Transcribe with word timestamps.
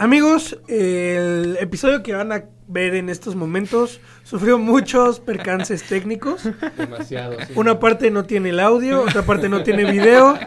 Amigos, 0.00 0.56
el 0.66 1.58
episodio 1.60 2.02
que 2.02 2.14
van 2.14 2.32
a 2.32 2.44
ver 2.66 2.94
en 2.94 3.10
estos 3.10 3.36
momentos 3.36 4.00
sufrió 4.22 4.58
muchos 4.58 5.20
percances 5.20 5.82
técnicos. 5.82 6.44
Demasiado. 6.78 7.36
sí. 7.46 7.52
Una 7.54 7.78
parte 7.78 8.10
no 8.10 8.24
tiene 8.24 8.48
el 8.48 8.60
audio, 8.60 9.02
otra 9.02 9.20
parte 9.26 9.50
no 9.50 9.62
tiene 9.62 9.84
video. 9.84 10.38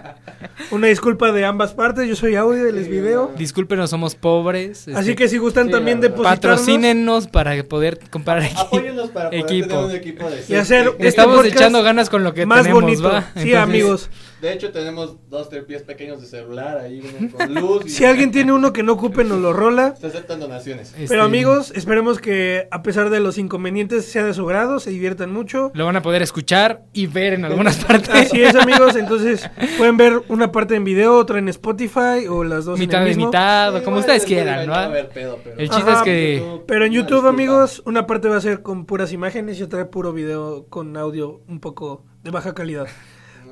Una 0.71 0.87
disculpa 0.87 1.31
de 1.31 1.45
ambas 1.45 1.75
partes, 1.75 2.09
yo 2.09 2.15
soy 2.15 2.33
audio, 2.33 2.67
él 2.67 2.79
es 2.79 2.87
video. 2.89 3.31
Discúlpenos, 3.37 3.91
somos 3.91 4.15
pobres. 4.15 4.87
Así 4.87 5.11
este, 5.11 5.15
que 5.15 5.27
si 5.29 5.37
gustan 5.37 5.67
sí, 5.67 5.71
también 5.73 6.01
depositarnos 6.01 6.39
patrocínenos 6.39 7.27
para 7.27 7.63
poder 7.63 7.99
comprar 8.09 8.41
equipo. 8.41 8.59
Apóyennos 8.59 9.11
para 9.11 9.29
poder 9.29 9.45
equipo. 9.45 9.67
tener 9.67 9.85
un 9.85 9.91
equipo 9.91 10.29
de 10.31 10.43
y 10.49 10.55
hacer 10.55 10.87
este 10.87 11.07
Estamos 11.09 11.35
podcast 11.35 11.55
echando 11.55 11.83
ganas 11.83 12.09
con 12.09 12.23
lo 12.23 12.33
que 12.33 12.47
más 12.47 12.63
tenemos, 12.63 12.81
bonito. 12.81 13.03
¿va? 13.03 13.21
Sí, 13.35 13.53
Entonces, 13.53 13.55
amigos. 13.57 14.09
De 14.43 14.51
hecho, 14.51 14.73
tenemos 14.73 15.15
dos 15.29 15.47
pies 15.65 15.83
pequeños 15.83 16.19
de 16.19 16.27
celular 16.27 16.77
ahí 16.77 16.99
uno 16.99 17.31
con 17.31 17.53
luz. 17.61 17.85
y- 17.85 17.89
Si 17.89 18.03
alguien 18.03 18.29
tiene 18.31 18.51
uno 18.51 18.73
que 18.73 18.83
no 18.83 18.91
ocupe, 18.91 19.23
nos 19.23 19.39
lo 19.39 19.53
rola. 19.53 19.95
Se 19.95 20.07
aceptan 20.07 20.41
donaciones. 20.41 20.89
este, 20.89 21.07
Pero 21.07 21.23
amigos, 21.23 21.71
esperemos 21.75 22.19
que 22.19 22.67
a 22.69 22.83
pesar 22.83 23.09
de 23.09 23.21
los 23.21 23.37
inconvenientes 23.37 24.03
sea 24.05 24.25
de 24.25 24.33
su 24.33 24.45
grado, 24.45 24.81
se 24.81 24.89
diviertan 24.89 25.31
mucho. 25.31 25.71
Lo 25.73 25.85
van 25.85 25.95
a 25.95 26.01
poder 26.01 26.21
escuchar 26.21 26.83
y 26.91 27.07
ver 27.07 27.31
en 27.31 27.45
algunas 27.45 27.77
partes. 27.85 28.09
Así 28.09 28.43
es, 28.43 28.53
amigos. 28.55 28.97
Entonces 28.97 29.49
pueden 29.77 29.95
ver 29.95 30.21
una 30.27 30.51
parte 30.51 30.75
en 30.75 30.83
video, 30.83 31.15
otra 31.17 31.39
en 31.39 31.47
Spotify 31.47 32.27
o 32.29 32.43
las 32.43 32.65
dos 32.65 32.77
mitad 32.77 32.97
en 33.01 33.07
el 33.07 33.13
de 33.13 33.15
mismo. 33.15 33.29
mitad, 33.29 33.81
como 33.83 33.99
ustedes 33.99 34.23
en 34.23 34.27
quieran, 34.27 34.65
¿no? 34.67 34.73
va 34.73 34.81
a 34.81 34.85
haber 34.87 35.07
pedo, 35.07 35.39
pero- 35.41 35.57
El 35.57 35.69
chiste 35.69 35.89
Ajá, 35.89 35.99
es 35.99 36.03
que 36.03 36.61
Pero 36.67 36.83
en 36.85 36.91
YouTube, 36.91 37.25
amigos, 37.27 37.81
una 37.85 38.05
parte 38.07 38.27
va 38.27 38.35
a 38.35 38.41
ser 38.41 38.61
con 38.61 38.85
puras 38.85 39.13
imágenes 39.13 39.57
y 39.59 39.63
otra 39.63 39.89
puro 39.89 40.11
video 40.11 40.65
con 40.67 40.97
audio 40.97 41.39
un 41.47 41.61
poco 41.61 42.03
de 42.23 42.31
baja 42.31 42.53
calidad. 42.53 42.87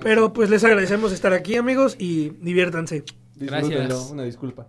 Pero 0.02 0.34
pues 0.34 0.50
les 0.50 0.64
agradecemos 0.64 1.12
estar 1.12 1.34
aquí, 1.34 1.56
amigos, 1.56 1.96
y 2.00 2.30
diviértanse. 2.42 3.04
Gracias. 3.36 4.12
Una 4.12 4.24
disculpa. 4.24 4.68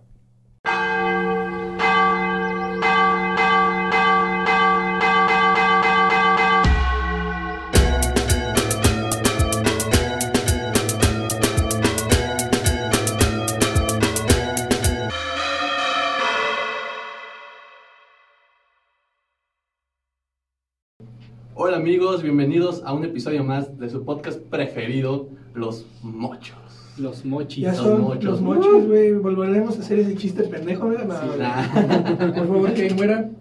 Hola 21.65 21.77
amigos, 21.77 22.21
bienvenidos 22.23 22.81
a 22.83 22.91
un 22.91 23.05
episodio 23.05 23.41
más 23.41 23.79
de 23.79 23.89
su 23.89 24.03
podcast 24.03 24.37
preferido, 24.41 25.29
Los 25.53 25.85
Mochos. 26.01 26.57
Los 26.97 27.23
mochis. 27.23 27.63
Ya 27.63 27.71
Los 27.71 27.99
mochos. 28.01 28.23
los 28.25 28.41
mochis, 28.41 28.85
güey. 28.85 29.13
Volveremos 29.13 29.77
a 29.77 29.79
hacer 29.79 29.99
ese 29.99 30.13
chiste 30.17 30.43
pendejo, 30.43 30.89
nah. 30.91 32.17
Por 32.33 32.47
favor, 32.47 32.73
que 32.73 32.93
mueran. 32.93 33.37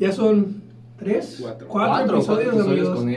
Ya 0.00 0.10
son 0.10 0.64
tres, 0.98 1.38
Cuatro. 1.40 1.68
cuatro, 1.68 2.16
episodios, 2.16 2.58
amigos. 2.66 2.98
con 2.98 3.08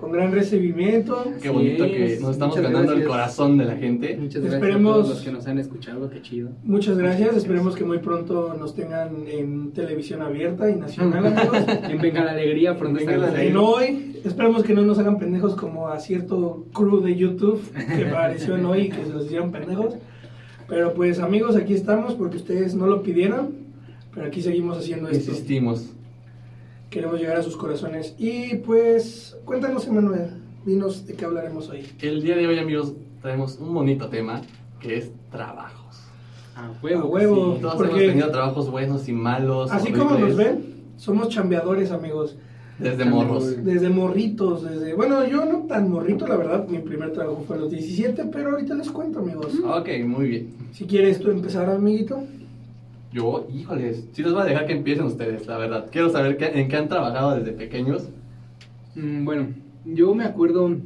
con... 0.00 0.12
gran 0.12 0.32
recibimiento. 0.32 1.24
Qué 1.42 1.48
Sí, 1.48 1.54
bonito 1.54 1.84
que 1.84 2.18
nos 2.20 2.30
estamos 2.32 2.56
muchas 2.56 2.70
ganando 2.72 2.92
el 2.92 3.00
gracias. 3.00 3.08
corazón 3.08 3.58
de 3.58 3.64
la 3.64 3.76
gente. 3.76 4.16
Muchas 4.16 4.42
gracias 4.42 4.62
Esperemos- 4.62 4.90
a 4.90 4.94
todos 4.94 5.08
los 5.10 5.20
que 5.22 5.32
nos 5.32 5.46
han 5.46 5.58
escuchado, 5.58 6.10
qué 6.10 6.22
chido. 6.22 6.50
Muchas 6.64 6.96
gracias. 6.98 7.36
Esperemos 7.36 7.74
que 7.76 7.84
muy 7.84 7.98
pronto 7.98 8.54
nos 8.58 8.74
tengan 8.74 9.26
en 9.28 9.72
televisión 9.72 10.22
abierta 10.22 10.70
y 10.70 10.76
nacional, 10.76 11.26
amigos. 11.36 11.58
En 11.88 11.98
Venga 12.00 12.24
la 12.24 12.30
Alegría, 12.32 12.76
pronto 12.76 12.98
Venga 12.98 13.16
la 13.16 13.28
ahí. 13.38 13.48
En 13.48 13.56
hoy, 13.56 14.20
esperemos 14.24 14.62
que 14.62 14.74
no 14.74 14.82
nos 14.82 14.98
hagan 14.98 15.18
pendejos 15.18 15.54
como 15.54 15.88
a 15.88 15.98
cierto 16.00 16.66
crew 16.72 17.00
de 17.00 17.16
YouTube 17.16 17.60
que 17.96 18.06
apareció 18.08 18.56
en 18.56 18.64
hoy 18.64 18.80
y 18.82 18.88
que 18.88 19.04
se 19.04 19.12
los 19.12 19.26
hicieron 19.26 19.52
pendejos. 19.52 19.94
Pero 20.68 20.94
pues 20.94 21.18
amigos, 21.18 21.56
aquí 21.56 21.74
estamos 21.74 22.14
porque 22.14 22.36
ustedes 22.36 22.74
no 22.76 22.86
lo 22.86 23.02
pidieron, 23.02 23.54
pero 24.14 24.26
aquí 24.26 24.40
seguimos 24.40 24.78
haciendo 24.78 25.08
esto. 25.08 25.30
Insistimos. 25.32 25.90
Queremos 26.90 27.20
llegar 27.20 27.36
a 27.36 27.42
sus 27.42 27.56
corazones. 27.56 28.14
Y 28.18 28.56
pues, 28.56 29.36
cuéntanos, 29.44 29.86
Emanuel, 29.86 30.30
dinos 30.66 31.06
de 31.06 31.14
qué 31.14 31.24
hablaremos 31.24 31.68
hoy. 31.68 31.86
El 32.00 32.20
día 32.20 32.36
de 32.36 32.46
hoy, 32.48 32.58
amigos, 32.58 32.94
traemos 33.22 33.58
un 33.58 33.72
bonito 33.72 34.08
tema 34.08 34.42
que 34.80 34.96
es 34.98 35.10
trabajos. 35.30 36.00
A 36.56 36.72
huevo. 36.82 37.02
A 37.02 37.06
huevo. 37.06 37.54
sí. 37.54 37.62
Todos 37.62 37.74
Porque- 37.76 37.90
hemos 37.92 38.06
tenido 38.06 38.30
trabajos 38.32 38.70
buenos 38.70 39.08
y 39.08 39.12
malos. 39.12 39.70
Así 39.70 39.92
como 39.92 40.18
nos 40.18 40.34
ven, 40.36 40.64
somos 40.96 41.28
chambeadores, 41.28 41.92
amigos. 41.92 42.36
Desde 42.80 43.04
morros. 43.04 43.62
Desde 43.62 43.90
morritos, 43.90 44.64
desde... 44.64 44.94
Bueno, 44.94 45.24
yo 45.26 45.44
no 45.44 45.66
tan 45.68 45.90
morrito, 45.90 46.26
la 46.26 46.36
verdad. 46.36 46.66
Mi 46.66 46.78
primer 46.78 47.12
trabajo 47.12 47.44
fue 47.46 47.56
a 47.56 47.60
los 47.60 47.70
17, 47.70 48.24
pero 48.32 48.52
ahorita 48.52 48.74
les 48.74 48.90
cuento, 48.90 49.18
amigos. 49.18 49.52
Ok, 49.64 49.88
muy 50.06 50.28
bien. 50.28 50.54
Si 50.72 50.86
quieres 50.86 51.20
tú 51.20 51.30
empezar, 51.30 51.68
amiguito. 51.68 52.24
Yo, 53.12 53.48
híjoles, 53.52 54.08
sí 54.12 54.22
les 54.22 54.32
voy 54.32 54.42
a 54.42 54.44
dejar 54.44 54.66
que 54.66 54.72
empiecen 54.72 55.06
ustedes, 55.06 55.46
la 55.46 55.58
verdad. 55.58 55.88
Quiero 55.90 56.10
saber 56.10 56.38
en 56.40 56.68
qué 56.68 56.76
han 56.76 56.88
trabajado 56.88 57.36
desde 57.36 57.52
pequeños. 57.52 58.08
Mm, 58.94 59.24
bueno, 59.24 59.48
yo 59.84 60.14
me 60.14 60.24
acuerdo. 60.24 60.76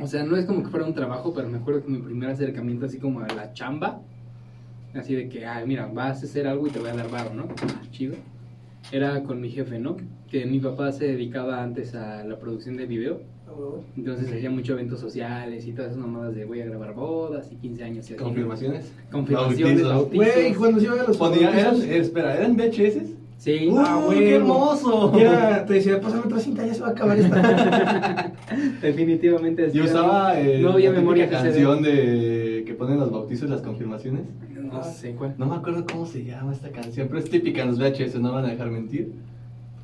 O 0.00 0.06
sea, 0.08 0.24
no 0.24 0.36
es 0.36 0.46
como 0.46 0.64
que 0.64 0.70
fuera 0.70 0.84
un 0.84 0.94
trabajo, 0.94 1.32
pero 1.32 1.48
me 1.48 1.58
acuerdo 1.58 1.84
que 1.84 1.90
mi 1.90 1.98
primer 1.98 2.30
acercamiento, 2.30 2.86
así 2.86 2.98
como 2.98 3.20
a 3.20 3.28
la 3.28 3.52
chamba, 3.52 4.00
así 4.94 5.14
de 5.14 5.28
que, 5.28 5.46
ay, 5.46 5.64
mira, 5.66 5.86
vas 5.86 6.22
a 6.22 6.26
hacer 6.26 6.48
algo 6.48 6.66
y 6.66 6.70
te 6.70 6.80
voy 6.80 6.90
a 6.90 6.94
dar 6.94 7.08
varo, 7.08 7.32
¿no? 7.32 7.44
Ah, 7.62 7.82
Chido. 7.92 8.16
Era 8.90 9.22
con 9.22 9.40
mi 9.40 9.50
jefe, 9.50 9.78
¿no? 9.78 9.96
Que 10.28 10.44
mi 10.44 10.58
papá 10.58 10.90
se 10.90 11.06
dedicaba 11.06 11.62
antes 11.62 11.94
a 11.94 12.24
la 12.24 12.36
producción 12.38 12.76
de 12.76 12.86
video. 12.86 13.20
Entonces 13.96 14.32
hacía 14.32 14.50
muchos 14.50 14.70
eventos 14.70 15.00
sociales 15.00 15.66
y 15.66 15.72
todas 15.72 15.92
esas 15.92 16.02
mamadas 16.04 16.34
de 16.34 16.44
voy 16.44 16.60
a 16.60 16.66
grabar 16.66 16.94
bodas 16.94 17.50
y 17.52 17.56
15 17.56 17.84
años 17.84 18.10
y 18.10 18.14
así. 18.14 18.22
¿Confirmaciones? 18.22 18.92
Confirmaciones, 19.10 19.82
Bautizos. 19.84 20.14
Güey, 20.34 20.54
cuando 20.54 20.80
se 20.80 20.86
iban 20.86 20.98
a 20.98 21.02
los 21.04 21.16
eran, 21.16 21.30
bautizos, 21.54 21.84
eh, 21.84 21.98
espera, 21.98 22.36
¿eran 22.36 22.56
VHS? 22.56 23.02
Sí. 23.38 23.68
¡Uh, 23.70 23.78
Ah, 23.78 24.06
qué 24.10 24.34
hermoso! 24.36 25.12
y 25.16 25.20
era- 25.20 25.64
te 25.66 25.74
decía, 25.74 26.00
pásame 26.00 26.22
otra 26.24 26.40
cinta, 26.40 26.66
ya 26.66 26.74
se 26.74 26.80
va 26.80 26.88
a 26.88 26.90
acabar 26.90 27.18
esta. 27.18 28.32
Definitivamente. 28.82 29.66
así 29.66 29.78
Y 29.78 29.80
usaba 29.82 30.40
eh, 30.40 30.60
no 30.60 30.72
había 30.72 30.90
la 30.90 30.98
memoria 30.98 31.28
canción 31.28 31.82
de 31.82 32.64
que 32.66 32.74
ponen 32.74 32.98
los 32.98 33.10
bautizos 33.10 33.48
y 33.48 33.52
las 33.52 33.60
confirmaciones. 33.62 34.22
No 34.62 34.82
sé 34.82 35.12
cuál. 35.14 35.34
No 35.38 35.46
me 35.46 35.56
acuerdo 35.56 35.84
cómo 35.90 36.06
se 36.06 36.24
llama 36.24 36.52
esta 36.52 36.70
canción, 36.70 37.06
pero 37.08 37.20
es 37.20 37.28
típica 37.30 37.62
en 37.62 37.68
los 37.68 37.78
VHS, 37.78 38.16
no 38.20 38.32
van 38.32 38.46
a 38.46 38.48
dejar 38.48 38.70
mentir. 38.70 39.12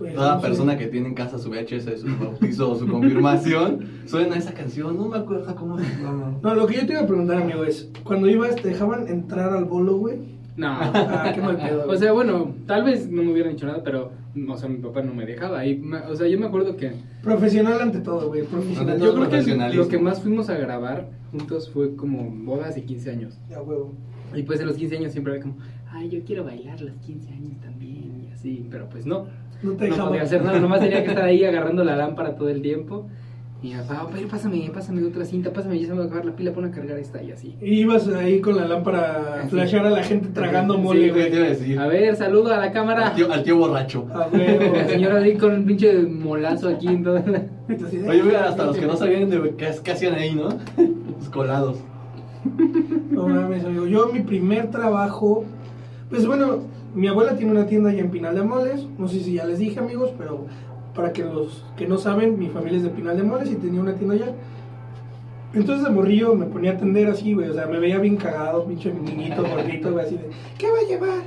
Pues, 0.01 0.15
Toda 0.15 0.37
no 0.37 0.41
sé. 0.41 0.47
persona 0.47 0.79
que 0.79 0.87
tiene 0.87 1.09
en 1.09 1.15
casa 1.15 1.39
su 1.39 1.51
VHS 1.51 1.85
de 1.85 1.99
su 1.99 2.07
bautizo 2.19 2.71
o 2.71 2.75
su 2.75 2.89
confirmación 2.89 3.87
suena 4.07 4.37
esa 4.37 4.55
canción, 4.55 4.97
no 4.97 5.09
me 5.09 5.19
acuerdo 5.19 5.55
cómo 5.55 5.79
se 5.79 5.85
llama. 6.03 6.39
No, 6.43 6.55
lo 6.55 6.67
que 6.67 6.77
yo 6.77 6.87
te 6.87 6.95
iba 6.95 7.03
a 7.03 7.07
preguntar, 7.07 7.43
amigo, 7.43 7.65
es, 7.65 7.91
cuando 8.03 8.27
ibas, 8.27 8.57
¿te 8.57 8.69
dejaban 8.69 9.09
entrar 9.09 9.53
al 9.53 9.67
bolo, 9.67 9.99
güey? 9.99 10.17
No. 10.57 10.69
Ah, 10.71 11.31
qué 11.35 11.43
mal 11.43 11.59
pedo. 11.59 11.87
O 11.87 11.97
sea, 11.97 12.13
bueno, 12.13 12.55
tal 12.67 12.85
vez 12.85 13.11
no 13.11 13.23
me 13.23 13.31
hubieran 13.31 13.53
hecho 13.53 13.67
nada, 13.67 13.83
pero, 13.85 14.13
o 14.49 14.57
sea, 14.57 14.71
mi 14.71 14.79
papá 14.79 15.03
no 15.03 15.13
me 15.13 15.27
dejaba. 15.27 15.67
Y, 15.67 15.83
o 16.09 16.17
sea, 16.17 16.27
yo 16.29 16.39
me 16.41 16.47
acuerdo 16.47 16.79
que 16.79 16.93
Profesional 17.23 17.83
ante 17.83 18.01
todo, 18.01 18.29
güey, 18.29 18.45
profesional. 18.45 18.95
Ante 18.95 19.05
yo 19.05 19.13
todo 19.13 19.29
creo 19.29 19.45
que 19.45 19.77
lo 19.77 19.89
que 19.89 19.99
más 19.99 20.23
fuimos 20.23 20.49
a 20.49 20.55
grabar 20.57 21.11
juntos 21.31 21.69
fue 21.71 21.95
como 21.95 22.31
bodas 22.31 22.75
y 22.79 22.83
15 22.83 23.11
años. 23.11 23.39
Ya, 23.51 23.61
huevo. 23.61 23.93
Y 24.35 24.45
pues 24.45 24.61
en 24.61 24.67
los 24.67 24.77
15 24.77 24.97
años 24.97 25.13
siempre 25.13 25.35
era 25.35 25.43
como, 25.43 25.57
ay, 25.91 26.09
yo 26.09 26.25
quiero 26.25 26.45
bailar 26.45 26.81
los 26.81 26.97
15 27.05 27.33
años 27.33 27.61
también 27.61 28.25
y 28.29 28.33
así, 28.33 28.67
pero 28.71 28.89
pues 28.89 29.05
no. 29.05 29.27
No 29.63 29.73
te 29.73 29.89
No 29.89 30.09
podía 30.09 30.23
hacer 30.23 30.43
nada, 30.43 30.59
nomás 30.59 30.81
tenía 30.81 31.03
que 31.03 31.11
estar 31.11 31.25
ahí 31.25 31.45
agarrando 31.51 31.85
la 31.85 31.97
lámpara 31.97 32.35
todo 32.37 32.49
el 32.49 32.63
tiempo. 32.63 33.07
Y 33.63 33.69
mi 33.69 33.75
papá, 33.75 34.09
"Pero 34.11 34.27
pásame, 34.27 34.71
pásame 34.73 35.05
otra 35.05 35.23
cinta, 35.27 35.53
pásame, 35.53 35.79
ya 35.79 35.89
se 35.89 35.93
me 35.93 35.99
va 35.99 36.05
a 36.05 36.07
acabar 36.07 36.25
la 36.25 36.33
pila, 36.35 36.51
pon 36.53 36.65
a 36.65 36.71
cargar 36.71 36.99
esta 36.99 37.23
y 37.23 37.31
así. 37.31 37.57
Y 37.61 37.81
ibas 37.81 38.09
ahí 38.09 38.41
con 38.41 38.57
la 38.57 38.67
lámpara 38.67 39.43
a 39.45 39.49
flashear 39.49 39.85
a 39.85 39.91
la 39.91 40.03
gente 40.03 40.29
tragando 40.31 40.77
Sí, 40.77 40.81
mole, 40.81 41.01
¿Qué 41.07 41.11
güey. 41.11 41.35
iba 41.37 41.45
a 41.45 41.49
decir? 41.51 41.79
A 41.79 41.87
ver, 41.87 42.17
saludo 42.17 42.55
a 42.55 42.57
la 42.57 42.73
cámara. 42.73 43.09
Al 43.09 43.15
tío, 43.17 43.31
al 43.31 43.43
tío 43.43 43.59
borracho. 43.59 44.07
A. 44.15 44.29
La 44.35 44.89
señora 44.89 45.19
ahí 45.19 45.37
con 45.37 45.53
un 45.53 45.67
pinche 45.67 45.93
molazo 46.05 46.71
aquí 46.71 46.89
en 46.89 47.05
toda 47.05 47.21
la... 47.27 47.43
Entonces, 47.69 48.09
Oye, 48.09 48.23
mira, 48.23 48.49
hasta 48.49 48.65
los 48.65 48.79
que 48.79 48.87
no 48.87 48.97
sabían 48.97 49.29
de 49.29 49.55
qué 49.59 49.91
hacían 49.93 50.15
ahí, 50.15 50.35
¿no? 50.35 50.49
Los 51.19 51.29
colados. 51.29 51.77
No 53.11 53.29
mames, 53.29 53.63
amigo. 53.65 53.87
Yo, 53.87 54.11
mi 54.11 54.21
primer 54.21 54.71
trabajo. 54.71 55.45
Pues 56.09 56.27
bueno, 56.27 56.61
mi 56.95 57.09
abuela 57.09 57.37
tiene 57.37 57.53
una 57.53 57.67
tienda 57.67 57.91
allá 57.91 58.01
en 58.01 58.11
Pinal 58.11 58.35
de 58.35 58.43
Moles. 58.43 58.87
No 58.99 59.09
sé 59.09 59.21
si 59.21 59.35
ya 59.35 59.45
les 59.45 59.59
dije, 59.59 59.79
amigos, 59.79 60.13
pero 60.19 60.47
para 60.95 61.13
que 61.13 61.25
los 61.25 61.65
que 61.77 61.87
no 61.87 61.99
saben, 61.99 62.39
mi 62.39 62.49
familia 62.49 62.79
es 62.79 62.85
de 62.85 62.91
Pinal 62.91 63.17
de 63.17 63.23
Moles 63.23 63.51
y 63.51 63.57
tenía 63.57 63.81
una 63.81 63.95
tienda 63.95 64.15
allá. 64.15 64.35
Entonces 65.53 65.85
de 65.85 65.91
morrillo 65.91 66.35
me 66.35 66.47
ponía 66.47 66.73
a 66.73 66.75
atender 66.75 67.09
así, 67.09 67.35
güey. 67.35 67.49
O 67.49 67.55
sea, 67.55 67.67
me 67.67 67.79
veía 67.79 67.99
bien 67.99 68.17
cagado, 68.17 68.65
pinche 68.67 68.93
niñito 68.93 69.43
gordito, 69.43 69.93
güey, 69.93 70.07
así 70.07 70.17
de, 70.17 70.31
¿qué 70.59 70.71
va 70.71 70.79
a 70.79 70.89
llevar? 70.89 71.23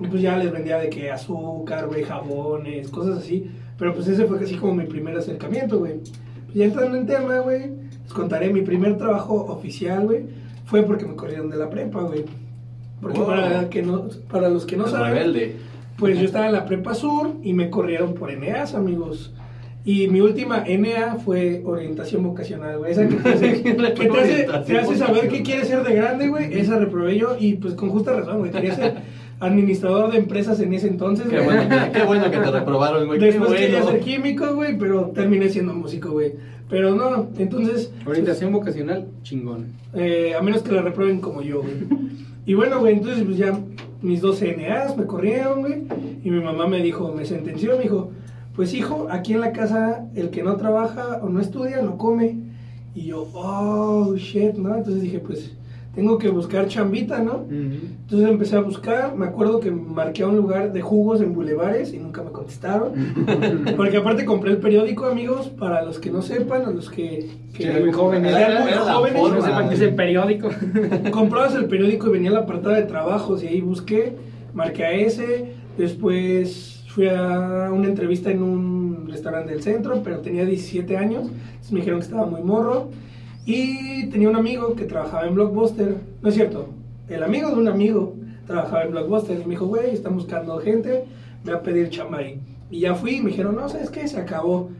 Y 0.00 0.06
pues 0.06 0.20
ya 0.20 0.36
les 0.36 0.52
vendía 0.52 0.78
de 0.78 0.90
que 0.90 1.10
azúcar, 1.10 1.86
güey, 1.86 2.02
jabones, 2.02 2.90
cosas 2.90 3.18
así. 3.18 3.50
Pero 3.78 3.94
pues 3.94 4.06
ese 4.08 4.26
fue 4.26 4.38
casi 4.38 4.56
como 4.56 4.74
mi 4.74 4.84
primer 4.84 5.16
acercamiento, 5.16 5.78
güey. 5.78 6.00
Pues 6.46 6.54
ya 6.54 6.64
entrando 6.64 6.96
en 6.96 7.06
tema, 7.06 7.38
güey, 7.38 7.70
les 8.02 8.12
contaré 8.12 8.52
mi 8.52 8.62
primer 8.62 8.96
trabajo 8.98 9.34
oficial, 9.48 10.04
güey. 10.04 10.26
Fue 10.66 10.82
porque 10.82 11.06
me 11.06 11.14
corrieron 11.14 11.48
de 11.48 11.56
la 11.56 11.70
prepa, 11.70 12.02
güey. 12.02 12.24
Porque 13.04 13.18
Wow. 13.20 13.28
para, 13.28 13.68
que 13.70 13.82
no, 13.82 14.08
para 14.30 14.48
los 14.48 14.66
que 14.66 14.76
no 14.76 14.86
El 14.86 14.90
saben, 14.90 15.12
rebelde. 15.14 15.56
pues 15.98 16.18
yo 16.18 16.24
estaba 16.24 16.46
en 16.46 16.52
la 16.52 16.64
prepa 16.64 16.94
sur 16.94 17.34
y 17.44 17.52
me 17.52 17.70
corrieron 17.70 18.14
por 18.14 18.30
Eneas, 18.32 18.74
amigos. 18.74 19.32
Y 19.86 20.08
mi 20.08 20.20
última 20.22 20.64
NA 20.66 21.16
fue 21.22 21.60
orientación 21.64 22.22
vocacional, 22.22 22.78
güey. 22.78 22.92
Esa 22.92 23.06
que 23.06 23.16
te 23.16 23.28
hace, 23.28 23.62
que 23.62 23.72
te 23.74 24.18
hace, 24.20 24.46
te 24.66 24.78
hace 24.78 24.96
saber 24.96 25.28
qué 25.28 25.42
quieres 25.42 25.68
ser 25.68 25.84
de 25.84 25.94
grande, 25.94 26.28
güey. 26.28 26.58
Esa 26.58 26.78
reprobé 26.78 27.18
yo 27.18 27.36
y 27.38 27.54
pues 27.56 27.74
con 27.74 27.90
justa 27.90 28.14
razón, 28.14 28.38
güey. 28.38 28.50
Quería 28.50 28.74
ser 28.74 28.94
administrador 29.40 30.10
de 30.10 30.18
empresas 30.18 30.58
en 30.60 30.72
ese 30.72 30.88
entonces, 30.88 31.26
Qué 31.28 31.36
güey. 31.40 31.46
bueno, 31.58 31.68
que, 31.68 31.92
qué 31.98 32.04
bueno 32.06 32.30
que 32.30 32.38
te 32.38 32.50
reprobaron, 32.50 33.06
güey. 33.06 33.18
Qué 33.18 33.26
Después 33.26 33.52
quería 33.52 33.82
bueno. 33.82 33.90
ser 33.90 34.00
químico, 34.00 34.54
güey, 34.54 34.78
pero 34.78 35.10
terminé 35.14 35.50
siendo 35.50 35.74
músico, 35.74 36.12
güey. 36.12 36.32
Pero 36.70 36.94
no, 36.94 37.28
entonces... 37.38 37.92
Orientación 38.06 38.52
vocacional, 38.52 39.06
chingón. 39.22 39.66
Eh, 39.92 40.32
a 40.34 40.40
menos 40.40 40.62
que 40.62 40.72
la 40.72 40.80
reprueben 40.80 41.20
como 41.20 41.42
yo, 41.42 41.60
güey. 41.60 41.74
Y 42.46 42.54
bueno, 42.54 42.80
güey, 42.80 42.94
entonces 42.94 43.24
pues 43.24 43.36
ya 43.38 43.58
mis 44.02 44.20
dos 44.20 44.38
CNAs 44.38 44.96
me 44.96 45.06
corrieron, 45.06 45.60
güey. 45.60 45.82
Y 46.22 46.30
mi 46.30 46.42
mamá 46.42 46.66
me 46.66 46.82
dijo, 46.82 47.12
me 47.12 47.24
sentenció, 47.24 47.76
me 47.76 47.84
dijo, 47.84 48.10
pues 48.54 48.74
hijo, 48.74 49.08
aquí 49.10 49.32
en 49.32 49.40
la 49.40 49.52
casa 49.52 50.06
el 50.14 50.30
que 50.30 50.42
no 50.42 50.56
trabaja 50.56 51.20
o 51.22 51.28
no 51.28 51.40
estudia 51.40 51.80
no 51.82 51.96
come. 51.96 52.36
Y 52.94 53.06
yo, 53.06 53.28
oh, 53.32 54.14
shit, 54.16 54.54
¿no? 54.54 54.76
Entonces 54.76 55.02
dije, 55.02 55.18
pues 55.18 55.56
tengo 55.94 56.18
que 56.18 56.28
buscar 56.28 56.66
chambita, 56.66 57.20
¿no? 57.20 57.44
Entonces 57.50 58.28
empecé 58.28 58.56
a 58.56 58.60
buscar, 58.60 59.14
me 59.16 59.26
acuerdo 59.26 59.60
que 59.60 59.70
marqué 59.70 60.22
a 60.24 60.26
un 60.28 60.36
lugar 60.36 60.72
de 60.72 60.80
jugos 60.80 61.20
en 61.20 61.34
bulevares 61.34 61.92
y 61.94 61.98
nunca 61.98 62.22
me 62.22 62.30
contestaron. 62.30 62.92
Porque 63.76 63.96
aparte 63.98 64.24
compré 64.24 64.50
el 64.52 64.58
periódico, 64.58 65.06
amigos, 65.06 65.48
para 65.48 65.82
los 65.82 65.98
que 65.98 66.10
no 66.10 66.20
sepan, 66.22 66.66
o 66.66 66.70
los 66.72 66.90
que... 66.90 67.30
que 67.54 67.62
Sí, 67.72 67.80
muy 67.80 67.92
jóvenes. 67.92 68.32
sean 68.34 68.50
Era- 68.52 68.60
muy 68.62 68.70
la 68.72 68.78
jóvenes, 68.94 69.20
forma, 69.20 69.36
No 69.36 69.42
sepan 69.44 69.68
que 69.68 69.74
es 69.76 69.80
el 69.82 69.94
periódico. 69.94 70.48
comprabas 71.12 71.54
el 71.54 71.66
periódico 71.66 72.08
y 72.08 72.12
venía 72.12 72.30
el 72.30 72.36
apartado 72.36 72.74
de 72.74 72.82
trabajos 72.82 73.42
y 73.44 73.46
ahí 73.48 73.60
busqué, 73.60 74.16
marqué 74.52 74.84
a 74.84 74.92
ese, 74.92 75.52
después 75.78 76.84
fui 76.88 77.08
a 77.08 77.70
una 77.72 77.88
entrevista 77.88 78.30
en 78.30 78.42
un 78.42 79.06
restaurante 79.08 79.52
del 79.52 79.62
centro, 79.62 80.00
pero 80.04 80.18
tenía 80.18 80.44
17 80.44 80.96
años, 80.96 81.22
entonces 81.28 81.72
me 81.72 81.78
dijeron 81.80 82.00
que 82.00 82.04
estaba 82.06 82.26
muy 82.26 82.40
morro 82.42 82.88
y 83.46 84.06
tenía 84.10 84.28
un 84.28 84.36
amigo 84.36 84.74
que 84.74 84.84
trabajaba 84.84 85.26
en 85.26 85.34
Blockbuster, 85.34 85.96
no 86.22 86.28
es 86.28 86.34
cierto, 86.34 86.68
el 87.08 87.22
amigo 87.22 87.50
de 87.50 87.56
un 87.56 87.68
amigo 87.68 88.14
trabajaba 88.46 88.84
en 88.84 88.90
Blockbuster 88.92 89.36
y 89.40 89.44
me 89.44 89.50
dijo, 89.50 89.66
güey, 89.66 89.90
están 89.90 90.14
buscando 90.14 90.58
gente, 90.58 91.04
me 91.44 91.52
va 91.52 91.58
a 91.58 91.62
pedir 91.62 91.90
chamba 91.90 92.18
ahí. 92.18 92.40
Y 92.70 92.80
ya 92.80 92.94
fui 92.94 93.16
y 93.16 93.20
me 93.20 93.30
dijeron, 93.30 93.54
no, 93.56 93.68
¿sabes 93.68 93.90
qué? 93.90 94.06
Se 94.08 94.18
acabó. 94.18 94.70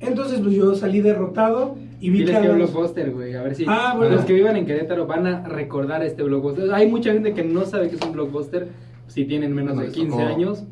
Entonces, 0.00 0.40
pues 0.40 0.54
yo 0.54 0.74
salí 0.74 1.00
derrotado 1.00 1.76
y 2.00 2.10
vi 2.10 2.18
Diles 2.20 2.38
que... 2.38 2.48
Blockbuster, 2.48 3.10
güey. 3.12 3.34
A 3.34 3.42
ver 3.42 3.54
si 3.54 3.64
Ah, 3.68 3.94
bueno. 3.96 4.16
los 4.16 4.24
que 4.24 4.32
vivan 4.34 4.56
en 4.56 4.66
Querétaro 4.66 5.06
van 5.06 5.26
a 5.26 5.48
recordar 5.48 6.02
este 6.02 6.22
Blockbuster. 6.22 6.72
Hay 6.74 6.86
mucha 6.90 7.12
gente 7.12 7.32
que 7.34 7.44
no 7.44 7.64
sabe 7.66 7.88
que 7.88 7.96
es 7.96 8.02
un 8.02 8.12
Blockbuster 8.12 8.68
si 9.06 9.24
tienen 9.24 9.54
menos 9.54 9.74
No, 9.74 9.80
de 9.82 9.86
les 9.88 9.96
15 9.96 10.10
tocó. 10.10 10.22
años. 10.26 10.64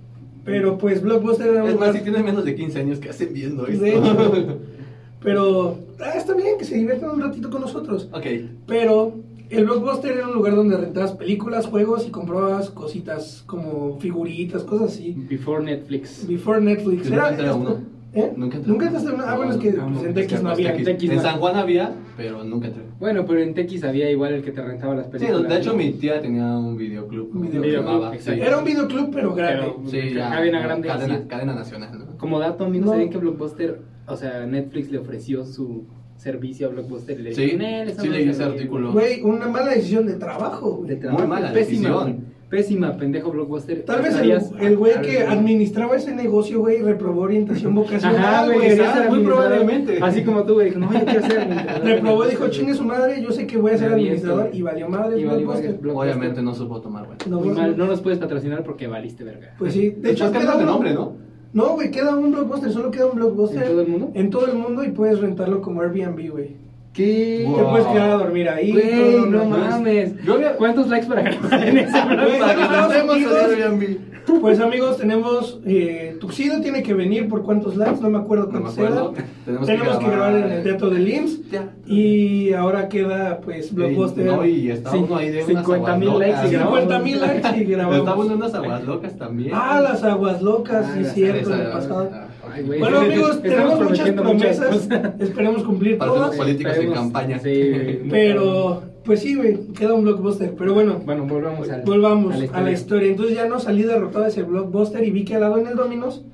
Pero 0.44 0.76
pues 0.76 1.00
Blockbuster 1.02 1.46
era 1.49 1.62
un 1.64 1.69
Es 1.70 1.75
más, 1.76 1.88
lugar- 1.88 1.96
si 1.96 2.02
tienes 2.02 2.25
menos 2.25 2.44
de 2.44 2.55
15 2.55 2.81
años, 2.81 2.99
¿qué 2.99 3.08
hacen 3.11 3.32
viendo 3.32 3.67
esto? 3.67 3.82
De 3.85 3.91
hecho. 3.96 4.58
Pero 5.23 5.79
ah, 6.00 6.12
está 6.17 6.35
bien 6.35 6.56
que 6.58 6.64
se 6.64 6.76
diviertan 6.76 7.11
un 7.11 7.20
ratito 7.20 7.50
con 7.50 7.61
nosotros. 7.61 8.08
ok. 8.12 8.26
Pero 8.67 9.14
el 9.50 9.64
Blockbuster 9.64 10.12
era 10.12 10.26
un 10.29 10.35
lugar 10.35 10.56
donde 10.56 10.76
rentabas 10.76 11.12
películas, 11.12 11.67
juegos 11.67 12.06
y 12.06 12.11
comprabas 12.11 12.70
cositas 12.70 13.43
como 13.46 13.99
figuritas, 14.00 14.62
cosas 14.64 14.93
así. 14.93 15.14
Before 15.29 15.62
Netflix. 15.62 16.26
Before 16.26 16.61
Netflix. 16.61 17.06
Era, 17.11 17.31
nunca 17.31 17.43
a 17.43 17.46
esto- 17.46 17.56
uno. 17.56 17.94
¿Eh? 18.17 18.32
Nunca 18.37 18.56
entré. 18.58 18.70
¿Nunca 18.73 18.87
entraste 18.87 19.11
a 19.11 19.14
una? 19.14 19.25
Ah, 19.32 19.37
bueno, 19.37 19.52
es 19.55 19.58
que 19.58 19.73
No, 19.73 19.87
pues, 19.88 20.02
no, 20.02 20.08
en 20.08 20.14
que, 20.29 20.38
no 20.38 20.50
había. 20.50 20.73
En 20.76 21.17
no. 21.17 21.20
San 21.20 21.38
Juan 21.41 21.56
había, 21.56 21.93
pero 22.17 22.44
nunca 22.44 22.69
entré. 22.69 22.85
Bueno, 23.00 23.25
pero 23.26 23.41
en 23.41 23.55
TX 23.55 23.82
había 23.82 24.08
igual 24.08 24.35
el 24.35 24.43
que 24.44 24.52
te 24.52 24.62
rentaba 24.62 24.94
las 24.94 25.06
Sí, 25.06 25.12
películas. 25.12 25.49
de 25.49 25.58
hecho 25.58 25.70
¿no? 25.73 25.79
mi 25.79 25.93
tía 25.94 26.23
tenía 26.23 26.44
un 26.56 26.76
videoclub. 26.76 27.35
Un 27.35 27.52
¿no? 27.52 27.61
videoclub, 27.61 28.14
sí. 28.20 28.31
Era 28.41 28.58
un 28.58 28.64
videoclub, 28.64 29.11
pero 29.12 29.35
grande. 29.35 29.73
Pero- 29.76 29.91
Sí, 29.91 30.14
ya. 30.14 30.31
Cadena 30.31 30.62
grande, 30.62 30.87
Cadena, 30.87 31.17
sí. 31.19 31.25
cadena 31.26 31.55
nacional, 31.56 31.99
¿no? 31.99 32.17
Como 32.17 32.38
dato, 32.38 32.64
amigos, 32.67 32.87
No. 32.87 32.93
¿sabían 32.93 33.11
que 33.11 33.19
Blockbuster, 33.19 33.81
o 34.06 34.17
sea, 34.17 34.45
Netflix 34.47 34.91
le 34.91 34.99
ofreció 34.99 35.45
su 35.45 35.85
servicio 36.17 36.69
a 36.69 36.71
Blockbuster? 36.71 37.19
Y 37.19 37.23
le 37.23 37.35
Sí, 37.35 37.43
dijeron, 37.43 37.62
"Eh, 37.67 37.85
sí 37.91 37.97
madre 37.97 38.11
leí 38.11 38.29
ese 38.29 38.39
bien". 38.45 38.53
artículo. 38.53 38.93
Güey, 38.93 39.23
una 39.23 39.49
mala 39.49 39.71
decisión 39.75 40.06
de 40.06 40.15
trabajo, 40.15 40.77
güey. 40.77 40.91
De 40.91 40.97
trabajo. 40.97 41.21
Muy 41.21 41.29
mala 41.29 41.53
pésima, 41.53 41.89
decisión. 41.89 42.35
Pésima, 42.51 42.97
pendejo 42.97 43.33
Blockbuster. 43.33 43.83
Tal 43.85 44.01
vez 44.03 44.15
el, 44.17 44.31
el 44.61 44.77
güey 44.77 45.01
que 45.03 45.19
administraba 45.25 45.97
ese 45.97 46.15
negocio, 46.15 46.61
güey, 46.61 46.83
reprobó 46.83 47.23
orientación 47.23 47.75
vocacional, 47.75 48.17
Ajá, 48.25 48.45
güey, 48.47 48.79
Muy 49.11 49.25
probablemente. 49.25 49.99
Así 50.01 50.23
como 50.23 50.45
tú, 50.45 50.55
güey, 50.55 50.67
dijo, 50.69 50.79
no, 50.79 50.93
yo 50.93 51.05
quiero 51.05 51.27
ser 51.27 51.39
administrador. 51.41 51.85
Reprobó, 51.85 52.25
dijo, 52.27 52.49
chingue 52.51 52.75
su 52.75 52.85
madre, 52.85 53.21
yo 53.21 53.33
sé 53.33 53.47
que 53.49 53.56
voy 53.56 53.73
a 53.73 53.79
ser 53.79 53.93
administrador 53.93 54.51
y 54.53 54.62
valió 54.62 54.89
madre. 54.89 55.21
Y 55.21 55.25
valió 55.25 55.47
Blockbuster. 55.49 55.81
Obviamente 55.97 56.43
no 56.43 56.55
supo 56.55 56.81
tomar, 56.81 57.06
güey. 57.06 57.19
No, 57.29 57.41
pues, 57.41 57.56
no 57.77 57.87
nos 57.87 58.01
puedes 58.01 58.21
patrocinar 58.21 58.62
porque 58.62 58.87
valiste 58.87 59.25
verga. 59.25 59.55
Pues 59.59 59.73
sí, 59.73 59.91
de 59.91 60.12
hecho 60.12 60.25
Después 60.25 60.45
queda 60.45 60.53
cambiaron 60.53 60.59
de 60.59 60.62
uno. 60.65 60.73
nombre, 60.73 60.95
¿no? 60.95 61.33
No, 61.55 61.75
güey, 61.75 61.93
queda 61.93 62.17
un 62.17 62.33
blockbuster, 62.33 62.73
solo 62.73 62.91
queda 62.91 63.06
un 63.06 63.15
blockbuster. 63.15 63.62
¿En 63.62 63.69
todo 63.69 63.81
el 63.81 63.89
mundo? 63.89 64.11
En 64.15 64.31
todo 64.31 64.47
el 64.47 64.55
mundo 64.55 64.83
y 64.83 64.91
puedes 64.91 65.21
rentarlo 65.21 65.62
como 65.62 65.83
Airbnb, 65.83 66.31
güey. 66.31 66.56
¿Qué? 66.94 67.44
Wow. 67.46 67.56
Te 67.58 67.64
puedes 67.64 67.87
quedar 67.88 68.11
a 68.11 68.14
dormir 68.14 68.49
ahí. 68.49 68.73
Güey, 68.73 69.26
no 69.29 69.38
pues, 69.44 69.49
mames. 69.49 70.25
Yo 70.25 70.35
había- 70.35 70.56
¿Cuántos 70.56 70.88
likes 70.88 71.06
para 71.06 71.23
grabar 71.23 71.67
en 71.69 71.79
ese 71.79 71.93
que. 71.93 73.35
Airbnb. 73.35 73.99
Pues 74.41 74.58
amigos, 74.58 74.96
tenemos 74.96 75.61
eh, 75.67 76.17
Tuxedo 76.19 76.61
tiene 76.62 76.82
que 76.82 76.94
venir 76.94 77.29
por 77.29 77.43
cuántos 77.43 77.76
likes, 77.76 78.00
no 78.00 78.08
me 78.08 78.17
acuerdo 78.19 78.44
No 78.46 78.52
cuántos 78.52 78.79
eran. 78.79 79.12
Tenemos, 79.44 79.67
Tenemos 79.67 79.99
que 79.99 80.06
grabar 80.06 80.35
en 80.37 80.50
el 80.50 80.62
teatro 80.62 80.88
del 80.88 81.06
IMSS 81.06 81.41
y 81.87 82.52
ahora 82.55 82.88
queda 82.88 83.41
pues 83.44 83.75
blockbuster. 83.75 84.25
No, 84.25 84.46
y 84.46 84.70
uno 84.94 85.17
ahí 85.17 85.29
de 85.31 85.44
unas 85.44 85.67
50,000 85.67 86.08
aguas 86.08 86.19
likes 86.20 86.32
y 86.32 86.37
locas. 86.37 86.52
grabamos. 86.52 86.81
50 86.81 86.99
mil 87.05 87.20
likes 87.20 87.58
y 87.58 87.64
grabamos. 87.70 87.99
Está 87.99 88.14
bueno 88.14 88.35
unas 88.35 88.55
aguas 88.55 88.85
locas 88.85 89.19
también. 89.19 89.50
Ah, 89.55 89.81
las 89.82 90.02
aguas 90.05 90.41
locas, 90.43 90.87
Ah, 90.88 90.94
sí, 90.96 91.05
cierto, 91.12 91.50
Esa- 91.52 91.62
el 91.62 91.70
pasado. 91.70 92.11
Ay, 92.55 92.62
güey. 92.62 92.79
Bueno 92.79 93.01
amigos, 93.01 93.43
tenemos 93.43 93.81
muchas 93.81 94.11
promesas, 94.12 94.89
esperemos 95.19 95.65
cumplir 95.65 95.99
Para 95.99 96.11
hacer 96.12 96.23
todas. 96.23 96.37
políticos 96.37 96.77
en 96.77 96.93
campaña. 96.93 97.39
Sí. 97.41 98.01
Pero, 98.11 98.83
pues 99.05 99.21
sí, 99.21 99.35
güey, 99.35 99.59
queda 99.73 99.95
un 99.95 100.05
blockbuster. 100.05 100.55
Pero 100.56 100.73
bueno, 100.73 101.01
Bueno, 101.05 101.27
volvamos 101.27 101.69
al, 101.69 101.83
volvamos 101.83 102.35
a 102.35 102.39
la 102.39 102.53
a 102.53 102.61
la 102.61 102.71
historia. 102.71 103.09
Entonces 103.11 103.35
ya 103.35 103.47
no 103.49 103.59
salí 103.59 103.83
derrotado 103.83 104.25
de 104.25 104.31
ese 104.31 104.45
blockbuster 104.45 105.03
y 105.05 105.11
vi 105.11 105.25
que 105.25 105.35
al 105.35 105.41
lado 105.41 105.59
en 105.59 105.67
el 105.67 105.75
Dominos. 105.75 106.25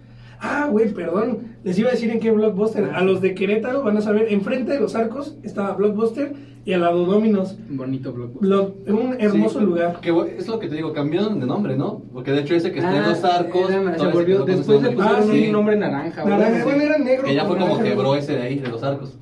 Ah, 0.42 0.68
güey, 0.70 0.92
perdón. 0.92 1.38
Les 1.64 1.78
iba 1.78 1.88
a 1.88 1.92
decir 1.92 2.10
en 2.10 2.18
qué 2.20 2.30
blockbuster. 2.30 2.90
Ah, 2.92 2.98
A 2.98 3.04
los 3.04 3.20
de 3.20 3.34
Querétaro 3.34 3.82
van 3.82 3.96
a 3.96 4.00
saber, 4.00 4.26
enfrente 4.32 4.72
de 4.72 4.80
los 4.80 4.94
arcos 4.94 5.36
estaba 5.42 5.72
blockbuster 5.74 6.32
y 6.64 6.72
al 6.72 6.80
lado 6.80 7.04
Dominos. 7.04 7.56
Bonito 7.68 8.12
blog. 8.12 8.32
Block- 8.40 8.74
un 8.88 9.16
hermoso 9.18 9.58
Sí, 9.60 9.64
lugar. 9.66 10.00
Que 10.00 10.10
es 10.38 10.48
lo 10.48 10.58
que 10.58 10.68
te 10.68 10.76
digo, 10.76 10.92
cambiaron 10.92 11.40
de 11.40 11.46
nombre, 11.46 11.76
¿no? 11.76 12.02
Porque 12.12 12.32
de 12.32 12.40
hecho 12.40 12.54
ese 12.54 12.72
que 12.72 12.78
está 12.78 12.96
en 12.96 13.02
Ah, 13.04 13.08
los 13.10 13.24
arcos. 13.24 13.70
era- 13.70 13.98
se 13.98 14.06
volvió, 14.08 14.44
después 14.44 14.82
le 14.82 14.90
pusieron 14.92 15.20
Ah, 15.20 15.22
sí. 15.30 15.46
un 15.46 15.52
nombre 15.52 15.76
naranja. 15.76 16.22
güey. 16.22 16.34
Naranja, 16.34 16.56
sí. 16.58 16.62
bueno, 16.64 16.82
era 16.82 16.98
negro. 16.98 17.24
Que 17.26 17.34
ya 17.34 17.44
fue 17.44 17.56
como 17.58 17.74
naranja. 17.74 17.84
quebró 17.84 18.14
ese 18.14 18.32
de 18.32 18.42
ahí, 18.42 18.58
de 18.58 18.68
los 18.68 18.82
arcos. 18.82 19.18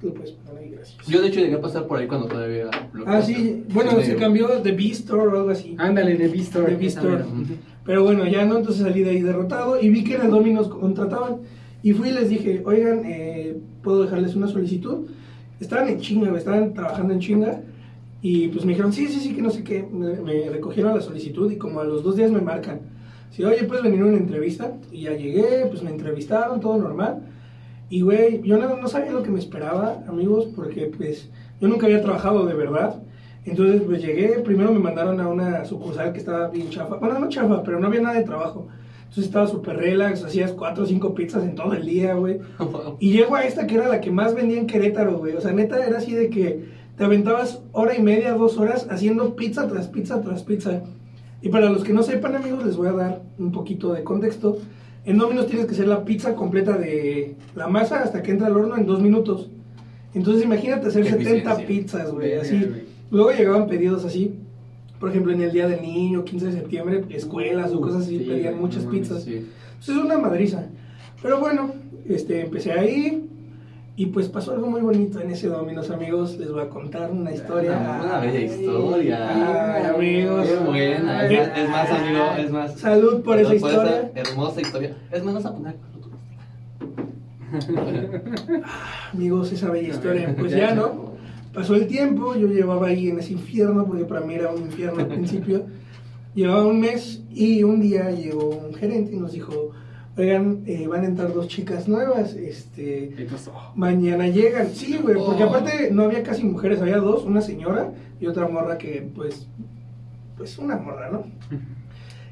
Tú 0.00 0.12
puedes 0.12 0.32
poner 0.32 0.64
ahí, 0.64 0.70
gracias. 0.70 1.06
Yo 1.06 1.20
de 1.22 1.28
hecho 1.28 1.40
llegué 1.40 1.54
a 1.54 1.60
pasar 1.60 1.86
por 1.86 1.98
ahí 1.98 2.06
cuando 2.08 2.26
todavía 2.26 2.62
era 2.62 2.70
Ah, 2.72 2.88
Blockbuster. 2.92 3.36
sí. 3.36 3.64
Bueno, 3.72 3.90
Sí, 4.00 4.04
se 4.06 4.16
cambió 4.16 4.48
de 4.48 4.72
B-Store 4.72 5.28
o 5.28 5.30
algo 5.38 5.50
así. 5.50 5.76
Ándale, 5.78 6.16
de 6.16 6.28
V-Store. 6.28 6.74
De. 6.76 6.88
Ujú. 6.88 7.54
Pero 7.84 8.04
bueno, 8.04 8.26
ya 8.26 8.44
no, 8.44 8.58
entonces 8.58 8.82
salí 8.82 9.02
de 9.02 9.10
ahí 9.10 9.22
derrotado 9.22 9.80
y 9.80 9.88
vi 9.88 10.04
que 10.04 10.14
en 10.14 10.22
el 10.22 10.30
Dominos 10.30 10.68
contrataban. 10.68 11.38
Y 11.82 11.92
fui 11.92 12.10
y 12.10 12.12
les 12.12 12.28
dije, 12.28 12.62
oigan, 12.64 13.02
eh, 13.04 13.56
¿puedo 13.82 14.04
dejarles 14.04 14.36
una 14.36 14.46
solicitud? 14.46 15.06
Estaban 15.58 15.88
en 15.88 16.00
chinga, 16.00 16.36
estaban 16.36 16.74
trabajando 16.74 17.12
en 17.12 17.20
chinga. 17.20 17.60
Y 18.20 18.48
pues 18.48 18.64
me 18.64 18.72
dijeron, 18.72 18.92
sí, 18.92 19.08
sí, 19.08 19.18
sí, 19.18 19.34
que 19.34 19.42
no 19.42 19.50
sé 19.50 19.64
qué. 19.64 19.84
Me, 19.90 20.14
me 20.20 20.48
recogieron 20.48 20.94
la 20.94 21.00
solicitud 21.00 21.50
y 21.50 21.56
como 21.56 21.80
a 21.80 21.84
los 21.84 22.04
dos 22.04 22.16
días 22.16 22.30
me 22.30 22.40
marcan. 22.40 22.80
Sí, 23.32 23.42
oye, 23.42 23.64
puedes 23.64 23.82
venir 23.82 24.02
a 24.02 24.06
una 24.06 24.18
entrevista. 24.18 24.74
Y 24.92 25.02
ya 25.02 25.14
llegué, 25.14 25.66
pues 25.68 25.82
me 25.82 25.90
entrevistaron, 25.90 26.60
todo 26.60 26.78
normal. 26.78 27.22
Y 27.90 28.02
güey, 28.02 28.42
yo 28.42 28.58
no, 28.58 28.76
no 28.76 28.88
sabía 28.88 29.10
lo 29.12 29.22
que 29.22 29.30
me 29.30 29.40
esperaba, 29.40 30.04
amigos, 30.08 30.48
porque 30.54 30.86
pues 30.96 31.28
yo 31.60 31.68
nunca 31.68 31.86
había 31.86 32.00
trabajado 32.00 32.46
de 32.46 32.54
verdad. 32.54 33.02
Entonces 33.44 33.82
pues 33.82 34.00
llegué, 34.02 34.38
primero 34.44 34.72
me 34.72 34.78
mandaron 34.78 35.20
a 35.20 35.28
una 35.28 35.64
sucursal 35.64 36.12
que 36.12 36.18
estaba 36.18 36.48
bien 36.48 36.70
chafa. 36.70 36.96
Bueno, 36.96 37.18
no 37.18 37.28
chafa, 37.28 37.62
pero 37.62 37.80
no 37.80 37.88
había 37.88 38.00
nada 38.00 38.16
de 38.18 38.24
trabajo. 38.24 38.68
Entonces 39.00 39.24
estaba 39.24 39.46
súper 39.46 39.76
relax, 39.76 40.24
hacías 40.24 40.52
cuatro 40.52 40.84
o 40.84 40.86
cinco 40.86 41.14
pizzas 41.14 41.42
en 41.44 41.54
todo 41.54 41.74
el 41.74 41.84
día, 41.84 42.14
güey. 42.14 42.38
Y 43.00 43.12
llego 43.12 43.34
a 43.34 43.42
esta 43.44 43.66
que 43.66 43.74
era 43.74 43.88
la 43.88 44.00
que 44.00 44.10
más 44.10 44.34
vendía 44.34 44.58
en 44.58 44.66
Querétaro, 44.66 45.18
güey. 45.18 45.34
O 45.34 45.40
sea, 45.40 45.52
neta, 45.52 45.84
era 45.84 45.98
así 45.98 46.14
de 46.14 46.30
que 46.30 46.64
te 46.96 47.04
aventabas 47.04 47.60
hora 47.72 47.96
y 47.96 48.02
media, 48.02 48.32
dos 48.32 48.58
horas 48.58 48.86
haciendo 48.90 49.34
pizza 49.34 49.66
tras 49.66 49.88
pizza 49.88 50.20
tras 50.22 50.44
pizza. 50.44 50.82
Y 51.42 51.48
para 51.48 51.68
los 51.68 51.82
que 51.82 51.92
no 51.92 52.02
sepan, 52.04 52.36
amigos, 52.36 52.64
les 52.64 52.76
voy 52.76 52.88
a 52.88 52.92
dar 52.92 53.22
un 53.38 53.50
poquito 53.50 53.92
de 53.92 54.04
contexto. 54.04 54.58
En 55.04 55.18
Domino's 55.18 55.46
tienes 55.48 55.66
que 55.66 55.72
hacer 55.72 55.88
la 55.88 56.04
pizza 56.04 56.34
completa 56.36 56.78
de 56.78 57.34
la 57.56 57.66
masa 57.66 58.02
hasta 58.04 58.22
que 58.22 58.30
entra 58.30 58.46
al 58.46 58.56
horno 58.56 58.76
en 58.76 58.86
dos 58.86 59.02
minutos. 59.02 59.50
Entonces 60.14 60.44
imagínate 60.44 60.86
hacer 60.88 61.02
Qué 61.02 61.10
70 61.10 61.30
eficiencia. 61.32 61.66
pizzas, 61.66 62.12
güey, 62.12 62.34
así. 62.34 62.70
Luego 63.12 63.30
llegaban 63.30 63.66
pedidos 63.66 64.04
así. 64.06 64.34
Por 64.98 65.10
ejemplo, 65.10 65.32
en 65.32 65.42
el 65.42 65.52
Día 65.52 65.68
del 65.68 65.82
Niño, 65.82 66.24
15 66.24 66.46
de 66.46 66.52
septiembre, 66.52 67.04
escuelas 67.10 67.72
o 67.72 67.80
cosas 67.80 68.02
así, 68.02 68.18
Sí, 68.18 68.24
pedían 68.24 68.58
muchas 68.58 68.84
pizzas. 68.84 69.24
Sí. 69.24 69.34
Entonces 69.34 69.96
es 69.96 70.02
una 70.02 70.16
madriza. 70.16 70.64
Pero 71.20 71.38
bueno, 71.38 71.72
este, 72.08 72.40
empecé 72.40 72.72
ahí 72.72 73.28
y 73.96 74.06
pues 74.06 74.28
pasó 74.28 74.52
algo 74.52 74.68
muy 74.68 74.80
bonito 74.80 75.20
en 75.20 75.30
ese 75.30 75.48
Dominos, 75.48 75.90
amigos. 75.90 76.38
Les 76.38 76.50
voy 76.50 76.62
a 76.62 76.70
contar 76.70 77.10
una 77.10 77.30
historia. 77.32 77.78
Ah, 77.78 78.02
Una 78.02 78.20
bella 78.20 78.40
historia. 78.40 79.74
Ay, 79.74 79.84
amigos. 79.94 80.48
Qué 80.48 80.56
buena. 80.56 81.26
Es 81.26 81.38
más, 81.38 81.58
es 81.58 81.68
más, 81.68 81.90
amigo, 81.90 82.24
es 82.38 82.50
más. 82.50 82.80
Salud 82.80 83.22
por 83.22 83.38
esa 83.38 83.54
historia. 83.54 84.10
esa 84.14 84.30
hermosa 84.30 84.60
historia. 84.62 84.96
Es 85.10 85.22
más, 85.22 85.34
vas 85.34 85.46
a 85.46 85.52
poner. 85.54 85.76
Amigos, 89.12 89.52
esa 89.52 89.68
bella 89.70 89.88
historia. 89.88 90.34
Pues 90.38 90.52
ya. 90.52 90.74
¿no? 90.74 91.11
Pasó 91.52 91.74
el 91.74 91.86
tiempo, 91.86 92.34
yo 92.34 92.48
llevaba 92.48 92.86
ahí 92.88 93.08
en 93.08 93.18
ese 93.18 93.32
infierno, 93.34 93.84
porque 93.86 94.04
para 94.04 94.22
mí 94.22 94.34
era 94.34 94.50
un 94.50 94.62
infierno 94.62 95.00
al 95.00 95.08
principio. 95.08 95.66
Llevaba 96.34 96.64
un 96.66 96.80
mes 96.80 97.22
y 97.30 97.62
un 97.62 97.80
día 97.82 98.10
llegó 98.10 98.48
un 98.66 98.72
gerente 98.72 99.14
y 99.14 99.18
nos 99.18 99.32
dijo, 99.32 99.72
oigan, 100.16 100.62
eh, 100.64 100.86
van 100.88 101.02
a 101.02 101.08
entrar 101.08 101.30
dos 101.34 101.46
chicas 101.46 101.86
nuevas, 101.88 102.32
este, 102.34 103.14
mañana 103.74 104.26
llegan. 104.28 104.68
Sí, 104.70 104.96
güey, 105.02 105.16
porque 105.16 105.44
Oh. 105.44 105.48
aparte 105.50 105.90
no 105.90 106.04
había 106.04 106.22
casi 106.22 106.42
mujeres, 106.44 106.80
había 106.80 106.96
dos, 106.96 107.24
una 107.24 107.42
señora 107.42 107.92
y 108.18 108.26
otra 108.28 108.48
morra 108.48 108.78
que, 108.78 109.06
pues, 109.14 109.46
pues 110.38 110.56
una 110.56 110.76
morra, 110.78 111.10
¿no? 111.10 111.24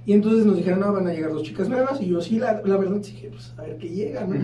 Y 0.06 0.14
entonces 0.14 0.46
nos 0.46 0.56
dijeron, 0.56 0.80
no, 0.80 0.92
van 0.92 1.06
a 1.06 1.12
llegar 1.12 1.30
dos 1.30 1.42
chicas 1.42 1.68
nuevas. 1.68 2.00
Y 2.00 2.08
yo, 2.08 2.20
sí, 2.20 2.38
la, 2.38 2.62
la 2.64 2.76
verdad, 2.76 2.96
dije, 2.96 3.28
pues 3.30 3.52
a 3.56 3.62
ver 3.62 3.76
qué 3.76 3.88
llega, 3.88 4.26
¿no? 4.26 4.34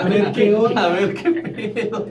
A 0.00 0.08
ver 0.08 0.32
qué 0.32 0.54
onda. 0.56 0.84
A 0.84 0.88
ver 0.92 1.14
qué 1.14 1.30
pedo. 1.30 2.06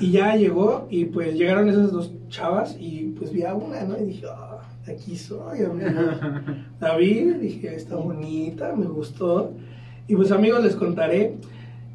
Y 0.00 0.12
ya 0.12 0.34
llegó 0.34 0.86
y 0.90 1.04
pues 1.06 1.34
llegaron 1.34 1.68
esas 1.68 1.92
dos 1.92 2.12
chavas 2.28 2.76
y 2.78 3.14
pues 3.18 3.32
vi 3.32 3.42
a 3.42 3.54
una, 3.54 3.82
¿no? 3.84 3.98
Y 3.98 4.04
dije, 4.04 4.26
ah, 4.28 4.58
aquí 4.86 5.16
soy, 5.16 5.62
amigo. 5.64 5.90
La 6.80 6.96
vi, 6.96 7.24
dije, 7.34 7.74
está 7.74 7.96
bonita, 7.96 8.74
me 8.74 8.86
gustó. 8.86 9.52
Y 10.06 10.16
pues 10.16 10.32
amigos, 10.32 10.64
les 10.64 10.76
contaré. 10.76 11.34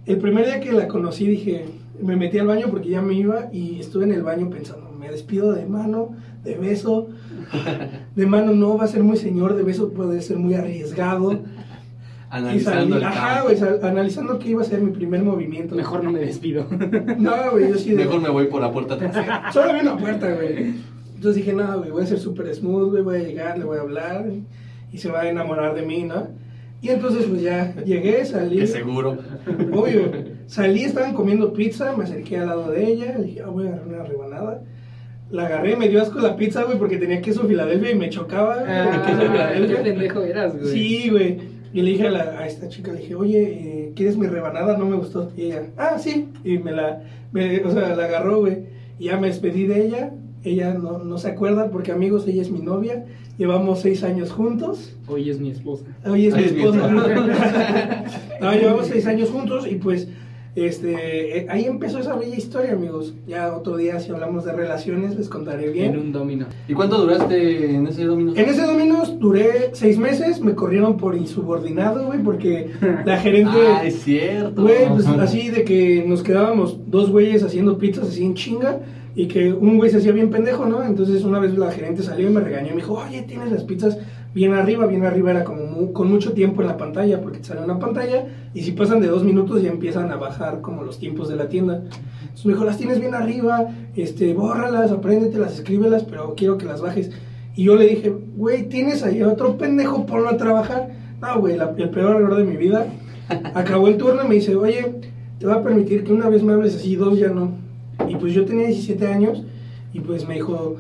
El 0.06 0.18
primer 0.18 0.46
día 0.46 0.60
que 0.60 0.72
la 0.74 0.88
conocí 0.88 1.26
dije, 1.26 1.66
me 2.02 2.16
metí 2.16 2.38
al 2.38 2.48
baño 2.48 2.68
porque 2.70 2.90
ya 2.90 3.02
me 3.02 3.14
iba 3.14 3.50
y 3.52 3.80
estuve 3.80 4.04
en 4.04 4.12
el 4.12 4.22
baño 4.22 4.50
pensando, 4.50 4.92
me 4.92 5.10
despido 5.10 5.54
de 5.54 5.66
mano, 5.66 6.16
de 6.44 6.56
beso. 6.58 7.08
De 8.16 8.26
mano 8.26 8.54
no, 8.54 8.78
va 8.78 8.86
a 8.86 8.88
ser 8.88 9.04
muy 9.04 9.18
señor, 9.18 9.56
de 9.56 9.64
beso 9.64 9.90
puede 9.92 10.22
ser 10.22 10.38
muy 10.38 10.54
arriesgado. 10.56 11.34
Y 11.34 11.40
Analizando 12.30 12.96
salí- 12.96 12.98
el 12.98 13.04
ajá, 13.04 13.42
güey, 13.44 13.56
sal- 13.58 13.80
analizando 13.84 14.40
qué 14.40 14.50
iba 14.50 14.62
a 14.62 14.66
ser 14.66 14.82
mi 14.82 14.92
primer 14.92 15.22
movimiento. 15.22 15.76
Mejor 15.76 16.04
no 16.04 16.12
me 16.12 16.20
despido. 16.20 16.66
No, 17.20 17.52
güey, 17.52 17.70
yo 17.70 17.76
sí 17.78 17.92
de- 17.92 17.98
Mejor 18.06 18.22
me 18.22 18.30
voy 18.30 18.48
por 18.48 18.62
la 18.62 18.72
puerta 18.72 18.98
trasera. 18.98 19.52
Solo 19.54 19.70
había 19.70 19.84
una 19.84 19.98
puerta, 19.98 20.34
güey. 20.34 20.74
Entonces 21.16 21.36
dije, 21.36 21.54
no, 21.54 21.78
güey, 21.78 21.92
voy 21.92 22.04
a 22.04 22.08
ser 22.08 22.20
súper 22.20 22.54
smooth, 22.54 22.90
güey, 22.92 23.04
voy 23.04 23.16
a 23.18 23.24
llegar, 23.24 23.58
le 23.60 23.66
voy 23.66 23.78
a 23.78 23.82
hablar 23.82 24.26
y 24.92 24.98
se 24.98 25.10
va 25.12 25.22
a 25.22 25.30
enamorar 25.30 25.76
de 25.76 25.84
mí, 25.84 26.04
¿no? 26.04 26.28
Y 26.82 26.90
entonces 26.90 27.26
pues 27.28 27.42
ya 27.42 27.74
llegué, 27.86 28.26
salí. 28.26 28.58
Que 28.60 28.68
seguro. 28.68 29.18
Obvio, 29.72 30.12
salí, 30.48 30.84
estaban 30.84 31.14
comiendo 31.14 31.54
pizza, 31.54 31.96
me 31.96 32.04
acerqué 32.04 32.40
al 32.40 32.48
lado 32.48 32.72
de 32.72 32.86
ella, 32.92 33.18
le 33.20 33.24
dije, 33.26 33.42
ah, 33.42 33.48
voy 33.50 33.68
a 33.68 33.70
agarrar 33.70 33.88
una 33.88 34.04
rebanada. 34.04 34.62
La 35.34 35.48
agarré, 35.48 35.76
me 35.76 35.90
dio 35.90 36.00
asco 36.02 36.20
la 36.20 36.36
pizza, 36.36 36.64
güey, 36.64 36.78
porque 36.78 36.98
tenía 36.98 37.20
queso 37.22 37.42
Filadelfia 37.48 37.90
y 37.92 37.96
me 37.96 38.10
chocaba 38.10 38.58
güey, 38.58 38.70
el 38.70 39.02
queso 39.02 39.32
Ah, 39.34 39.52
qué 39.84 39.90
pendejo 39.90 40.22
eras, 40.22 40.56
güey. 40.56 40.68
Sí, 40.72 41.10
güey. 41.10 41.40
Y 41.74 41.82
le 41.82 41.90
dije 41.92 42.06
a, 42.08 42.12
la- 42.12 42.40
a 42.40 42.46
esta 42.48 42.70
chica, 42.70 42.92
le 42.94 43.00
dije, 43.00 43.16
oye, 43.16 43.42
eh, 43.42 43.92
¿quieres 43.96 44.16
mi 44.16 44.28
rebanada? 44.28 44.78
No 44.78 44.86
me 44.86 44.96
gustó. 44.96 45.32
Y 45.36 45.46
ella, 45.46 45.64
ah, 45.76 45.98
sí. 45.98 46.30
Y 46.44 46.60
me 46.60 46.72
la, 46.72 47.02
me- 47.32 47.62
o 47.62 47.72
sea, 47.72 47.96
la 47.96 48.06
agarró, 48.06 48.42
güey. 48.42 48.60
Y 49.00 49.06
ya 49.06 49.18
me 49.18 49.26
despedí 49.28 49.66
de 49.66 49.84
ella. 49.88 50.12
Ella 50.44 50.76
no, 50.76 51.00
no 51.00 51.18
se 51.18 51.30
acuerda 51.30 51.72
porque, 51.72 51.92
amigos, 51.92 52.28
ella 52.28 52.44
es 52.44 52.52
mi 52.52 52.60
novia. 52.60 53.06
Llevamos 53.40 53.82
seis 53.82 54.04
años 54.04 54.32
juntos. 54.32 54.96
Hoy 55.08 55.32
es 55.32 55.40
mi 55.40 55.50
esposa. 55.50 55.86
Hoy 56.06 56.28
es 56.28 56.36
mi 56.36 56.42
Ay, 56.42 56.46
es 56.50 56.54
mi 56.54 56.60
esposa. 56.64 56.86
esposa. 56.86 58.04
no, 58.42 58.52
llevamos 58.54 58.86
seis 58.88 59.08
años 59.08 59.30
juntos 59.32 59.66
y 59.68 59.76
pues 59.76 60.08
este 60.56 61.38
eh, 61.40 61.48
ahí 61.50 61.66
empezó 61.66 62.00
esa 62.00 62.16
bella 62.16 62.36
historia, 62.36 62.74
amigos. 62.74 63.14
Ya 63.28 63.56
otro 63.56 63.78
día 63.78 64.00
si 64.00 64.12
hablamos 64.12 64.46
de 64.46 64.54
relaciones 64.54 65.16
les 65.16 65.28
contaré 65.30 65.68
En 65.68 65.74
bien. 65.74 65.98
un 65.98 66.12
domino. 66.12 66.46
¿Y 66.68 66.74
cuánto 66.74 67.00
duraste 67.00 67.76
en 67.76 67.88
ese 67.88 68.06
dominio? 68.06 68.34
En 68.36 68.50
ese 68.50 68.62
Dominos 68.64 69.20
duré 69.20 69.72
seis 69.74 69.98
meses, 69.98 70.42
me 70.42 70.54
corrieron 70.56 70.98
por 70.98 71.16
insubordinado, 71.16 72.06
güey, 72.06 72.20
porque 72.22 72.72
la 73.06 73.18
gerente... 73.18 73.58
Ah, 73.74 73.86
es 73.86 74.04
cierto. 74.04 74.62
Güey, 74.62 74.88
pues 74.90 75.08
así 75.08 75.50
de 75.50 75.64
que 75.64 76.04
nos 76.06 76.22
quedábamos 76.22 76.78
dos 76.88 77.10
güeyes 77.10 77.44
haciendo 77.44 77.78
pizzas 77.78 78.10
así 78.10 78.24
en 78.24 78.36
chinga 78.36 78.80
y 79.16 79.28
que 79.28 79.54
un 79.54 79.78
güey 79.78 79.90
se 79.92 79.98
hacía 79.98 80.12
bien 80.12 80.30
pendejo, 80.30 80.66
¿no? 80.66 80.84
Entonces 80.84 81.24
una 81.24 81.40
vez 81.40 81.58
la 81.58 81.72
gerente 81.72 82.04
salió 82.04 82.30
y 82.30 82.34
me 82.34 82.42
regañó 82.42 82.68
y 82.68 82.72
me 82.72 82.76
dijo, 82.78 82.94
oye, 82.94 83.22
tienes 83.24 83.52
las 83.52 83.64
pizzas 83.64 83.98
bien 84.34 84.54
arriba, 84.54 84.86
bien 84.88 85.06
arriba, 85.06 85.32
era 85.32 85.44
como 85.44 85.94
con 85.94 86.10
mucho 86.10 86.34
tiempo 86.34 86.62
en 86.62 86.68
la 86.68 86.78
pantalla, 86.78 87.22
porque 87.22 87.40
te 87.40 87.46
sale 87.46 87.62
una 87.62 87.80
pantalla 87.80 88.26
y 88.54 88.62
si 88.62 88.72
pasan 88.72 89.00
de 89.00 89.08
dos 89.08 89.24
minutos 89.24 89.62
ya 89.62 89.70
empiezan 89.70 90.12
a 90.12 90.16
bajar 90.16 90.62
como 90.62 90.84
los 90.84 91.00
tiempos 91.00 91.30
de 91.30 91.36
la 91.36 91.50
tienda. 91.50 91.84
Entonces 92.22 92.46
me 92.46 92.54
dijo, 92.54 92.66
las 92.66 92.78
tienes 92.78 93.00
bien 93.00 93.14
arriba, 93.14 93.68
este, 93.96 94.34
bórralas, 94.34 94.92
apréndetelas, 94.92 95.54
escríbelas, 95.54 96.04
pero 96.04 96.34
quiero 96.36 96.58
que 96.58 96.66
las 96.66 96.82
bajes. 96.82 97.12
Y 97.56 97.66
yo 97.66 97.76
le 97.76 97.88
dije, 97.88 98.14
güey, 98.36 98.68
tienes 98.70 99.04
ahí 99.04 99.22
otro 99.22 99.58
pendejo, 99.58 100.06
ponlo 100.06 100.30
a 100.30 100.38
trabajar. 100.38 100.90
No, 101.22 101.40
güey, 101.40 101.56
el 101.56 101.90
peor 101.90 102.16
error 102.16 102.36
de 102.36 102.44
mi 102.44 102.58
vida. 102.58 102.88
Acabó 103.54 103.88
el 103.88 103.98
turno 103.98 104.24
y 104.26 104.28
me 104.28 104.36
dice, 104.36 104.56
oye, 104.56 104.96
te 105.40 105.46
va 105.46 105.56
a 105.56 105.64
permitir 105.64 106.04
que 106.04 106.12
una 106.12 106.30
vez 106.30 106.42
me 106.44 106.54
hables 106.54 106.76
así, 106.76 106.96
dos 106.96 107.20
ya 107.20 107.30
no. 107.30 107.52
Y 108.08 108.16
pues 108.16 108.34
yo 108.34 108.46
tenía 108.46 108.68
17 108.68 109.06
años 109.08 109.44
y 109.94 110.00
pues 110.00 110.28
me 110.28 110.34
dijo, 110.34 110.78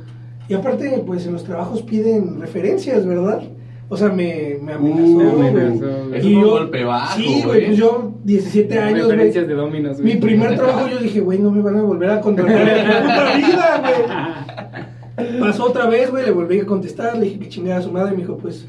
y 0.50 0.54
aparte, 0.54 1.04
pues 1.06 1.26
en 1.26 1.34
los 1.34 1.44
trabajos 1.44 1.82
piden 1.82 2.40
referencias, 2.40 3.06
¿verdad? 3.06 3.42
O 3.90 3.98
sea, 3.98 4.10
me, 4.10 4.58
me 4.62 4.74
amenazó. 4.74 5.04
Uh, 5.04 5.32
güey. 5.38 5.48
amenazó, 5.50 5.86
güey. 6.08 6.20
Es 6.20 6.26
Y 6.26 6.36
un 6.36 6.42
yo- 6.42 6.50
golpe 6.50 6.84
bajo, 6.84 7.18
Sí, 7.20 7.42
güey, 7.46 7.66
pues 7.66 7.78
yo 7.78 8.12
17 8.24 8.80
años, 8.80 9.00
güey. 9.06 9.12
Referencias 9.12 9.48
de 9.48 9.54
dominos, 9.54 10.02
güey. 10.02 10.16
Mi 10.16 10.20
primer 10.22 10.56
trabajo 10.56 10.88
yo 10.88 10.98
dije, 11.00 11.20
güey, 11.20 11.40
no 11.40 11.52
me 11.52 11.62
van 11.62 11.78
a 11.78 11.82
volver 11.84 12.10
a 12.10 12.22
contratar 12.22 12.68
en 12.70 12.88
la 12.90 13.02
puta 13.02 13.38
vida, 13.38 13.82
güey. 13.82 15.40
Pasó 15.40 15.66
otra 15.66 15.88
vez, 15.88 16.10
güey, 16.10 16.26
le 16.26 16.32
volví 16.32 16.60
a 16.60 16.66
contestar, 16.66 17.18
le 17.18 17.26
dije 17.26 17.40
que 17.40 17.50
chingara 17.50 17.80
a 17.80 17.84
su 17.84 17.92
madre, 17.92 18.14
y 18.14 18.18
me 18.18 18.24
dijo, 18.24 18.38
pues, 18.38 18.66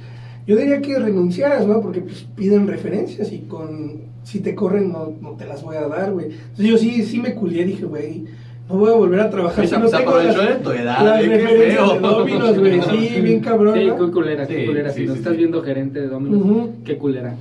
yo 0.46 0.56
diría 0.56 0.82
que 0.82 0.98
renunciaras, 0.98 1.66
¿no? 1.66 1.80
Porque 1.80 2.02
pues 2.02 2.26
piden 2.36 2.66
referencias 2.66 3.32
y 3.32 3.40
con, 3.40 4.02
si 4.24 4.40
te 4.40 4.54
corren 4.54 4.92
no, 4.92 5.14
no 5.22 5.30
te 5.32 5.46
las 5.46 5.62
voy 5.62 5.76
a 5.76 5.88
dar, 5.88 6.12
güey. 6.12 6.26
Entonces 6.26 6.66
yo 6.66 6.76
sí, 6.76 7.02
sí 7.02 7.18
me 7.18 7.34
culié, 7.34 7.64
dije, 7.64 7.86
güey, 7.86 8.24
no 8.68 8.76
voy 8.76 8.90
a 8.90 8.94
volver 8.94 9.20
a 9.20 9.30
trabajar. 9.30 9.66
Se- 9.66 9.74
si 9.74 9.80
no 9.80 9.88
se 9.88 9.96
aprovechó 9.96 10.38
las- 10.38 10.48
de 10.48 10.54
tu 10.64 10.70
edad, 10.70 11.04
las 11.04 11.20
eh, 11.22 11.28
qué 11.28 11.38
feo. 11.74 11.94
de 11.94 12.00
Domino's, 12.00 12.58
güey, 12.58 12.80
sí, 12.82 13.20
bien 13.20 13.40
cabrón, 13.40 13.74
Sí, 13.78 13.80
qué 13.98 14.10
culera, 14.12 14.46
qué 14.46 14.60
Sí, 14.60 14.66
culera. 14.66 14.90
sí, 14.90 15.00
si 15.00 15.06
nos 15.06 15.14
sí, 15.14 15.18
estás 15.20 15.32
sí. 15.32 15.38
viendo 15.38 15.62
gerente 15.62 16.00
de 16.00 16.08
dominos, 16.08 16.40
Ujú. 16.40 16.70
qué 16.84 16.96
culera. 16.96 17.34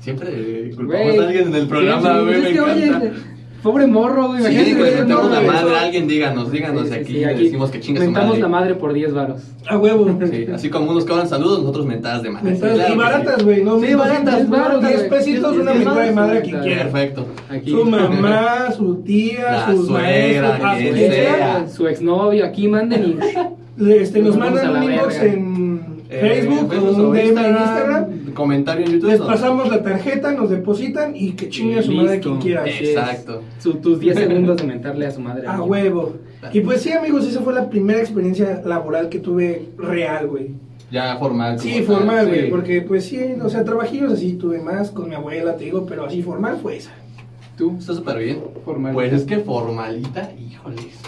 Siempre 0.00 0.70
culpamos 0.76 1.06
Güey, 1.06 1.18
a 1.18 1.22
alguien 1.26 1.48
en 1.48 1.54
el 1.54 1.66
programa, 1.68 2.18
sí, 2.18 2.24
güey, 2.24 2.42
me 2.42 2.52
que, 2.52 2.60
oye, 2.60 2.86
encanta. 2.86 3.10
Pobre 3.66 3.86
morro, 3.86 4.28
güey. 4.28 4.42
Sí, 4.42 4.52
imagínate, 4.52 4.74
güey, 4.76 4.94
mentamos 4.96 5.30
la 5.30 5.40
madre 5.42 5.74
a 5.76 5.80
alguien, 5.82 6.08
díganos, 6.08 6.50
díganos 6.52 6.82
Sí, 6.84 6.88
sí, 6.88 6.94
aquí, 6.94 7.12
sí, 7.12 7.18
le 7.20 7.34
decimos 7.34 7.70
que 7.70 7.80
chingue 7.80 7.98
su 8.00 8.04
Mentamos 8.06 8.28
madre. 8.30 8.42
la 8.42 8.48
madre 8.48 8.74
por 8.76 8.92
10 8.92 9.12
varos. 9.12 9.42
A 9.68 9.76
huevo. 9.78 10.18
Sí, 10.30 10.46
así 10.54 10.70
como 10.70 10.90
unos 10.92 11.04
cobran 11.04 11.28
saludos, 11.28 11.60
nosotros 11.60 11.84
mentadas 11.86 12.22
de 12.22 12.30
madre. 12.30 12.50
Mentadas- 12.52 12.76
Sí, 12.76 12.78
claro 12.80 12.94
y 12.94 12.96
baratas, 12.96 13.44
güey, 13.44 13.64
¿no? 13.64 13.80
Sí, 13.80 13.94
baratas, 13.94 14.36
10 14.36 14.48
varos, 14.50 14.80
güey. 14.80 14.92
10 14.96 15.02
pesitos, 15.08 15.56
una 15.56 15.74
mentada 15.74 16.00
de 16.02 16.12
madre 16.12 16.38
a 16.38 16.42
quien 16.42 16.58
quiera. 16.60 16.82
Perfecto. 16.84 17.26
Aquí. 17.50 17.70
Su 17.70 17.84
mamá, 17.84 18.70
su 18.76 18.94
tía, 19.02 19.50
La 19.50 19.72
sus 19.72 19.86
suegra, 19.88 20.76
quien 20.78 20.94
sea. 20.96 21.68
Su 21.68 21.86
exnovio, 21.88 22.44
aquí 22.46 22.68
manden 22.68 23.04
y. 23.78 23.90
Este, 23.90 24.20
nos 24.20 24.36
mandan 24.38 24.76
un 24.76 24.82
inbox 24.84 25.20
en 25.22 25.66
Eh, 26.08 26.20
Facebook 26.20 26.72
o 26.72 27.14
en 27.16 27.26
Instagram. 27.26 28.06
Comentario 28.36 28.84
en 28.86 28.92
YouTube. 28.92 29.08
Les 29.10 29.18
nos- 29.18 29.28
pasamos 29.28 29.68
la 29.68 29.82
tarjeta, 29.82 30.32
nos 30.32 30.50
depositan 30.50 31.16
y 31.16 31.32
que 31.32 31.48
chingue 31.48 31.78
a 31.78 31.82
su 31.82 31.92
madre 31.92 32.20
quien 32.20 32.36
quiera. 32.38 32.64
Exacto. 32.68 33.42
Su- 33.58 33.74
tus 33.74 33.98
10 33.98 34.16
segundos 34.16 34.58
de 34.58 34.64
mentarle 34.64 35.06
a 35.06 35.10
su 35.10 35.20
madre. 35.20 35.46
A 35.48 35.62
huevo. 35.62 36.14
Y 36.52 36.60
pues 36.60 36.82
sí, 36.82 36.92
amigos, 36.92 37.26
esa 37.26 37.40
fue 37.40 37.52
la 37.54 37.68
primera 37.68 37.98
experiencia 38.00 38.62
laboral 38.64 39.08
que 39.08 39.18
tuve 39.18 39.70
real, 39.78 40.28
güey. 40.28 40.50
Ya 40.92 41.16
formal. 41.16 41.58
Sí, 41.58 41.82
formal, 41.82 42.28
güey, 42.28 42.42
sí. 42.42 42.46
porque 42.50 42.80
pues 42.82 43.04
sí, 43.06 43.18
o 43.42 43.48
sea, 43.48 43.64
trabajillos 43.64 44.12
así 44.12 44.34
tuve 44.34 44.60
más 44.60 44.92
con 44.92 45.08
mi 45.08 45.16
abuela, 45.16 45.56
te 45.56 45.64
digo, 45.64 45.84
pero 45.86 46.04
así 46.06 46.22
formal 46.22 46.58
fue 46.62 46.76
esa. 46.76 46.92
Tú. 47.58 47.74
Está 47.78 47.94
súper 47.94 48.18
bien. 48.18 48.38
Formal. 48.64 48.92
Pues 48.92 49.12
es 49.12 49.24
que 49.24 49.38
formalita, 49.38 50.30
híjoles. 50.38 51.00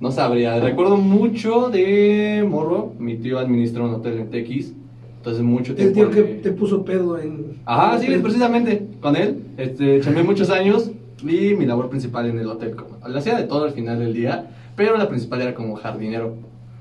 No 0.00 0.10
sabría. 0.12 0.58
Recuerdo 0.60 0.96
mucho 0.96 1.68
de 1.68 2.46
Morro. 2.48 2.92
Mi 2.98 3.16
tío 3.16 3.38
administra 3.38 3.82
un 3.82 3.94
hotel 3.94 4.18
en 4.20 4.30
TX. 4.30 4.72
Entonces, 5.20 5.42
mucho 5.42 5.72
El 5.72 5.92
tiempo. 5.92 5.94
tío 5.94 6.10
que 6.10 6.22
de- 6.22 6.34
te 6.40 6.50
puso 6.52 6.82
pedo 6.84 7.18
en... 7.18 7.60
Ajá, 7.66 7.98
sí, 7.98 8.12
en- 8.12 8.22
precisamente. 8.22 8.86
Con 9.00 9.16
él. 9.16 9.42
Este, 9.58 10.00
chamé 10.00 10.22
muchos 10.22 10.48
años. 10.50 10.90
Y 11.22 11.54
mi 11.54 11.66
labor 11.66 11.90
principal 11.90 12.26
en 12.30 12.38
el 12.38 12.46
hotel. 12.46 12.74
Como, 12.74 12.96
la 13.06 13.18
hacía 13.18 13.36
de 13.36 13.44
todo 13.44 13.64
al 13.64 13.72
final 13.72 13.98
del 13.98 14.14
día. 14.14 14.46
Pero 14.76 14.96
la 14.96 15.08
principal 15.08 15.42
era 15.42 15.54
como 15.54 15.76
jardinero. 15.76 16.36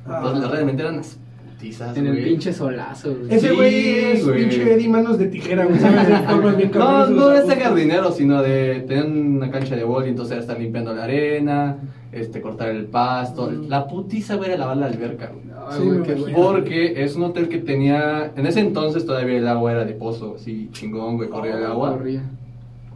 Entonces, 0.05 0.46
Ah. 0.46 0.51
realmente 0.53 0.81
eran 0.84 0.96
las 0.96 1.17
putizas. 1.51 1.98
En 1.98 2.08
el 2.08 2.24
pinche 2.24 2.53
solazo, 2.53 3.13
güey. 3.13 3.36
Ese 3.36 3.50
Sí, 3.50 3.55
güey 3.58 3.89
es 4.13 4.25
güey. 4.25 4.39
pinche 4.39 4.74
Eddie 4.74 4.88
Manos 4.88 5.17
de 5.19 5.27
tijera, 5.27 5.65
güey, 5.65 5.77
sabe 5.77 5.98
hacer 6.00 6.24
formas 6.29 6.55
bien 6.55 6.72
No, 6.74 7.08
no 7.08 7.27
de 7.27 7.39
este 7.39 7.51
ajustes. 7.51 7.63
jardinero, 7.67 8.12
sino 8.13 8.41
de 8.41 8.86
tener 8.88 9.05
una 9.05 9.51
cancha 9.51 9.75
de 9.75 9.84
boli, 9.84 10.08
entonces 10.08 10.31
era 10.31 10.41
estar 10.41 10.58
limpiando 10.58 10.96
la 10.96 11.03
arena, 11.03 11.77
este, 12.13 12.39
cortar 12.39 12.69
el 12.69 12.86
pasto. 12.86 13.51
Mm. 13.51 13.67
La 13.67 13.86
putiza, 13.88 14.36
güey, 14.36 14.51
era 14.51 14.58
lavar 14.60 14.77
la 14.77 14.86
alberca, 14.86 15.27
güey. 15.34 15.49
Ay, 15.69 15.79
Sí, 15.81 15.88
güey, 15.88 16.03
qué. 16.03 16.31
Porque 16.33 17.03
es 17.03 17.15
un 17.15 17.23
hotel 17.23 17.49
que 17.49 17.57
tenía, 17.59 18.31
en 18.35 18.45
ese 18.45 18.59
entonces 18.59 19.05
todavía 19.05 19.38
el 19.38 19.47
agua 19.47 19.71
era 19.71 19.85
de 19.85 19.93
pozo, 19.93 20.35
así 20.35 20.69
chingón, 20.71 21.17
güey, 21.17 21.29
corría 21.29 21.57
el 21.57 21.65
agua. 21.65 21.93
Corría. 21.93 22.23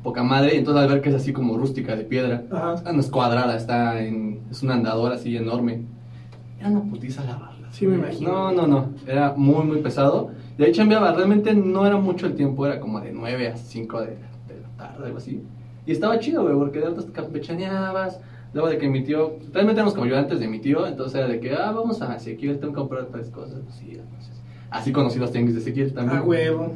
Poca 0.03 0.21
madre, 0.23 0.55
y 0.55 0.57
entonces 0.57 0.81
la 0.83 0.87
alberca 0.89 1.09
es 1.09 1.15
así 1.15 1.31
como 1.31 1.57
rústica, 1.57 1.95
de 1.95 2.03
piedra. 2.03 2.43
Ajá. 2.51 2.75
Ah, 2.85 2.91
No 2.91 2.99
es 2.99 3.09
cuadrada, 3.09 3.55
está 3.55 4.01
en, 4.01 4.41
es 4.51 4.61
un 4.61 4.71
andador 4.71 5.13
así 5.13 5.37
enorme. 5.37 5.81
Era 6.59 6.69
una 6.69 6.81
putiza 6.89 7.23
lavarla. 7.23 7.69
Sí, 7.71 7.87
me 7.87 7.95
imagino. 7.95 8.29
No, 8.29 8.51
no, 8.51 8.67
no. 8.67 8.89
Era 9.07 9.33
muy, 9.35 9.63
muy 9.65 9.77
pesado. 9.81 10.31
Y 10.57 10.63
ahí 10.63 10.71
chambeaba. 10.71 11.13
Realmente 11.13 11.53
no 11.55 11.85
era 11.87 11.97
mucho 11.97 12.27
el 12.27 12.35
tiempo. 12.35 12.65
Era 12.65 12.79
como 12.79 12.99
de 13.01 13.11
9 13.11 13.47
a 13.47 13.57
5 13.57 14.01
de, 14.01 14.07
de 14.07 14.15
la 14.61 14.77
tarde, 14.77 15.05
algo 15.05 15.17
así. 15.17 15.41
Y 15.85 15.91
estaba 15.91 16.19
chido, 16.19 16.43
güey, 16.43 16.55
porque 16.55 16.79
de 16.79 16.85
rato 16.85 17.05
campechaneabas. 17.11 18.19
Luego 18.53 18.69
de 18.69 18.77
que 18.77 18.87
mi 18.87 19.03
tío, 19.03 19.37
realmente 19.51 19.79
éramos 19.79 19.93
como 19.93 20.05
ayudantes 20.05 20.39
de 20.39 20.47
mi 20.47 20.59
tío, 20.59 20.85
entonces 20.85 21.15
era 21.19 21.27
de 21.27 21.39
que, 21.39 21.53
ah, 21.53 21.71
vamos 21.71 22.01
a 22.01 22.15
Ezequiel, 22.15 22.59
tengo 22.59 22.73
que 22.73 22.79
comprar 22.79 23.07
tres 23.11 23.29
cosas. 23.29 23.59
Sí, 23.79 23.97
entonces, 23.99 24.31
así 24.69 24.91
conocí 24.91 25.17
los 25.19 25.31
tianguis 25.31 25.55
de 25.55 25.61
Ezequiel 25.61 25.93
también. 25.93 26.19
A 26.19 26.23
huevo. 26.23 26.71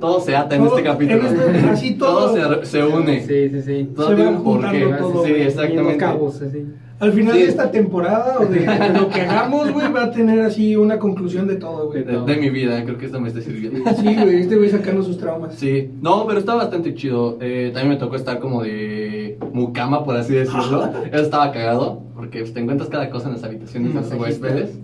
Todo 0.00 0.20
se 0.20 0.34
ata 0.34 0.56
en 0.56 0.64
Todo- 0.64 0.76
este 0.78 0.88
capítulo. 0.88 1.20
en 1.20 1.26
este- 1.26 1.58
así 1.70 1.94
todo- 1.96 2.34
se, 2.62 2.66
se 2.66 2.84
une. 2.84 3.20
Sí, 3.20 3.48
sí, 3.50 3.62
sí. 3.62 3.90
Todo 3.94 4.08
Se 4.08 4.14
tiene 4.16 4.30
van 4.30 4.38
un 4.40 4.44
porqué. 4.44 4.82
juntando 4.84 4.96
todo, 5.12 5.24
sí, 5.24 5.32
exactamente. 5.32 5.82
Uniendo 5.82 5.98
cabos, 5.98 6.42
así. 6.42 6.66
Al 7.00 7.12
final 7.12 7.34
Sí. 7.34 7.42
de 7.42 7.48
esta 7.48 7.70
temporada 7.70 8.38
o 8.40 8.46
de, 8.46 8.60
de 8.60 8.88
lo 8.98 9.08
que 9.08 9.20
hagamos, 9.20 9.70
güey, 9.72 9.92
va 9.92 10.04
a 10.04 10.10
tener 10.10 10.40
así 10.40 10.74
una 10.74 10.98
conclusión 10.98 11.46
de 11.46 11.54
todo, 11.54 11.86
güey. 11.88 12.02
De, 12.02 12.18
de 12.20 12.36
mi 12.36 12.50
vida, 12.50 12.82
creo 12.84 12.98
que 12.98 13.06
esto 13.06 13.20
me 13.20 13.28
está 13.28 13.40
sirviendo. 13.40 13.88
Sí, 13.96 14.14
güey, 14.16 14.40
este 14.40 14.56
güey 14.56 14.68
sacando 14.68 15.02
sus 15.04 15.16
traumas. 15.18 15.54
Sí, 15.54 15.90
no, 16.02 16.26
pero 16.26 16.40
está 16.40 16.54
bastante 16.56 16.94
chido. 16.94 17.38
Eh, 17.40 17.70
también 17.72 17.90
me 17.94 17.96
tocó 18.00 18.16
estar 18.16 18.40
como 18.40 18.62
de 18.64 19.38
mucama, 19.52 20.04
por 20.04 20.16
así 20.16 20.34
decirlo. 20.34 20.90
Eso 21.12 21.22
estaba 21.22 21.52
cagado, 21.52 22.02
porque 22.16 22.40
pues, 22.40 22.52
te 22.52 22.60
encuentras 22.60 22.88
cada 22.90 23.10
cosa 23.10 23.28
en 23.28 23.34
las 23.34 23.44
habitaciones 23.44 23.94
de 23.94 24.00
los 24.00 24.12
huéspedes. 24.12 24.78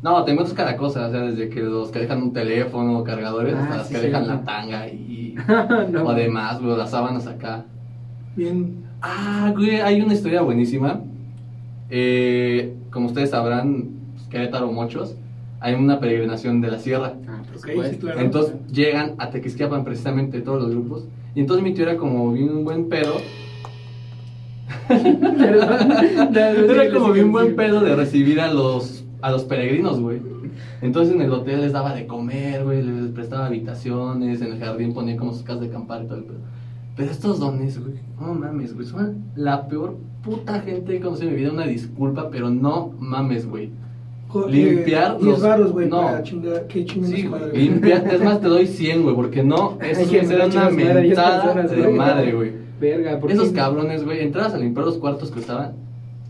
No, 0.00 0.22
te 0.24 0.30
encuentras 0.30 0.56
cada 0.56 0.76
cosa, 0.76 1.08
o 1.08 1.10
sea, 1.10 1.22
desde 1.22 1.48
que 1.48 1.60
los 1.60 1.90
que 1.90 1.98
dejan 1.98 2.22
un 2.22 2.32
teléfono, 2.32 3.02
cargadores, 3.02 3.56
Ah, 3.56 3.62
hasta 3.64 3.76
los 3.78 3.86
sí, 3.88 3.94
que 3.94 4.00
sí, 4.00 4.06
dejan 4.06 4.22
sí. 4.22 4.28
la 4.30 4.44
tanga 4.44 4.86
y... 4.86 5.34
No. 5.90 6.04
o 6.04 6.10
además, 6.10 6.60
güey, 6.62 6.76
las 6.76 6.90
sábanas 6.92 7.26
acá. 7.26 7.64
Bien. 8.36 8.84
Ah, 9.02 9.52
güey, 9.56 9.80
hay 9.80 10.00
una 10.00 10.14
historia 10.14 10.42
buenísima. 10.42 11.00
Eh, 11.90 12.74
como 12.90 13.06
ustedes 13.06 13.30
sabrán, 13.30 13.88
pues, 14.14 14.26
Querétaro 14.28 14.70
Mochos, 14.72 15.14
hay 15.60 15.74
una 15.74 16.00
peregrinación 16.00 16.60
de 16.60 16.70
la 16.70 16.78
sierra. 16.78 17.14
Ah, 17.26 17.42
por 17.46 17.56
Ok, 17.56 17.66
supuesto. 17.68 17.94
sí, 17.94 17.98
claro. 18.00 18.20
Entonces 18.20 18.54
llegan 18.72 19.14
a 19.18 19.30
Tequisquiapan 19.30 19.84
precisamente 19.84 20.40
todos 20.40 20.62
los 20.62 20.70
grupos. 20.70 21.04
Y 21.34 21.40
entonces 21.40 21.64
mi 21.64 21.74
tío 21.74 21.84
era 21.84 21.96
como 21.96 22.32
bien 22.32 22.50
un 22.50 22.64
buen 22.64 22.88
pedo. 22.88 23.14
Era 24.88 26.90
como 26.92 27.12
bien 27.12 27.32
buen 27.32 27.56
pedo 27.56 27.80
de 27.80 27.94
recibir 27.96 28.40
a 28.40 28.52
los, 28.52 29.04
a 29.20 29.30
los 29.30 29.44
peregrinos, 29.44 30.00
güey. 30.00 30.20
Entonces 30.80 31.14
en 31.14 31.22
el 31.22 31.32
hotel 31.32 31.60
les 31.62 31.72
daba 31.72 31.94
de 31.94 32.06
comer, 32.06 32.64
güey, 32.64 32.82
les 32.82 33.10
prestaba 33.12 33.46
habitaciones, 33.46 34.40
en 34.40 34.52
el 34.52 34.58
jardín 34.58 34.94
ponía 34.94 35.16
como 35.16 35.32
sus 35.32 35.42
casas 35.42 35.62
de 35.62 35.68
acampar 35.68 36.04
y 36.04 36.06
todo 36.06 36.18
el 36.18 36.24
pedo. 36.24 36.38
Pero 36.98 37.10
estos 37.12 37.38
dones, 37.38 37.80
güey, 37.80 37.94
no 38.20 38.34
mames, 38.34 38.74
güey, 38.74 38.86
son 38.86 39.24
la 39.36 39.66
peor 39.68 39.96
puta 40.22 40.60
gente 40.60 40.90
que 40.92 40.96
he 40.96 41.00
conocido 41.00 41.28
en 41.30 41.34
mi 41.36 41.40
vida. 41.42 41.52
Una 41.52 41.64
disculpa, 41.66 42.28
pero 42.30 42.50
no 42.50 42.92
mames, 42.98 43.48
güey. 43.48 43.70
Limpiar 44.48 45.12
eh, 45.12 45.16
10 45.22 45.24
los- 45.24 45.42
varos, 45.42 45.72
güey, 45.72 45.88
no. 45.88 46.02
para 46.02 46.22
chingar. 46.22 46.66
Que 46.66 46.84
chinguen 46.84 47.10
Sí, 47.10 47.22
madre, 47.28 47.56
Limpiar, 47.56 48.06
es 48.12 48.22
más, 48.22 48.40
te 48.40 48.48
doy 48.48 48.66
100, 48.78 49.02
güey, 49.04 49.14
porque 49.14 49.42
no, 49.42 49.78
eso 49.80 50.10
que 50.10 50.18
es 50.20 50.28
una 50.28 50.70
mentada 50.70 51.54
personas, 51.54 51.70
de 51.70 51.88
madre, 51.88 52.32
güey. 52.34 52.52
Verga, 52.80 53.18
¿por 53.18 53.32
Esos 53.32 53.48
qué? 53.48 53.54
cabrones, 53.54 54.04
güey, 54.04 54.20
entrabas 54.20 54.52
a 54.54 54.58
limpiar 54.58 54.84
los 54.86 54.98
cuartos 54.98 55.30
que 55.30 55.40
estaban. 55.40 55.72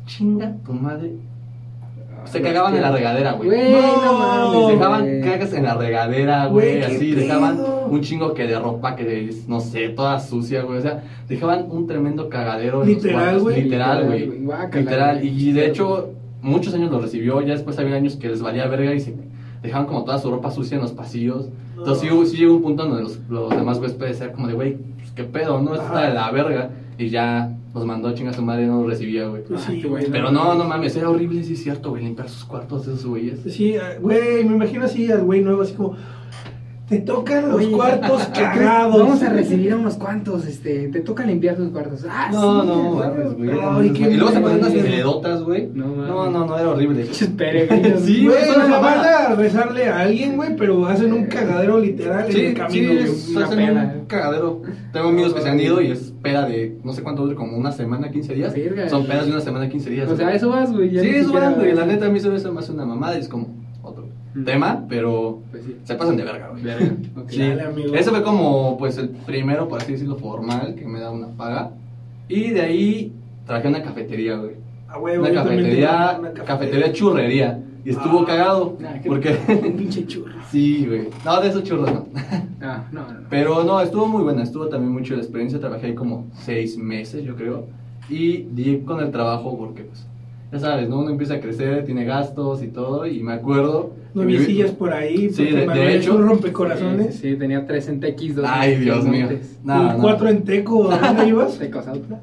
Chinga 0.06 0.54
tu 0.64 0.72
madre. 0.74 1.12
Se 2.24 2.38
Ah, 2.38 2.42
cagaban 2.42 2.74
en 2.76 2.82
la 2.82 2.92
regadera, 2.92 3.32
güey. 3.32 3.48
No 3.72 3.80
No. 4.12 4.18
mames. 4.18 4.68
Dejaban 4.78 5.20
cagas 5.22 5.52
en 5.54 5.62
la 5.64 5.74
regadera, 5.74 6.46
Güey, 6.46 6.80
qué 6.80 6.86
así, 6.86 7.12
pedo. 7.14 7.20
Un 7.90 8.00
chingo 8.00 8.34
que 8.34 8.46
de 8.46 8.58
ropa 8.58 8.96
que, 8.96 9.30
no 9.46 9.60
sé, 9.60 9.88
toda 9.90 10.20
sucia, 10.20 10.62
güey, 10.62 10.78
o 10.78 10.82
sea, 10.82 11.02
dejaban 11.28 11.66
un 11.70 11.86
tremendo 11.86 12.28
cagadero 12.28 12.84
Literal, 12.84 13.40
güey. 13.40 13.62
literal, 13.62 14.10
Literal, 14.10 14.26
güey, 14.42 14.82
literal, 14.82 15.24
y 15.24 15.52
de 15.52 15.66
hecho, 15.66 16.10
muchos 16.42 16.74
años 16.74 16.90
lo 16.90 17.00
recibió, 17.00 17.40
ya 17.42 17.52
después 17.54 17.78
había 17.78 17.96
años 17.96 18.16
que 18.16 18.28
les 18.28 18.42
valía 18.42 18.66
verga 18.66 18.94
y 18.94 19.00
se 19.00 19.14
dejaban 19.62 19.86
como 19.86 20.04
toda 20.04 20.18
su 20.18 20.30
ropa 20.30 20.50
sucia 20.50 20.76
en 20.76 20.82
los 20.82 20.92
pasillos, 20.92 21.48
entonces 21.76 22.08
sí, 22.08 22.14
No. 22.14 22.24
sí 22.24 22.36
llegó 22.36 22.54
un 22.54 22.62
punto 22.62 22.84
donde 22.86 23.02
los, 23.02 23.18
los 23.28 23.50
demás 23.50 23.78
huéspedes 23.78 24.20
eran 24.20 24.34
como 24.34 24.46
de, 24.48 24.54
güey, 24.54 24.76
pues 24.96 25.10
qué 25.14 25.24
pedo, 25.24 25.60
¿no? 25.60 25.74
Esto 25.74 25.86
está 25.86 26.08
de 26.08 26.14
la 26.14 26.30
verga, 26.30 26.70
y 26.96 27.08
ya 27.10 27.54
los 27.74 27.84
mandó 27.84 28.08
a 28.08 28.14
chingar 28.14 28.34
a 28.34 28.36
su 28.36 28.42
madre 28.42 28.64
y 28.64 28.66
no 28.66 28.78
los 28.80 28.90
recibía, 28.90 29.26
güey. 29.28 29.44
Pues 29.44 29.60
sí, 29.60 29.82
güey. 29.82 30.06
Pero 30.10 30.32
no, 30.32 30.54
no 30.54 30.64
mames, 30.64 30.96
era 30.96 31.10
horrible, 31.10 31.44
sí 31.44 31.52
es 31.52 31.62
cierto, 31.62 31.90
güey, 31.90 32.02
limpiar 32.02 32.28
sus 32.28 32.44
cuartos 32.44 32.86
de 32.86 32.94
esos 32.94 33.06
güeyes. 33.06 33.40
Sí, 33.48 33.74
eh, 33.74 33.98
güey, 34.00 34.42
me 34.44 34.56
imagino 34.56 34.84
así 34.84 35.10
al 35.12 35.22
güey 35.22 35.40
nuevo, 35.42 35.62
así 35.62 35.74
como. 35.74 35.94
Te 36.88 37.00
tocan 37.00 37.48
los 37.48 37.56
Oye, 37.56 37.70
cuartos 37.70 38.22
cagados. 38.34 38.98
Vamos 38.98 39.22
a 39.22 39.28
recibir 39.28 39.72
a 39.72 39.76
unos 39.76 39.96
cuantos, 39.96 40.46
este, 40.46 40.88
te 40.88 41.00
toca 41.00 41.26
limpiar 41.26 41.54
tus 41.56 41.68
cuartos. 41.68 42.06
Ah, 42.08 42.30
No, 42.32 42.62
sí, 42.62 42.66
no, 42.68 42.82
güey. 42.92 43.08
mames, 43.08 43.34
güey. 43.36 43.50
Ay, 43.62 43.90
qué 43.90 44.10
Y 44.10 44.14
luego 44.16 44.30
se 44.32 44.40
ponen 44.40 44.58
unas 44.58 44.74
madre. 44.74 44.88
pedotas, 44.90 45.42
güey. 45.42 45.68
No. 45.74 45.86
No, 45.86 46.30
no, 46.30 46.46
no, 46.46 46.58
era 46.58 46.70
horrible. 46.70 47.06
Peregrinos. 47.36 48.00
Sí, 48.08 48.26
Güey, 48.26 48.38
van 48.70 48.84
a 49.00 49.34
rezarle 49.34 49.86
a 49.86 50.00
alguien, 50.00 50.36
güey, 50.36 50.56
pero 50.56 50.86
hacen 50.86 51.12
un 51.12 51.26
cagadero 51.26 51.78
literal 51.78 52.26
en 52.26 52.32
Sí, 52.32 52.40
el 52.40 52.48
sí, 52.48 52.54
camino, 52.54 52.92
güey. 52.94 53.04
es, 53.04 53.28
una 53.28 53.44
hacen 53.44 53.58
peda. 53.58 53.94
un 54.00 54.06
cagadero. 54.06 54.62
Tengo 54.92 55.08
amigos 55.08 55.34
que 55.34 55.42
se 55.42 55.48
han 55.50 55.60
ido 55.60 55.82
y 55.82 55.90
es 55.90 56.14
peda 56.22 56.46
de, 56.46 56.78
no 56.84 56.92
sé 56.94 57.02
cuánto 57.02 57.22
dura, 57.24 57.36
como 57.36 57.56
una 57.58 57.70
semana, 57.72 58.10
15 58.10 58.34
días. 58.34 58.54
Verga. 58.54 58.88
Son 58.88 59.06
pedas 59.06 59.26
de 59.26 59.32
una 59.32 59.40
semana, 59.42 59.68
15 59.68 59.90
días. 59.90 60.08
O 60.10 60.16
sea, 60.16 60.32
eso 60.34 60.48
vas, 60.48 60.72
güey. 60.72 60.90
Sí, 60.98 61.06
eso 61.08 61.32
van, 61.34 61.54
güey. 61.56 61.74
La 61.74 61.84
neta, 61.84 62.06
a 62.06 62.08
mí 62.08 62.18
se 62.18 62.30
me 62.30 62.36
hace 62.36 62.50
más 62.50 62.68
una 62.70 62.86
mamada 62.86 63.16
y 63.18 63.20
es 63.20 63.28
como. 63.28 63.67
Tema, 64.44 64.84
pero 64.88 65.40
Pues 65.50 65.64
sí. 65.64 65.76
se 65.84 65.94
pasan 65.94 66.16
de 66.16 66.24
verga, 66.24 66.48
güey. 66.50 66.62
Verga, 66.62 66.92
ok. 67.16 67.30
Sí, 67.30 67.38
Dale, 67.40 67.62
amigo. 67.62 67.94
ese 67.94 68.10
fue 68.10 68.22
como, 68.22 68.76
pues, 68.78 68.98
el 68.98 69.08
primero, 69.10 69.68
por 69.68 69.80
así 69.82 69.92
decirlo, 69.92 70.16
formal, 70.16 70.74
que 70.74 70.86
me 70.86 71.00
da 71.00 71.10
una 71.10 71.28
paga. 71.28 71.70
Y 72.28 72.50
de 72.50 72.60
ahí 72.60 73.12
trabajé 73.46 73.68
en 73.68 73.74
una 73.74 73.84
cafetería, 73.84 74.36
güey. 74.36 74.52
A 74.88 74.98
huevo, 74.98 75.24
Una 75.24 75.34
cafetería, 75.34 76.16
una 76.18 76.32
cafetería 76.32 76.92
churrería. 76.92 77.62
Y 77.84 77.90
estuvo 77.90 78.20
Ah, 78.22 78.26
cagado. 78.26 78.76
nah, 78.80 78.90
Porque. 79.06 79.30
Pinche 79.78 80.06
churro. 80.06 80.32
sí, 80.50 80.84
güey. 80.86 81.08
No, 81.24 81.40
de 81.40 81.48
esos 81.48 81.62
churros 81.62 81.92
no. 81.92 82.06
Ah, 82.60 82.84
no, 82.90 83.02
no, 83.02 83.12
no. 83.12 83.20
Pero 83.30 83.62
no, 83.62 83.80
estuvo 83.80 84.06
muy 84.08 84.22
buena. 84.22 84.42
Estuvo 84.42 84.66
también 84.68 84.92
mucho 84.92 85.14
la 85.14 85.20
experiencia. 85.22 85.60
Trabajé 85.60 85.86
ahí 85.86 85.94
como 85.94 86.26
seis 86.40 86.76
meses, 86.76 87.22
yo 87.24 87.36
creo. 87.36 87.66
Y 88.10 88.38
di 88.50 88.80
con 88.80 88.98
el 89.00 89.10
trabajo 89.12 89.56
porque, 89.56 89.84
pues, 89.84 90.06
ya 90.50 90.58
sabes, 90.58 90.88
¿no? 90.88 90.98
Uno 90.98 91.10
empieza 91.10 91.34
a 91.34 91.40
crecer, 91.40 91.84
tiene 91.84 92.04
gastos 92.04 92.62
y 92.64 92.68
todo. 92.68 93.06
Y 93.06 93.22
me 93.22 93.32
acuerdo. 93.34 93.92
Novicillas 94.24 94.70
por 94.72 94.92
ahí, 94.92 95.30
Sí, 95.32 95.44
de- 95.46 95.66
de 95.66 95.96
hecho- 95.96 96.14
un 96.16 96.26
rompecorazones. 96.26 97.14
Sí, 97.16 97.30
sí, 97.32 97.36
tenía 97.36 97.66
tres 97.66 97.88
en 97.88 98.00
TX, 98.00 98.36
dos 98.36 98.44
Ay, 98.48 98.74
en 98.74 98.80
Dios 98.84 99.04
mío. 99.04 99.28
No, 99.64 99.96
cuatro 100.00 100.28
en 100.28 100.44
Teco, 100.44 100.90
¿a 100.90 100.98
dónde 100.98 101.26
ibas? 101.28 101.58
¿Tecozautla? 101.58 102.20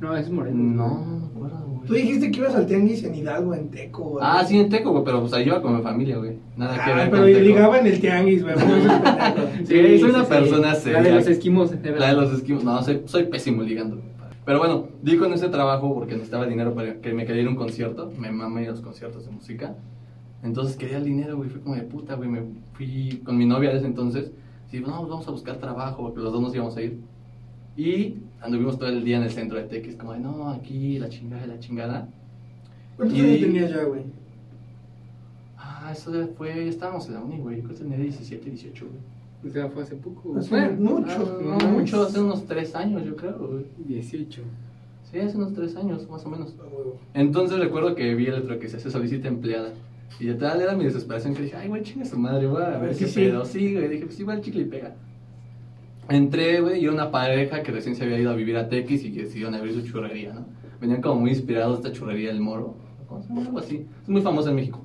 No, 0.00 0.16
es 0.16 0.30
Moreno. 0.30 0.56
No, 0.56 1.04
no 1.04 1.16
me 1.18 1.26
acuerdo, 1.26 1.66
güey. 1.66 1.86
Tú 1.88 1.94
dijiste 1.94 2.30
que 2.30 2.38
ibas 2.40 2.54
al 2.54 2.66
tianguis 2.66 3.02
en 3.04 3.14
Hidalgo, 3.16 3.54
en 3.54 3.68
Teco. 3.70 4.02
güey. 4.04 4.24
Ah, 4.26 4.44
sí, 4.46 4.58
en 4.60 4.68
Teco, 4.68 4.92
güey, 4.92 5.04
pero 5.04 5.20
pues 5.20 5.32
ahí 5.32 5.46
iba 5.46 5.60
con 5.60 5.76
mi 5.76 5.82
familia, 5.82 6.18
güey. 6.18 6.32
Nada 6.56 6.74
que 6.74 6.80
Ah, 6.92 6.94
ver 6.96 7.10
pero 7.10 7.22
con 7.22 7.32
Teco. 7.32 7.44
ligaba 7.44 7.78
en 7.80 7.86
el 7.88 8.00
tianguis, 8.00 8.42
güey. 8.44 8.54
Sí, 9.64 9.98
soy 9.98 10.10
una 10.10 10.24
persona 10.24 10.68
La 10.68 10.74
seria. 10.74 11.02
de 11.02 11.12
los 11.12 11.26
esquimos. 11.26 11.72
era- 11.82 11.98
La 11.98 12.08
de 12.08 12.14
los 12.14 12.32
esquimos. 12.32 12.64
No, 12.64 12.82
soy, 12.82 13.02
soy 13.06 13.24
pésimo 13.24 13.62
ligando. 13.62 14.00
Pero 14.44 14.60
bueno, 14.60 14.86
di 15.02 15.16
con 15.18 15.32
ese 15.34 15.48
trabajo 15.48 15.92
porque 15.94 16.14
necesitaba 16.14 16.46
dinero 16.46 16.74
para 16.74 16.94
que 17.02 17.12
me 17.12 17.26
quería 17.26 17.42
ir 17.42 17.48
a 17.48 17.50
un 17.50 17.56
concierto. 17.56 18.10
Me 18.18 18.30
mamé 18.32 18.66
los 18.66 18.80
conciertos 18.80 19.26
de 19.26 19.30
música. 19.32 19.74
Entonces 20.42 20.76
quería 20.76 20.98
el 20.98 21.04
dinero, 21.04 21.36
güey. 21.36 21.50
Fui 21.50 21.60
como 21.60 21.74
de 21.74 21.82
puta, 21.82 22.14
güey. 22.14 22.28
Me 22.28 22.42
fui 22.74 23.20
con 23.24 23.36
mi 23.36 23.46
novia 23.46 23.70
de 23.70 23.78
ese 23.78 23.86
entonces. 23.86 24.30
Sí, 24.70 24.80
no, 24.80 25.06
vamos 25.06 25.26
a 25.26 25.30
buscar 25.30 25.56
trabajo 25.56 26.02
porque 26.02 26.20
los 26.20 26.32
dos 26.32 26.42
nos 26.42 26.54
íbamos 26.54 26.76
a 26.76 26.82
ir. 26.82 26.98
Y 27.76 28.16
anduvimos 28.40 28.78
todo 28.78 28.88
el 28.88 29.04
día 29.04 29.16
en 29.16 29.22
el 29.22 29.30
centro 29.30 29.56
de 29.56 29.64
Tequis, 29.64 29.96
como 29.96 30.12
de 30.12 30.20
no, 30.20 30.50
aquí 30.50 30.98
la 30.98 31.08
chingada, 31.08 31.46
la 31.46 31.58
chingada. 31.58 32.08
¿Cuántos 32.96 33.18
años 33.18 33.40
tenías 33.40 33.70
ya, 33.70 33.84
güey? 33.84 34.02
Ah, 35.56 35.90
eso 35.92 36.12
ya 36.12 36.26
fue. 36.36 36.68
Estábamos 36.68 37.06
en 37.08 37.14
la 37.14 37.20
uni, 37.20 37.38
güey. 37.38 37.60
Creo 37.60 37.70
que 37.70 37.82
tenía 37.82 37.98
17, 37.98 38.50
18, 38.50 38.86
güey. 38.86 39.18
O 39.48 39.52
sea, 39.52 39.68
fue 39.68 39.84
hace 39.84 39.94
poco. 39.94 40.36
Hace 40.36 40.50
Bueno, 40.50 40.80
mucho. 40.80 41.40
Ah, 41.40 41.58
no 41.60 41.68
mucho, 41.68 42.02
hace 42.02 42.20
unos 42.20 42.44
3 42.46 42.74
años, 42.74 43.04
yo 43.04 43.14
creo, 43.14 43.38
güey. 43.38 43.64
18. 43.86 44.42
Sí, 45.10 45.18
hace 45.20 45.36
unos 45.36 45.54
3 45.54 45.76
años, 45.76 46.10
más 46.10 46.26
o 46.26 46.28
menos. 46.28 46.54
Entonces 47.14 47.58
recuerdo 47.58 47.94
que 47.94 48.14
vi 48.14 48.26
el 48.26 48.34
otro 48.34 48.58
que 48.58 48.68
se 48.68 48.76
hace 48.78 48.90
solicita 48.90 49.28
empleada. 49.28 49.72
Y 50.20 50.26
de 50.26 50.34
tal 50.34 50.60
era 50.60 50.74
mi 50.74 50.84
desesperación 50.84 51.34
que 51.34 51.42
dije, 51.42 51.56
ay, 51.56 51.68
güey, 51.68 51.82
chinga 51.82 52.04
su 52.04 52.18
madre, 52.18 52.46
voy 52.46 52.62
a 52.62 52.78
ver 52.78 52.94
Sí, 52.94 53.04
qué 53.04 53.10
sí. 53.10 53.20
pedo. 53.20 53.44
Sí, 53.44 53.74
güey, 53.74 53.88
dije, 53.88 54.06
pues 54.06 54.18
igual 54.20 54.40
chicle 54.40 54.62
y 54.62 54.64
pega. 54.66 54.94
Entré, 56.08 56.60
güey, 56.60 56.80
y 56.80 56.84
era 56.84 56.92
una 56.92 57.10
pareja 57.10 57.62
que 57.62 57.70
recién 57.70 57.94
se 57.94 58.04
había 58.04 58.18
ido 58.18 58.30
a 58.30 58.34
vivir 58.34 58.56
a 58.56 58.68
Tequis 58.68 59.04
y 59.04 59.12
que 59.12 59.22
decidieron 59.24 59.54
abrir 59.54 59.74
su 59.74 59.82
churrería, 59.82 60.32
¿no? 60.32 60.46
Venían 60.80 61.02
como 61.02 61.20
muy 61.20 61.30
inspirados 61.30 61.82
de 61.82 61.88
esta 61.88 61.98
churrería 61.98 62.28
del 62.28 62.40
Moro. 62.40 62.74
Algo 63.30 63.58
así. 63.58 63.84
Es 64.02 64.08
muy 64.08 64.22
famosa 64.22 64.50
en 64.50 64.56
México. 64.56 64.80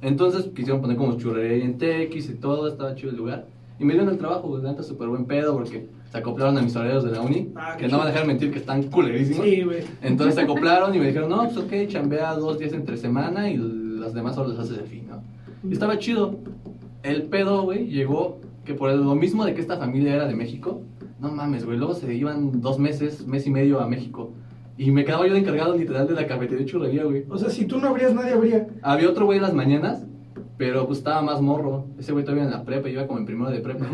Entonces 0.00 0.46
quisieron 0.54 0.80
poner 0.80 0.96
como 0.96 1.16
churrería 1.18 1.64
en 1.64 1.76
Tequis 1.78 2.30
y 2.30 2.34
todo, 2.34 2.68
estaba 2.68 2.94
chido 2.94 3.10
el 3.10 3.16
lugar. 3.16 3.46
Y 3.78 3.84
me 3.84 3.92
dieron 3.92 4.08
el 4.10 4.18
trabajo, 4.18 4.48
güey, 4.48 4.62
neta, 4.62 4.82
súper 4.82 5.08
buen 5.08 5.26
pedo 5.26 5.54
porque 5.54 5.88
se 6.10 6.18
acoplaron 6.18 6.56
a 6.58 6.62
mis 6.62 6.74
horarios 6.76 7.04
de 7.04 7.10
la 7.12 7.20
uni, 7.20 7.50
Ah, 7.56 7.76
que 7.78 7.88
no 7.88 7.98
van 7.98 8.06
a 8.08 8.10
dejar 8.10 8.26
mentir 8.26 8.50
que 8.50 8.58
están 8.58 8.82
culerísimos. 8.84 9.44
Sí, 9.44 9.62
güey. 9.62 9.80
Entonces 10.02 10.34
se 10.36 10.40
acoplaron 10.42 10.94
y 10.94 10.98
me 10.98 11.06
dijeron, 11.08 11.28
no, 11.28 11.44
pues 11.44 11.56
ok, 11.56 11.72
chambea 11.88 12.34
dos 12.34 12.58
días 12.58 12.72
entre 12.72 12.96
semana 12.96 13.50
y 13.50 13.56
las 14.02 14.14
demás 14.14 14.36
horas 14.36 14.52
las 14.52 14.66
haces 14.66 14.78
de 14.78 14.84
fin, 14.84 15.06
¿no? 15.08 15.22
Y 15.68 15.72
estaba 15.72 15.98
chido. 15.98 16.38
El 17.02 17.24
pedo, 17.24 17.62
güey, 17.62 17.88
llegó 17.88 18.40
que 18.64 18.74
por 18.74 18.92
lo 18.92 19.14
mismo 19.14 19.44
de 19.44 19.54
que 19.54 19.60
esta 19.60 19.76
familia 19.76 20.14
era 20.14 20.28
de 20.28 20.34
México, 20.34 20.82
no 21.20 21.30
mames, 21.30 21.64
güey, 21.64 21.78
luego 21.78 21.94
se 21.94 22.14
iban 22.14 22.60
dos 22.60 22.78
meses, 22.78 23.26
mes 23.26 23.46
y 23.46 23.50
medio 23.50 23.80
a 23.80 23.88
México. 23.88 24.32
Y 24.76 24.90
me 24.90 25.04
quedaba 25.04 25.26
yo 25.26 25.34
de 25.34 25.40
encargado 25.40 25.76
literal 25.76 26.08
de 26.08 26.14
la 26.14 26.26
cafetería 26.26 26.64
de 26.64 26.70
churrería, 26.70 27.04
güey. 27.04 27.24
O 27.28 27.38
sea, 27.38 27.50
si 27.50 27.66
tú 27.66 27.78
no 27.78 27.88
abrías, 27.88 28.14
nadie 28.14 28.32
abría. 28.32 28.66
Había 28.82 29.08
otro 29.08 29.26
güey 29.26 29.38
en 29.38 29.42
las 29.42 29.54
mañanas, 29.54 30.04
pero 30.56 30.86
pues 30.86 30.98
estaba 30.98 31.22
más 31.22 31.40
morro. 31.40 31.86
Ese 31.98 32.12
güey 32.12 32.24
todavía 32.24 32.44
en 32.44 32.50
la 32.50 32.64
prepa, 32.64 32.88
iba 32.88 33.06
como 33.06 33.18
en 33.18 33.26
primero 33.26 33.50
de 33.50 33.60
prepa. 33.60 33.86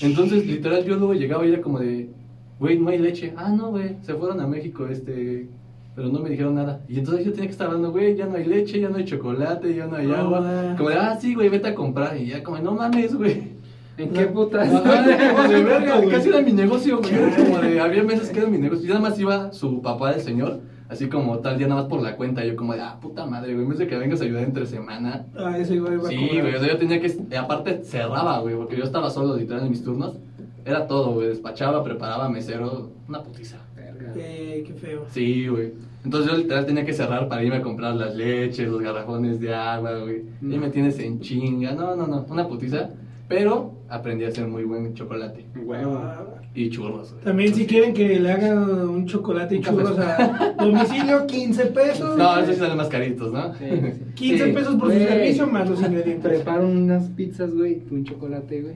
Entonces, 0.00 0.46
literal, 0.46 0.84
yo 0.84 0.96
luego 0.96 1.14
llegaba 1.14 1.46
y 1.46 1.52
era 1.52 1.62
como 1.62 1.78
de, 1.78 2.10
güey, 2.58 2.78
no 2.78 2.90
hay 2.90 2.98
leche. 2.98 3.32
Ah, 3.36 3.50
no, 3.50 3.70
güey, 3.70 3.96
se 4.02 4.14
fueron 4.14 4.40
a 4.40 4.46
México, 4.46 4.86
este, 4.86 5.48
pero 5.94 6.08
no 6.08 6.18
me 6.20 6.30
dijeron 6.30 6.54
nada. 6.54 6.80
Y 6.88 6.98
entonces 6.98 7.24
yo 7.24 7.32
tenía 7.32 7.46
que 7.46 7.52
estar 7.52 7.66
hablando, 7.68 7.90
güey, 7.92 8.16
ya 8.16 8.26
no 8.26 8.36
hay 8.36 8.44
leche, 8.44 8.80
ya 8.80 8.88
no 8.88 8.96
hay 8.96 9.04
chocolate, 9.04 9.74
ya 9.74 9.86
no 9.86 9.96
hay 9.96 10.06
No, 10.06 10.14
agua. 10.16 10.40
ma. 10.40 10.74
Como 10.76 10.88
de, 10.90 10.96
ah, 10.96 11.16
sí, 11.20 11.34
güey, 11.34 11.48
vete 11.48 11.68
a 11.68 11.74
comprar. 11.74 12.16
Y 12.16 12.26
ya 12.26 12.42
como, 12.42 12.58
no 12.58 12.72
mames, 12.72 13.14
güey. 13.14 13.54
¿En 13.96 14.10
qué 14.10 14.26
putas? 14.26 14.68
Ajá, 14.72 15.04
como 15.36 15.48
de 15.48 15.62
verga, 15.64 15.96
güey. 15.98 16.10
casi 16.10 16.28
era 16.28 16.40
mi 16.42 16.52
negocio, 16.52 16.98
güey. 16.98 17.12
Como 17.36 17.58
de, 17.60 17.80
había 17.80 18.02
meses 18.02 18.30
que 18.30 18.40
era 18.40 18.48
mi 18.48 18.58
negocio. 18.58 18.84
Y 18.84 18.88
nada 18.88 19.00
más 19.00 19.18
iba 19.20 19.52
su 19.52 19.80
papá 19.82 20.10
del 20.10 20.20
señor, 20.20 20.58
así 20.88 21.08
como 21.08 21.38
tal 21.38 21.58
día 21.58 21.68
nada 21.68 21.82
más 21.82 21.88
por 21.88 22.02
la 22.02 22.16
cuenta. 22.16 22.44
Yo 22.44 22.56
como 22.56 22.74
de, 22.74 22.80
ah, 22.80 22.98
puta 23.00 23.24
madre, 23.24 23.52
güey, 23.52 23.62
en 23.64 23.70
vez 23.70 23.78
de 23.78 23.86
que 23.86 23.96
vengas 23.96 24.20
a 24.20 24.24
ayudar 24.24 24.42
entre 24.42 24.66
semana. 24.66 25.26
Ah, 25.38 25.56
ese 25.58 25.78
güey 25.78 25.96
va 25.96 26.08
a 26.08 26.10
Sí, 26.10 26.16
güey, 26.40 26.54
o 26.56 26.58
sea, 26.58 26.68
yo 26.72 26.76
tenía 26.78 27.00
que, 27.00 27.16
y 27.30 27.34
aparte 27.36 27.84
cerraba, 27.84 28.40
güey, 28.40 28.56
porque 28.56 28.76
yo 28.76 28.82
estaba 28.82 29.10
solo 29.10 29.36
literal 29.36 29.62
en 29.62 29.70
mis 29.70 29.84
turnos. 29.84 30.16
Era 30.64 30.88
todo, 30.88 31.12
güey, 31.12 31.28
despachaba, 31.28 31.84
preparaba, 31.84 32.28
mesero, 32.28 32.90
una 33.08 33.22
putiza. 33.22 33.58
Verga. 33.98 34.12
Eh, 34.16 34.64
qué 34.66 34.72
feo. 34.74 35.04
Sí, 35.10 35.46
güey. 35.48 35.72
Entonces 36.04 36.30
yo 36.30 36.36
literal 36.36 36.66
tenía 36.66 36.84
que 36.84 36.92
cerrar 36.92 37.28
para 37.28 37.42
irme 37.42 37.56
a 37.56 37.62
comprar 37.62 37.94
las 37.94 38.14
leches, 38.14 38.68
los 38.68 38.80
garrafones 38.82 39.40
de 39.40 39.54
agua, 39.54 39.98
güey. 40.00 40.22
Y 40.42 40.44
No. 40.46 40.58
me 40.58 40.70
tienes 40.70 40.98
en 40.98 41.20
chinga. 41.20 41.72
No, 41.72 41.96
no, 41.96 42.06
no, 42.06 42.26
una 42.28 42.46
putiza. 42.46 42.90
Pero 43.26 43.72
aprendí 43.88 44.24
a 44.26 44.28
hacer 44.28 44.46
muy 44.46 44.64
buen 44.64 44.92
chocolate. 44.94 45.46
Ah, 45.72 46.24
Y 46.54 46.68
churros, 46.68 47.12
güey. 47.12 47.24
También 47.24 47.54
si 47.54 47.66
quieren 47.66 47.94
que 47.94 48.20
le 48.20 48.30
hagan 48.30 48.58
un 48.86 49.06
chocolate 49.06 49.56
y 49.56 49.60
churros 49.62 49.98
a 49.98 50.54
domicilio, 50.58 51.26
15 51.26 51.66
pesos. 51.66 52.18
No, 52.18 52.36
esos 52.38 52.54
sí 52.54 52.60
salen 52.60 52.76
más 52.76 52.88
caritos, 52.88 53.32
¿no? 53.32 53.54
Sí, 53.54 53.64
sí. 53.70 54.00
15 54.14 54.44
Sí. 54.46 54.52
pesos 54.52 54.74
por 54.76 54.92
su 54.92 54.98
servicio 54.98 55.46
más 55.46 55.68
los 55.70 55.80
ingredientes. 55.80 56.22
Preparo 56.32 56.68
unas 56.68 57.08
pizzas, 57.08 57.54
güey, 57.54 57.80
un 57.90 58.04
chocolate, 58.04 58.60
güey. 58.60 58.74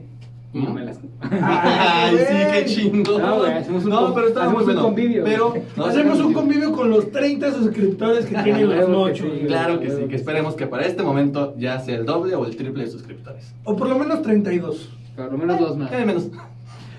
Y 0.51 0.59
no 0.61 0.71
¿Mm? 0.71 0.73
me 0.73 0.85
las 0.85 0.99
Ay, 1.21 2.17
sí, 2.17 2.35
qué 2.53 2.65
chingo. 2.65 3.19
No, 3.19 3.37
güey, 3.37 3.51
hacemos 3.53 3.83
un 3.83 3.89
No, 3.91 4.13
pero 4.15 4.27
estaba 4.29 4.49
muy 4.49 4.57
hacemos 4.57 4.61
un 4.61 4.65
bueno. 4.65 4.81
convivio, 4.83 5.23
Pero 5.23 5.53
no, 5.77 5.85
Hacemos 5.85 6.19
un 6.19 6.33
convivio 6.33 6.71
con 6.71 6.89
los 6.89 7.11
30 7.11 7.51
suscriptores 7.53 8.25
que 8.25 8.35
tienen 8.43 8.67
los 8.67 8.75
Claro 8.79 9.13
que 9.13 9.15
sí. 9.15 9.45
Claro 9.47 9.79
que 9.79 9.89
sí, 9.91 10.01
que 10.09 10.15
esperemos 10.15 10.55
que 10.55 10.65
para 10.65 10.85
este 10.85 11.03
momento 11.03 11.53
ya 11.57 11.79
sea 11.79 11.95
el 11.97 12.05
doble 12.05 12.35
o 12.35 12.45
el 12.45 12.55
triple 12.55 12.83
de 12.85 12.89
suscriptores. 12.89 13.53
O 13.63 13.75
por 13.75 13.89
lo 13.89 13.97
menos 13.99 14.21
32. 14.23 14.89
Por 15.15 15.31
lo 15.31 15.37
menos 15.37 15.59
dos 15.59 15.77
más. 15.77 15.91
Eh, 15.91 16.05
menos. 16.05 16.29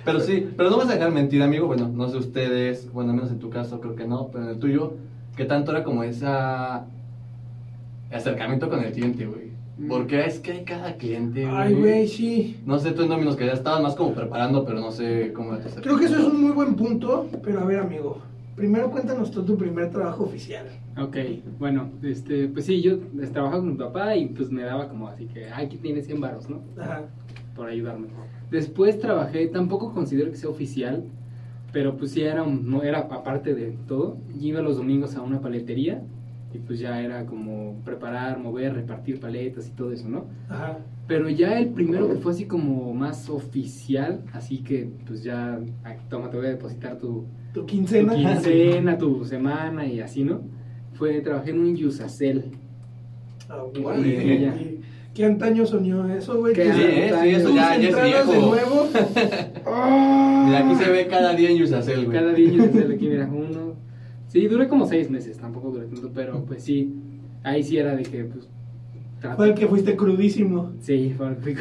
Pero 0.05 0.21
sí, 0.21 0.49
pero 0.57 0.71
no 0.71 0.77
vas 0.79 0.89
a 0.89 0.95
dejar 0.95 1.11
mentir, 1.11 1.43
amigo. 1.43 1.67
Bueno, 1.67 1.89
no 1.93 2.09
sé 2.09 2.17
ustedes, 2.19 2.91
bueno, 2.93 3.11
al 3.11 3.17
menos 3.17 3.31
en 3.33 3.39
tu 3.39 3.51
caso 3.51 3.81
creo 3.81 3.97
que 3.97 4.07
no, 4.07 4.29
pero 4.33 4.45
en 4.45 4.51
el 4.51 4.59
tuyo, 4.59 4.95
¿qué 5.37 5.45
tanto 5.45 5.73
era 5.73 5.83
como 5.85 6.05
esa 6.05 6.87
acercamiento 8.13 8.69
con 8.69 8.83
el 8.83 8.93
cliente, 8.93 9.27
güey? 9.27 9.50
Porque 9.89 10.25
es 10.27 10.39
que 10.41 10.53
hay 10.53 10.65
cada 10.65 10.95
cliente, 10.97 11.45
güey. 11.45 11.57
Ay, 11.57 11.75
güey, 11.75 12.09
sí. 12.09 12.61
No 12.67 12.79
sé 12.79 12.93
tú 12.93 13.03
en 13.03 13.09
Dominos 13.09 13.37
que 13.37 13.47
ya 13.47 13.53
estabas 13.53 13.83
más 13.83 13.95
como 13.95 14.13
preparando, 14.15 14.65
pero 14.65 14.81
no 14.81 14.91
sé 14.93 15.33
cómo 15.33 15.57
tu 15.57 15.81
Creo 15.81 15.99
que 15.99 16.05
eso 16.07 16.19
es 16.19 16.25
un 16.27 16.43
muy 16.43 16.53
buen 16.53 16.75
punto, 16.77 17.29
pero 17.43 17.61
a 17.61 17.65
ver, 17.65 17.79
amigo. 17.81 18.19
Primero 18.57 18.91
cuéntanos 18.91 19.31
tú 19.31 19.43
tu 19.43 19.57
primer 19.57 19.91
trabajo 19.91 20.25
oficial. 20.25 20.67
Ok, 21.01 21.17
bueno, 21.59 21.89
este, 22.03 22.49
pues 22.49 22.67
sí, 22.67 22.83
yo 22.83 22.99
trabajaba 23.33 23.61
con 23.63 23.71
mi 23.73 23.77
papá 23.79 24.17
y 24.17 24.27
pues 24.27 24.51
me 24.51 24.63
daba 24.63 24.89
como 24.89 25.09
así 25.09 25.25
que, 25.27 25.47
ay, 25.47 25.67
aquí 25.67 25.79
tienes 25.79 26.05
100 26.07 26.21
varos, 26.21 26.51
¿no? 26.51 26.61
Ajá. 26.79 27.05
Por 27.57 27.69
ayudarme. 27.69 28.09
Después 28.51 28.99
trabajé, 28.99 29.47
tampoco 29.47 29.95
considero 29.95 30.31
que 30.31 30.37
sea 30.37 30.51
oficial, 30.51 31.05
pero 31.73 31.97
pues 31.97 32.11
sí 32.11 32.23
era, 32.23 32.43
un- 32.43 32.69
no 32.69 32.83
era 32.83 32.99
aparte 32.99 33.55
de 33.55 33.77
todo. 33.89 34.19
Yo 34.39 34.49
iba 34.49 34.61
los 34.61 34.77
domingos 34.77 35.15
a 35.17 35.23
una 35.23 35.41
paletería 35.41 36.03
y 36.53 36.59
pues 36.59 36.81
ya 36.81 37.01
era 37.01 37.27
como 37.27 37.81
preparar, 37.85 38.39
mover, 38.39 38.75
repartir 38.75 39.21
paletas 39.21 39.69
y 39.69 39.71
todo 39.71 39.93
eso, 39.93 40.09
¿no? 40.09 40.27
Ajá. 40.49 40.79
Pero 41.07 41.29
ya 41.29 41.59
el 41.59 41.69
primero 41.71 42.09
que 42.09 42.17
fue 42.17 42.33
así 42.33 42.47
como 42.47 42.93
más 42.95 43.29
oficial, 43.29 44.23
así 44.33 44.59
que 44.59 44.91
pues 45.07 45.23
ya, 45.23 45.59
toma, 46.09 46.31
te 46.31 46.37
voy 46.37 46.47
a 46.47 46.51
depositar 46.51 46.99
tu, 46.99 47.27
Tu 47.53 47.61
tu 47.61 47.67
quincena. 47.67 48.99
tu 48.99 49.25
semana 49.25 49.87
y 49.87 50.01
así, 50.01 50.25
¿no? 50.25 50.43
Fue, 50.95 51.21
trabajé 51.21 51.51
en 51.51 51.61
un 51.61 51.77
Yusacel. 51.77 52.45
Ah, 53.49 53.65
eh. 54.05 54.81
¿Qué 55.15 55.25
antaño 55.25 55.67
soñó 55.67 56.09
eso, 56.09 56.39
güey? 56.39 56.55
¿Qué 56.55 56.73
Sí, 56.73 56.81
sí, 56.81 57.29
eso 57.31 57.55
ya, 57.55 57.77
ya 57.77 57.89
es 57.89 58.29
de 58.29 58.39
nuevo. 58.41 58.89
Ah. 59.67 60.45
Mira, 60.47 60.59
aquí 60.67 60.75
se 60.85 60.91
ve 60.91 61.07
cada 61.07 61.35
día 61.35 61.51
en 61.51 61.59
Yusacel, 61.59 62.07
güey. 62.07 62.19
Cada 62.19 62.33
día 62.33 62.51
Yusacel 62.51 62.93
aquí, 62.93 63.09
mira, 63.09 63.29
uno. 63.31 63.75
Sí, 64.31 64.47
duré 64.47 64.69
como 64.69 64.87
seis 64.87 65.11
meses, 65.11 65.37
tampoco 65.39 65.71
duré 65.71 65.87
tanto, 65.87 66.11
pero 66.15 66.45
pues 66.45 66.63
sí, 66.63 66.95
ahí 67.43 67.63
sí 67.65 67.77
era 67.79 67.95
de 67.97 68.05
que, 68.05 68.25
pues. 68.25 68.49
trato- 69.21 69.37
Fue 69.37 69.49
el 69.49 69.55
que 69.55 69.67
fuiste 69.67 69.97
crudísimo. 69.97 70.73
Sí, 70.81 71.13
fue 71.17 71.35
fue- 71.35 71.57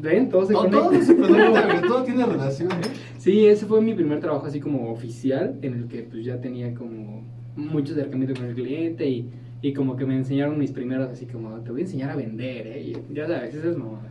¿Ven? 0.00 0.28
Todo 0.28 0.44
se 0.46 0.52
Todo, 0.52 0.62
conecta. 0.64 0.88
todo, 0.90 1.02
se 1.02 1.16
conecta, 1.16 1.80
todo 1.88 2.02
tiene 2.04 2.26
relación, 2.26 2.70
¿eh? 2.70 2.76
Sí, 3.18 3.46
ese 3.46 3.66
fue 3.66 3.80
mi 3.80 3.94
primer 3.94 4.20
trabajo 4.20 4.46
así 4.46 4.60
como 4.60 4.90
oficial, 4.92 5.58
en 5.62 5.74
el 5.74 5.84
que 5.88 6.02
pues 6.02 6.24
ya 6.24 6.40
tenía 6.40 6.72
como 6.74 7.22
mucho 7.56 7.92
acercamiento 7.94 8.34
con 8.38 8.44
el 8.50 8.54
cliente 8.54 9.08
y, 9.08 9.28
y 9.62 9.72
como 9.72 9.96
que 9.96 10.04
me 10.06 10.14
enseñaron 10.16 10.58
mis 10.58 10.70
primeros 10.70 11.08
así 11.10 11.26
como, 11.26 11.56
te 11.60 11.70
voy 11.72 11.80
a 11.80 11.84
enseñar 11.84 12.10
a 12.10 12.16
vender, 12.16 12.66
¿eh? 12.68 12.92
Y 13.10 13.14
ya 13.14 13.26
sabes, 13.26 13.54
esas 13.54 13.76
no. 13.78 13.98
Ah, 14.04 14.08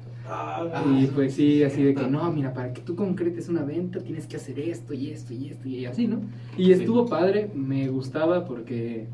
Y 0.90 1.08
pues 1.08 1.34
sí, 1.34 1.64
así 1.64 1.84
de 1.84 1.94
que 1.94 2.08
no, 2.08 2.32
mira, 2.32 2.54
para 2.54 2.74
que 2.74 2.82
tú 2.82 2.96
concretes 2.96 3.48
una 3.50 3.64
venta 3.64 4.00
tienes 4.00 4.26
que 4.26 4.38
hacer 4.38 4.60
esto 4.60 4.94
y 4.94 5.12
esto 5.12 5.34
y 5.34 5.50
esto 5.50 5.68
y 5.68 5.86
así, 5.86 6.08
¿no? 6.08 6.22
Y 6.58 6.72
estuvo 6.72 7.06
padre, 7.06 7.50
me 7.54 7.88
gustaba 7.90 8.46
porque 8.46 9.08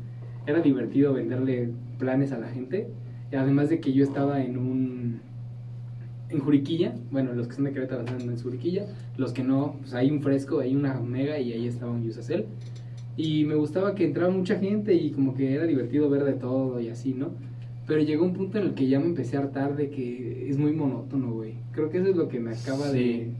era 0.46 0.60
divertido 0.60 1.12
venderle 1.12 1.70
planes 1.98 2.32
a 2.32 2.38
la 2.38 2.48
gente. 2.48 2.88
Y 3.30 3.36
además 3.36 3.68
de 3.68 3.80
que 3.80 3.92
yo 3.92 4.04
estaba 4.04 4.42
en 4.42 4.58
un. 4.58 5.20
En 6.28 6.38
Juriquilla, 6.38 6.94
bueno, 7.10 7.34
los 7.34 7.46
que 7.46 7.54
son 7.54 7.64
de 7.64 7.72
Querétaro 7.72 8.04
están 8.04 8.22
en 8.22 8.38
Juriquilla, 8.38 8.86
los 9.18 9.34
que 9.34 9.44
no, 9.44 9.76
pues 9.80 9.92
hay 9.92 10.10
un 10.10 10.22
fresco, 10.22 10.60
hay 10.60 10.74
una 10.74 10.94
mega 10.94 11.38
y 11.38 11.52
ahí 11.52 11.66
estaba 11.66 11.92
un 11.92 12.04
Yusacel. 12.04 12.46
Y 13.18 13.44
me 13.44 13.54
gustaba 13.54 13.94
que 13.94 14.06
entraba 14.06 14.32
mucha 14.32 14.58
gente 14.58 14.94
y 14.94 15.10
como 15.10 15.34
que 15.34 15.54
era 15.54 15.66
divertido 15.66 16.08
ver 16.08 16.24
de 16.24 16.32
todo 16.32 16.80
y 16.80 16.88
así, 16.88 17.12
¿no? 17.12 17.32
Pero 17.92 18.04
llegó 18.04 18.24
un 18.24 18.32
punto 18.32 18.56
en 18.56 18.64
el 18.68 18.74
que 18.74 18.88
ya 18.88 18.98
me 18.98 19.04
empecé 19.04 19.36
a 19.36 19.40
hartar 19.40 19.76
de 19.76 19.90
que 19.90 20.48
es 20.48 20.56
muy 20.56 20.72
monótono, 20.72 21.30
güey. 21.32 21.56
Creo 21.72 21.90
que 21.90 21.98
eso 21.98 22.08
es 22.08 22.16
lo 22.16 22.26
que 22.26 22.40
me 22.40 22.52
acaba 22.52 22.88
Sí. 22.90 22.96
de... 22.98 23.30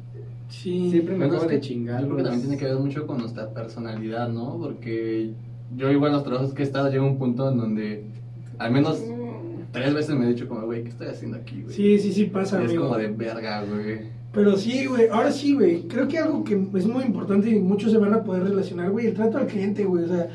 sí. 0.51 0.91
Siempre 0.91 1.15
me 1.15 1.21
Bueno, 1.27 1.35
acaba 1.37 1.47
es 1.55 1.61
de 1.61 1.67
chingar. 1.67 2.01
Yo 2.03 2.07
creo 2.09 2.17
que 2.19 2.23
los- 2.23 2.31
también 2.33 2.49
tiene 2.51 2.62
que 2.62 2.75
ver 2.75 2.83
mucho 2.85 3.07
con 3.07 3.17
nuestra 3.19 3.49
personalidad, 3.55 4.29
¿no? 4.29 4.59
Porque 4.59 5.31
yo 5.75 5.91
igual 5.91 6.11
en 6.11 6.17
los 6.17 6.25
trabajos 6.25 6.53
que 6.53 6.62
he 6.62 6.67
estado 6.67 6.91
llega 6.91 7.03
un 7.03 7.17
punto 7.17 7.51
en 7.51 7.57
donde 7.57 8.05
al 8.59 8.73
menos 8.73 9.03
tres 9.73 9.95
veces 9.95 10.15
me 10.17 10.27
he 10.27 10.29
dicho 10.29 10.47
como, 10.47 10.67
güey, 10.67 10.83
¿qué 10.83 10.91
estoy 10.91 11.07
haciendo 11.07 11.38
aquí, 11.38 11.62
güey? 11.62 11.75
Sí, 11.75 11.99
sí, 11.99 12.12
sí 12.12 12.25
pasa, 12.27 12.61
Y 12.61 12.65
es 12.65 12.71
amigo. 12.73 12.85
como 12.88 12.99
de 12.99 13.09
verga, 13.09 13.65
güey. 13.65 14.01
Pero 14.35 14.57
sí, 14.59 14.85
güey, 14.85 15.09
ahora 15.09 15.33
sí, 15.33 15.55
güey. 15.55 15.88
Creo 15.88 16.09
que 16.09 16.19
algo 16.19 16.45
que 16.45 16.55
es 16.75 16.87
muy 16.87 17.05
importante 17.05 17.49
y 17.49 17.59
muchos 17.59 17.91
se 17.91 17.97
van 17.97 18.12
a 18.12 18.23
poder 18.23 18.43
relacionar, 18.45 18.91
güey, 18.91 19.07
el 19.07 19.15
trato 19.15 19.38
al 19.38 19.47
cliente, 19.47 19.85
güey. 19.87 20.05
O 20.05 20.09
sea, 20.09 20.29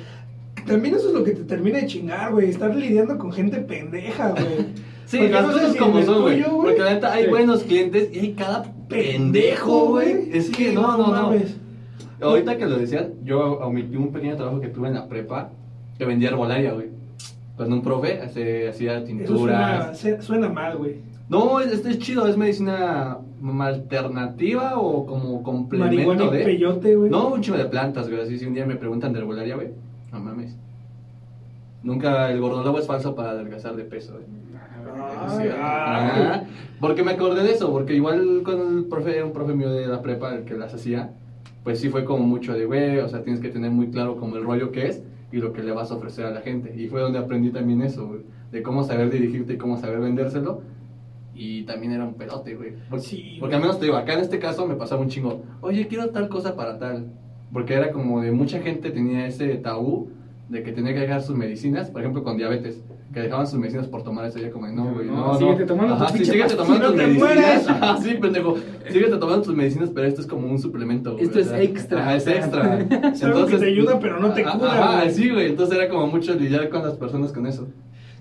también 0.67 0.95
eso 0.95 1.07
es 1.07 1.13
lo 1.13 1.23
que 1.23 1.31
te 1.31 1.43
termina 1.43 1.79
de 1.79 1.87
chingar, 1.87 2.31
güey. 2.31 2.49
Estar 2.49 2.75
lidiando 2.75 3.17
con 3.17 3.31
gente 3.31 3.57
pendeja, 3.57 4.31
güey. 4.31 4.67
Sí, 5.05 5.17
Porque 5.17 5.31
las 5.33 5.41
no 5.47 5.47
sé 5.53 5.59
cosas 5.59 5.71
si 5.73 5.77
como 5.79 6.01
son, 6.03 6.21
güey. 6.21 6.43
Porque 6.43 6.79
la 6.79 6.93
neta 6.93 7.13
hay 7.13 7.23
Sí. 7.23 7.29
buenos 7.29 7.63
clientes 7.63 8.09
y 8.13 8.19
hay 8.19 8.33
cada 8.33 8.63
pendejo, 8.89 9.85
güey. 9.87 10.29
Es 10.33 10.49
que 10.49 10.73
no, 10.73 10.81
no, 10.97 10.97
no. 10.97 11.07
mames. 11.07 11.57
Ahorita 12.21 12.57
que 12.57 12.65
lo 12.65 12.77
decían, 12.77 13.13
yo 13.23 13.59
omití 13.59 13.95
un 13.95 14.11
pequeño 14.11 14.35
trabajo 14.35 14.59
que 14.59 14.67
tuve 14.67 14.87
en 14.89 14.95
la 14.95 15.07
prepa 15.07 15.51
que 15.97 16.05
vendía 16.05 16.29
herbolaria, 16.29 16.73
güey. 16.73 16.87
Cuando 17.55 17.75
un 17.75 17.81
profe 17.81 18.19
hace- 18.21 18.67
hacía 18.69 18.97
Eso 18.97 19.37
suena, 20.21 20.49
mal, 20.49 20.77
güey. 20.77 20.95
No, 21.29 21.59
es- 21.59 21.71
este 21.71 21.89
es 21.91 21.99
chido, 21.99 22.27
es 22.27 22.37
medicina 22.37 23.17
alternativa 23.61 24.77
o 24.79 25.05
como 25.05 25.43
complemento 25.43 25.95
Marihuana 25.95 26.25
y 26.25 26.37
de. 26.37 26.43
peyote, 26.43 26.95
güey. 26.95 27.09
No, 27.09 27.29
un 27.29 27.41
chido 27.41 27.57
de 27.57 27.65
plantas, 27.65 28.09
güey. 28.09 28.21
Así 28.21 28.37
si 28.37 28.45
un 28.45 28.53
día 28.53 28.65
me 28.65 28.75
preguntan 28.75 29.13
de 29.13 29.19
herbolaria, 29.19 29.55
güey. 29.55 29.69
No 30.17 30.23
mames. 30.23 30.55
Nunca 31.83 32.31
el 32.31 32.41
gordolobo 32.41 32.79
es 32.79 32.87
falso 32.87 33.13
para 33.15 33.31
adelgazar 33.31 33.75
de 33.75 33.83
peso, 33.83 34.13
güey. 34.13 34.25
Ay. 35.61 36.47
Porque 36.79 37.03
me 37.03 37.11
acordé 37.11 37.43
de 37.43 37.51
eso, 37.51 37.71
porque 37.71 37.93
igual 37.93 38.41
con 38.43 38.79
el 38.79 38.85
profe, 38.85 39.23
un 39.23 39.31
profe 39.31 39.53
mío 39.53 39.69
de 39.69 39.85
la 39.87 40.01
prepa, 40.01 40.33
el 40.33 40.43
que 40.43 40.55
las 40.55 40.73
hacía, 40.73 41.11
pues 41.63 41.79
sí 41.79 41.89
fue 41.89 42.03
como 42.03 42.25
mucho 42.25 42.53
de, 42.53 42.65
güey, 42.65 42.97
o 42.99 43.07
sea, 43.07 43.23
tienes 43.23 43.41
que 43.41 43.49
tener 43.49 43.71
muy 43.71 43.89
claro 43.89 44.17
como 44.17 44.37
el 44.37 44.43
rollo 44.43 44.71
que 44.71 44.87
es 44.87 45.03
y 45.31 45.37
lo 45.37 45.53
que 45.53 45.61
le 45.61 45.71
vas 45.71 45.91
a 45.91 45.95
ofrecer 45.95 46.25
a 46.25 46.31
la 46.31 46.41
gente. 46.41 46.73
Y 46.75 46.87
fue 46.87 47.01
donde 47.01 47.19
aprendí 47.19 47.51
también 47.51 47.81
eso, 47.81 48.07
güey, 48.07 48.21
de 48.51 48.63
cómo 48.63 48.83
saber 48.83 49.11
dirigirte 49.11 49.53
y 49.53 49.57
cómo 49.57 49.77
saber 49.77 49.99
vendérselo. 49.99 50.61
Y 51.35 51.63
también 51.63 51.91
era 51.91 52.03
un 52.03 52.15
pelote, 52.15 52.55
güey. 52.55 52.73
Porque, 52.89 53.05
Sí, 53.05 53.37
porque 53.39 53.55
al 53.55 53.61
menos 53.61 53.77
te 53.77 53.85
digo, 53.85 53.97
acá 53.97 54.13
en 54.13 54.21
este 54.21 54.39
caso 54.39 54.65
me 54.65 54.75
pasaba 54.75 55.01
un 55.01 55.09
chingo, 55.09 55.43
oye, 55.61 55.87
quiero 55.87 56.09
tal 56.09 56.29
cosa 56.29 56.55
para 56.55 56.79
tal. 56.79 57.11
Porque 57.53 57.73
era 57.73 57.91
como 57.91 58.21
de 58.21 58.31
mucha 58.31 58.59
gente 58.59 58.89
tenía 58.91 59.25
ese 59.27 59.47
tabú 59.55 60.09
de 60.49 60.63
que 60.63 60.71
tenía 60.71 60.93
que 60.93 60.99
dejar 61.01 61.21
sus 61.21 61.35
medicinas, 61.35 61.89
por 61.89 62.01
ejemplo 62.01 62.23
con 62.23 62.37
diabetes, 62.37 62.81
que 63.13 63.21
dejaban 63.21 63.47
sus 63.47 63.57
medicinas 63.59 63.87
por 63.87 64.03
tomar 64.03 64.25
eso, 64.25 64.39
ya 64.39 64.49
como, 64.51 64.65
de, 64.67 64.73
no, 64.73 64.93
güey, 64.93 65.07
No, 65.07 65.15
no, 65.15 65.33
no. 65.33 65.39
síguete 65.39 65.65
tomando 65.65 65.93
Ajá, 65.95 66.07
sí, 66.09 66.13
pinche 66.17 66.31
síguete 66.33 66.55
tomando 66.55 66.87
tus 66.87 66.95
te 66.95 67.07
medicinas. 67.07 67.67
Ajá, 67.69 67.97
sí, 68.01 68.13
pendejo. 68.21 68.55
Síguete 68.89 69.17
tomando 69.17 69.41
tus 69.43 69.55
medicinas, 69.55 69.89
pero 69.93 70.07
esto 70.07 70.21
es 70.21 70.27
como 70.27 70.47
un 70.47 70.59
suplemento, 70.59 71.13
güey, 71.13 71.23
Esto 71.25 71.39
o 71.39 71.41
es 71.41 71.51
extra. 71.51 72.01
Ajá, 72.01 72.15
es 72.15 72.27
extra. 72.27 72.79
Es 73.13 73.23
algo 73.23 73.45
que 73.45 73.57
te 73.57 73.65
ayuda, 73.65 73.99
pero 73.99 74.19
no 74.19 74.33
te 74.33 74.43
cura, 74.43 74.71
Ajá, 74.83 75.01
güey. 75.03 75.13
sí, 75.13 75.29
güey, 75.29 75.47
entonces 75.47 75.75
era 75.77 75.89
como 75.89 76.07
mucho 76.07 76.33
lidiar 76.35 76.69
con 76.69 76.83
las 76.83 76.93
personas 76.95 77.31
con 77.31 77.47
eso. 77.47 77.67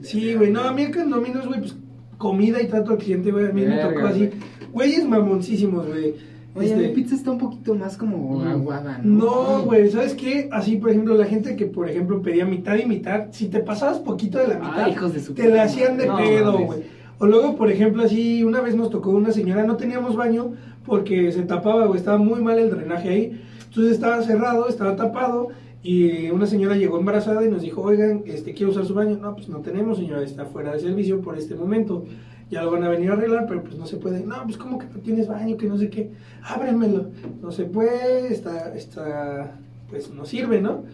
Sí, 0.02 0.34
güey, 0.34 0.50
no, 0.50 0.60
a 0.62 0.72
mí 0.72 0.82
acá 0.84 1.02
en 1.02 1.10
Dominos, 1.10 1.46
güey, 1.46 1.60
pues 1.60 1.76
comida 2.18 2.60
y 2.62 2.66
trato 2.68 2.92
al 2.92 2.98
cliente, 2.98 3.30
güey, 3.30 3.46
a 3.46 3.52
mí 3.52 3.62
me 3.62 3.68
Verga, 3.76 3.88
tocó 3.94 4.06
así. 4.06 4.18
güey. 4.26 4.30
Güeyes 4.72 5.08
mamoncísimos, 5.08 5.86
güey. 5.86 6.14
Oye, 6.56 6.68
Este- 6.68 6.88
la 6.88 6.94
pizza 6.94 7.14
está 7.14 7.30
un 7.30 7.38
poquito 7.38 7.74
más 7.74 7.96
como 7.96 8.38
Mm. 8.40 8.46
aguada, 8.48 9.00
¿no? 9.02 9.24
No, 9.24 9.62
güey, 9.64 9.90
¿sabes 9.90 10.14
qué? 10.14 10.48
Así, 10.52 10.76
por 10.76 10.90
ejemplo, 10.90 11.14
la 11.14 11.26
gente 11.26 11.54
que, 11.56 11.66
por 11.66 11.88
ejemplo, 11.88 12.22
pedía 12.22 12.44
mitad 12.46 12.76
y 12.76 12.86
mitad, 12.86 13.26
si 13.32 13.46
te 13.48 13.60
pasabas 13.60 13.98
poquito 13.98 14.38
de 14.38 14.48
la 14.48 14.54
mitad, 14.58 14.84
Ay, 14.84 14.92
hijos 14.92 15.12
de 15.12 15.20
su 15.20 15.34
te 15.34 15.48
la 15.48 15.64
hacían 15.64 15.96
de 15.98 16.06
No, 16.06 16.16
pedo, 16.16 16.58
güey. 16.58 16.80
O 17.18 17.26
luego, 17.26 17.56
por 17.56 17.70
ejemplo, 17.70 18.02
así, 18.02 18.44
una 18.44 18.60
vez 18.60 18.74
nos 18.76 18.90
tocó 18.90 19.10
una 19.10 19.32
señora, 19.32 19.64
no 19.64 19.76
teníamos 19.76 20.16
baño 20.16 20.52
porque 20.84 21.32
se 21.32 21.42
tapaba, 21.42 21.86
güey, 21.86 21.98
estaba 21.98 22.18
muy 22.18 22.40
mal 22.42 22.58
el 22.58 22.70
drenaje 22.70 23.08
ahí. 23.08 23.40
Entonces 23.68 23.92
estaba 23.94 24.22
cerrado, 24.22 24.68
estaba 24.68 24.96
tapado 24.96 25.48
y 25.82 26.30
una 26.30 26.46
señora 26.46 26.76
llegó 26.76 26.98
embarazada 26.98 27.44
y 27.44 27.48
nos 27.50 27.62
dijo, 27.62 27.80
oigan, 27.82 28.22
este, 28.26 28.52
quiero 28.54 28.72
usar 28.72 28.84
su 28.86 28.94
baño. 28.94 29.18
No, 29.20 29.34
pues 29.34 29.48
no 29.48 29.58
tenemos, 29.60 29.98
señora, 29.98 30.22
está 30.22 30.44
fuera 30.46 30.72
de 30.72 30.80
servicio 30.80 31.20
por 31.20 31.38
este 31.38 31.54
momento. 31.54 32.04
Ya 32.48 32.62
lo 32.62 32.70
van 32.70 32.84
a 32.84 32.88
venir 32.88 33.10
a 33.10 33.14
arreglar, 33.14 33.46
pero 33.48 33.62
pues 33.62 33.76
no 33.76 33.86
se 33.86 33.96
puede. 33.96 34.24
No, 34.24 34.42
pues 34.44 34.56
como 34.56 34.78
que 34.78 34.86
no 34.86 35.00
tienes 35.00 35.26
baño, 35.26 35.56
que 35.56 35.66
no 35.66 35.76
sé 35.76 35.90
qué. 35.90 36.12
Ábremelo. 36.44 37.10
No 37.42 37.50
se 37.50 37.64
puede, 37.64 38.32
está, 38.32 38.72
está, 38.74 39.58
pues 39.90 40.10
no 40.10 40.24
sirve, 40.24 40.60
¿no? 40.60 40.84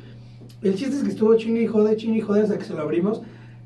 El 0.63 0.77
chiste 0.77 0.97
es 0.97 1.03
que 1.03 1.11
estuvo 1.11 1.37
chingue 1.37 1.63
y 1.63 1.67
jode, 1.67 1.97
chingue 1.97 2.19
y 2.19 2.21
jode 2.23 2.43
hasta 2.43 2.59
que 2.59 2.65
se 2.65 2.73
lo 2.73 2.81
abrimos. 2.81 3.21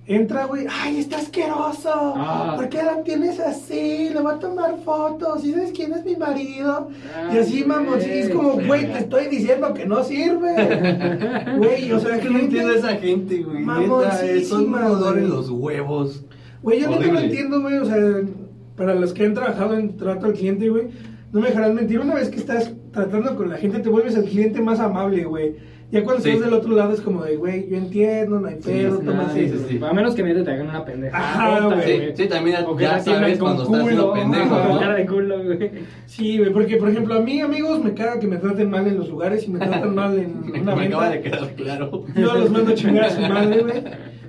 Entra, 0.09 0.44
güey, 0.46 0.66
¡ay, 0.70 1.01
está 1.01 1.16
asqueroso! 1.16 1.90
Ah. 1.92 2.53
¿Por 2.55 2.68
qué 2.68 2.81
la 2.81 3.03
tienes 3.03 3.40
así? 3.40 4.09
Le 4.11 4.20
voy 4.20 4.35
a 4.35 4.38
tomar 4.38 4.77
fotos. 4.85 5.44
¿Y 5.44 5.53
sabes 5.53 5.72
quién 5.72 5.92
es 5.94 6.05
mi 6.05 6.14
marido? 6.14 6.90
y 7.33 7.33
Ay, 7.33 7.38
así, 7.38 7.64
mamón, 7.64 8.01
sí, 8.01 8.11
es 8.11 8.31
como, 8.31 8.53
güey, 8.53 8.92
te 8.92 8.99
estoy 8.99 9.27
diciendo 9.27 9.75
que 9.75 9.85
no 9.85 10.05
sirve. 10.05 10.55
Güey, 11.59 11.90
o 11.90 11.99
sea, 11.99 12.20
que 12.20 12.31
no 12.31 12.38
entiendo 12.38 12.70
a 12.72 12.77
esa 12.77 12.96
gente, 12.96 13.42
güey. 13.42 13.61
Neta, 13.61 13.72
Mamoncísima, 13.72 14.27
eh, 14.27 14.44
son 14.44 14.75
un 14.75 15.18
en 15.18 15.31
los 15.31 15.51
huevos. 15.51 16.22
Güey, 16.66 16.81
yo 16.81 16.90
no 16.90 16.96
Horrible. 16.96 17.20
entiendo, 17.26 17.61
güey, 17.61 17.76
o 17.79 17.85
sea, 17.85 17.96
para 18.76 18.94
los 18.96 19.12
que 19.12 19.24
han 19.24 19.35
trabajado 19.35 19.79
en 19.79 19.96
trato 19.96 20.26
al 20.26 20.33
cliente, 20.33 20.68
güey, 20.68 20.88
no 21.33 21.40
me 21.40 21.48
dejarán 21.48 21.76
mentir, 21.76 22.00
una 22.00 22.14
vez 22.14 22.29
que 22.29 22.38
estás 22.38 22.72
tratando 22.92 23.37
con 23.37 23.48
la 23.48 23.57
gente, 23.57 23.79
te 23.79 23.88
vuelves 23.88 24.16
el 24.16 24.24
cliente 24.24 24.61
más 24.61 24.81
amable, 24.81 25.22
güey. 25.24 25.55
Ya 25.92 26.02
cuando 26.02 26.20
Sí. 26.20 26.31
estás 26.31 26.46
del 26.46 26.55
otro 26.55 26.74
lado 26.74 26.92
es 26.92 27.00
como 27.00 27.22
de, 27.22 27.37
güey, 27.37 27.68
yo 27.70 27.76
entiendo, 27.76 28.40
no 28.40 28.48
hay 28.48 28.57
pedo, 28.57 28.98
sí, 28.98 29.07
toma 29.07 29.31
sí, 29.33 29.44
así. 29.44 29.48
sí, 29.50 29.64
sí. 29.68 29.81
A 29.88 29.92
menos 29.92 30.16
que 30.16 30.24
neta 30.24 30.42
te 30.42 30.50
hagan 30.50 30.68
una 30.70 30.85
pendeja. 30.85 31.16
Ajá, 31.16 31.81
Sí, 31.85 31.92
güey. 31.92 32.16
sí, 32.16 32.26
también 32.26 32.57
O 32.66 32.76
ya 32.76 32.98
sabes 32.98 33.38
cuando 33.38 33.62
estás 33.62 33.83
culo, 33.83 34.12
pendejo, 34.12 34.55
ajá, 34.57 34.62
con 34.66 34.74
¿no? 34.74 34.81
cara 34.81 34.94
de 34.96 35.07
culo, 35.07 35.44
güey. 35.44 35.70
Sí, 36.07 36.38
güey, 36.38 36.52
porque, 36.52 36.76
por 36.79 36.88
ejemplo, 36.90 37.14
a 37.14 37.20
mí, 37.20 37.40
amigos, 37.40 37.85
me 37.85 37.94
caga 37.94 38.18
que 38.18 38.26
me 38.26 38.38
traten 38.38 38.68
mal 38.68 38.85
en 38.88 38.96
los 38.96 39.09
lugares 39.09 39.46
y 39.46 39.50
me 39.52 39.61
tratan 39.61 39.94
mal 39.94 40.18
en 40.18 40.50
Me, 40.50 40.61
una 40.62 40.74
me 40.74 40.87
acaba 40.87 41.09
venta. 41.11 41.11
de 41.11 41.20
quedar 41.20 41.55
claro. 41.55 42.02
Yo 42.16 42.35
los 42.35 42.50
mando 42.50 42.72
a 42.72 42.74
chingar 42.74 43.05
a 43.05 43.11
su 43.11 43.20
madre, 43.20 43.62
güey. 43.62 43.83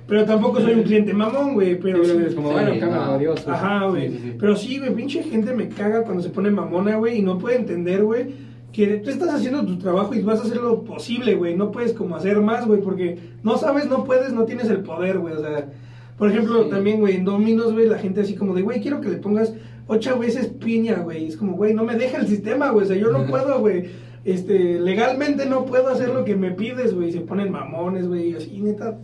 Pero 0.08 0.24
tampoco 0.24 0.60
soy 0.60 0.72
un 0.72 0.82
cliente 0.84 1.12
mamón, 1.12 1.52
güey, 1.54 1.78
pero 1.78 2.02
Sí, 2.02 2.12
es 2.26 2.34
como, 2.34 2.48
sí, 2.48 2.54
bueno, 2.54 2.80
cámara, 2.80 3.14
adiós. 3.14 3.46
Ajá, 3.46 3.86
güey. 3.88 4.08
Sí, 4.08 4.16
sí, 4.16 4.22
sí. 4.24 4.36
Pero 4.40 4.56
sí, 4.56 4.78
güey, 4.78 4.94
pinche 4.94 5.22
gente 5.22 5.54
me 5.54 5.68
caga 5.68 6.02
cuando 6.02 6.22
se 6.22 6.30
pone 6.30 6.50
mamona, 6.50 6.96
güey, 6.96 7.18
y 7.18 7.22
no 7.22 7.38
puede 7.38 7.56
entender, 7.56 8.02
güey, 8.02 8.26
que 8.72 8.86
tú 8.98 9.10
estás 9.10 9.28
haciendo 9.34 9.64
tu 9.66 9.76
trabajo 9.78 10.14
y 10.14 10.22
vas 10.22 10.40
a 10.40 10.44
hacer 10.44 10.56
lo 10.56 10.82
posible, 10.82 11.34
güey. 11.34 11.54
No 11.56 11.70
puedes 11.70 11.92
como 11.92 12.16
hacer 12.16 12.40
más, 12.40 12.66
güey, 12.66 12.80
porque 12.80 13.18
no 13.42 13.58
sabes, 13.58 13.86
no 13.86 14.04
puedes, 14.04 14.32
no 14.32 14.44
tienes 14.46 14.70
el 14.70 14.80
poder, 14.80 15.18
güey. 15.18 15.34
O 15.34 15.40
sea, 15.40 15.68
por 16.16 16.30
ejemplo, 16.30 16.64
Sí. 16.64 16.70
también, 16.70 17.00
güey, 17.00 17.16
en 17.16 17.24
Dominos, 17.26 17.74
güey, 17.74 17.86
la 17.86 17.98
gente 17.98 18.22
así 18.22 18.34
como 18.34 18.54
de, 18.54 18.62
güey, 18.62 18.80
quiero 18.80 19.02
que 19.02 19.10
le 19.10 19.16
pongas 19.18 19.52
ocho 19.88 20.18
veces 20.18 20.46
piña, 20.48 21.00
güey. 21.00 21.26
Es 21.26 21.36
como, 21.36 21.52
güey, 21.52 21.74
no 21.74 21.84
me 21.84 21.96
deja 21.96 22.16
el 22.18 22.26
sistema, 22.26 22.70
güey. 22.70 22.86
O 22.86 22.88
sea, 22.88 22.96
yo 22.96 23.10
no 23.12 23.26
puedo, 23.26 23.60
güey. 23.60 23.84
Este, 24.24 24.80
legalmente 24.80 25.44
no 25.46 25.64
puedo 25.66 25.88
hacer 25.88 26.08
lo 26.10 26.24
que 26.24 26.34
me 26.34 26.50
pides, 26.52 26.94
güey. 26.94 27.12
Se 27.12 27.20
ponen 27.20 27.52
mamones, 27.52 28.08
güey, 28.08 28.30
y 28.30 28.34
así, 28.34 28.58
neta. 28.60 28.96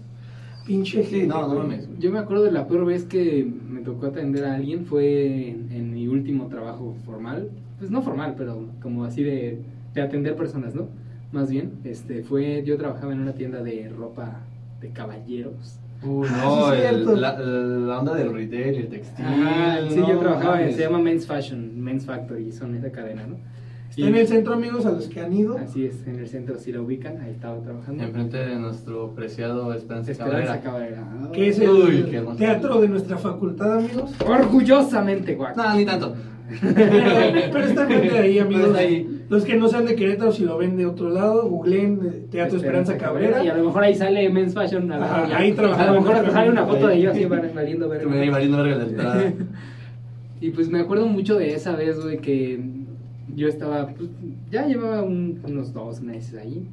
Pinche 0.66 1.02
Sí, 1.04 1.10
gente, 1.10 1.26
no, 1.26 1.42
no 1.42 1.46
güey. 1.48 1.58
mames. 1.58 1.88
Yo 1.98 2.10
me 2.10 2.18
acuerdo 2.18 2.44
de 2.44 2.52
la 2.52 2.66
peor 2.66 2.86
vez 2.86 3.04
que 3.04 3.46
me 3.68 3.80
tocó 3.82 4.06
atender 4.06 4.44
a 4.46 4.54
alguien 4.54 4.86
fue 4.86 5.48
en, 5.50 5.68
en 5.70 5.92
mi 5.92 6.08
último 6.08 6.46
trabajo 6.46 6.96
formal. 7.04 7.48
Pues 7.78 7.90
no 7.90 8.02
formal, 8.02 8.34
pero 8.38 8.66
como 8.80 9.04
así 9.04 9.22
de, 9.22 9.58
de 9.92 10.00
atender 10.02 10.36
personas, 10.36 10.74
¿no? 10.74 10.88
Más 11.32 11.50
bien, 11.50 11.72
este, 11.84 12.22
fue, 12.22 12.62
yo 12.64 12.76
trabajaba 12.78 13.12
en 13.12 13.20
una 13.20 13.32
tienda 13.32 13.62
de 13.62 13.88
ropa 13.90 14.40
de 14.80 14.88
caballeros. 14.90 15.78
Uy, 16.02 16.28
no, 16.30 16.70
sí, 16.70 16.76
el- 16.80 16.94
cierto. 16.94 17.16
la, 17.16 17.38
la 17.38 18.00
onda 18.00 18.14
del 18.14 18.32
retail 18.32 18.74
y 18.74 18.78
el 18.78 18.88
textil. 18.88 19.24
Ajá, 19.24 19.78
sí, 19.88 19.98
no 19.98 20.08
yo 20.08 20.18
trabajaba, 20.18 20.62
en- 20.62 20.72
se 20.72 20.80
llama 20.80 20.98
Men's 20.98 21.26
Fashion, 21.26 21.80
Men's 21.82 22.04
Factory, 22.06 22.52
son 22.52 22.74
esa 22.74 22.90
cadena, 22.92 23.26
¿no? 23.26 23.36
Está 23.96 24.08
en 24.08 24.16
el 24.16 24.26
centro, 24.26 24.54
amigos, 24.54 24.86
a 24.86 24.90
los 24.92 25.06
que 25.06 25.20
han 25.20 25.32
ido. 25.32 25.56
Así 25.56 25.86
es, 25.86 26.06
en 26.06 26.18
el 26.18 26.26
centro, 26.28 26.58
si 26.58 26.72
la 26.72 26.80
ubican, 26.80 27.20
ahí 27.20 27.30
estaba 27.30 27.60
trabajando. 27.60 28.02
Enfrente 28.02 28.36
de 28.38 28.56
nuestro 28.56 29.14
preciado 29.14 29.72
Esperanza, 29.72 30.10
Esperanza 30.12 30.60
Cabrera. 30.60 31.00
Cabrera. 31.00 31.30
Que 31.32 31.48
es 31.48 31.58
el 31.60 31.68
Uy, 31.70 32.06
qué 32.10 32.16
hermoso. 32.16 32.36
teatro 32.36 32.80
de 32.80 32.88
nuestra 32.88 33.16
facultad, 33.18 33.78
amigos. 33.78 34.12
Orgullosamente, 34.26 35.34
guac. 35.34 35.56
No, 35.56 35.74
ni 35.76 35.84
tanto. 35.84 36.14
Pero, 36.60 37.58
está 37.64 37.82
enfrente 37.82 38.10
de 38.10 38.18
ahí, 38.18 38.38
amigos. 38.38 38.76
Ahí. 38.76 39.22
Los 39.30 39.44
que 39.44 39.56
no 39.56 39.68
sean 39.68 39.86
de 39.86 39.94
Querétaro, 39.94 40.30
si 40.32 40.44
lo 40.44 40.58
ven 40.58 40.76
de 40.76 40.86
otro 40.86 41.08
lado, 41.08 41.48
googleen 41.48 42.00
eh, 42.04 42.26
Teatro 42.30 42.58
Esperanza, 42.58 42.98
Cabrera. 42.98 43.42
Y 43.42 43.48
a 43.48 43.54
lo 43.56 43.64
mejor 43.64 43.82
ahí 43.84 43.94
sale 43.94 44.28
Men's 44.28 44.52
Fashion. 44.54 44.90
A, 44.92 44.98
lo 44.98 45.04
Ajá, 45.04 45.36
ahí 45.38 45.52
trabajaba. 45.52 45.90
a 45.90 45.94
lo 45.94 46.00
mejor 46.02 46.30
sale 46.30 46.50
una 46.50 46.66
foto 46.66 46.88
de 46.88 46.96
ellos 46.96 47.12
así 47.14 47.24
van- 47.24 47.50
valiendo 47.54 47.88
verga. 47.88 48.08
me 48.10 48.30
valiendo 48.30 48.58
verga 48.58 48.76
la 48.76 48.84
entrada. 48.84 49.32
Y 50.40 50.50
pues 50.50 50.68
me 50.68 50.80
acuerdo 50.80 51.06
mucho 51.06 51.36
de 51.38 51.54
esa 51.54 51.74
vez, 51.74 51.98
güey, 52.02 52.18
que 52.18 52.60
yo 53.34 53.48
estaba, 53.48 53.88
pues, 53.94 54.10
ya 54.50 54.66
llevaba 54.66 55.02
un- 55.02 55.40
unos 55.46 55.72
dos 55.72 56.00
meses 56.00 56.34
ahí. 56.38 56.66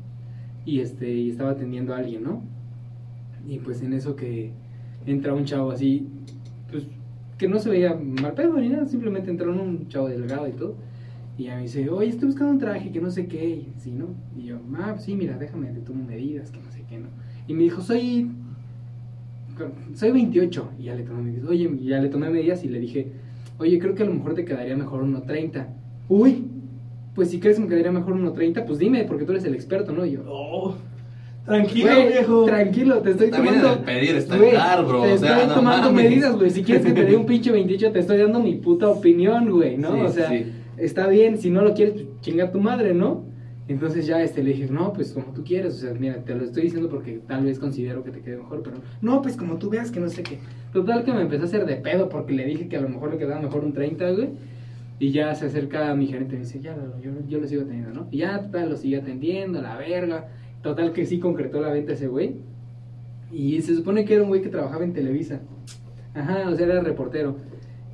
Y 0.66 0.80
este, 0.80 1.12
y 1.12 1.30
estaba 1.32 1.52
atendiendo 1.52 1.94
a 1.94 1.98
alguien, 1.98 2.24
¿no? 2.24 2.44
Y 3.48 3.58
pues 3.60 3.82
en 3.82 3.94
eso 3.94 4.16
que 4.16 4.52
entra 5.06 5.34
un 5.34 5.46
chavo 5.46 5.72
así, 5.72 6.08
pues 6.70 6.86
que 7.38 7.48
no 7.48 7.58
se 7.58 7.70
veía 7.72 7.96
mal 7.96 8.34
pedo 8.34 8.58
ni 8.58 8.70
nada, 8.70 8.86
simplemente 8.86 9.32
entró 9.32 9.52
un 9.52 9.88
chavo 9.88 10.08
delgado 10.10 10.48
y 10.48 10.52
todo. 10.52 10.76
Y 11.38 11.46
ya 11.46 11.56
me 11.56 11.64
dice, 11.64 11.90
oye, 11.90 12.10
estoy 12.10 12.28
buscando 12.28 12.54
un 12.54 12.60
traje 12.60 12.92
que 12.92 13.02
no 13.02 13.10
sé 13.10 13.26
qué, 13.26 13.50
y 13.50 13.74
así, 13.76 13.92
¿no? 13.92 14.10
Y 14.38 14.44
yo, 14.44 14.60
ah, 14.78 14.92
pues 14.92 15.06
sí, 15.06 15.16
mira, 15.16 15.38
déjame, 15.40 15.68
te 15.72 15.80
tomo 15.80 16.04
medidas, 16.04 16.52
que 16.52 16.60
no 16.60 16.72
sé 16.72 16.84
qué, 16.88 17.00
¿no? 17.00 17.08
Y 17.48 17.54
me 17.56 17.64
dijo, 17.64 17.82
soy, 17.82 18.30
soy 19.96 20.12
28. 20.12 20.70
Y 20.80 20.84
ya 20.84 20.96
le 20.96 21.04
tomé 21.04 21.24
medidas, 21.24 21.50
oye, 21.50 21.70
ya 21.82 22.00
le 22.00 22.10
tomé 22.10 22.30
medidas 22.30 22.64
y 22.64 22.70
le 22.70 22.80
dije, 22.80 23.12
oye, 23.58 23.80
creo 23.80 23.96
que 23.96 24.04
a 24.04 24.06
lo 24.06 24.14
mejor 24.14 24.36
te 24.36 24.46
quedaría 24.46 24.76
mejor 24.78 25.04
1.30. 25.04 25.66
Uy, 26.14 26.44
pues 27.16 27.30
si 27.30 27.40
crees 27.40 27.56
que 27.56 27.64
me 27.64 27.70
quedaría 27.70 27.92
mejor 27.94 28.16
1.30, 28.16 28.66
pues 28.66 28.80
dime, 28.80 29.06
porque 29.06 29.24
tú 29.24 29.32
eres 29.32 29.46
el 29.46 29.54
experto, 29.56 29.94
¿no? 29.94 30.06
Y 30.06 30.12
yo, 30.12 30.24
Oh, 30.28 30.76
tranquilo, 31.46 31.90
viejo. 32.08 32.44
Tranquilo, 32.46 32.98
te 33.00 33.12
estoy 33.12 33.32
También 33.32 33.62
tomando. 33.62 33.80
el 33.80 33.86
pedir 33.86 34.16
está 34.16 34.38
dar, 34.38 34.86
bro, 34.86 35.04
Te 35.04 35.14
o 35.14 35.18
sea, 35.18 35.32
estoy 35.36 35.48
no 35.48 35.54
tomando 35.56 35.92
mames. 35.92 36.04
medidas, 36.10 36.36
güey. 36.36 36.50
Si 36.50 36.64
quieres 36.64 36.86
que 36.86 36.92
te 36.92 37.06
dé 37.06 37.16
un 37.16 37.26
pinche 37.26 37.50
28, 37.52 37.92
te 37.94 38.00
estoy 38.00 38.18
dando 38.18 38.42
mi 38.42 38.56
puta 38.56 38.90
opinión, 38.90 39.50
güey, 39.50 39.78
¿no? 39.78 39.94
Sí, 39.94 40.02
o 40.02 40.10
sea, 40.10 40.28
sí. 40.30 40.52
está 40.78 41.08
bien. 41.08 41.38
Si 41.38 41.50
no 41.50 41.62
lo 41.62 41.74
quieres, 41.74 41.94
pues, 41.94 42.08
chinga 42.20 42.52
tu 42.52 42.60
madre, 42.60 42.94
¿no? 42.94 43.24
Entonces 43.70 44.06
ya 44.06 44.22
este, 44.22 44.44
le 44.44 44.52
dije, 44.52 44.68
no, 44.70 44.92
pues 44.92 45.14
como 45.14 45.28
tú 45.34 45.46
quieres. 45.46 45.76
O 45.76 45.78
sea, 45.78 45.94
mira, 45.94 46.16
te 46.26 46.36
lo 46.36 46.44
estoy 46.44 46.64
diciendo 46.64 46.90
porque 46.90 47.22
tal 47.26 47.46
vez 47.46 47.58
considero 47.58 48.04
que 48.04 48.12
te 48.12 48.20
quede 48.20 48.36
mejor, 48.36 48.64
pero 48.64 48.78
no, 49.02 49.22
pues 49.22 49.38
como 49.38 49.56
tú 49.58 49.70
veas 49.70 49.92
que 49.92 50.02
no 50.02 50.10
sé 50.10 50.24
qué. 50.24 50.40
Total 50.74 51.06
que 51.06 51.14
me 51.14 51.22
empezó 51.22 51.44
a 51.44 51.46
hacer 51.46 51.66
de 51.66 51.78
pedo 51.78 52.10
porque 52.10 52.34
le 52.34 52.46
dije 52.46 52.68
que 52.68 52.76
a 52.76 52.82
lo 52.82 52.90
mejor 52.90 53.12
le 53.12 53.18
quedaba 53.18 53.40
mejor 53.42 53.64
un 53.64 53.72
30, 53.74 54.12
güey. 54.12 54.30
Y 55.02 55.10
ya 55.12 55.34
se 55.34 55.48
acerca 55.48 55.90
a 55.90 55.96
mi 55.96 56.06
gerente 56.06 56.36
y 56.36 56.38
me 56.38 56.46
dice, 56.46 56.60
ya, 56.60 56.78
yo, 57.02 57.12
yo 57.28 57.40
lo 57.40 57.48
sigo 57.48 57.64
atendiendo, 57.64 57.92
¿no? 57.92 58.08
Y 58.12 58.20
ya, 58.20 58.48
lo 58.54 58.78
sigue 58.78 58.98
atendiendo, 58.98 59.60
la 59.60 59.76
verga. 59.76 60.30
Total 60.62 60.94
que 60.94 61.08
sí 61.08 61.18
concretó 61.18 61.60
la 61.60 61.72
venta 61.72 61.94
ese 61.94 62.06
güey. 62.08 62.36
Y 63.32 63.60
se 63.64 63.74
supone 63.74 64.06
que 64.06 64.14
era 64.14 64.22
un 64.22 64.30
güey 64.30 64.44
que 64.44 64.50
trabajaba 64.50 64.84
en 64.84 64.94
Televisa. 64.94 65.40
Ajá, 66.14 66.48
o 66.48 66.56
sea, 66.56 66.68
era 66.68 66.82
reportero. 66.82 67.38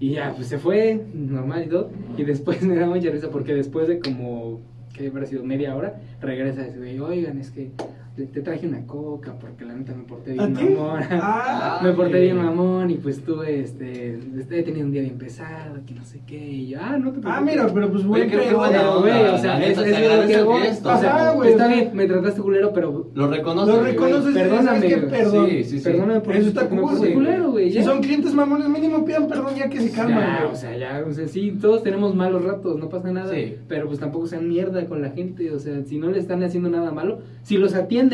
Y 0.01 0.15
ya, 0.15 0.33
pues 0.35 0.47
se 0.47 0.57
fue, 0.57 1.01
normal 1.13 1.63
y 1.67 1.69
todo. 1.69 1.91
Y 2.17 2.25
después 2.25 2.61
me 2.63 2.75
da 2.75 2.87
mucha 2.87 3.09
risa 3.09 3.29
porque 3.29 3.53
después 3.53 3.87
de 3.87 4.01
como, 4.01 4.59
que 4.93 5.07
habrá 5.07 5.25
sido 5.25 5.45
media 5.45 5.77
hora, 5.77 6.01
regresa 6.19 6.67
ese 6.67 6.77
güey, 6.77 6.99
oigan, 6.99 7.37
es 7.37 7.51
que 7.51 7.71
te, 8.17 8.25
te 8.25 8.41
traje 8.41 8.67
una 8.67 8.83
coca 8.87 9.35
porque 9.39 9.63
la 9.63 9.75
neta 9.75 9.93
me 9.93 10.03
porté 10.03 10.31
¿A 10.39 10.47
bien 10.47 10.73
mamón. 10.75 11.01
Ah, 11.11 11.79
me 11.83 11.93
porté 11.93 12.19
bien 12.19 12.37
mamón 12.37 12.89
y 12.89 12.95
pues 12.95 13.23
tuve, 13.23 13.59
este, 13.61 14.19
he 14.49 14.63
tenido 14.63 14.87
un 14.87 14.91
día 14.91 15.03
bien 15.03 15.19
pesado, 15.19 15.75
que 15.85 15.93
no 15.93 16.03
sé 16.03 16.21
qué. 16.25 16.35
Y 16.35 16.69
yo, 16.69 16.79
ah, 16.81 16.97
no 16.97 17.11
te 17.11 17.19
ah, 17.19 17.21
preocupes. 17.21 17.45
mira, 17.45 17.71
pero 17.71 17.91
pues 17.91 18.03
buen 18.03 18.27
qué- 18.27 18.53
buena 18.53 18.95
güey, 18.95 19.25
o 19.27 19.37
sea, 19.37 19.63
es, 19.63 19.77
es 19.77 19.95
que 19.95 20.59
gesto, 20.63 20.89
O 20.89 20.97
sea, 20.97 21.31
güey, 21.33 21.51
está 21.51 21.67
bien, 21.67 21.91
me 21.93 22.07
trataste 22.07 22.41
culero, 22.41 22.73
pero 22.73 23.07
Lo 23.13 23.27
reconoce. 23.27 23.71
Lo 23.71 23.79
güey. 23.79 23.91
reconoces, 23.91 24.33
Perdóname, 24.33 24.79
güey. 24.79 25.09
Perdón. 25.09 25.49
Sí, 25.49 25.63
sí, 25.63 25.77
sí. 25.77 25.83
Perdóname 25.83 26.19
por 26.21 26.35
Eso 26.35 26.47
está 26.47 26.63
güey. 26.65 27.13
culero, 27.13 27.51
güey. 27.51 27.71
Si 27.71 27.83
son 27.83 28.01
clientes 28.01 28.33
mamones, 28.33 28.67
mínimo 28.67 29.05
pidan 29.05 29.27
perdón 29.27 29.53
ya 29.55 29.69
que 29.69 29.79
se 29.79 29.91
calman, 29.91 30.39
güey. 30.39 30.51
o 30.53 30.55
sea, 30.55 30.75
ya, 30.75 31.05
o 31.07 31.11
sea, 31.13 31.27
sí, 31.27 31.55
todos 31.61 31.83
tenemos 31.83 32.15
malos 32.15 32.43
ratos, 32.43 32.79
no 32.79 32.89
pasa 32.89 33.11
nada. 33.11 33.31
Sí. 33.31 33.57
Pero 33.67 33.85
pues 33.85 33.99
tampoco 33.99 34.25
sean 34.25 34.49
mierda 34.49 34.83
con 34.87 35.03
la 35.03 35.11
gente, 35.11 35.51
o 35.51 35.59
sea, 35.59 35.83
si 35.83 35.99
no 35.99 36.09
le 36.09 36.17
están 36.17 36.41
haciendo 36.41 36.69
nada 36.69 36.91
malo, 36.91 37.19
si 37.43 37.57
los 37.57 37.75
atienden 37.75 38.06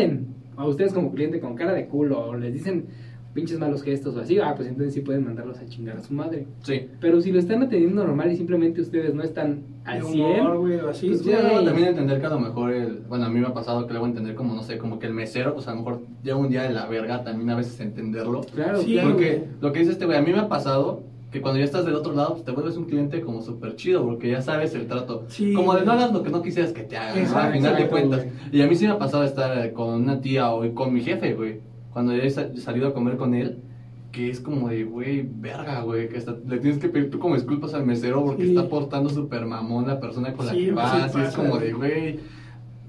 a 0.57 0.65
ustedes 0.67 0.93
como 0.93 1.11
cliente 1.11 1.39
con 1.39 1.55
cara 1.55 1.73
de 1.73 1.87
culo 1.87 2.27
o 2.27 2.35
les 2.35 2.53
dicen 2.53 2.85
pinches 3.33 3.57
malos 3.57 3.81
gestos 3.81 4.15
o 4.15 4.19
así, 4.19 4.37
ah, 4.37 4.53
pues 4.55 4.67
entonces 4.67 4.93
sí 4.93 5.01
pueden 5.01 5.25
mandarlos 5.25 5.57
a 5.57 5.65
chingar 5.65 5.97
a 5.97 6.03
su 6.03 6.13
madre. 6.13 6.45
Sí. 6.61 6.87
Pero 7.01 7.19
si 7.19 7.31
lo 7.31 7.39
están 7.39 7.63
atendiendo 7.63 8.03
normal 8.05 8.31
y 8.31 8.35
simplemente 8.35 8.79
ustedes 8.79 9.15
no 9.15 9.23
están 9.23 9.63
al 9.85 10.01
De 10.01 10.05
100, 10.05 10.39
humor, 10.39 10.57
güey, 10.59 10.75
o 10.79 10.89
así. 10.89 11.07
Pues, 11.07 11.21
Sí, 11.21 11.31
luego 11.31 11.63
también 11.63 11.87
entender 11.87 12.19
que 12.19 12.25
a 12.27 12.29
lo 12.29 12.39
mejor 12.39 12.71
el, 12.71 12.99
bueno, 13.09 13.25
a 13.25 13.29
mí 13.29 13.39
me 13.39 13.47
ha 13.47 13.53
pasado 13.53 13.87
que 13.87 13.93
luego 13.93 14.05
entender 14.05 14.35
como, 14.35 14.53
no 14.53 14.61
sé, 14.61 14.77
como 14.77 14.99
que 14.99 15.07
el 15.07 15.13
mesero, 15.13 15.55
pues 15.55 15.67
a 15.67 15.71
lo 15.71 15.77
mejor 15.77 16.01
lleva 16.21 16.37
un 16.37 16.49
día 16.49 16.61
de 16.61 16.73
la 16.73 16.85
verga, 16.85 17.23
también 17.23 17.49
a 17.49 17.55
veces 17.55 17.79
entenderlo. 17.79 18.41
claro, 18.53 18.81
Sí, 18.83 18.93
claro. 18.93 19.09
Porque 19.13 19.37
güey. 19.37 19.43
lo 19.61 19.73
que 19.73 19.79
dice 19.79 19.91
este 19.93 20.05
güey, 20.05 20.17
a 20.17 20.21
mí 20.21 20.31
me 20.31 20.37
ha 20.39 20.47
pasado 20.47 21.01
que 21.33 21.41
cuando 21.41 21.57
ya 21.59 21.65
estás 21.65 21.83
del 21.83 21.95
otro 21.95 22.13
lado, 22.13 22.33
pues 22.33 22.45
te 22.45 22.51
vuelves 22.51 22.77
un 22.77 22.85
cliente 22.85 23.19
como 23.21 23.41
súper 23.41 23.75
chido, 23.75 24.05
porque 24.05 24.29
ya 24.29 24.41
sabes 24.43 24.75
el 24.75 24.85
trato. 24.87 25.25
Sí. 25.29 25.51
Como 25.53 25.73
de 25.73 25.83
no 25.83 25.91
hagas 25.93 26.13
lo 26.13 26.21
que 26.21 26.29
no 26.29 26.43
quisieras 26.43 26.71
que 26.71 26.83
te 26.83 26.95
hagan, 26.95 27.17
al 27.35 27.51
final 27.53 27.75
de 27.75 27.87
cuentas. 27.87 28.25
Y 28.51 28.61
a 28.61 28.67
mí 28.67 28.75
sí 28.75 28.85
me 28.85 28.91
ha 28.91 28.99
pasado 28.99 29.23
estar 29.23 29.73
con 29.73 29.95
una 30.03 30.21
tía 30.21 30.51
o 30.51 30.73
con 30.75 30.93
mi 30.93 31.01
jefe, 31.01 31.33
güey. 31.33 31.59
Cuando 31.91 32.15
ya 32.15 32.21
he 32.23 32.29
sa- 32.29 32.55
salido 32.57 32.87
a 32.87 32.93
comer 32.93 33.17
con 33.17 33.33
él, 33.33 33.57
que 34.11 34.29
es 34.29 34.39
como 34.39 34.69
de, 34.69 34.83
güey, 34.83 35.27
verga, 35.27 35.81
güey, 35.81 36.07
que 36.07 36.17
hasta 36.19 36.35
le 36.47 36.59
tienes 36.59 36.77
que 36.79 36.87
pedir 36.87 37.09
tú 37.09 37.17
como 37.17 37.33
disculpas 37.33 37.73
al 37.73 37.83
mesero 37.83 38.23
porque 38.23 38.43
Sí. 38.45 38.49
está 38.55 38.69
portando 38.69 39.09
súper 39.09 39.45
mamón 39.47 39.87
la 39.87 39.99
persona 39.99 40.33
con 40.33 40.45
la 40.45 40.51
Sí, 40.51 40.65
que 40.67 40.71
pues, 40.73 40.85
vas. 40.85 41.11
sí 41.11 41.17
y 41.19 41.21
es 41.23 41.35
como 41.35 41.57
de, 41.57 41.73
güey, 41.73 42.19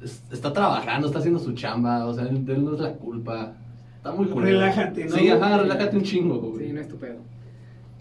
es- 0.02 0.22
está 0.30 0.52
trabajando, 0.52 1.07
está 1.07 1.20
haciendo 1.20 1.40
su 1.40 1.52
chamba, 1.54 2.04
o 2.04 2.12
sea, 2.12 2.24
de 2.24 2.52
él 2.52 2.62
no 2.62 2.74
es 2.74 2.80
la 2.80 2.92
culpa. 2.92 3.54
Está 3.96 4.12
muy 4.12 4.26
culero. 4.26 4.61
Relájate, 4.61 5.07
¿no? 5.07 5.16
Sí, 5.16 5.28
ajá, 5.30 5.57
relájate 5.57 5.96
un 5.96 6.02
chingo, 6.02 6.38
güey. 6.40 6.66
Sí, 6.66 6.72
no 6.74 6.80
es 6.83 6.88
tu 6.88 6.96
pedo. 6.96 7.20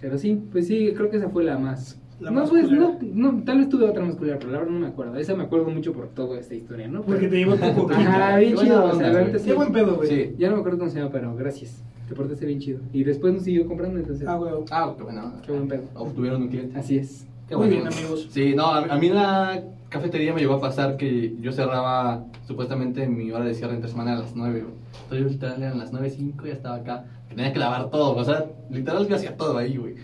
Pero 0.03 0.17
sí, 0.17 0.37
pues 0.51 0.67
sí, 0.67 0.91
creo 0.93 1.09
que 1.09 1.15
esa 1.15 1.29
fue 1.29 1.45
la 1.45 1.57
más. 1.57 1.97
La 2.19 2.29
no, 2.29 2.41
más 2.41 2.49
pues, 2.49 2.65
culera. 2.65 2.97
no, 3.01 3.31
no, 3.31 3.43
tal 3.45 3.59
vez 3.59 3.69
tuve 3.69 3.85
otra 3.85 4.03
más 4.03 4.15
culera, 4.17 4.37
pero 4.37 4.51
la 4.51 4.57
verdad 4.59 4.73
no 4.73 4.79
me 4.81 4.87
acuerdo. 4.87 5.15
Esa 5.15 5.33
me 5.33 5.43
acuerdo 5.43 5.69
mucho 5.69 5.93
por 5.93 6.09
toda 6.09 6.37
esta 6.37 6.55
historia, 6.55 6.89
¿no? 6.89 7.03
Porque 7.03 7.27
Pero- 7.27 7.31
te 7.31 7.37
llevo 7.37 7.55
tu 7.55 7.73
poquito. 7.81 7.93
Ajá, 8.01 8.37
bien 8.37 8.55
Qué 8.55 8.61
chido. 8.63 8.83
O 8.83 8.95
sea, 8.95 9.07
onda, 9.07 9.39
sí. 9.39 9.45
Qué 9.45 9.53
buen 9.53 9.71
pedo, 9.71 9.95
güey. 9.95 10.09
Sí. 10.09 10.35
Ya 10.37 10.49
no 10.49 10.55
me 10.55 10.59
acuerdo 10.59 10.77
cómo 10.79 10.91
se 10.91 10.99
llama, 10.99 11.11
pero 11.11 11.33
gracias. 11.37 11.81
Te 12.09 12.15
portaste 12.15 12.45
bien 12.45 12.59
chido. 12.59 12.79
Y 12.91 13.05
después 13.05 13.33
nos 13.33 13.43
siguió 13.43 13.65
comprando, 13.65 13.97
entonces. 13.97 14.27
Ah, 14.27 14.35
güey. 14.35 14.51
Ah, 14.71 14.93
qué 14.97 15.03
bueno. 15.03 15.33
Qué 15.45 15.51
buen 15.53 15.67
pedo. 15.69 15.83
Obtuvieron 15.95 16.41
un 16.41 16.49
cliente. 16.49 16.77
Así 16.77 16.97
es. 16.97 17.25
Qué 17.47 17.55
Muy 17.55 17.67
bueno. 17.67 17.83
bien, 17.83 17.93
amigos. 17.97 18.27
Sí, 18.29 18.53
no, 18.55 18.65
a, 18.67 18.79
a 18.83 18.97
mí 18.99 19.07
la 19.09 19.63
cafetería 19.87 20.33
me 20.33 20.41
llegó 20.41 20.55
a 20.55 20.59
pasar 20.61 20.97
que 20.97 21.33
yo 21.39 21.53
cerraba 21.53 22.25
supuestamente 22.45 23.07
mi 23.07 23.31
hora 23.31 23.45
de 23.45 23.53
cierre 23.53 23.75
entre 23.75 23.89
semana 23.89 24.13
a 24.13 24.19
las 24.19 24.35
9. 24.35 24.59
güey. 24.61 24.73
Entonces 25.03 25.19
yo 25.25 25.29
literal 25.29 25.63
eran 25.63 25.77
las 25.79 25.93
9.05 25.93 26.43
y 26.43 26.47
ya 26.47 26.53
estaba 26.53 26.75
acá. 26.75 27.05
Tenía 27.35 27.53
que 27.53 27.59
lavar 27.59 27.89
todo, 27.89 28.15
o 28.15 28.23
sea, 28.23 28.45
literal 28.69 29.07
yo 29.07 29.15
hacía 29.15 29.35
todo 29.35 29.57
ahí, 29.57 29.77
güey. 29.77 29.95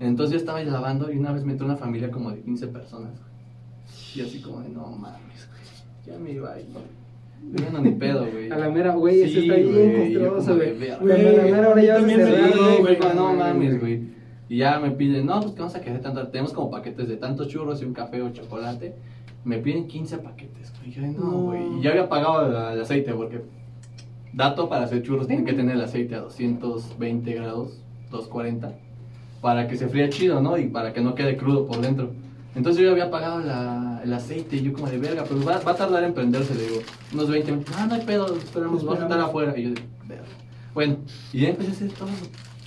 Entonces 0.00 0.32
yo 0.32 0.38
estaba 0.38 0.58
ahí 0.58 0.64
lavando 0.66 1.10
y 1.12 1.16
una 1.18 1.32
vez 1.32 1.44
me 1.44 1.52
entró 1.52 1.66
una 1.66 1.76
familia 1.76 2.10
como 2.10 2.30
de 2.30 2.40
15 2.42 2.66
personas, 2.68 3.12
güey. 3.12 3.34
Y 4.16 4.20
así 4.28 4.40
como 4.40 4.60
de, 4.60 4.68
no 4.68 4.86
mames, 4.86 5.48
güey. 5.48 6.06
Ya 6.06 6.18
me 6.22 6.32
iba 6.32 6.52
ahí. 6.52 6.66
No, 7.42 7.70
no, 7.72 7.80
ni 7.80 7.90
pedo, 7.92 8.26
güey. 8.32 8.50
A 8.50 8.56
la 8.56 8.68
mera, 8.70 8.94
güey, 8.94 9.22
eso 9.22 9.40
Sí, 9.40 9.48
está 9.48 9.54
bien 9.54 9.72
güey, 9.72 10.14
castroso, 10.14 10.52
a 10.52 10.56
la 10.56 11.42
mera 11.44 11.68
hora 11.68 11.82
ya 11.82 12.00
se 12.00 12.06
digo, 12.06 12.78
güey, 12.80 12.98
no 13.14 13.34
mames, 13.34 13.80
güey. 13.80 14.14
Y 14.48 14.58
ya 14.58 14.78
me 14.78 14.90
piden, 14.90 15.26
no, 15.26 15.40
pues 15.40 15.52
que 15.54 15.60
vamos 15.60 15.74
a 15.74 15.80
querer 15.80 16.00
tanto. 16.00 16.26
Tenemos 16.28 16.52
como 16.52 16.70
paquetes 16.70 17.08
de 17.08 17.16
tantos 17.16 17.48
churros 17.48 17.80
y 17.80 17.84
un 17.84 17.94
café 17.94 18.20
o 18.22 18.30
chocolate. 18.30 18.94
Me 19.44 19.58
piden 19.58 19.86
15 19.88 20.18
paquetes, 20.18 20.72
güey. 20.78 20.90
Yo, 20.92 21.02
no, 21.02 21.12
No. 21.12 21.42
güey. 21.44 21.78
Y 21.78 21.82
ya 21.82 21.90
había 21.90 22.08
pagado 22.08 22.72
el 22.72 22.80
aceite 22.80 23.12
porque, 23.14 23.42
dato 24.34 24.68
para 24.68 24.84
hacer 24.84 25.02
churros, 25.02 25.26
tiene 25.26 25.44
que 25.44 25.52
tener 25.52 25.76
el 25.76 25.82
aceite 25.82 26.14
a 26.14 26.20
220 26.20 27.32
grados, 27.34 27.78
240, 28.10 28.72
para 29.40 29.68
que 29.68 29.76
se 29.76 29.88
fría 29.88 30.08
chido, 30.08 30.40
¿no? 30.40 30.56
Y 30.58 30.68
para 30.68 30.92
que 30.92 31.00
no 31.00 31.14
quede 31.14 31.36
crudo 31.36 31.66
por 31.66 31.80
dentro. 31.80 32.10
Entonces 32.54 32.80
yo 32.82 32.86
ya 32.88 32.92
había 32.92 33.10
pagado 33.10 33.40
la- 33.40 34.00
el 34.04 34.12
aceite 34.12 34.56
y 34.56 34.62
yo 34.62 34.72
como 34.72 34.86
de 34.88 34.98
verga, 34.98 35.24
pero 35.28 35.44
va, 35.44 35.58
va 35.58 35.72
a 35.72 35.76
tardar 35.76 36.04
en 36.04 36.14
prenderse, 36.14 36.54
le 36.54 36.62
digo. 36.62 36.80
Unos 37.12 37.28
20 37.28 37.50
minutos. 37.52 37.74
Ah, 37.76 37.86
no 37.86 37.94
hay 37.94 38.02
pedo, 38.02 38.34
esperamos, 38.36 38.84
vamos 38.84 39.00
a 39.00 39.02
estar 39.04 39.20
afuera. 39.20 39.58
Y 39.58 39.62
yo 39.64 39.68
de 39.70 39.82
verga. 40.06 40.24
Bueno, 40.72 40.96
y 41.32 41.40
ya 41.40 41.48
empecé 41.48 41.70
a 41.70 41.72
hacer 41.74 41.90
todo 41.92 42.08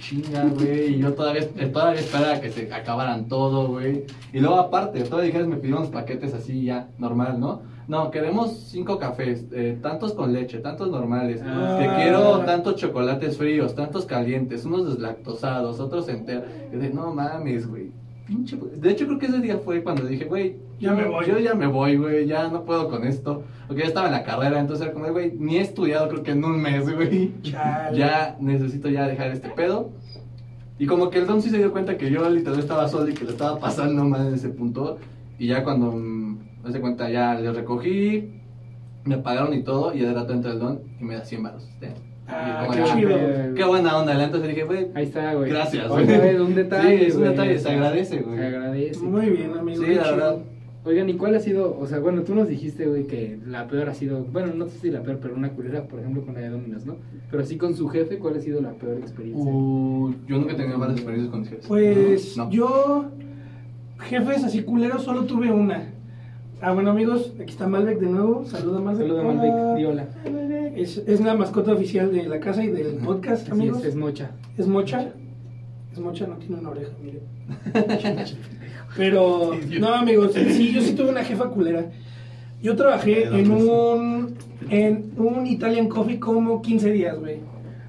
chinga, 0.01 0.43
güey. 0.45 0.95
Y 0.95 0.99
yo 0.99 1.13
todavía, 1.13 1.43
eh, 1.58 1.67
todavía 1.67 1.99
esperaba 2.01 2.39
que 2.41 2.51
se 2.51 2.71
acabaran 2.73 3.27
todo, 3.27 3.67
güey. 3.67 4.06
Y 4.34 4.39
luego 4.39 4.58
aparte, 4.60 5.01
todavía 5.03 5.27
dijeron, 5.27 5.49
me 5.49 5.56
pidieron 5.58 5.80
unos 5.82 5.91
paquetes 5.93 6.34
así 6.34 6.63
ya, 6.63 6.89
normal, 6.97 7.39
¿no? 7.39 7.62
No, 7.88 8.12
queremos 8.12 8.52
cinco 8.69 9.00
cafés, 9.00 9.45
eh, 9.54 9.78
tantos 9.82 10.13
con 10.13 10.34
leche, 10.34 10.60
tantos 10.60 10.89
normales. 10.91 11.41
Ah. 11.43 11.78
Que 11.80 12.04
quiero 12.04 12.39
tantos 12.39 12.76
chocolates 12.76 13.38
fríos, 13.38 13.76
tantos 13.76 14.06
calientes, 14.06 14.65
unos 14.65 14.88
deslactosados, 14.88 15.80
otros 15.80 16.10
enteros. 16.10 16.43
Y 16.73 16.76
de, 16.76 16.89
no 16.89 17.13
mames, 17.13 17.67
güey. 17.67 17.91
Pinche. 18.28 18.58
De 18.76 18.91
hecho, 18.91 19.06
creo 19.06 19.19
que 19.19 19.28
ese 19.28 19.39
día 19.39 19.58
fue 19.58 19.84
cuando 19.84 20.06
dije, 20.06 20.26
güey, 20.26 20.58
Ya 20.80 20.93
me 20.93 21.06
voy. 21.06 21.26
Yo 21.26 21.39
ya 21.39 21.54
me 21.56 21.65
voy, 21.67 21.95
güey, 21.95 22.28
ya 22.28 22.50
no 22.50 22.65
puedo 22.65 22.89
con 22.89 23.08
esto. 23.08 23.43
Porque 23.67 23.84
ya 23.84 23.88
estaba 23.88 24.08
en 24.08 24.13
la 24.13 24.23
carrera, 24.23 24.60
entonces 24.60 24.86
era 24.86 24.93
como, 24.93 25.10
güey, 25.12 25.32
ni 25.38 25.58
he 25.58 25.62
estudiado 25.62 26.10
creo 26.10 26.23
que 26.23 26.32
en 26.32 26.43
un 26.43 26.62
mes, 26.62 26.93
güey. 26.93 27.32
Ya 27.41 28.36
necesito 28.41 28.89
ya 28.89 29.08
dejar 29.08 29.32
este 29.32 29.50
pedo. 29.50 29.91
Y 30.78 30.86
como 30.86 31.10
que 31.10 31.19
el 31.19 31.26
Don 31.26 31.41
sí 31.41 31.50
se 31.50 31.58
dio 31.58 31.71
cuenta 31.71 31.97
que 31.97 32.12
yo 32.12 32.30
literal 32.30 32.60
estaba 32.60 32.88
solo 32.89 33.10
y 33.10 33.13
que 33.13 33.23
le 33.23 33.32
estaba 33.32 33.58
pasando 33.60 34.04
mal 34.04 34.28
en 34.28 34.34
ese 34.34 34.50
punto. 34.50 34.97
Y 35.39 35.47
ya 35.47 35.63
cuando 35.63 35.91
me 36.67 36.73
di 36.73 36.80
cuenta, 36.80 37.10
ya 37.10 37.36
le 37.39 37.51
recogí, 37.51 38.32
me 39.06 39.17
pagaron 39.17 39.53
y 39.53 39.63
todo. 39.63 39.93
Y 39.93 39.99
de 39.99 40.13
rato 40.13 40.34
entra 40.34 40.51
el 40.51 40.60
Don 40.60 40.80
y 40.99 41.03
me 41.03 41.15
da 41.15 41.25
100 41.25 41.43
baros. 41.43 41.69
Ah, 42.30 42.67
qué 42.71 42.80
de, 42.80 42.86
chido. 42.86 43.17
Qué 43.56 43.63
buena 43.63 43.97
onda. 43.97 44.21
Entonces 44.21 44.49
dije, 44.49 44.63
güey, 44.65 44.88
Ahí 44.95 45.06
está, 45.06 45.34
güey. 45.34 45.49
Gracias, 45.49 45.88
güey. 45.88 46.36
un 46.36 46.56
detalle. 46.56 46.97
Sí, 46.99 47.06
es 47.06 47.15
un 47.15 47.23
detalle, 47.23 47.58
se 47.58 47.69
agradece, 47.69 48.21
güey. 48.21 48.38
Se 48.38 48.45
agradece. 48.45 48.99
Muy 49.06 49.30
bien, 49.30 49.53
amigo. 49.58 49.82
sí, 49.84 49.93
la 49.95 50.03
chido. 50.03 50.15
verdad. 50.15 50.38
Oigan, 50.84 51.10
¿y 51.10 51.13
cuál 51.15 51.36
ha 51.36 51.39
sido? 51.39 51.77
O 51.77 51.86
sea, 51.86 51.99
bueno, 51.99 52.21
tú 52.23 52.34
nos 52.34 52.47
dijiste, 52.47 52.86
güey, 52.86 53.08
que 53.08 53.38
la 53.45 53.67
peor 53.67 53.89
ha 53.89 53.93
sido. 53.93 54.23
Bueno, 54.23 54.53
no 54.56 54.67
sé 54.67 54.77
si 54.80 54.89
la 54.91 55.03
peor, 55.03 55.19
pero 55.21 55.36
una 55.36 55.49
culera, 55.51 55.84
por 55.84 55.99
ejemplo, 55.99 56.23
con 56.25 56.34
la 56.36 56.41
de 56.41 56.49
Dominos, 56.49 56.86
¿no? 56.86 56.95
Pero 57.30 57.45
sí 57.45 57.58
con 57.58 57.75
su 57.75 57.89
jefe, 57.89 58.19
¿cuál 58.19 58.38
ha 58.38 58.39
sido 58.39 58.62
la 58.62 58.71
peor 58.71 58.97
experiencia? 58.97 59.51
Uh, 59.51 60.13
yo 60.27 60.38
nunca 60.38 60.53
he 60.53 60.56
tenido 60.56 60.77
malas 60.77 60.95
experiencias 60.95 61.30
con 61.32 61.41
mis 61.41 61.49
jefes. 61.49 61.65
Pues 61.67 62.38
No. 62.38 62.49
yo, 62.49 63.06
jefes 63.99 64.43
así 64.45 64.63
culeros, 64.63 65.03
solo 65.03 65.23
tuve 65.25 65.51
una. 65.51 65.93
Ah, 66.60 66.74
bueno, 66.74 66.89
amigos, 66.91 67.34
aquí 67.39 67.52
está 67.52 67.67
Malbec 67.67 68.00
de 68.00 68.08
nuevo. 68.08 68.43
Saluda, 68.46 68.80
Malbec. 68.80 69.08
Saluda, 69.08 69.22
Hola. 69.22 69.34
Malbec, 69.34 69.78
di 69.78 69.86
hola. 69.86 70.08
Es, 70.76 70.98
es 70.98 71.22
la 71.22 71.36
mascota 71.36 71.74
oficial 71.74 72.12
de 72.12 72.24
la 72.24 72.39
casa 72.39 72.63
y 72.63 72.67
del 72.67 72.96
podcast, 72.96 73.43
Así 73.43 73.52
amigos. 73.52 73.80
es, 73.80 73.86
es 73.86 73.96
mocha. 73.96 74.32
Es 74.58 74.67
mocha. 74.67 75.12
Es 75.93 76.00
mocha, 76.00 76.28
no 76.28 76.36
tiene 76.38 76.56
una 76.58 76.70
oreja, 76.70 76.91
mire. 77.04 77.22
Pero, 78.96 79.52
no, 79.80 79.88
amigos, 79.93 80.32
sí, 80.34 80.72
yo 80.74 80.82
sí 80.82 80.93
tuve 80.93 81.10
una 81.10 81.24
jefa 81.24 81.50
culera. 81.50 81.91
Yo 82.62 82.76
trabajé 82.76 83.26
en 83.26 83.52
un, 83.52 84.36
en 84.70 85.12
un 85.17 85.46
Italian 85.46 85.88
Coffee 85.88 86.20
como 86.20 86.62
15 86.62 86.91
días, 86.91 87.20
güey. 87.20 87.38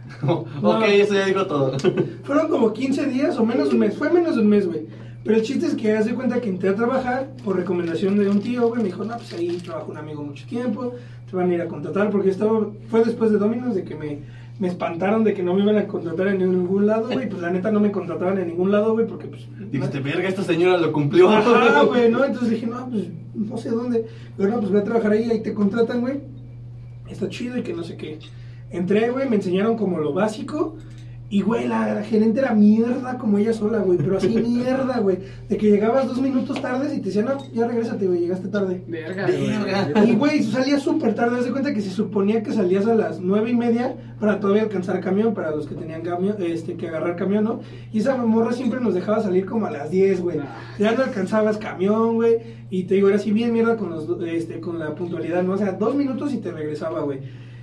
ok, 0.62 0.82
eso 0.88 1.14
ya 1.14 1.26
dijo 1.26 1.46
todo. 1.46 1.78
Fueron 2.22 2.48
como 2.48 2.72
15 2.72 3.06
días 3.06 3.38
o 3.38 3.44
menos 3.46 3.68
de 3.68 3.74
un 3.74 3.80
mes. 3.80 3.96
Fue 3.96 4.10
menos 4.10 4.36
de 4.36 4.42
un 4.42 4.48
mes, 4.48 4.66
güey. 4.66 4.86
Pero 5.24 5.36
el 5.36 5.42
chiste 5.42 5.66
es 5.66 5.74
que 5.74 5.92
haz 5.92 6.06
de 6.06 6.14
cuenta 6.14 6.40
que 6.40 6.48
entré 6.48 6.70
a 6.70 6.74
trabajar 6.74 7.28
por 7.44 7.56
recomendación 7.56 8.16
de 8.16 8.28
un 8.28 8.40
tío, 8.40 8.68
güey. 8.68 8.82
Me 8.82 8.88
dijo, 8.88 9.04
no, 9.04 9.16
pues 9.16 9.32
ahí 9.34 9.58
trabaja 9.58 9.86
un 9.86 9.96
amigo 9.96 10.22
mucho 10.22 10.46
tiempo. 10.46 10.94
Te 11.28 11.36
van 11.36 11.50
a 11.50 11.54
ir 11.54 11.60
a 11.60 11.68
contratar 11.68 12.10
porque 12.10 12.30
estaba... 12.30 12.68
Fue 12.88 13.04
después 13.04 13.30
de 13.30 13.38
Dominos 13.38 13.74
de 13.74 13.84
que 13.84 13.94
me, 13.94 14.20
me 14.58 14.68
espantaron 14.68 15.24
de 15.24 15.34
que 15.34 15.42
no 15.42 15.54
me 15.54 15.62
iban 15.62 15.76
a 15.76 15.86
contratar 15.86 16.28
en 16.28 16.38
ningún 16.38 16.86
lado, 16.86 17.08
güey. 17.12 17.28
Pues 17.28 17.42
la 17.42 17.50
neta 17.50 17.70
no 17.70 17.80
me 17.80 17.92
contrataban 17.92 18.38
en 18.38 18.48
ningún 18.48 18.72
lado, 18.72 18.92
güey, 18.92 19.06
porque 19.06 19.26
pues... 19.26 19.46
Dijiste, 19.70 20.00
verga, 20.00 20.28
esta 20.28 20.42
señora 20.42 20.78
lo 20.78 20.92
cumplió. 20.92 21.28
Ajá, 21.28 21.82
güey, 21.86 22.10
¿no? 22.10 22.24
Entonces 22.24 22.50
dije, 22.50 22.66
no, 22.66 22.88
pues 22.88 23.08
no 23.34 23.56
sé 23.58 23.70
dónde. 23.70 24.06
Pero 24.36 24.50
no, 24.50 24.60
pues 24.60 24.70
voy 24.70 24.80
a 24.80 24.84
trabajar 24.84 25.12
ahí, 25.12 25.30
ahí 25.30 25.42
te 25.42 25.52
contratan, 25.52 26.00
güey. 26.00 26.20
Está 27.08 27.28
chido 27.28 27.58
y 27.58 27.62
que 27.62 27.72
no 27.72 27.82
sé 27.82 27.96
qué. 27.96 28.18
Entré, 28.70 29.10
güey, 29.10 29.28
me 29.28 29.36
enseñaron 29.36 29.76
como 29.76 29.98
lo 29.98 30.12
básico. 30.12 30.76
Y, 31.30 31.42
güey, 31.42 31.68
la, 31.68 31.94
la 31.94 32.02
gerente 32.02 32.40
era 32.40 32.54
mierda 32.54 33.18
como 33.18 33.36
ella 33.36 33.52
sola, 33.52 33.78
güey. 33.78 33.98
Pero 33.98 34.16
así 34.16 34.28
mierda, 34.48 34.98
güey. 34.98 35.18
De 35.48 35.58
que 35.58 35.70
llegabas 35.70 36.06
dos 36.06 36.20
minutos 36.22 36.60
tardes 36.62 36.94
y 36.94 37.00
te 37.00 37.06
decían, 37.06 37.26
no, 37.26 37.36
ya 37.52 37.68
regrésate, 37.68 38.06
güey, 38.06 38.20
llegaste 38.20 38.48
tarde. 38.48 38.82
Verga, 38.86 39.26
Verga. 39.26 39.90
güey. 39.94 40.10
Y, 40.10 40.14
güey, 40.14 40.42
salías 40.42 40.82
súper 40.82 41.14
tarde. 41.14 41.38
Haz 41.38 41.44
de 41.44 41.52
cuenta 41.52 41.74
que 41.74 41.82
se 41.82 41.90
suponía 41.90 42.42
que 42.42 42.52
salías 42.52 42.86
a 42.86 42.94
las 42.94 43.20
nueve 43.20 43.50
y 43.50 43.54
media 43.54 43.94
para 44.18 44.40
todavía 44.40 44.62
alcanzar 44.62 45.00
camión, 45.00 45.34
para 45.34 45.50
los 45.50 45.66
que 45.66 45.74
tenían 45.74 46.00
camión, 46.00 46.36
este, 46.40 46.74
que 46.76 46.88
agarrar 46.88 47.16
camión, 47.16 47.44
¿no? 47.44 47.60
Y 47.92 47.98
esa 47.98 48.16
morra 48.16 48.52
siempre 48.52 48.80
nos 48.80 48.94
dejaba 48.94 49.22
salir 49.22 49.44
como 49.44 49.66
a 49.66 49.70
las 49.70 49.90
10, 49.90 50.22
güey. 50.22 50.38
Ya 50.78 50.92
no 50.92 51.02
alcanzabas 51.04 51.58
camión, 51.58 52.14
güey. 52.14 52.38
Y 52.70 52.84
te 52.84 52.94
digo, 52.94 53.08
era 53.08 53.16
así 53.16 53.32
bien 53.32 53.52
mierda 53.52 53.76
con, 53.76 53.90
los, 53.90 54.08
este, 54.26 54.60
con 54.60 54.78
la 54.78 54.94
puntualidad, 54.94 55.42
¿no? 55.42 55.52
O 55.52 55.58
sea, 55.58 55.72
dos 55.72 55.94
minutos 55.94 56.32
y 56.32 56.38
te 56.38 56.50
regresaba, 56.52 57.00
güey. 57.02 57.20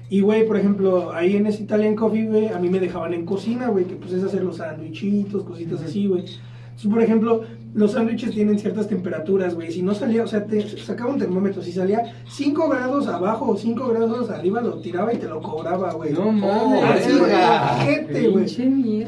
Y, 0.09 0.21
güey, 0.21 0.45
por 0.45 0.57
ejemplo, 0.57 1.13
ahí 1.13 1.35
en 1.35 1.47
ese 1.47 1.63
Italian 1.63 1.95
Coffee, 1.95 2.27
güey, 2.27 2.47
a 2.49 2.59
mí 2.59 2.69
me 2.69 2.79
dejaban 2.79 3.13
en 3.13 3.25
cocina, 3.25 3.69
güey, 3.69 3.85
que 3.85 3.95
pues 3.95 4.13
es 4.13 4.23
hacer 4.23 4.43
los 4.43 4.57
sándwichitos, 4.57 5.43
cositas 5.43 5.81
así, 5.81 6.07
güey. 6.07 6.21
Entonces, 6.21 6.91
por 6.91 7.01
ejemplo, 7.01 7.41
los 7.73 7.93
sándwiches 7.93 8.31
tienen 8.31 8.59
ciertas 8.59 8.87
temperaturas, 8.87 9.55
güey. 9.55 9.71
Si 9.71 9.81
no 9.81 9.93
salía, 9.95 10.23
o 10.23 10.27
sea, 10.27 10.45
te 10.45 10.77
sacaba 10.77 11.11
un 11.11 11.19
termómetro. 11.19 11.61
Si 11.61 11.71
salía 11.71 12.13
5 12.27 12.69
grados 12.69 13.07
abajo 13.07 13.49
o 13.49 13.57
5 13.57 13.87
grados 13.87 14.29
arriba, 14.29 14.61
lo 14.61 14.79
tiraba 14.79 15.13
y 15.13 15.17
te 15.17 15.27
lo 15.27 15.41
cobraba, 15.41 15.93
güey. 15.93 16.13
No 16.13 16.31
mames. 16.31 16.83
Así, 16.83 17.17
güey. 17.17 18.45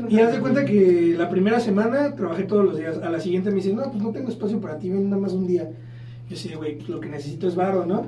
Y 0.09 0.19
haz 0.19 0.31
de 0.31 0.39
cuenta 0.39 0.65
que 0.65 1.13
la 1.17 1.29
primera 1.29 1.59
semana 1.59 2.15
trabajé 2.15 2.43
todos 2.43 2.65
los 2.65 2.77
días. 2.77 2.97
A 2.97 3.09
la 3.09 3.19
siguiente 3.19 3.49
me 3.49 3.57
dicen, 3.57 3.75
no, 3.75 3.83
pues 3.83 4.01
no 4.01 4.11
tengo 4.11 4.29
espacio 4.29 4.59
para 4.59 4.77
ti, 4.79 4.89
ven 4.89 5.09
nada 5.09 5.21
más 5.21 5.33
un 5.33 5.45
día. 5.45 5.69
Yo 6.29 6.35
sí, 6.35 6.53
güey, 6.55 6.77
pues 6.77 6.89
lo 6.89 6.99
que 6.99 7.09
necesito 7.09 7.47
es 7.47 7.55
varo, 7.55 7.85
¿no? 7.85 8.07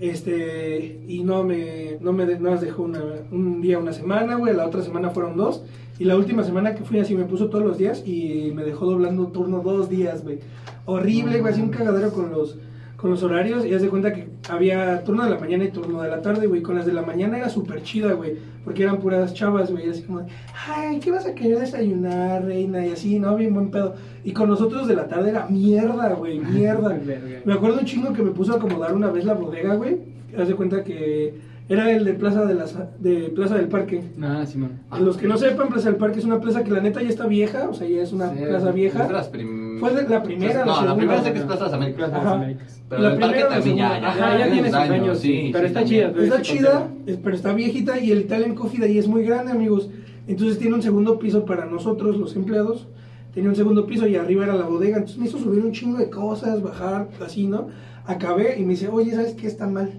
Este, 0.00 1.00
y 1.06 1.22
no 1.22 1.44
me, 1.44 1.98
no 2.00 2.12
me, 2.12 2.24
nada 2.24 2.52
más 2.52 2.60
dejó 2.60 2.82
una- 2.84 3.02
un 3.30 3.60
día, 3.60 3.78
una 3.78 3.92
semana, 3.92 4.36
güey, 4.36 4.54
la 4.54 4.66
otra 4.66 4.82
semana 4.82 5.10
fueron 5.10 5.36
dos. 5.36 5.62
Y 5.98 6.04
la 6.04 6.16
última 6.16 6.42
semana 6.42 6.74
que 6.74 6.82
fui 6.82 6.98
así 6.98 7.14
me 7.14 7.24
puso 7.24 7.50
todos 7.50 7.62
los 7.64 7.76
días 7.76 8.02
y 8.06 8.52
me 8.54 8.64
dejó 8.64 8.86
doblando 8.86 9.26
turno 9.26 9.60
dos 9.60 9.90
días, 9.90 10.22
güey. 10.24 10.38
Horrible, 10.86 11.40
güey, 11.40 11.52
así 11.52 11.60
un 11.60 11.68
cagadero 11.68 12.10
con 12.12 12.30
los, 12.30 12.56
con 13.00 13.10
los 13.10 13.22
horarios 13.22 13.64
y 13.64 13.72
haz 13.72 13.80
de 13.80 13.88
cuenta 13.88 14.12
que 14.12 14.28
había 14.50 15.02
turno 15.04 15.24
de 15.24 15.30
la 15.30 15.38
mañana 15.38 15.64
y 15.64 15.70
turno 15.70 16.02
de 16.02 16.08
la 16.10 16.20
tarde, 16.20 16.46
güey. 16.46 16.60
Con 16.60 16.76
las 16.76 16.84
de 16.84 16.92
la 16.92 17.00
mañana 17.02 17.38
era 17.38 17.48
súper 17.48 17.82
chida, 17.82 18.12
güey, 18.12 18.36
porque 18.64 18.82
eran 18.82 18.98
puras 18.98 19.32
chavas, 19.32 19.70
güey. 19.72 19.88
Así 19.88 20.02
como, 20.02 20.20
de, 20.20 20.26
ay, 20.68 20.98
¿qué 21.00 21.10
vas 21.10 21.24
a 21.26 21.34
querer 21.34 21.60
desayunar, 21.60 22.44
reina? 22.44 22.84
Y 22.86 22.90
así, 22.90 23.18
¿no? 23.18 23.36
Bien 23.36 23.54
buen 23.54 23.70
pedo. 23.70 23.94
Y 24.22 24.32
con 24.32 24.48
nosotros 24.50 24.86
de 24.86 24.96
la 24.96 25.08
tarde 25.08 25.30
era 25.30 25.46
mierda, 25.46 26.12
güey, 26.14 26.38
mierda. 26.52 26.98
Me 27.44 27.52
acuerdo 27.54 27.78
un 27.80 27.86
chingo 27.86 28.12
que 28.12 28.22
me 28.22 28.32
puso 28.32 28.52
a 28.52 28.56
acomodar 28.56 28.94
una 28.94 29.10
vez 29.10 29.24
la 29.24 29.32
bodega, 29.34 29.74
güey. 29.76 29.96
Haz 30.38 30.48
de 30.48 30.54
cuenta 30.54 30.84
que 30.84 31.34
era 31.70 31.90
el 31.92 32.04
de 32.04 32.14
Plaza, 32.14 32.44
de 32.44 32.54
las, 32.54 32.76
de 33.00 33.30
Plaza 33.34 33.54
del 33.56 33.68
Parque. 33.68 34.02
Ah, 34.20 34.44
Simón. 34.44 34.72
A 34.90 34.98
los 35.00 35.16
que 35.16 35.26
no 35.28 35.36
sepan, 35.38 35.68
Plaza 35.68 35.88
del 35.88 35.98
Parque 35.98 36.18
es 36.18 36.24
una 36.24 36.40
plaza 36.40 36.64
que 36.64 36.70
la 36.72 36.80
neta 36.80 37.00
ya 37.00 37.08
está 37.08 37.26
vieja, 37.26 37.68
o 37.68 37.74
sea, 37.74 37.88
ya 37.88 38.02
es 38.02 38.12
una 38.12 38.30
Sí, 38.34 38.40
plaza 38.44 38.72
vieja. 38.72 39.02
Es 39.02 39.08
de 39.08 39.14
las 39.14 39.28
prim- 39.28 39.69
Fue 39.80 39.94
de 39.94 40.08
la 40.08 40.22
primera, 40.22 40.54
la 40.60 40.64
No, 40.64 40.66
la 40.66 40.74
segunda. 40.74 40.96
primera 40.96 41.22
sé 41.22 41.32
que 41.32 41.38
es 41.38 41.44
Plaza 41.44 41.58
de 41.64 41.70
las 41.70 41.72
Américas. 41.74 42.12
Ajá. 42.12 42.46
Pero 42.88 43.02
La 43.02 43.08
el 43.12 43.16
primera 43.18 43.40
la 43.42 43.48
también 43.54 43.76
ya, 43.76 44.00
ya, 44.00 44.08
Ajá, 44.08 44.38
ya 44.38 44.50
tiene 44.52 44.68
sus 44.68 44.76
años, 44.76 45.18
sí, 45.18 45.50
pero 45.52 45.66
está 45.66 45.84
chida. 45.84 46.12
Está 46.16 46.42
chida, 46.42 46.88
es- 47.06 47.16
pero 47.16 47.36
está 47.36 47.52
viejita 47.52 47.98
y 47.98 48.10
el 48.12 48.20
Italian 48.20 48.54
Coffee 48.54 48.80
de 48.80 48.86
ahí 48.86 48.98
es 48.98 49.08
muy 49.08 49.22
grande, 49.24 49.52
amigos. 49.52 49.88
Entonces 50.28 50.58
tiene 50.58 50.74
un 50.74 50.82
segundo 50.82 51.18
piso 51.18 51.44
para 51.44 51.66
nosotros, 51.66 52.16
los 52.16 52.36
empleados. 52.36 52.86
Tenía 53.34 53.48
un 53.50 53.56
segundo 53.56 53.86
piso 53.86 54.06
y 54.08 54.16
arriba 54.16 54.44
era 54.44 54.54
la 54.54 54.64
bodega. 54.66 54.96
Entonces 54.96 55.18
me 55.18 55.26
hizo 55.26 55.38
subir 55.38 55.64
un 55.64 55.72
chingo 55.72 55.98
de 55.98 56.10
cosas, 56.10 56.62
bajar, 56.62 57.08
así, 57.24 57.46
¿no? 57.46 57.68
Acabé 58.06 58.58
y 58.58 58.62
me 58.64 58.70
dice, 58.70 58.88
oye, 58.88 59.12
¿sabes 59.12 59.34
qué 59.34 59.46
está 59.46 59.66
mal? 59.68 59.90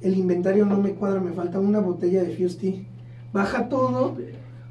El 0.00 0.16
inventario 0.16 0.64
no 0.66 0.78
me 0.80 0.90
cuadra, 0.90 1.20
me 1.20 1.32
falta 1.32 1.58
una 1.58 1.80
botella 1.80 2.22
de 2.22 2.30
Fuse 2.34 2.58
Tea. 2.58 2.74
Baja 3.32 3.68
todo 3.68 4.16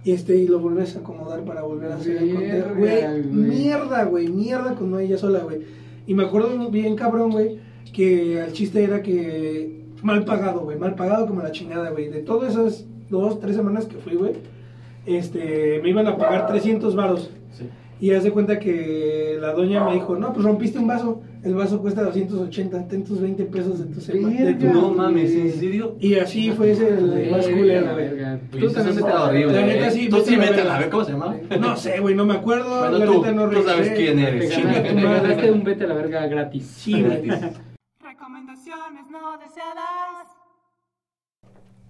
y, 0.05 0.11
este, 0.11 0.37
y 0.37 0.47
lo 0.47 0.59
vuelves 0.59 0.95
a 0.95 0.99
acomodar 0.99 1.43
para 1.43 1.63
volver 1.63 1.91
a 1.91 1.95
hacer 1.95 2.17
el 2.17 2.33
conteo. 2.35 2.75
Güey, 2.77 3.23
mierda, 3.23 4.03
güey, 4.05 4.27
mierda 4.27 4.75
con 4.75 4.97
ella 4.99 5.17
sola, 5.17 5.39
güey. 5.39 5.61
Y 6.05 6.13
me 6.13 6.23
acuerdo 6.23 6.69
bien 6.69 6.95
cabrón, 6.95 7.31
güey, 7.31 7.57
que 7.91 8.39
el 8.39 8.53
chiste 8.53 8.83
era 8.83 9.01
que 9.01 9.81
mal 10.03 10.23
pagado, 10.23 10.59
güey, 10.59 10.77
mal 10.77 10.93
pagado 10.93 11.25
como 11.25 11.41
la 11.41 11.51
chingada, 11.51 11.89
güey. 11.89 12.09
De 12.09 12.21
todas 12.21 12.51
esas 12.51 12.85
dos, 13.09 13.39
tres 13.39 13.55
semanas 13.55 13.87
que 13.87 13.97
fui, 13.97 14.13
güey, 14.13 14.33
este, 15.07 15.79
me 15.81 15.89
iban 15.89 16.05
a 16.05 16.17
pagar 16.17 16.45
300 16.45 16.95
varos. 16.95 17.31
Sí. 17.51 17.67
Y 17.99 18.11
haz 18.11 18.23
de 18.23 18.31
cuenta 18.31 18.59
que 18.59 19.39
la 19.41 19.53
doña 19.53 19.85
me 19.85 19.93
dijo, 19.93 20.15
no, 20.17 20.33
pues 20.33 20.45
rompiste 20.45 20.77
un 20.77 20.85
vaso, 20.85 21.23
el 21.45 21.53
vaso 21.53 21.79
cuesta 21.79 22.01
280, 22.03 22.87
ten 22.87 23.03
tus 23.03 23.21
20 23.21 23.45
pesos 23.45 23.79
de 23.79 23.85
tu 23.93 24.01
semana. 24.01 24.29
de 24.41 24.53
tu- 24.55 24.65
Verga. 24.65 24.73
No 24.73 24.89
mames, 24.91 25.31
¿en 25.31 25.53
serio? 25.53 25.95
Y 25.99 26.15
así 26.15 26.51
fue 26.51 26.71
ese 26.71 26.89
el 26.89 27.29
más 27.31 27.47
culero, 27.47 27.93
güey. 27.93 28.09
Tú 28.59 28.71
también 28.73 28.97
está 28.97 29.11
te- 29.11 29.13
horrible. 29.17 29.53
La 29.53 29.65
neta 29.67 29.91
sí, 29.91 30.09
Tú 30.09 30.15
vete 30.17 30.27
sí 30.29 30.33
a 30.35 30.37
la 30.37 30.43
métela, 30.43 30.63
verga. 30.63 30.75
a 30.75 30.79
ver 30.79 30.89
cómo 30.89 31.05
se 31.05 31.11
llama. 31.11 31.35
No 31.59 31.77
sé, 31.77 31.99
güey, 31.99 32.15
no 32.15 32.25
me 32.25 32.33
acuerdo. 32.33 32.79
Bueno, 32.79 32.97
la 32.97 33.05
tú- 33.05 33.13
neta 33.21 33.31
no 33.31 33.49
tú 33.49 33.63
sabes 33.63 33.91
quién 33.95 34.19
eres. 34.19 34.53
Chinga 34.53 34.73
tu 34.83 34.83
te 34.83 34.93
madre. 34.95 35.51
un 35.51 35.63
vete 35.63 35.83
a 35.83 35.87
la 35.87 35.93
verga 35.93 36.27
gratis. 36.27 36.65
Sí, 36.65 36.93
güey. 37.01 37.21
Recomendaciones 38.01 39.03
no 39.11 39.37
deseadas. 39.37 40.27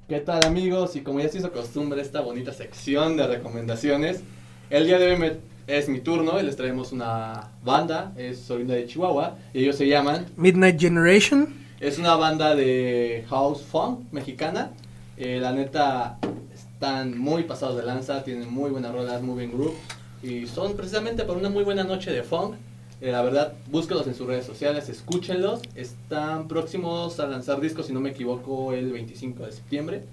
¿Qué 0.07 0.19
tal 0.19 0.45
amigos? 0.45 0.95
Y 0.95 1.01
como 1.01 1.19
ya 1.19 1.29
se 1.29 1.39
hizo 1.39 1.51
costumbre 1.51 2.01
esta 2.01 2.21
bonita 2.21 2.51
sección 2.53 3.17
de 3.17 3.25
recomendaciones, 3.25 4.21
el 4.69 4.85
día 4.85 4.99
de 4.99 5.11
hoy 5.13 5.17
me- 5.17 5.54
es 5.67 5.89
mi 5.89 5.99
turno 5.99 6.39
y 6.39 6.43
les 6.43 6.55
traemos 6.55 6.91
una 6.91 7.49
banda, 7.63 8.13
es 8.17 8.49
oriunda 8.51 8.75
de 8.75 8.85
Chihuahua, 8.85 9.37
y 9.53 9.63
ellos 9.63 9.75
se 9.75 9.87
llaman, 9.87 10.25
Midnight 10.37 10.79
Generation. 10.79 11.53
es 11.79 11.97
una 11.97 12.15
banda 12.15 12.55
de 12.55 13.25
house 13.29 13.61
funk 13.63 13.99
mexicana, 14.11 14.71
Eh, 15.17 15.39
la 15.39 15.53
neta 15.53 16.17
están 16.53 17.17
muy 17.17 17.43
pasados 17.43 17.77
de 17.77 17.83
lanza, 17.83 18.21
tienen 18.23 18.53
muy 18.53 18.69
buenas 18.69 18.91
rolas, 18.91 19.21
muy 19.21 19.35
buen 19.35 19.51
groove, 19.53 19.73
y 20.21 20.45
son 20.45 20.75
precisamente 20.75 21.23
para 21.23 21.39
una 21.39 21.49
muy 21.49 21.63
buena 21.63 21.85
noche 21.85 22.11
de 22.11 22.21
funk. 22.21 22.55
Eh, 22.99 23.11
la 23.13 23.21
verdad, 23.21 23.53
búsquenlos 23.71 24.07
en 24.07 24.15
sus 24.15 24.27
redes 24.27 24.45
sociales, 24.45 24.89
escúchenlos, 24.89 25.61
están 25.75 26.49
próximos 26.49 27.17
a 27.21 27.27
lanzar 27.27 27.61
discos, 27.61 27.85
si 27.87 27.93
no 27.93 28.01
me 28.01 28.09
equivoco, 28.09 28.73
el 28.73 28.91
25 28.91 29.45
de 29.45 29.51
septiembre. 29.53 30.03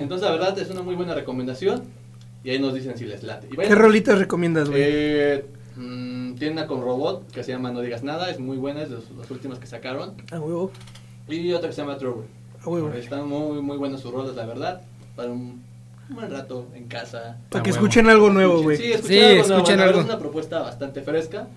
Entonces, 0.00 0.26
la 0.26 0.32
verdad, 0.32 0.58
es 0.58 0.70
una 0.70 0.80
muy 0.82 0.94
buena 0.94 1.14
recomendación. 1.14 1.82
Y 2.46 2.50
ahí 2.50 2.60
nos 2.60 2.74
dicen 2.74 2.96
si 2.96 3.04
les 3.06 3.24
late. 3.24 3.48
Y 3.50 3.56
bueno, 3.56 3.68
¿Qué 3.68 3.74
rolitas 3.74 4.16
recomiendas, 4.20 4.70
güey? 4.70 4.80
eh, 4.84 5.46
mm, 5.74 6.34
tiene 6.36 6.52
una 6.52 6.68
con 6.68 6.80
robot 6.80 7.28
que 7.32 7.42
se 7.42 7.50
llama 7.50 7.72
No 7.72 7.80
Digas 7.80 8.04
Nada. 8.04 8.30
Es 8.30 8.38
muy 8.38 8.56
buena, 8.56 8.82
es 8.82 8.90
de 8.90 8.98
las 9.18 9.28
últimas 9.32 9.58
que 9.58 9.66
sacaron. 9.66 10.14
A 10.30 10.38
huevo, 10.38 10.70
Y 11.26 11.52
otra 11.52 11.68
que 11.68 11.74
se 11.74 11.80
llama 11.82 11.98
Trouble. 11.98 12.28
a 12.64 12.68
huevo. 12.68 12.88
Están 12.92 13.26
muy, 13.26 13.60
muy 13.60 13.76
buenas 13.76 14.00
sus 14.00 14.12
rolas, 14.12 14.36
la 14.36 14.46
verdad. 14.46 14.80
Para 15.16 15.32
un 15.32 15.60
buen 16.08 16.30
rato 16.30 16.68
en 16.74 16.86
casa. 16.86 17.38
Para 17.50 17.62
A 17.62 17.62
que 17.64 17.70
escuchen 17.70 18.08
algo 18.08 18.30
nuevo, 18.30 18.62
güey. 18.62 18.76
Sí, 18.76 18.92
escuchen 18.92 19.08
Sí, 19.08 19.18
algo 19.24 19.34
nuevo. 19.42 19.54
escuchen 19.56 19.76
verdad, 19.78 19.88
algo. 19.88 20.00
Es 20.02 20.06
una 20.06 20.18
propuesta 20.20 20.60
bastante 20.60 21.02
fresca. 21.02 21.48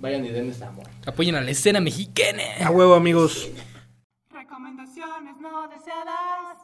Vayan 0.00 0.24
y 0.24 0.30
denles 0.30 0.62
amor. 0.62 0.86
Apoyen 1.04 1.34
a 1.34 1.42
la 1.42 1.50
escena 1.50 1.80
mexicana. 1.82 2.44
A 2.64 2.70
huevo, 2.70 2.94
amigos. 2.94 3.50
Recomendaciones 4.32 5.36
no 5.38 5.68
deseadas. 5.68 6.56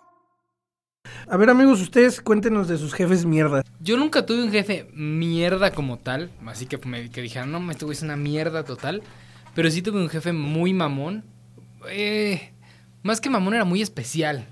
A 1.28 1.36
ver, 1.36 1.50
amigos, 1.50 1.80
ustedes 1.80 2.20
cuéntenos 2.20 2.68
de 2.68 2.78
sus 2.78 2.94
jefes 2.94 3.24
mierda. 3.24 3.64
Yo 3.80 3.96
nunca 3.96 4.24
tuve 4.24 4.44
un 4.44 4.52
jefe 4.52 4.88
mierda 4.94 5.72
como 5.72 5.98
tal, 5.98 6.30
así 6.46 6.66
que 6.66 6.78
me 6.86 7.10
que 7.10 7.20
dijeron, 7.20 7.50
no, 7.50 7.58
me 7.58 7.74
tuve 7.74 7.94
es 7.94 8.02
una 8.02 8.16
mierda 8.16 8.62
total. 8.62 9.02
Pero 9.52 9.68
sí 9.68 9.82
tuve 9.82 10.00
un 10.00 10.08
jefe 10.08 10.32
muy 10.32 10.72
mamón. 10.72 11.24
Eh, 11.90 12.52
más 13.02 13.20
que 13.20 13.28
mamón 13.28 13.54
era 13.54 13.64
muy 13.64 13.82
especial. 13.82 14.46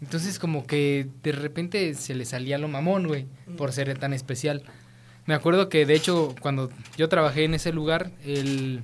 Entonces 0.00 0.40
como 0.40 0.66
que 0.66 1.06
de 1.22 1.30
repente 1.30 1.94
se 1.94 2.16
le 2.16 2.24
salía 2.24 2.58
lo 2.58 2.66
mamón, 2.66 3.06
güey, 3.06 3.26
por 3.56 3.70
ser 3.70 3.96
tan 3.96 4.12
especial. 4.12 4.64
Me 5.26 5.34
acuerdo 5.34 5.68
que 5.68 5.86
de 5.86 5.94
hecho 5.94 6.34
cuando 6.40 6.70
yo 6.96 7.08
trabajé 7.08 7.44
en 7.44 7.54
ese 7.54 7.72
lugar, 7.72 8.10
él, 8.24 8.82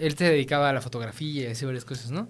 él 0.00 0.16
se 0.16 0.24
dedicaba 0.24 0.68
a 0.68 0.72
la 0.72 0.80
fotografía 0.80 1.42
y 1.44 1.46
así 1.52 1.64
varias 1.64 1.84
cosas, 1.84 2.10
¿no? 2.10 2.28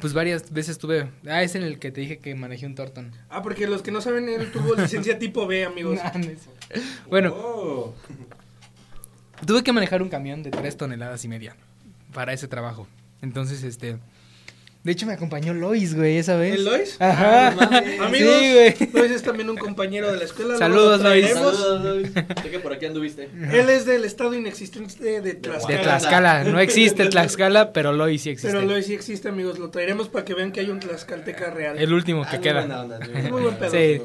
Pues 0.00 0.14
varias 0.14 0.50
veces 0.50 0.78
tuve... 0.78 1.10
Ah, 1.26 1.42
es 1.42 1.54
en 1.54 1.62
el 1.62 1.78
que 1.78 1.92
te 1.92 2.00
dije 2.00 2.18
que 2.18 2.34
manejé 2.34 2.64
un 2.66 2.74
Torton. 2.74 3.12
Ah, 3.28 3.42
porque 3.42 3.66
los 3.66 3.82
que 3.82 3.90
no 3.90 4.00
saben, 4.00 4.28
él 4.30 4.50
tuvo 4.50 4.74
licencia 4.74 5.18
tipo 5.18 5.46
B, 5.46 5.64
amigos. 5.64 5.98
Bueno, 7.08 7.34
Oh. 7.36 7.94
tuve 9.46 9.62
que 9.62 9.72
manejar 9.72 10.00
un 10.02 10.08
camión 10.08 10.42
de 10.42 10.50
tres 10.50 10.76
toneladas 10.78 11.24
y 11.24 11.28
media 11.28 11.54
para 12.14 12.32
ese 12.32 12.48
trabajo. 12.48 12.88
Entonces, 13.20 13.62
este... 13.62 13.98
De 14.84 14.92
hecho, 14.92 15.06
me 15.06 15.14
acompañó 15.14 15.54
Lois, 15.54 15.94
güey, 15.96 16.18
esa 16.18 16.36
vez. 16.36 16.56
¿El 16.56 16.64
Lois? 16.66 16.96
Ajá. 17.00 17.48
Ah. 17.58 18.04
Amigos, 18.04 18.34
Sí, 18.38 18.52
güey. 18.52 18.74
Lois 18.92 19.12
es 19.12 19.22
también 19.22 19.48
un 19.48 19.56
compañero 19.56 20.12
de 20.12 20.18
la 20.18 20.24
escuela. 20.24 20.58
Saludos, 20.58 21.00
lo 21.00 21.08
Lois. 21.08 21.30
Saludos, 21.30 21.96
Luis. 21.96 22.12
Sé 22.42 22.50
que 22.50 22.58
por 22.58 22.74
aquí 22.74 22.84
anduviste. 22.84 23.30
Él 23.50 23.70
es 23.70 23.86
del 23.86 24.04
estado 24.04 24.34
inexistente 24.34 25.02
de 25.02 25.20
De 25.22 25.34
Tlaxcala. 25.34 25.80
Tlaxcala. 25.82 26.44
No 26.44 26.60
existe 26.60 27.06
Tlaxcala, 27.08 27.72
pero 27.72 27.94
Lois 27.94 28.20
sí 28.20 28.28
existe. 28.28 28.54
Pero 28.54 28.66
Lois 28.68 28.84
sí 28.84 28.92
existe, 28.92 29.28
amigos. 29.30 29.58
Lo 29.58 29.70
traeremos 29.70 30.08
para 30.08 30.26
que 30.26 30.34
vean 30.34 30.52
que 30.52 30.60
hay 30.60 30.68
un 30.68 30.80
tlaxcalteca 30.80 31.48
real. 31.50 31.78
El 31.78 31.90
último 31.94 32.22
Ah, 32.26 32.30
que 32.30 32.36
muy 32.36 32.42
queda. 32.42 32.60
buena 32.60 32.82
onda, 32.82 32.98
muy 32.98 33.16
Es 33.22 33.30
muy 33.30 33.42
buen 33.42 33.56
pedo. 33.56 33.70
Sí, 33.70 34.02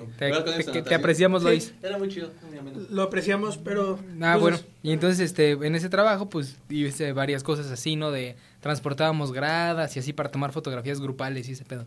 te, 0.87 0.95
apreciamos, 0.95 1.41
Sí. 1.41 1.47
Lois. 1.49 1.73
Era 1.83 1.97
muy 1.97 2.07
chido. 2.07 2.31
muy 2.49 2.57
ameno. 2.57 2.79
Lo 2.89 3.01
apreciamos, 3.03 3.57
pero... 3.57 3.99
Ah, 4.21 4.37
pues, 4.39 4.41
bueno. 4.41 4.59
Y 4.81 4.93
entonces, 4.93 5.19
este, 5.19 5.51
en 5.51 5.75
ese 5.75 5.89
trabajo, 5.89 6.29
pues, 6.29 6.55
hice 6.69 7.11
varias 7.11 7.43
cosas 7.43 7.69
así, 7.69 7.97
¿no? 7.97 8.11
De 8.11 8.37
transportábamos 8.59 9.31
gradas 9.31 9.95
y 9.95 9.99
así 9.99 10.13
para 10.13 10.29
tomar 10.29 10.51
fotografías 10.51 10.99
grupales 10.99 11.47
y 11.49 11.53
ese 11.53 11.65
pedo. 11.65 11.85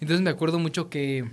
Entonces 0.00 0.22
me 0.22 0.30
acuerdo 0.30 0.58
mucho 0.58 0.88
que 0.88 1.30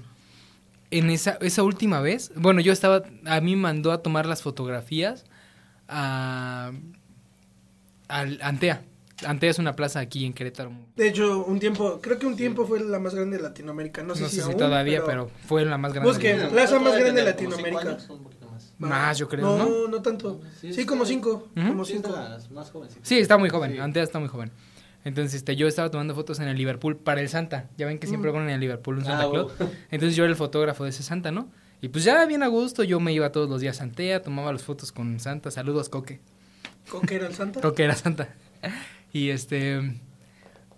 en 0.91 1.09
esa, 1.09 1.37
esa 1.41 1.63
última 1.63 2.01
vez, 2.01 2.31
bueno, 2.35 2.61
yo 2.61 2.71
estaba, 2.71 3.03
a 3.25 3.41
mí 3.41 3.55
me 3.55 3.63
mandó 3.63 3.91
a 3.91 4.01
tomar 4.01 4.25
las 4.25 4.41
fotografías 4.41 5.25
a, 5.87 6.71
al 8.07 8.39
Antea. 8.41 8.83
Antea 9.25 9.49
es 9.49 9.59
una 9.59 9.75
plaza 9.75 9.99
aquí 9.99 10.25
en 10.25 10.33
Querétaro. 10.33 10.71
De 10.95 11.07
hecho, 11.07 11.45
un 11.45 11.59
tiempo, 11.59 11.99
creo 12.01 12.19
que 12.19 12.25
un 12.25 12.35
tiempo 12.35 12.65
fue 12.67 12.79
la 12.79 12.99
más 12.99 13.15
grande 13.15 13.37
de 13.37 13.43
Latinoamérica. 13.43 14.03
No 14.03 14.15
sé, 14.15 14.27
si, 14.29 14.41
aún, 14.41 14.57
todavía, 14.57 15.03
pero, 15.05 15.31
fue 15.47 15.65
la 15.65 15.77
más 15.77 15.93
grande. 15.93 16.11
Busquen. 16.11 16.37
Bueno, 16.37 16.51
plaza 16.51 16.79
más 16.79 16.95
grande 16.95 17.21
de 17.21 17.27
Latinoamérica. 17.27 17.81
años, 17.81 18.09
un 18.09 18.23
poquito 18.23 18.47
más. 18.51 18.73
Más, 18.77 19.17
yo 19.17 19.27
creo, 19.27 19.45
no, 19.45 19.57
¿no? 19.57 19.87
No, 19.87 20.01
tanto. 20.01 20.41
Sí, 20.59 20.85
como 20.85 21.05
cinco. 21.05 21.49
Como 21.55 21.85
de 21.85 21.93
cinco. 21.93 22.09
más 22.51 22.71
jovencitas. 22.71 23.07
Sí, 23.07 23.17
está 23.17 23.37
muy 23.37 23.49
joven. 23.49 23.73
Sí. 23.73 23.79
Antea 23.79 24.03
está 24.03 24.19
muy 24.19 24.29
joven. 24.29 24.51
Entonces, 25.05 25.35
este, 25.35 25.55
yo 25.55 25.67
estaba 25.67 25.91
tomando 25.91 26.15
fotos 26.15 26.39
en 26.39 26.47
el 26.47 26.57
Liverpool 26.57 26.95
para 26.97 27.21
el 27.21 27.29
Santa. 27.29 27.69
Ya 27.77 27.85
ven 27.85 27.99
que 27.99 28.07
siempre 28.07 28.31
Mm. 28.31 28.33
ponen 28.33 28.49
en 28.49 28.55
el 28.55 28.61
Liverpool 28.61 28.97
un 28.97 29.03
Ah, 29.03 29.05
Santa 29.05 29.29
Claus. 29.29 29.51
Entonces 29.91 30.15
yo 30.15 30.23
era 30.23 30.31
el 30.31 30.37
fotógrafo 30.37 30.83
de 30.85 30.91
ese 30.91 31.03
Santa, 31.03 31.31
¿no? 31.31 31.49
Y 31.81 31.89
pues 31.89 32.03
ya 32.05 32.25
bien 32.25 32.43
a 32.43 32.47
gusto, 32.47 32.83
yo 32.83 32.99
me 33.01 33.11
iba 33.11 33.31
todos 33.33 33.49
los 33.49 33.59
días 33.59 33.81
a 33.81 33.83
Antea, 33.83 34.21
tomaba 34.21 34.53
las 34.53 34.63
fotos 34.63 34.91
con 34.93 35.19
Santa. 35.19 35.51
Saludos, 35.51 35.89
Coque. 35.89 36.21
¿Coque 36.89 37.15
era 37.15 37.27
el 37.27 37.33
Santa? 37.33 37.59
Coque 37.61 37.83
era 37.83 37.95
Santa. 37.95 38.29
Y 39.11 39.29
este. 39.29 39.99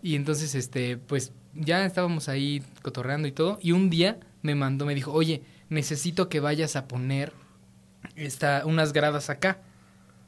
Y 0.02 0.16
entonces, 0.16 0.56
este, 0.56 0.98
pues 0.98 1.32
ya 1.54 1.86
estábamos 1.86 2.28
ahí 2.30 2.64
cotorreando 2.82 3.28
y 3.28 3.32
todo. 3.32 3.60
Y 3.62 3.72
un 3.72 3.90
día 3.92 4.18
me 4.42 4.56
mandó, 4.56 4.86
me 4.86 4.96
dijo, 4.96 5.12
oye, 5.12 5.42
necesito 5.70 6.30
que 6.30 6.40
vayas 6.40 6.76
a 6.76 6.88
poner 6.88 7.32
esta, 8.16 8.64
unas 8.66 8.94
gradas 8.94 9.30
acá. 9.30 9.60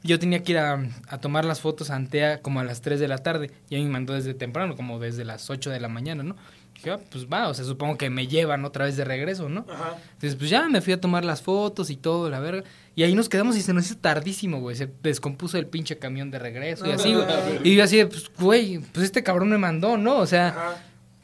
Yo 0.02 0.18
tenía 0.18 0.42
que 0.42 0.52
ir 0.52 0.58
a, 0.58 0.80
a 1.08 1.18
tomar 1.18 1.44
las 1.44 1.60
fotos 1.60 1.90
a 1.90 1.96
Antea 1.96 2.40
como 2.40 2.60
a 2.60 2.64
las 2.64 2.80
3 2.82 3.00
de 3.00 3.08
la 3.08 3.18
tarde. 3.18 3.50
Y 3.68 3.74
a 3.74 3.78
mí 3.78 3.84
me 3.84 3.90
mandó 3.90 4.14
desde 4.14 4.34
temprano, 4.34 4.76
como 4.76 4.98
desde 4.98 5.24
las 5.24 5.50
8 5.50 5.70
de 5.70 5.80
la 5.80 5.88
mañana, 5.88 6.22
¿no? 6.22 6.36
Dije, 6.74 6.92
ah, 6.92 7.00
pues 7.10 7.26
va, 7.26 7.48
o 7.48 7.54
sea, 7.54 7.64
supongo 7.64 7.98
que 7.98 8.08
me 8.08 8.28
llevan 8.28 8.64
otra 8.64 8.84
vez 8.84 8.96
de 8.96 9.04
regreso, 9.04 9.48
¿no? 9.48 9.66
Ajá. 9.68 9.96
Entonces, 10.12 10.36
pues 10.36 10.48
ya 10.48 10.68
me 10.68 10.80
fui 10.80 10.92
a 10.92 11.00
tomar 11.00 11.24
las 11.24 11.42
fotos 11.42 11.90
y 11.90 11.96
todo, 11.96 12.30
la 12.30 12.38
verga. 12.38 12.62
Y 12.94 13.02
ahí 13.02 13.14
nos 13.16 13.28
quedamos 13.28 13.56
y 13.56 13.62
se 13.62 13.72
nos 13.74 13.86
hizo 13.86 13.96
tardísimo, 13.96 14.60
güey. 14.60 14.76
Se 14.76 14.88
descompuso 15.02 15.58
el 15.58 15.66
pinche 15.66 15.98
camión 15.98 16.30
de 16.30 16.38
regreso 16.38 16.86
y 16.86 16.92
así, 16.92 17.12
güey. 17.14 17.26
Y 17.64 17.74
yo 17.74 17.82
así, 17.82 17.96
de, 17.96 18.06
pues, 18.06 18.30
güey, 18.38 18.78
pues 18.78 19.06
este 19.06 19.24
cabrón 19.24 19.50
me 19.50 19.58
mandó, 19.58 19.96
¿no? 19.96 20.18
O 20.18 20.26
sea, 20.26 20.48
Ajá. 20.48 20.76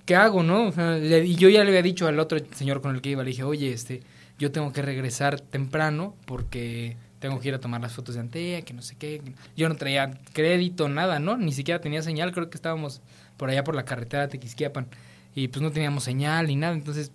¿qué 0.05 0.17
hago, 0.17 0.43
no? 0.43 0.67
O 0.67 0.73
sea, 0.73 0.99
y 0.99 1.37
yo 1.37 1.49
ya 1.49 1.63
le 1.63 1.69
había 1.69 1.83
dicho 1.83 2.09
al 2.09 2.19
otro 2.19 2.39
señor 2.57 2.81
con 2.81 2.93
el 2.95 3.01
que 3.01 3.11
iba, 3.11 3.23
le 3.23 3.31
dije, 3.31 3.45
oye, 3.45 3.73
este, 3.73 4.03
yo 4.41 4.51
tengo 4.51 4.73
que 4.73 4.83
regresar 4.83 5.41
temprano 5.41 6.17
porque 6.27 6.97
tengo 7.25 7.41
que 7.41 7.49
ir 7.49 7.55
a 7.55 7.59
tomar 7.59 7.81
las 7.81 7.95
fotos 7.95 8.17
de 8.17 8.21
Antea, 8.21 8.61
que 8.67 8.75
no 8.75 8.83
sé 8.83 8.97
qué. 8.97 9.23
Yo 9.57 9.67
no 9.71 9.77
traía 9.77 10.11
crédito, 10.35 10.91
nada, 10.91 11.21
¿no? 11.21 11.39
Ni 11.39 11.53
siquiera 11.53 11.81
tenía 11.81 12.03
señal, 12.03 12.33
creo 12.33 12.51
que 12.51 12.59
estábamos 12.59 13.01
por 13.39 13.49
allá 13.49 13.65
por 13.65 13.75
la 13.75 13.87
carretera 13.87 14.25
de 14.25 14.29
Tequisquiapan. 14.29 14.89
Y 15.35 15.49
pues 15.49 15.63
no 15.63 15.71
teníamos 15.71 16.05
señal 16.05 16.49
ni 16.49 16.57
nada, 16.57 16.75
entonces, 16.75 17.13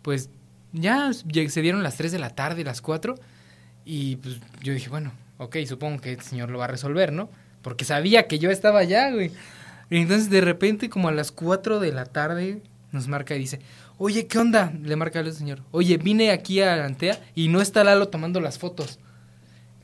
pues 0.00 0.30
ya 0.72 1.12
se 1.12 1.60
dieron 1.60 1.82
las 1.82 1.98
3 1.98 2.12
de 2.12 2.18
la 2.18 2.30
tarde, 2.30 2.64
las 2.64 2.80
4, 2.80 3.14
y 3.84 4.16
pues 4.16 4.40
yo 4.62 4.72
dije, 4.72 4.88
bueno, 4.88 5.12
ok, 5.36 5.58
supongo 5.66 6.00
que 6.00 6.12
el 6.12 6.22
señor 6.22 6.48
lo 6.48 6.56
va 6.56 6.64
a 6.64 6.68
resolver, 6.68 7.12
¿no? 7.12 7.28
Porque 7.60 7.84
sabía 7.84 8.26
que 8.28 8.38
yo 8.38 8.50
estaba 8.50 8.78
allá, 8.78 9.10
güey. 9.10 9.32
Y 9.90 9.98
entonces 9.98 10.30
de 10.30 10.40
repente, 10.40 10.88
como 10.88 11.08
a 11.08 11.12
las 11.12 11.30
4 11.30 11.78
de 11.78 11.92
la 11.92 12.06
tarde, 12.06 12.62
nos 12.90 13.06
marca 13.06 13.36
y 13.36 13.40
dice, 13.40 13.60
oye, 13.98 14.26
¿qué 14.26 14.38
onda? 14.38 14.72
Le 14.82 14.96
marca 14.96 15.18
al 15.20 15.30
señor, 15.34 15.60
oye, 15.72 15.98
vine 15.98 16.30
aquí 16.30 16.62
a 16.62 16.86
Antea 16.86 17.20
y 17.34 17.48
no 17.48 17.60
está 17.60 17.84
Lalo 17.84 18.08
tomando 18.08 18.40
las 18.40 18.58
fotos. 18.58 18.98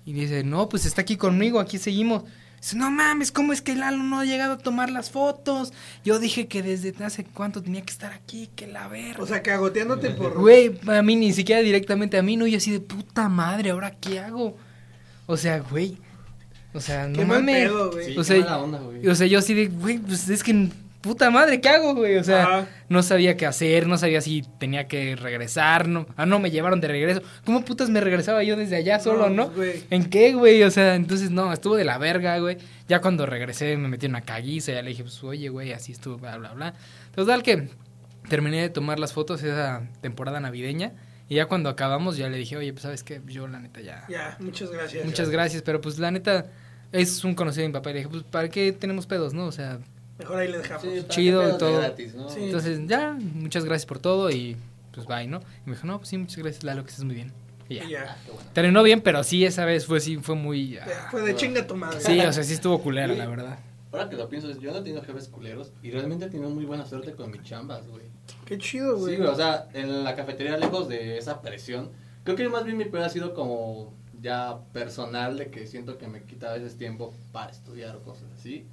Y 0.09 0.15
dice, 0.15 0.43
no, 0.43 0.71
pues 0.71 0.87
está 0.87 1.03
aquí 1.03 1.19
conmigo, 1.19 1.61
aquí 1.61 1.77
seguimos. 1.77 2.23
Dice, 2.63 2.77
no 2.77 2.91
mames, 2.91 3.31
¿cómo 3.31 3.53
es 3.53 3.61
que 3.61 3.75
Lalo 3.75 4.03
no 4.03 4.21
ha 4.21 4.25
llegado 4.25 4.55
a 4.55 4.57
tomar 4.57 4.89
las 4.89 5.11
fotos? 5.11 5.75
Yo 6.03 6.19
dije 6.19 6.49
que 6.49 6.63
desde 6.63 6.95
hace 7.05 7.25
cuánto 7.25 7.63
tenía 7.63 7.83
que 7.83 7.93
estar 7.93 8.13
aquí, 8.15 8.49
que 8.57 8.67
la 8.67 8.89
verga. 8.89 9.23
O 9.23 9.27
sea, 9.27 9.43
cagoteándote 9.43 10.09
por. 10.13 10.33
Güey, 10.33 10.81
a 10.87 11.03
mí 11.03 11.15
ni 11.15 11.35
siquiera 11.35 11.61
directamente 11.61 12.17
a 12.17 12.23
mí, 12.23 12.39
no, 12.39 12.47
y 12.47 12.55
así 12.55 12.71
de 12.71 12.81
puta 12.81 13.29
madre, 13.29 13.69
¿ahora 13.69 13.91
qué 14.01 14.19
hago? 14.19 14.57
O 15.27 15.37
sea, 15.37 15.59
güey. 15.59 15.99
O 16.73 16.81
sea, 16.81 17.07
no 17.07 17.27
mames. 17.27 17.69
pedo. 17.69 17.93
Sí, 18.03 18.17
O 18.17 18.25
sea, 18.25 18.41
mala 18.41 18.59
onda, 18.61 18.79
güey. 18.79 19.07
O 19.07 19.15
sea, 19.15 19.27
yo 19.27 19.41
así 19.41 19.53
de, 19.53 19.67
güey, 19.67 19.99
pues 19.99 20.27
es 20.31 20.43
que 20.43 20.71
puta 21.01 21.31
madre, 21.31 21.61
¿qué 21.61 21.69
hago, 21.69 21.95
güey? 21.95 22.17
O 22.17 22.25
sea, 22.25 22.43
Ajá. 22.43 22.69
no 22.89 23.03
sabía 23.03 23.37
qué 23.37 23.47
hacer, 23.47 23.87
no 23.87 23.99
sabía 23.99 24.21
si 24.21 24.43
tenía 24.59 24.89
que 24.89 25.17
regresar, 25.17 25.89
no. 25.89 26.07
Ah, 26.17 26.27
no, 26.27 26.39
me 26.39 26.51
llevaron 26.51 26.81
de 26.81 26.89
regreso. 26.89 27.23
¿Cómo 27.45 27.65
putas 27.65 27.91
me 27.91 28.01
regresaba 28.01 28.43
yo 28.43 28.57
desde 28.57 28.77
allá 28.77 28.99
solo, 29.01 29.31
no? 29.31 29.53
¿En 29.91 30.11
qué, 30.11 30.33
güey? 30.35 30.63
O 30.63 30.71
sea, 30.71 30.95
entonces 30.95 31.31
no, 31.31 31.53
estuvo 31.53 31.77
de 31.77 31.85
la 31.85 31.99
verga, 31.99 32.39
güey. 32.39 32.59
Ya 32.89 33.01
cuando 33.01 33.27
regresé 33.27 33.77
me 33.77 33.89
metí 33.89 34.07
en 34.07 34.13
una 34.13 34.23
caguiza, 34.23 34.73
ya 34.73 34.83
le 34.83 34.91
dije, 34.91 35.03
pues, 35.03 35.23
oye, 35.23 35.49
güey, 35.49 35.73
así 35.73 35.93
estuvo, 35.93 36.19
bla, 36.19 36.37
bla, 36.37 36.53
bla. 36.53 36.75
Total 37.15 37.43
que 37.43 37.69
terminé 38.29 38.61
de 38.63 38.69
tomar 38.69 38.99
las 38.99 39.13
fotos 39.13 39.43
esa 39.43 39.83
temporada 40.01 40.41
navideña. 40.41 40.93
Y 41.31 41.35
ya 41.35 41.47
cuando 41.47 41.69
acabamos, 41.69 42.17
ya 42.17 42.29
le 42.29 42.39
dije, 42.39 42.57
oye, 42.57 42.73
pues, 42.73 42.83
¿sabes 42.83 43.05
qué? 43.05 43.21
Yo, 43.27 43.47
la 43.49 43.61
neta, 43.61 43.83
ya... 43.83 44.07
Ya, 44.09 44.37
muchas 44.41 44.71
gracias. 44.71 45.05
Muchas 45.05 45.29
gracias, 45.29 45.63
pero 45.63 45.81
pues, 45.81 45.99
la 45.99 46.11
neta, 46.11 46.47
es 46.91 47.23
un 47.23 47.35
conocido 47.35 47.63
de 47.63 47.69
mi 47.69 47.75
papá. 47.75 47.91
Y 47.91 47.93
le 47.93 47.99
dije, 47.99 48.11
pues, 48.11 48.23
¿para 48.23 48.49
qué 48.49 48.73
tenemos 48.73 49.07
pedos, 49.07 49.35
no? 49.35 49.45
O 49.45 49.53
sea, 49.53 49.79
Mejor 50.19 50.39
ahí 50.39 50.49
le 50.49 50.59
dejamos. 50.59 50.83
Sí, 50.83 51.05
chido 51.09 51.55
y 51.55 51.59
todo. 51.59 51.79
gratis, 51.79 52.15
¿no? 52.15 52.29
Sí. 52.29 52.45
entonces, 52.45 52.81
ya, 52.87 53.17
muchas 53.35 53.65
gracias 53.65 53.87
por 53.87 53.99
todo 53.99 54.31
y 54.31 54.57
pues, 54.93 55.07
bye, 55.07 55.29
¿no? 55.29 55.39
Y 55.65 55.71
me 55.71 55.77
dijo, 55.77 55.87
no, 55.87 55.99
pues 55.99 56.09
sí, 56.09 56.19
muchas 56.19 56.39
gracias, 56.39 56.65
Lalo, 56.65 56.83
que 56.83 56.91
estés 56.91 57.05
muy 57.05 57.15
bien. 57.15 57.33
Y 57.69 57.77
ya. 57.77 57.85
Y 57.85 57.91
ya. 57.91 58.17
Qué 58.25 58.33
bueno. 58.33 58.51
Terminó 58.53 58.83
bien, 58.83 59.01
pero 59.01 59.23
sí, 59.23 59.45
esa 59.45 59.65
vez 59.65 59.87
fue, 59.87 60.01
sí, 60.01 60.17
fue 60.17 60.35
muy... 60.35 60.77
ah, 60.79 60.87
Fue 61.11 61.23
de 61.23 61.37
chinga 61.37 61.67
tu 61.67 61.77
madre. 61.77 62.01
Sí, 62.01 62.19
o 62.19 62.33
sea, 62.33 62.43
sí 62.43 62.55
estuvo 62.55 62.83
culera, 62.83 63.15
la 63.15 63.27
verdad. 63.27 63.59
Ahora 63.93 64.11
que 64.11 64.17
lo 64.17 64.29
pienso, 64.29 64.51
yo 64.59 64.73
no 64.73 64.79
he 64.79 64.83
tenido 64.83 65.03
jefes 65.03 65.29
culeros 65.29 65.73
y 65.83 65.91
realmente 65.91 66.27
he 66.27 66.29
tenido 66.29 66.51
muy 66.51 66.65
buena 66.65 66.85
suerte 66.85 67.13
con 67.13 67.31
mis 67.31 67.43
chambas, 67.43 67.87
güey. 67.87 68.05
Qué 68.45 68.59
chido, 68.59 68.99
güey. 68.99 69.15
Sí, 69.15 69.21
güey, 69.21 69.33
o 69.33 69.37
sea, 69.37 69.69
en 69.73 70.05
la 70.05 70.15
cafetería, 70.15 70.57
lejos 70.59 70.89
de 70.89 71.17
esa 71.17 71.41
presión, 71.41 71.91
creo 72.25 72.37
que 72.37 72.49
más 72.49 72.65
bien 72.65 72.77
mi 72.77 72.85
peor 72.85 73.05
ha 73.05 73.09
sido 73.09 73.33
como 73.33 73.95
ya 74.21 74.59
personal, 74.73 75.39
de 75.39 75.51
que 75.51 75.67
siento 75.67 75.97
que 75.97 76.09
me 76.09 76.25
quita 76.25 76.51
a 76.51 76.55
veces 76.55 76.77
tiempo 76.77 77.15
para 77.33 77.51
estudiar 77.53 77.97
o 77.97 78.03
cosas 78.03 78.27
así. 78.37 78.67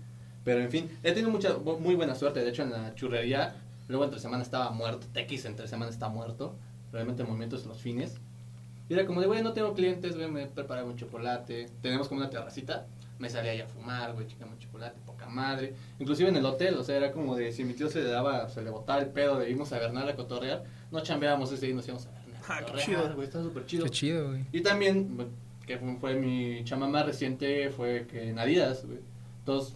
Pero 0.46 0.62
en 0.62 0.70
fin, 0.70 0.90
he 1.04 1.12
tenido 1.12 1.32
mucha, 1.32 1.58
muy 1.58 1.96
buena 1.96 2.16
suerte. 2.16 2.40
De 2.40 2.50
hecho, 2.50 2.62
en 2.62 2.72
la 2.72 2.94
churrería, 2.94 3.56
luego 3.88 4.06
entre 4.06 4.20
semana 4.20 4.44
estaba 4.44 4.70
muerto. 4.70 5.08
TX 5.12 5.46
entre 5.46 5.68
semana 5.68 5.92
está 5.92 6.08
muerto. 6.08 6.56
Realmente 6.94 7.24
movimientos 7.24 7.66
los 7.66 7.82
fines. 7.82 8.22
Y 8.88 8.94
era 8.94 9.08
como 9.08 9.20
de, 9.20 9.28
güey, 9.28 9.42
no 9.42 9.54
tengo 9.54 9.74
clientes, 9.74 10.16
güey, 10.16 10.30
me 10.30 10.46
preparaba 10.46 10.88
un 10.88 10.96
chocolate. 10.96 11.68
Tenemos 11.82 12.08
como 12.08 12.22
una 12.22 12.30
terracita. 12.30 12.86
Me 13.18 13.30
salía 13.30 13.52
ahí 13.52 13.62
a 13.62 13.68
fumar, 13.68 14.14
güey, 14.14 14.28
chicame 14.28 14.52
un 14.52 14.60
chocolate, 14.60 15.00
poca 15.04 15.28
madre. 15.28 15.74
Inclusive 16.00 16.30
en 16.30 16.36
el 16.36 16.46
hotel, 16.46 16.76
o 16.76 16.84
sea, 16.84 16.96
era 16.98 17.12
como 17.12 17.36
de, 17.36 17.52
si 17.52 17.64
mi 17.64 17.74
tío 17.74 17.90
se 17.90 18.04
le 18.04 18.10
daba, 18.10 18.48
se 18.50 18.62
le 18.62 18.70
botaba 18.70 19.00
el 19.00 19.08
pedo 19.08 19.40
de 19.40 19.50
irnos 19.50 19.72
a 19.74 19.80
Bernal 19.80 20.08
a 20.10 20.16
cotorrear, 20.16 20.64
no 20.92 21.00
chambeábamos 21.00 21.52
ese 21.52 21.66
día 21.66 21.74
y 21.74 21.76
nos 21.76 21.86
íbamos 21.88 22.06
a 22.06 22.12
Bernal. 22.12 22.42
Ah, 22.48 22.62
qué 22.66 22.82
chido. 22.82 23.16
güey, 23.16 23.26
está 23.26 23.42
súper 23.42 23.66
chido. 23.66 23.86
Qué 23.86 23.90
chido, 23.90 24.28
güey. 24.28 24.46
Y 24.52 24.62
también, 24.62 25.18
que 25.66 25.80
fue, 25.80 25.96
fue 25.96 26.16
mi 26.16 26.64
chama 26.66 26.88
más 26.88 27.06
reciente, 27.06 27.72
fue 27.72 28.06
que 28.06 28.30
en 28.30 28.38
Adidas, 28.38 28.86
güey. 28.86 29.00
Entonces, 29.40 29.76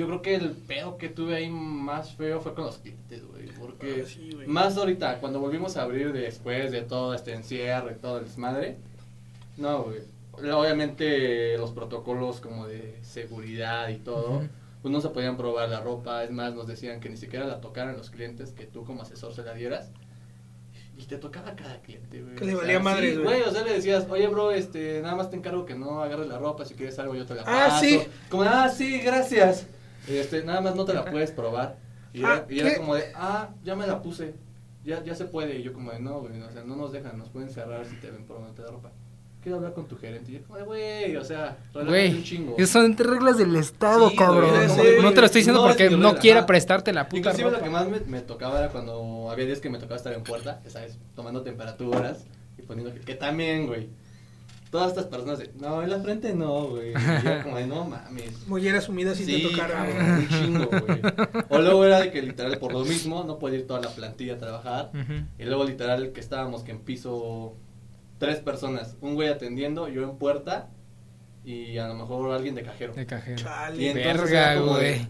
yo 0.00 0.06
creo 0.06 0.22
que 0.22 0.34
el 0.34 0.50
pedo 0.52 0.96
que 0.96 1.08
tuve 1.08 1.36
ahí 1.36 1.48
más 1.50 2.14
feo 2.14 2.40
fue 2.40 2.54
con 2.54 2.64
los 2.64 2.78
clientes, 2.78 3.22
güey. 3.26 3.46
Porque 3.58 4.02
Ah, 4.04 4.08
sí, 4.08 4.30
güey. 4.34 4.46
más 4.46 4.76
ahorita, 4.76 5.18
cuando 5.20 5.38
volvimos 5.40 5.76
a 5.76 5.82
abrir 5.82 6.12
después 6.12 6.72
de 6.72 6.82
todo 6.82 7.14
este 7.14 7.34
encierro 7.34 7.90
y 7.90 7.94
todo 7.94 8.18
el 8.18 8.24
desmadre, 8.24 8.76
no, 9.56 9.82
güey. 9.84 9.98
Obviamente 10.52 11.58
los 11.58 11.72
protocolos 11.72 12.40
como 12.40 12.66
de 12.66 12.98
seguridad 13.02 13.88
y 13.90 13.96
todo, 13.96 14.36
Ujú. 14.38 14.48
pues 14.82 14.92
no 14.92 15.00
se 15.00 15.10
podían 15.10 15.36
probar 15.36 15.68
la 15.68 15.80
ropa. 15.80 16.24
Es 16.24 16.30
más, 16.30 16.54
nos 16.54 16.66
decían 16.66 17.00
que 17.00 17.10
ni 17.10 17.16
siquiera 17.16 17.46
la 17.46 17.60
tocaran 17.60 17.96
los 17.96 18.10
clientes, 18.10 18.52
que 18.52 18.64
tú 18.64 18.84
como 18.84 19.02
asesor 19.02 19.34
se 19.34 19.42
la 19.42 19.52
dieras. 19.54 19.90
Y 20.96 21.04
te 21.04 21.16
tocaba 21.18 21.50
a 21.50 21.56
cada 21.56 21.80
cliente, 21.82 22.22
güey. 22.22 22.36
Que 22.36 22.44
le 22.44 22.54
O 22.54 22.58
sea, 22.58 22.64
valía 22.66 22.80
madres, 22.80 23.14
sí, 23.14 23.20
güey. 23.22 23.38
güey. 23.40 23.48
O 23.48 23.52
sea, 23.52 23.64
le 23.64 23.72
decías, 23.74 24.06
oye, 24.10 24.26
bro, 24.28 24.50
este, 24.50 25.00
nada 25.02 25.14
más 25.16 25.30
te 25.30 25.36
encargo 25.36 25.64
que 25.64 25.74
no 25.74 26.02
agarres 26.02 26.26
la 26.26 26.38
ropa. 26.38 26.64
Si 26.64 26.74
quieres 26.74 26.98
algo, 26.98 27.14
yo 27.14 27.24
te 27.26 27.34
la 27.34 27.42
Ah, 27.42 27.68
paso. 27.68 27.84
sí. 27.84 28.00
Como, 28.28 28.42
ah, 28.42 28.68
sí, 28.68 28.98
gracias. 29.00 29.66
Este, 30.08 30.42
nada 30.44 30.60
más 30.60 30.74
no 30.74 30.84
te 30.84 30.94
la 30.94 31.04
puedes 31.04 31.30
probar. 31.30 31.78
Y 32.12 32.20
era, 32.20 32.34
Ah, 32.34 32.46
y 32.48 32.58
era 32.60 32.70
¿qué? 32.70 32.76
como 32.78 32.94
de, 32.94 33.04
ah, 33.14 33.50
ya 33.62 33.76
me 33.76 33.86
la 33.86 34.02
puse. 34.02 34.34
Ya, 34.84 35.02
ya 35.04 35.14
se 35.14 35.26
puede. 35.26 35.58
Y 35.58 35.62
yo 35.62 35.72
como 35.72 35.92
de, 35.92 36.00
no, 36.00 36.20
güey, 36.20 36.40
o 36.42 36.50
sea, 36.50 36.64
no 36.64 36.74
nos 36.76 36.92
dejan, 36.92 37.18
nos 37.18 37.28
pueden 37.28 37.50
cerrar 37.50 37.84
si 37.86 37.96
te 37.96 38.10
ven 38.10 38.24
probándote 38.24 38.62
la 38.62 38.70
ropa. 38.70 38.90
Quiero 39.42 39.56
hablar 39.56 39.72
con 39.72 39.86
tu 39.86 39.96
gerente. 39.96 40.30
Y 40.32 40.34
yo 40.34 40.42
como 40.42 40.58
de, 40.58 40.64
güey, 40.64 41.16
o 41.16 41.24
sea, 41.24 41.56
relájate 41.72 41.78
un 41.80 41.86
Güey, 41.88 42.22
chingo. 42.24 42.66
son 42.66 42.96
reglas 42.96 43.38
del 43.38 43.56
Estado, 43.56 44.10
Sí, 44.10 44.16
cabrón. 44.16 44.50
güey, 44.50 44.68
sí, 44.68 45.02
no 45.02 45.12
te 45.14 45.20
lo 45.20 45.26
estoy 45.26 45.40
diciendo 45.40 45.62
no, 45.62 45.68
porque 45.68 45.88
no 45.90 46.16
quiera 46.16 46.44
prestarte 46.46 46.92
la 46.92 47.08
puta 47.08 47.30
Inclusive 47.30 47.44
ropa. 47.44 47.58
lo 47.58 47.64
que 47.64 47.70
más 47.70 47.88
me, 47.88 48.00
me 48.00 48.20
tocaba 48.20 48.58
era 48.58 48.68
cuando 48.68 49.30
había 49.30 49.46
días 49.46 49.60
que 49.60 49.70
me 49.70 49.78
tocaba 49.78 49.96
estar 49.96 50.12
en 50.12 50.24
puerta, 50.24 50.60
sabes, 50.68 50.98
tomando 51.14 51.42
temperaturas 51.42 52.24
y 52.58 52.62
poniendo 52.62 52.92
que, 52.92 53.00
que 53.00 53.14
también, 53.14 53.66
güey. 53.66 53.88
Todas 54.70 54.88
estas 54.90 55.06
personas 55.06 55.40
de, 55.40 55.50
no, 55.58 55.82
en 55.82 55.90
la 55.90 55.98
frente 55.98 56.32
no, 56.32 56.68
güey. 56.68 56.90
Y 56.90 57.24
yo 57.24 57.42
como 57.42 57.56
de, 57.56 57.66
no 57.66 57.84
mames. 57.84 58.46
Mollera 58.46 58.80
sumida 58.80 59.14
si 59.16 59.26
te 59.26 59.56
cabrón, 59.56 59.88
un 59.88 60.28
chingo, 60.28 60.66
güey. 60.66 61.00
O 61.48 61.58
luego 61.58 61.84
era 61.84 62.00
de 62.00 62.12
que 62.12 62.22
literal 62.22 62.56
por 62.58 62.72
lo 62.72 62.84
mismo 62.84 63.24
no 63.24 63.38
podía 63.38 63.58
ir 63.58 63.66
toda 63.66 63.80
la 63.80 63.90
plantilla 63.90 64.34
a 64.34 64.38
trabajar. 64.38 64.92
Y 65.38 65.44
luego 65.44 65.64
literal 65.64 66.12
que 66.12 66.20
estábamos 66.20 66.62
que 66.62 66.70
en 66.70 66.80
piso 66.80 67.56
tres 68.18 68.38
personas, 68.38 68.96
un 69.00 69.14
güey 69.16 69.28
atendiendo, 69.28 69.88
yo 69.88 70.04
en 70.04 70.16
puerta 70.18 70.68
y 71.44 71.78
a 71.78 71.88
lo 71.88 71.94
mejor 71.94 72.30
alguien 72.32 72.54
de 72.54 72.62
cajero. 72.62 72.92
De 72.92 73.06
cajero. 73.06 73.42
Y 73.76 73.86
entonces 73.86 74.30
Verga, 74.30 74.52
era 74.52 74.60
como 74.60 74.76
de- 74.76 74.90
güey. 74.98 75.08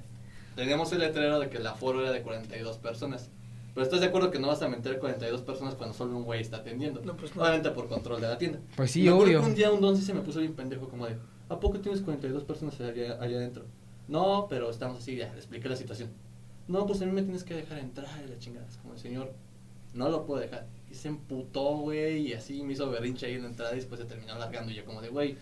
Teníamos 0.56 0.92
el 0.92 1.00
letrero 1.00 1.38
de 1.38 1.48
que 1.50 1.58
el 1.58 1.66
aforo 1.66 2.00
era 2.00 2.12
de 2.12 2.22
42 2.22 2.78
personas. 2.78 3.30
Pero 3.74 3.84
estás 3.84 4.00
de 4.00 4.06
acuerdo 4.06 4.30
que 4.30 4.38
no 4.38 4.48
vas 4.48 4.62
a 4.62 4.68
meter 4.68 4.98
42 4.98 5.42
personas 5.42 5.74
cuando 5.74 5.94
solo 5.94 6.16
un 6.16 6.24
güey 6.24 6.40
está 6.40 6.58
atendiendo. 6.58 7.00
No, 7.04 7.16
pues 7.16 7.34
no. 7.36 7.42
Obviamente 7.42 7.70
por 7.70 7.88
control 7.88 8.20
de 8.20 8.28
la 8.28 8.38
tienda. 8.38 8.58
Pues 8.76 8.90
sí, 8.90 9.02
Me 9.02 9.10
obvio. 9.12 9.40
que 9.40 9.46
un 9.46 9.54
día 9.54 9.70
un 9.70 9.80
don 9.80 9.96
sí 9.96 10.02
se 10.02 10.12
me 10.14 10.20
puso 10.20 10.40
bien 10.40 10.54
pendejo 10.54 10.88
como 10.88 11.06
de, 11.06 11.16
¿a 11.48 11.60
poco 11.60 11.78
tienes 11.80 12.00
42 12.02 12.44
personas 12.44 12.80
allá, 12.80 13.16
allá 13.20 13.36
adentro? 13.36 13.64
No, 14.08 14.46
pero 14.48 14.70
estamos 14.70 14.98
así, 14.98 15.16
ya, 15.16 15.30
le 15.32 15.38
expliqué 15.38 15.68
la 15.68 15.76
situación. 15.76 16.10
No, 16.66 16.86
pues 16.86 17.00
a 17.02 17.06
mí 17.06 17.12
me 17.12 17.22
tienes 17.22 17.44
que 17.44 17.54
dejar 17.54 17.78
entrar 17.78 18.08
y 18.24 18.28
la 18.28 18.38
chingada. 18.38 18.66
Es 18.66 18.76
como, 18.78 18.96
señor, 18.96 19.32
no 19.94 20.08
lo 20.08 20.26
puedo 20.26 20.40
dejar. 20.40 20.66
Y 20.90 20.94
se 20.94 21.08
emputó, 21.08 21.76
güey, 21.78 22.28
y 22.28 22.32
así 22.32 22.62
me 22.62 22.72
hizo 22.72 22.90
berrinche 22.90 23.26
ahí 23.26 23.34
en 23.34 23.42
la 23.42 23.48
entrada 23.48 23.72
y 23.72 23.76
después 23.76 24.00
se 24.00 24.06
terminó 24.06 24.36
largando. 24.36 24.72
Y 24.72 24.74
yo 24.74 24.84
como 24.84 25.00
de, 25.00 25.08
güey, 25.08 25.36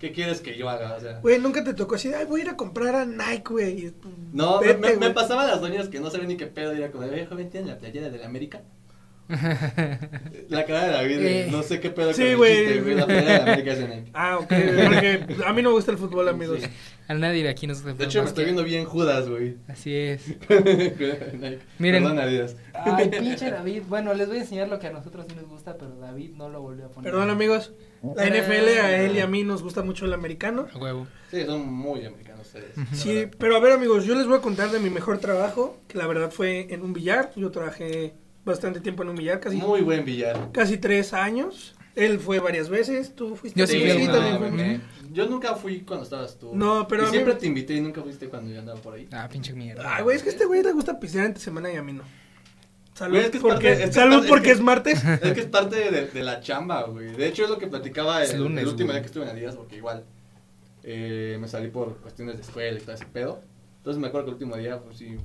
¿qué 0.00 0.10
quieres 0.10 0.40
que 0.40 0.56
yo 0.56 0.68
haga? 0.68 0.94
O 0.96 1.00
sea... 1.00 1.20
Güey, 1.20 1.38
nunca 1.38 1.62
te 1.62 1.74
tocó 1.74 1.94
así, 1.94 2.12
ay, 2.12 2.24
voy 2.26 2.40
a 2.40 2.44
ir 2.44 2.50
a 2.50 2.56
comprar 2.56 2.96
a 2.96 3.04
Nike, 3.04 3.44
güey. 3.50 3.92
No, 4.32 4.60
me, 4.60 4.66
vete, 4.66 4.80
me, 4.80 4.88
me 4.90 4.96
güey. 4.96 5.14
pasaban 5.14 5.46
las 5.46 5.60
doñas 5.60 5.88
que 5.88 6.00
no 6.00 6.10
sabían 6.10 6.28
ni 6.28 6.36
qué 6.36 6.46
pedo. 6.46 6.74
Y 6.74 6.78
era 6.78 6.90
como, 6.90 7.04
"Oye, 7.06 7.26
joven, 7.26 7.50
¿tienen 7.50 7.68
la 7.70 7.78
playera 7.78 8.10
de 8.10 8.18
la 8.18 8.26
América? 8.26 8.62
La 10.48 10.64
cara 10.66 10.86
de 10.86 10.92
David, 10.92 11.18
Eh. 11.20 11.48
no 11.52 11.62
sé 11.62 11.78
qué 11.78 11.90
pedo 11.90 12.12
Sí, 12.12 12.22
con 12.22 12.30
el 12.30 12.36
güey. 12.36 12.56
chiste, 12.66 12.80
güey. 12.82 12.94
La 12.96 13.06
pelea 13.06 13.22
de 13.22 13.40
América 13.52 13.72
es 13.74 13.78
de 13.78 13.88
Nike. 13.88 14.10
Ah, 14.12 14.38
ok, 14.38 14.48
porque 14.48 15.44
a 15.46 15.52
mí 15.52 15.62
no 15.62 15.68
me 15.68 15.74
gusta 15.76 15.92
el 15.92 15.98
fútbol, 15.98 16.28
amigos. 16.28 16.58
Sí. 16.60 16.66
A 17.06 17.14
nadie 17.14 17.44
de 17.44 17.48
aquí 17.48 17.68
nos 17.68 17.80
gusta. 17.82 17.96
De 17.96 18.04
hecho, 18.06 18.22
me 18.22 18.28
estoy 18.28 18.44
viendo 18.44 18.64
bien 18.64 18.84
Judas, 18.86 19.28
güey. 19.28 19.56
Así 19.68 19.94
es. 19.94 20.26
Nike. 20.48 21.58
Miren. 21.78 22.02
Perdón, 22.02 22.18
Adidas. 22.18 22.56
Ay, 22.74 23.08
pinche 23.08 23.50
David. 23.52 23.82
Bueno, 23.88 24.14
les 24.14 24.26
voy 24.26 24.38
a 24.38 24.40
enseñar 24.40 24.68
lo 24.68 24.80
que 24.80 24.88
a 24.88 24.90
nosotros 24.90 25.26
sí 25.28 25.34
nos 25.36 25.46
gusta, 25.48 25.76
pero 25.78 25.94
David 25.96 26.30
no 26.36 26.48
lo 26.48 26.60
volvió 26.60 26.86
a 26.86 26.88
poner. 26.90 27.12
Perdón, 27.12 27.30
amigos. 27.30 27.72
La 28.16 28.24
NFL, 28.26 28.68
a 28.80 29.02
él 29.02 29.16
y 29.16 29.20
a 29.20 29.26
mí 29.26 29.42
nos 29.44 29.62
gusta 29.62 29.82
mucho 29.82 30.06
el 30.06 30.12
americano. 30.14 30.66
A 30.74 30.78
huevo. 30.78 31.06
Sí, 31.30 31.44
son 31.44 31.70
muy 31.72 32.04
americanos 32.06 32.46
ustedes. 32.46 32.70
Sí, 32.92 33.26
pero 33.38 33.56
a 33.56 33.60
ver, 33.60 33.72
amigos, 33.72 34.04
yo 34.04 34.14
les 34.14 34.26
voy 34.26 34.36
a 34.38 34.40
contar 34.40 34.70
de 34.70 34.78
mi 34.78 34.90
mejor 34.90 35.18
trabajo, 35.18 35.78
que 35.86 35.98
la 35.98 36.06
verdad 36.06 36.30
fue 36.30 36.72
en 36.72 36.82
un 36.82 36.92
billar. 36.92 37.30
Yo 37.36 37.50
trabajé 37.50 38.14
bastante 38.44 38.80
tiempo 38.80 39.02
en 39.02 39.10
un 39.10 39.16
billar, 39.16 39.38
casi, 39.40 39.56
Muy 39.56 39.82
buen 39.82 40.04
billar. 40.04 40.50
casi 40.52 40.78
tres 40.78 41.12
años. 41.12 41.74
Él 41.96 42.18
fue 42.20 42.38
varias 42.38 42.68
veces, 42.68 43.14
tú 43.14 43.34
fuiste. 43.36 43.58
Yo 43.58 43.66
sí 43.66 43.78
Sí, 43.80 44.06
también 44.06 44.38
fue. 44.38 44.80
Yo 45.12 45.26
nunca 45.26 45.56
fui 45.56 45.80
cuando 45.80 46.04
estabas 46.04 46.38
tú. 46.38 46.54
No, 46.54 46.86
pero 46.88 47.02
Y 47.02 47.06
a 47.06 47.08
mí- 47.08 47.12
siempre 47.16 47.34
te 47.34 47.46
invité 47.46 47.74
y 47.74 47.80
nunca 47.80 48.00
fuiste 48.00 48.28
cuando 48.28 48.50
yo 48.50 48.60
andaba 48.60 48.80
por 48.80 48.94
ahí. 48.94 49.08
Ah, 49.12 49.28
pinche 49.30 49.52
mierda. 49.52 49.82
Ay, 49.96 50.04
güey, 50.04 50.16
es 50.16 50.22
que 50.22 50.28
a 50.30 50.32
este 50.32 50.46
güey 50.46 50.62
le 50.62 50.72
gusta 50.72 50.98
pistear 51.00 51.26
entre 51.26 51.42
semana 51.42 51.70
y 51.70 51.76
a 51.76 51.82
mí 51.82 51.92
no. 51.92 52.04
Salud, 53.00 53.14
Güey, 53.14 53.24
es 53.24 53.30
que 53.30 53.36
es 53.38 53.42
porque, 53.42 53.54
parte- 53.68 53.72
es 53.82 53.86
que 53.88 53.92
salud 53.94 54.14
parte- 54.16 54.28
porque 54.28 54.50
es 54.50 54.56
es 54.58 54.60
martes. 54.62 55.02
Es 55.22 55.32
que 55.32 55.40
es 55.40 55.46
parte 55.46 55.90
de, 55.90 56.06
de 56.08 56.22
la 56.22 56.40
chamba, 56.40 56.82
güey. 56.84 57.12
De 57.12 57.26
hecho, 57.26 57.44
es 57.44 57.50
lo 57.50 57.58
que 57.58 57.66
platicaba 57.66 58.22
el, 58.22 58.38
lunes, 58.38 58.62
el 58.62 58.68
último 58.68 58.88
güey. 58.88 58.96
día 58.96 59.00
que 59.02 59.06
estuve 59.06 59.24
en 59.24 59.30
Adidas, 59.30 59.56
porque 59.56 59.76
igual 59.76 60.04
eh, 60.82 61.36
me 61.40 61.48
salí 61.48 61.68
por 61.68 61.96
cuestiones 61.98 62.36
de 62.36 62.42
escuela 62.42 62.78
y 62.78 62.82
todo 62.82 62.94
ese 62.94 63.06
pedo. 63.06 63.40
Entonces 63.78 64.00
me 64.00 64.08
acuerdo 64.08 64.26
que 64.26 64.30
el 64.30 64.34
último 64.34 64.56
día, 64.56 64.78
pues 64.80 64.98
sí, 64.98 65.16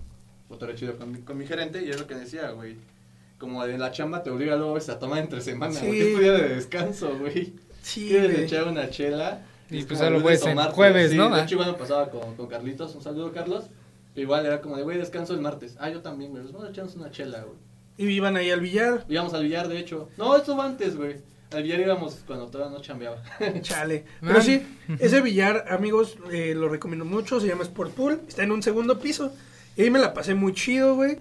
fue 0.47 0.57
chido 0.75 0.97
con 0.97 1.11
mi, 1.11 1.19
con 1.19 1.37
mi 1.37 1.45
gerente 1.45 1.83
y 1.83 1.89
es 1.89 1.99
lo 1.99 2.07
que 2.07 2.15
decía, 2.15 2.51
güey. 2.51 2.77
Como 3.37 3.65
de 3.65 3.77
la 3.77 3.91
chamba 3.91 4.23
te 4.23 4.29
obliga 4.29 4.55
luego 4.55 4.77
a 4.93 4.97
tomar 4.97 5.19
entre 5.19 5.41
semana, 5.41 5.73
Sí. 5.73 5.85
güey. 5.87 5.99
Es 6.01 6.13
tu 6.15 6.21
día 6.21 6.31
de 6.31 6.49
descanso, 6.55 7.17
güey. 7.19 7.53
Sí, 7.81 8.07
Quieres 8.07 8.31
güey. 8.31 8.43
echar 8.45 8.67
una 8.67 8.89
chela. 8.89 9.41
Y 9.69 9.79
es 9.79 9.85
pues 9.85 9.99
lunes 9.99 10.21
puedes 10.21 10.39
en 10.45 10.51
jueves, 10.73 11.11
Sí, 11.11 11.17
¿no? 11.17 11.29
De 11.29 11.41
Ah. 11.41 11.43
hecho, 11.43 11.55
igual 11.55 11.71
me 11.73 11.77
pasaba 11.77 12.09
con, 12.09 12.35
con 12.35 12.47
Carlitos. 12.47 12.95
Un 12.95 13.01
saludo, 13.03 13.33
Carlos. 13.33 13.65
Igual 14.15 14.45
era 14.45 14.61
como 14.61 14.77
de, 14.77 14.83
güey, 14.83 14.97
descanso 14.97 15.33
el 15.33 15.41
martes. 15.41 15.75
Ah, 15.79 15.89
yo 15.89 16.01
también, 16.01 16.31
güey. 16.31 16.43
Pues 16.43 16.53
vamos 16.53 16.67
a 16.67 16.71
echarnos 16.71 16.95
una 16.95 17.11
chela, 17.11 17.43
güey. 17.43 17.57
Y 17.97 18.13
iban 18.13 18.35
ahí 18.37 18.49
al 18.51 18.61
billar. 18.61 19.05
Íbamos 19.09 19.33
al 19.33 19.43
billar, 19.43 19.67
de 19.67 19.79
hecho. 19.79 20.09
No, 20.17 20.35
eso 20.35 20.55
va 20.55 20.65
antes, 20.65 20.95
güey. 20.95 21.17
Al 21.51 21.63
billar 21.63 21.79
íbamos 21.79 22.21
cuando 22.25 22.47
todavía 22.47 22.75
no 22.75 22.81
chambeaba. 22.81 23.21
Chale. 23.61 24.05
Pero 24.21 24.41
sí, 24.41 24.65
ese 24.99 25.21
billar, 25.21 25.65
amigos, 25.69 26.17
eh, 26.31 26.53
lo 26.55 26.69
recomiendo 26.69 27.05
mucho. 27.05 27.39
Se 27.39 27.47
llama 27.47 27.63
Sport 27.63 27.93
Pool. 27.93 28.21
Está 28.27 28.43
en 28.43 28.51
un 28.51 28.63
segundo 28.63 28.99
piso. 28.99 29.33
Y 29.75 29.83
ahí 29.83 29.89
me 29.89 29.99
la 29.99 30.13
pasé 30.13 30.33
muy 30.33 30.53
chido, 30.53 30.95
güey. 30.95 31.17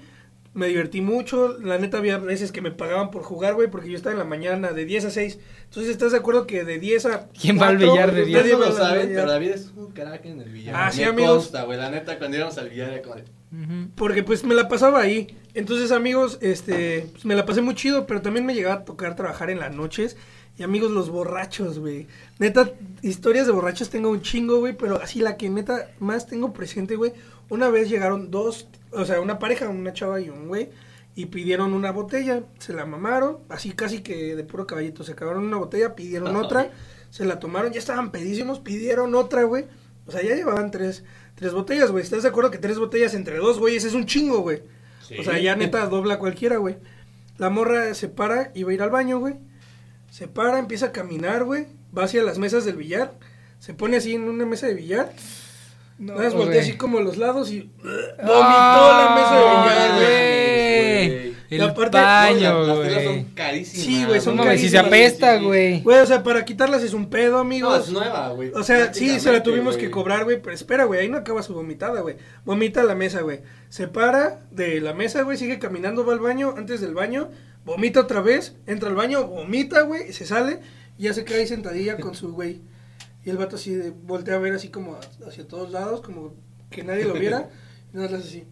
Me 0.54 0.68
divertí 0.68 1.00
mucho. 1.00 1.58
La 1.58 1.78
neta, 1.78 1.98
había 1.98 2.18
veces 2.18 2.52
que 2.52 2.60
me 2.60 2.70
pagaban 2.70 3.10
por 3.10 3.22
jugar, 3.22 3.54
güey, 3.54 3.68
porque 3.68 3.90
yo 3.90 3.96
estaba 3.96 4.12
en 4.12 4.18
la 4.18 4.24
mañana 4.24 4.70
de 4.72 4.84
10 4.84 5.06
a 5.06 5.10
6. 5.10 5.38
Entonces, 5.64 5.90
¿estás 5.90 6.12
de 6.12 6.18
acuerdo 6.18 6.46
que 6.46 6.64
de 6.64 6.78
10 6.78 7.06
a. 7.06 7.28
¿Quién 7.28 7.60
va 7.60 7.68
al 7.68 7.76
4, 7.76 7.92
billar 7.92 8.12
de 8.12 8.22
pues, 8.22 8.26
10? 8.28 8.38
Nadie 8.38 8.56
lo 8.56 8.66
al 8.66 8.72
sabe, 8.72 9.06
billar? 9.06 9.14
pero 9.14 9.30
David 9.32 9.50
es 9.50 9.72
un 9.76 9.92
crack 9.92 10.24
en 10.24 10.40
el 10.40 10.50
billar. 10.50 10.74
Ah, 10.76 10.92
sí, 10.92 11.02
amigos. 11.02 11.44
consta, 11.44 11.64
güey. 11.64 11.76
La 11.76 11.90
neta, 11.90 12.18
cuando 12.18 12.36
íbamos 12.36 12.56
al 12.56 12.70
billar 12.70 12.92
era 12.92 13.02
como. 13.02 13.16
Porque 13.94 14.22
pues 14.22 14.44
me 14.44 14.54
la 14.54 14.68
pasaba 14.68 15.00
ahí. 15.00 15.36
Entonces, 15.54 15.92
amigos, 15.92 16.38
este, 16.40 17.08
pues, 17.12 17.24
me 17.24 17.34
la 17.36 17.46
pasé 17.46 17.60
muy 17.60 17.74
chido, 17.74 18.06
pero 18.06 18.22
también 18.22 18.44
me 18.46 18.54
llegaba 18.54 18.76
a 18.76 18.84
tocar 18.84 19.14
trabajar 19.14 19.50
en 19.50 19.60
las 19.60 19.74
noches. 19.74 20.16
Y 20.56 20.62
amigos, 20.62 20.90
los 20.92 21.10
borrachos, 21.10 21.80
güey. 21.80 22.06
Neta, 22.38 22.70
historias 23.02 23.46
de 23.46 23.52
borrachos 23.52 23.90
tengo 23.90 24.10
un 24.10 24.22
chingo, 24.22 24.60
güey, 24.60 24.76
pero 24.76 25.00
así 25.02 25.18
la 25.20 25.36
que 25.36 25.50
neta 25.50 25.90
más 25.98 26.26
tengo 26.26 26.52
presente, 26.52 26.94
güey. 26.94 27.12
Una 27.48 27.70
vez 27.70 27.88
llegaron 27.88 28.30
dos, 28.30 28.68
o 28.92 29.04
sea, 29.04 29.20
una 29.20 29.38
pareja, 29.38 29.68
una 29.68 29.92
chava 29.92 30.20
y 30.20 30.30
un 30.30 30.46
güey, 30.46 30.70
y 31.16 31.26
pidieron 31.26 31.72
una 31.72 31.90
botella, 31.90 32.44
se 32.58 32.72
la 32.72 32.86
mamaron, 32.86 33.38
así 33.48 33.72
casi 33.72 34.00
que 34.00 34.36
de 34.36 34.44
puro 34.44 34.66
caballito, 34.66 35.02
se 35.02 35.12
acabaron 35.12 35.44
una 35.44 35.56
botella, 35.56 35.94
pidieron 35.96 36.36
otra, 36.36 36.70
se 37.10 37.24
la 37.24 37.40
tomaron, 37.40 37.72
ya 37.72 37.80
estaban 37.80 38.12
pedísimos, 38.12 38.60
pidieron 38.60 39.14
otra, 39.14 39.42
güey. 39.42 39.66
O 40.06 40.12
sea, 40.12 40.22
ya 40.22 40.36
llevaban 40.36 40.70
tres, 40.70 41.02
tres 41.34 41.52
botellas, 41.52 41.90
güey. 41.90 42.04
¿Estás 42.04 42.22
de 42.22 42.28
acuerdo 42.28 42.50
que 42.50 42.58
tres 42.58 42.78
botellas 42.78 43.14
entre 43.14 43.38
dos, 43.38 43.58
güey? 43.58 43.76
Ese 43.76 43.88
es 43.88 43.94
un 43.94 44.06
chingo, 44.06 44.40
güey. 44.40 44.62
Sí. 45.06 45.18
O 45.18 45.24
sea, 45.24 45.38
ya 45.38 45.56
neta 45.56 45.86
dobla 45.86 46.18
cualquiera, 46.18 46.58
güey. 46.58 46.76
La 47.38 47.50
morra 47.50 47.94
se 47.94 48.08
para, 48.08 48.52
iba 48.54 48.70
a 48.70 48.74
ir 48.74 48.82
al 48.82 48.90
baño, 48.90 49.18
güey. 49.18 49.34
Se 50.14 50.28
para, 50.28 50.60
empieza 50.60 50.86
a 50.86 50.92
caminar, 50.92 51.42
güey. 51.42 51.66
Va 51.96 52.04
hacia 52.04 52.22
las 52.22 52.38
mesas 52.38 52.64
del 52.64 52.76
billar. 52.76 53.14
Se 53.58 53.74
pone 53.74 53.96
así 53.96 54.14
en 54.14 54.28
una 54.28 54.46
mesa 54.46 54.68
de 54.68 54.74
billar. 54.74 55.12
No, 55.98 56.12
Nada 56.14 56.26
más 56.26 56.34
voltea 56.34 56.60
así 56.60 56.76
como 56.76 57.00
los 57.00 57.16
lados 57.16 57.50
y 57.50 57.62
vomitó 57.82 58.22
Ah, 58.22 59.08
la 59.08 59.14
mesa 59.16 59.34
de 59.34 59.98
billar, 59.98 61.18
güey. 61.18 61.34
El 61.50 61.60
aparte- 61.62 61.98
baño, 61.98 62.64
Las 62.64 62.80
telas 62.80 62.94
güey. 63.04 63.04
son 63.06 63.24
carísimas. 63.34 63.84
Sí, 63.86 64.04
güey, 64.04 64.20
son 64.20 64.36
No 64.36 64.44
mames, 64.44 64.60
si 64.60 64.68
se 64.68 64.76
carísimas. 64.76 65.00
apesta, 65.02 65.36
güey. 65.40 65.80
Güey, 65.82 65.98
o 65.98 66.06
sea, 66.06 66.22
para 66.22 66.44
quitarlas 66.44 66.82
es 66.84 66.94
un 66.94 67.10
pedo, 67.10 67.32
No, 67.32 67.38
amigos. 67.40 67.86
es 67.88 67.92
nueva, 67.92 68.28
güey. 68.30 68.52
O 68.54 68.62
sea, 68.62 68.94
sí, 68.94 69.18
se 69.18 69.32
la 69.32 69.42
tuvimos 69.42 69.76
que 69.76 69.90
cobrar, 69.90 70.22
güey, 70.24 70.40
pero 70.40 70.54
espera, 70.54 70.84
güey, 70.84 71.00
ahí 71.00 71.08
no 71.08 71.16
acaba 71.18 71.42
su 71.42 71.54
vomitada, 71.54 72.00
güey. 72.02 72.16
Vomita 72.44 72.82
a 72.82 72.84
la 72.84 72.94
mesa, 72.94 73.20
güey. 73.22 73.40
Se 73.68 73.88
para 73.88 74.40
de 74.52 74.80
la 74.80 74.94
mesa, 74.94 75.22
güey, 75.22 75.36
sigue 75.38 75.58
caminando, 75.58 76.06
va 76.06 76.12
al 76.12 76.20
baño, 76.20 76.54
antes 76.56 76.80
del 76.80 76.94
baño, 76.94 77.30
vomita 77.64 78.00
otra 78.00 78.20
vez, 78.20 78.56
entra 78.66 78.88
al 78.88 78.94
baño, 78.94 79.26
vomita, 79.26 79.82
güey, 79.82 80.10
y 80.10 80.12
se 80.12 80.26
sale, 80.26 80.60
y 80.98 81.04
ya 81.04 81.14
se 81.14 81.24
queda 81.24 81.38
ahí 81.38 81.46
sentadilla 81.46 81.96
con 81.98 82.14
su 82.14 82.32
güey. 82.32 82.60
Y 83.24 83.30
el 83.30 83.38
vato 83.38 83.56
así 83.56 83.74
de, 83.74 83.90
voltea 83.90 84.34
a 84.34 84.38
ver 84.38 84.52
así 84.52 84.68
como 84.68 84.98
hacia 85.26 85.48
todos 85.48 85.70
lados, 85.70 86.00
como 86.02 86.34
que 86.70 86.82
nadie 86.84 87.04
lo 87.04 87.14
viera, 87.14 87.48
y 87.92 87.96
nada 87.96 88.10
más 88.10 88.20
hace 88.20 88.28
así. 88.28 88.44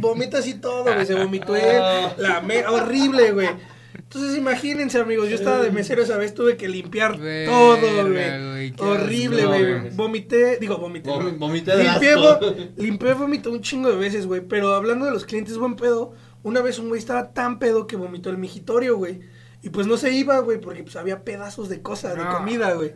Vomita 0.00 0.38
así 0.38 0.54
todo, 0.54 0.84
güey, 0.84 1.04
se 1.06 1.14
vomitó 1.14 1.56
él, 1.56 1.82
la 2.18 2.40
me 2.40 2.64
horrible, 2.66 3.32
güey. 3.32 3.48
Entonces 3.96 4.36
imagínense, 4.36 4.98
amigos, 4.98 5.28
yo 5.28 5.34
estaba 5.34 5.60
de 5.60 5.70
mesero 5.72 6.02
esa 6.02 6.16
vez, 6.16 6.34
tuve 6.34 6.56
que 6.56 6.68
limpiar 6.68 7.18
Verga, 7.18 7.50
todo, 7.52 8.08
güey, 8.08 8.72
Horrible, 8.78 9.46
güey. 9.46 9.90
Vomité, 9.90 10.58
digo, 10.60 10.78
vomité. 10.78 11.10
Vom- 11.10 11.36
vomité 11.38 11.76
limpié, 11.76 12.14
vo- 12.16 12.70
limpié 12.76 13.14
vomité 13.14 13.48
un 13.48 13.60
chingo 13.60 13.90
de 13.90 13.96
veces, 13.96 14.26
güey. 14.26 14.40
Pero 14.42 14.74
hablando 14.74 15.04
de 15.06 15.10
los 15.12 15.24
clientes 15.24 15.56
buen 15.58 15.74
pedo, 15.74 16.12
una 16.44 16.60
vez 16.62 16.78
un 16.78 16.88
güey 16.88 17.00
estaba 17.00 17.32
tan 17.32 17.58
pedo 17.58 17.88
que 17.88 17.96
vomitó 17.96 18.30
el 18.30 18.38
migitorio, 18.38 18.96
güey. 18.96 19.20
Y 19.62 19.70
pues 19.70 19.86
no 19.88 19.96
se 19.96 20.12
iba, 20.12 20.38
güey, 20.38 20.60
porque 20.60 20.82
pues 20.84 20.94
había 20.94 21.24
pedazos 21.24 21.68
de 21.68 21.82
cosa, 21.82 22.14
de 22.14 22.22
No. 22.22 22.36
comida, 22.36 22.72
güey. 22.74 22.92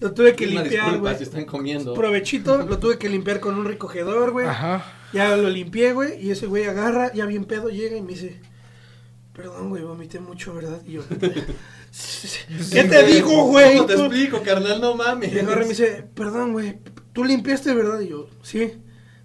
Lo 0.00 0.12
tuve 0.12 0.34
que 0.34 0.46
limpiar, 0.46 0.98
güey. 0.98 1.16
si 1.16 1.24
están 1.24 1.44
comiendo. 1.44 1.92
Provechito, 1.94 2.58
lo 2.58 2.78
tuve 2.78 2.98
que 2.98 3.08
limpiar 3.08 3.40
con 3.40 3.56
un 3.58 3.64
recogedor, 3.64 4.30
güey. 4.32 4.46
Ajá. 4.46 4.84
Ya 5.12 5.36
lo 5.36 5.48
limpié, 5.50 5.92
güey, 5.92 6.24
y 6.24 6.30
ese 6.30 6.46
güey 6.46 6.64
agarra, 6.64 7.12
ya 7.12 7.26
bien 7.26 7.44
pedo, 7.44 7.68
llega 7.68 7.96
y 7.96 8.02
me 8.02 8.12
dice, 8.12 8.40
perdón, 9.32 9.68
güey, 9.70 9.82
vomité 9.84 10.18
mucho, 10.20 10.54
¿verdad? 10.54 10.80
Y 10.86 10.92
yo, 10.92 11.02
¿qué 12.72 12.84
te 12.84 13.02
digo, 13.04 13.46
güey? 13.46 13.76
¿Cómo 13.76 13.86
te 13.86 13.94
explico, 13.94 14.42
carnal? 14.42 14.80
No 14.80 14.94
mames. 14.96 15.32
Y 15.32 15.38
agarra 15.38 15.60
y 15.62 15.64
me 15.64 15.70
dice, 15.70 16.04
perdón, 16.14 16.52
güey, 16.52 16.78
tú 17.12 17.24
limpiaste, 17.24 17.72
¿verdad? 17.74 18.00
Y 18.00 18.08
yo, 18.08 18.28
sí. 18.42 18.72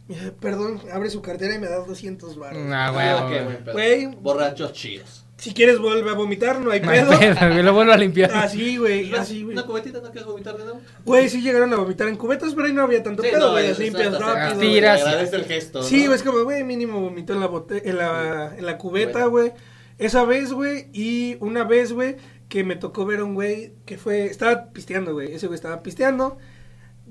Perdón, 0.39 0.81
abre 0.91 1.09
su 1.09 1.21
cartera 1.21 1.55
y 1.55 1.59
me 1.59 1.67
da 1.67 1.77
200 1.85 2.37
baros. 2.37 2.61
Ah, 2.71 2.87
Ah, 2.87 2.91
güey, 3.27 3.39
qué 3.65 3.71
güey. 3.71 4.15
Borrachos 4.21 4.73
chidos. 4.73 5.25
Si 5.37 5.53
quieres 5.53 5.79
vuelve 5.79 6.09
a 6.09 6.13
vomitar, 6.15 6.59
no 6.59 6.69
hay 6.71 6.81
No 6.81 6.89
hay 6.91 6.99
pedo. 7.01 7.17
pedo, 7.17 7.63
lo 7.63 7.73
vuelvo 7.73 7.93
a 7.93 7.97
limpiar. 7.97 8.29
Así, 8.33 8.75
güey, 8.75 9.13
así, 9.15 9.43
güey. 9.43 9.55
¿Una 9.55 9.65
cubetita 9.65 9.99
no 10.01 10.11
quieres 10.11 10.25
vomitar 10.25 10.57
de 10.57 10.65
nuevo? 10.65 10.81
Güey, 11.05 11.29
sí 11.29 11.41
llegaron 11.41 11.71
a 11.73 11.77
vomitar 11.77 12.09
en 12.09 12.17
cubetas, 12.17 12.53
pero 12.53 12.67
ahí 12.67 12.73
no 12.73 12.81
había 12.81 13.01
tanto 13.03 13.23
Sí, 13.23 13.29
pedo, 13.31 13.45
no, 13.47 13.51
güey, 13.53 13.67
es- 13.67 13.79
limpias 13.79 14.19
rápido. 14.19 14.55
güey. 14.57 14.69
tiras. 14.73 15.01
Agradece 15.01 15.35
el 15.37 15.45
gesto, 15.45 15.81
Sí, 15.83 15.99
¿no? 16.01 16.05
güey, 16.07 16.15
es 16.17 16.23
como, 16.23 16.43
güey, 16.43 16.63
mínimo 16.65 16.99
vomitó 16.99 17.31
en 17.33 17.39
la, 17.39 17.47
bote 17.47 17.87
en 17.89 17.97
la, 17.97 18.53
en 18.57 18.65
la 18.65 18.77
cubeta, 18.77 19.11
Cubeta. 19.11 19.25
güey. 19.27 19.53
Esa 19.97 20.25
vez, 20.25 20.51
güey, 20.51 20.87
y 20.91 21.37
una 21.39 21.63
vez, 21.63 21.93
güey, 21.93 22.17
que 22.49 22.63
me 22.65 22.75
tocó 22.75 23.05
ver 23.05 23.19
a 23.19 23.23
un 23.23 23.35
güey 23.35 23.73
que 23.85 23.97
fue, 23.97 24.25
estaba 24.25 24.71
pisteando, 24.73 25.13
güey, 25.13 25.33
ese 25.35 25.47
güey 25.47 25.55
estaba 25.55 25.81
pisteando, 25.83 26.37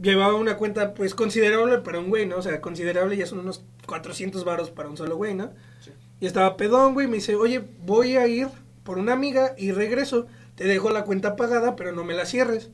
llevaba 0.01 0.35
una 0.35 0.57
cuenta, 0.57 0.95
pues, 0.95 1.15
considerable 1.15 1.79
para 1.79 1.99
un 1.99 2.09
güey, 2.09 2.27
¿no? 2.27 2.37
O 2.37 2.43
sea, 2.43 2.61
considerable 2.61 3.17
ya 3.17 3.27
son 3.27 3.41
unos 3.41 3.65
400 3.87 4.45
varos 4.45 4.71
para 4.71 4.89
un 4.89 4.97
solo 4.97 5.17
güey, 5.17 5.35
¿no? 5.35 5.51
Sí. 5.81 5.91
Y 6.21 6.27
estaba 6.27 6.57
pedón, 6.57 6.95
güey, 6.95 7.07
me 7.07 7.17
dice, 7.17 7.37
oye, 7.37 7.65
voy 7.81 8.17
a 8.17 8.27
ir 8.27 8.49
por 8.83 8.99
una 8.99 9.13
amiga 9.13 9.55
y 9.57 9.73
regreso, 9.73 10.27
te 10.55 10.65
dejo 10.65 10.91
la 10.91 11.05
cuenta 11.05 11.37
pagada, 11.37 11.77
pero 11.77 11.93
no 11.93 12.05
me 12.05 12.15
la 12.15 12.27
cierres. 12.27 12.71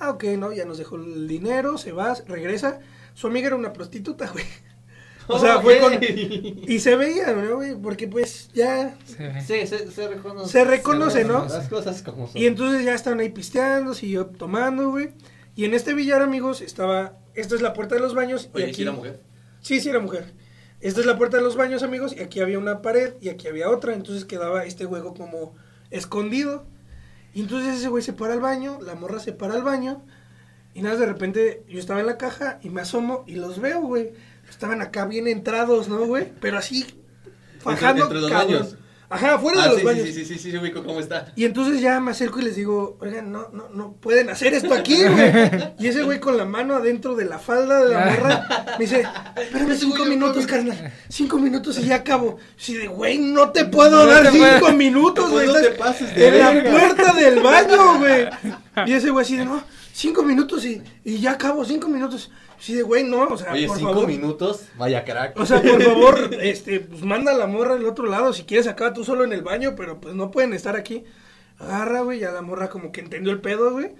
Ah, 0.00 0.10
ok, 0.10 0.24
no, 0.38 0.52
ya 0.52 0.64
nos 0.64 0.78
dejó 0.78 0.96
el 0.96 1.26
dinero, 1.26 1.78
se 1.78 1.92
va, 1.92 2.14
regresa. 2.26 2.80
Su 3.14 3.26
amiga 3.26 3.48
era 3.48 3.56
una 3.56 3.72
prostituta, 3.72 4.30
güey. 4.30 4.44
O 5.26 5.38
sea, 5.38 5.60
fue 5.60 5.78
con... 5.78 5.92
Y 6.00 6.78
se 6.78 6.96
veía, 6.96 7.32
¿no, 7.34 7.56
güey? 7.56 7.74
Porque 7.74 8.08
pues 8.08 8.50
ya... 8.54 8.96
Se 9.04 9.28
ve. 9.28 9.40
Sí, 9.42 9.66
se, 9.66 9.90
se 9.90 10.08
reconoce. 10.08 10.50
Se 10.50 10.64
reconoce, 10.64 11.24
¿no? 11.24 11.44
Las 11.44 11.68
cosas 11.68 12.02
como 12.02 12.28
son. 12.28 12.40
Y 12.40 12.46
entonces 12.46 12.84
ya 12.84 12.94
estaban 12.94 13.20
ahí 13.20 13.28
pisteando, 13.28 13.92
siguió 13.92 14.26
tomando, 14.26 14.90
güey. 14.90 15.10
Y 15.58 15.64
en 15.64 15.74
este 15.74 15.92
billar, 15.92 16.22
amigos, 16.22 16.60
estaba... 16.60 17.18
Esta 17.34 17.56
es 17.56 17.62
la 17.62 17.72
puerta 17.72 17.96
de 17.96 18.00
los 18.00 18.14
baños. 18.14 18.48
y 18.54 18.62
aquí... 18.62 18.74
¿sí 18.74 18.82
era 18.82 18.92
mujer? 18.92 19.20
Sí, 19.60 19.80
sí 19.80 19.88
era 19.88 19.98
mujer. 19.98 20.32
Esta 20.80 21.00
es 21.00 21.06
la 21.06 21.18
puerta 21.18 21.38
de 21.38 21.42
los 21.42 21.56
baños, 21.56 21.82
amigos, 21.82 22.14
y 22.16 22.20
aquí 22.20 22.38
había 22.38 22.60
una 22.60 22.80
pared 22.80 23.14
y 23.20 23.28
aquí 23.28 23.48
había 23.48 23.68
otra, 23.68 23.92
entonces 23.92 24.24
quedaba 24.24 24.64
este 24.64 24.84
juego 24.84 25.14
como 25.14 25.56
escondido. 25.90 26.64
Y 27.34 27.40
entonces 27.40 27.76
ese 27.76 27.88
güey 27.88 28.04
se 28.04 28.12
para 28.12 28.34
al 28.34 28.40
baño, 28.40 28.78
la 28.80 28.94
morra 28.94 29.18
se 29.18 29.32
para 29.32 29.54
al 29.54 29.64
baño, 29.64 30.04
y 30.74 30.82
nada, 30.82 30.94
de 30.94 31.06
repente 31.06 31.64
yo 31.68 31.80
estaba 31.80 31.98
en 31.98 32.06
la 32.06 32.18
caja 32.18 32.60
y 32.62 32.70
me 32.70 32.82
asomo 32.82 33.24
y 33.26 33.34
los 33.34 33.60
veo, 33.60 33.80
güey. 33.80 34.12
Estaban 34.48 34.80
acá 34.80 35.06
bien 35.06 35.26
entrados, 35.26 35.88
¿no, 35.88 36.06
güey? 36.06 36.32
Pero 36.40 36.58
así, 36.58 36.86
fajando 37.58 38.04
entre 38.04 38.20
los 38.20 38.30
cabrón. 38.30 38.52
baños. 38.52 38.76
Ajá, 39.10 39.38
fuera 39.38 39.62
Ah, 39.62 39.64
de 39.64 39.68
los 39.70 39.78
sí, 39.80 39.84
baños. 39.86 40.06
Sí, 40.06 40.12
sí, 40.12 40.24
sí, 40.26 40.38
sí, 40.38 40.50
sí, 40.50 40.56
ubico 40.58 40.84
cómo 40.84 41.00
está. 41.00 41.32
Y 41.34 41.44
entonces 41.46 41.80
ya 41.80 41.98
me 41.98 42.10
acerco 42.10 42.40
y 42.40 42.44
les 42.44 42.56
digo, 42.56 42.98
oigan, 43.00 43.32
no, 43.32 43.48
no, 43.52 43.68
no 43.70 43.92
pueden 43.94 44.28
hacer 44.28 44.52
esto 44.52 44.74
aquí, 44.74 45.02
güey. 45.02 45.32
Y 45.78 45.86
ese 45.86 46.02
güey 46.02 46.20
con 46.20 46.36
la 46.36 46.44
mano 46.44 46.74
adentro 46.74 47.16
de 47.16 47.24
la 47.24 47.38
falda 47.38 47.82
de 47.84 47.94
la 47.94 48.04
morra 48.04 48.46
me 48.78 48.84
dice, 48.84 49.04
espérame 49.36 49.74
cinco 49.76 50.04
minutos, 50.04 50.46
carnal. 50.46 50.92
Cinco 51.08 51.38
minutos 51.38 51.78
y 51.78 51.86
ya 51.86 51.96
acabo. 51.96 52.36
Sí, 52.56 52.74
de 52.74 52.86
güey, 52.88 53.18
no 53.18 53.50
te 53.50 53.64
puedo 53.64 54.04
No 54.04 54.06
dar 54.06 54.30
te 54.30 54.32
cinco 54.32 54.72
minutos, 54.72 55.30
güey. 55.30 55.46
No 55.46 55.54
te 55.54 55.70
pases 55.70 56.14
de 56.14 56.28
en 56.28 56.38
la 56.64 56.70
puerta 56.70 57.12
del 57.14 57.40
baño, 57.40 57.98
güey. 57.98 58.28
Y 58.86 58.92
ese 58.92 59.08
güey 59.10 59.24
así 59.24 59.36
de, 59.36 59.44
no, 59.46 59.62
cinco 59.98 60.22
minutos 60.22 60.64
y, 60.64 60.80
y 61.04 61.18
ya 61.18 61.32
acabo, 61.32 61.64
cinco 61.64 61.88
minutos. 61.88 62.30
Sí, 62.60 62.74
de 62.74 62.82
güey, 62.82 63.04
no, 63.04 63.24
o 63.24 63.36
sea, 63.36 63.52
Oye, 63.52 63.66
por 63.66 63.76
cinco 63.76 63.92
favor. 63.92 64.06
minutos, 64.08 64.62
vaya 64.76 65.04
crack. 65.04 65.38
O 65.38 65.44
sea, 65.44 65.60
por 65.60 65.82
favor, 65.90 66.30
este, 66.40 66.80
pues 66.80 67.02
manda 67.02 67.32
a 67.32 67.36
la 67.36 67.46
morra 67.46 67.74
al 67.74 67.84
otro 67.86 68.06
lado. 68.06 68.32
Si 68.32 68.44
quieres, 68.44 68.66
acá 68.68 68.92
tú 68.92 69.04
solo 69.04 69.24
en 69.24 69.32
el 69.32 69.42
baño, 69.42 69.74
pero 69.76 70.00
pues 70.00 70.14
no 70.14 70.30
pueden 70.30 70.52
estar 70.54 70.76
aquí. 70.76 71.04
Agarra, 71.58 72.02
güey, 72.02 72.20
ya 72.20 72.30
la 72.30 72.42
morra 72.42 72.68
como 72.68 72.92
que 72.92 73.00
entendió 73.00 73.32
el 73.32 73.40
pedo, 73.40 73.72
güey. 73.72 73.90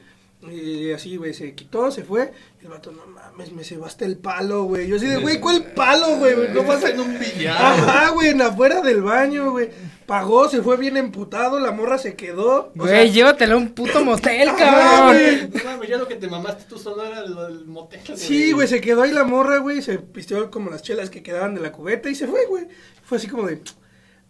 Y 0.40 0.92
así, 0.92 1.16
güey, 1.16 1.34
se 1.34 1.52
quitó, 1.54 1.90
se 1.90 2.04
fue. 2.04 2.32
Y 2.62 2.64
el 2.66 2.70
vato, 2.70 2.92
no 2.92 3.04
mames, 3.06 3.50
me 3.50 3.64
cebaste 3.64 4.04
el 4.04 4.16
palo, 4.18 4.64
güey. 4.64 4.86
Yo 4.86 4.96
así 4.96 5.06
de, 5.06 5.16
güey, 5.16 5.40
¿cuál 5.40 5.64
palo, 5.74 6.16
güey? 6.16 6.34
No 6.54 6.62
vas 6.62 6.84
a... 6.84 6.90
en 6.90 7.00
un 7.00 7.18
billar. 7.18 7.56
Ajá, 7.60 8.10
güey, 8.10 8.28
en 8.28 8.40
afuera 8.42 8.80
del 8.80 9.02
baño, 9.02 9.50
güey. 9.50 9.68
Pagó, 10.06 10.48
se 10.48 10.62
fue 10.62 10.76
bien 10.76 10.96
emputado, 10.96 11.58
la 11.58 11.72
morra 11.72 11.98
se 11.98 12.14
quedó. 12.14 12.72
O 12.78 12.86
sea, 12.86 12.98
Güey, 12.98 13.10
llévatela 13.10 13.54
a 13.54 13.56
un 13.56 13.70
puto 13.74 14.04
motel, 14.04 14.48
cabrón. 14.56 15.16
güey. 15.16 15.48
No 15.48 15.64
mames, 15.70 15.88
ya 15.88 15.96
lo 15.98 16.06
que 16.06 16.14
te 16.14 16.28
mamaste 16.28 16.64
tú 16.68 16.78
solo 16.78 17.04
era 17.04 17.18
el, 17.24 17.36
el 17.36 17.64
motel. 17.66 18.00
Sí, 18.16 18.52
güey, 18.52 18.68
se 18.68 18.80
quedó 18.80 19.02
ahí 19.02 19.10
la 19.10 19.24
morra, 19.24 19.58
güey, 19.58 19.82
se 19.82 19.98
pisteó 19.98 20.50
como 20.52 20.70
las 20.70 20.82
chelas 20.82 21.10
que 21.10 21.22
quedaban 21.22 21.56
de 21.56 21.60
la 21.60 21.72
cubeta 21.72 22.08
y 22.08 22.14
se 22.14 22.28
fue, 22.28 22.46
güey. 22.46 22.68
Fue 23.02 23.18
así 23.18 23.26
como 23.26 23.46
de, 23.48 23.60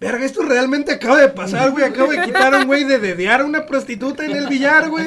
verga, 0.01 0.25
esto 0.25 0.43
realmente 0.43 0.93
acaba 0.93 1.21
de 1.21 1.29
pasar, 1.29 1.71
güey, 1.73 1.85
acabo 1.85 2.11
de 2.13 2.23
quitar 2.25 2.55
a 2.55 2.59
un 2.59 2.67
güey 2.67 2.85
de 2.85 2.99
dedear 2.99 3.41
a 3.41 3.45
una 3.45 3.67
prostituta 3.67 4.25
en 4.25 4.37
el 4.37 4.47
billar, 4.49 4.89
güey. 4.91 5.07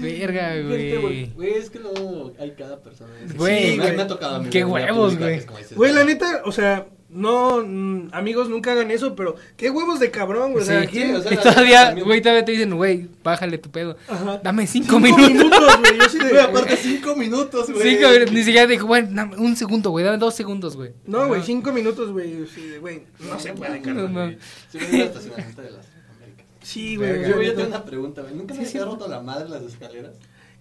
Verga, 0.00 0.60
Güey, 0.62 1.30
güey. 1.34 1.50
es 1.54 1.70
que 1.70 1.78
luego 1.78 2.32
hay 2.38 2.52
cada 2.52 2.80
persona. 2.80 3.10
Güey, 3.36 3.72
Sí, 3.72 3.76
me, 3.78 3.82
güey. 3.84 3.96
me 3.96 4.02
ha 4.02 4.06
tocado 4.06 4.36
a 4.36 4.38
mí. 4.40 4.50
Qué 4.50 4.64
huevos, 4.64 5.16
güey. 5.18 5.42
Güey, 5.74 5.92
la 5.92 6.04
neta, 6.04 6.42
o 6.44 6.52
sea, 6.52 6.86
no, 7.12 7.62
mm, 7.66 8.08
amigos, 8.12 8.48
nunca 8.48 8.72
hagan 8.72 8.90
eso, 8.90 9.14
pero 9.16 9.34
qué 9.56 9.68
huevos 9.70 9.98
de 10.00 10.10
cabrón, 10.10 10.52
güey. 10.52 10.62
O 10.62 10.66
sea, 10.66 10.82
Sí, 10.82 10.86
¿quién- 10.88 11.16
o 11.16 11.20
sea, 11.22 11.32
y 11.32 11.36
la- 11.36 11.42
todavía, 11.42 11.84
también- 11.86 12.06
güey, 12.06 12.20
todavía 12.22 12.44
te 12.44 12.52
dicen, 12.52 12.76
güey, 12.76 13.08
bájale 13.24 13.58
tu 13.58 13.70
pedo. 13.70 13.96
Ajá. 14.08 14.40
Dame 14.42 14.66
cinco, 14.66 15.00
minutos. 15.00 15.76
güey, 15.80 15.98
yo 15.98 16.08
sí 16.08 16.18
de... 16.18 16.28
Güey, 16.30 16.40
aparte 16.40 16.76
cinco 16.76 17.16
minutos, 17.16 17.70
güey. 17.70 17.82
Cinco 17.96 18.08
minutos. 18.10 18.32
Ni 18.34 18.44
siquiera 18.44 18.66
dijo, 18.66 18.86
güey, 18.86 19.06
dame 19.12 19.36
un 19.36 19.56
segundo, 19.56 19.90
güey, 19.90 20.04
dame 20.04 20.18
dos 20.18 20.34
segundos, 20.34 20.76
güey. 20.76 20.92
No, 21.06 21.26
güey, 21.26 21.42
cinco 21.42 21.72
minutos, 21.72 22.12
güey, 22.12 22.46
sí 22.46 22.66
de, 22.68 22.78
güey, 22.78 23.02
no 23.28 23.38
se 23.40 23.52
puede, 23.54 23.80
No, 23.80 23.84
carnal. 23.84 24.12
no. 24.12 24.30
Sí, 24.70 24.78
me 24.78 24.86
dio 24.86 24.96
el 25.02 25.08
estacionamiento 25.08 25.62
de 25.62 25.70
las 25.72 25.86
Américas. 26.16 26.46
Sí, 26.62 26.96
güey. 26.96 27.10
Verga. 27.12 27.28
Yo, 27.28 27.42
yo 27.42 27.54
tengo 27.54 27.68
una 27.68 27.84
pregunta, 27.84 28.22
güey. 28.22 28.34
¿Nunca 28.34 28.54
me 28.54 28.66
había 28.66 28.84
roto 28.84 29.08
la 29.08 29.20
madre 29.20 29.46
en 29.46 29.50
las 29.50 29.62
escaleras? 29.62 30.12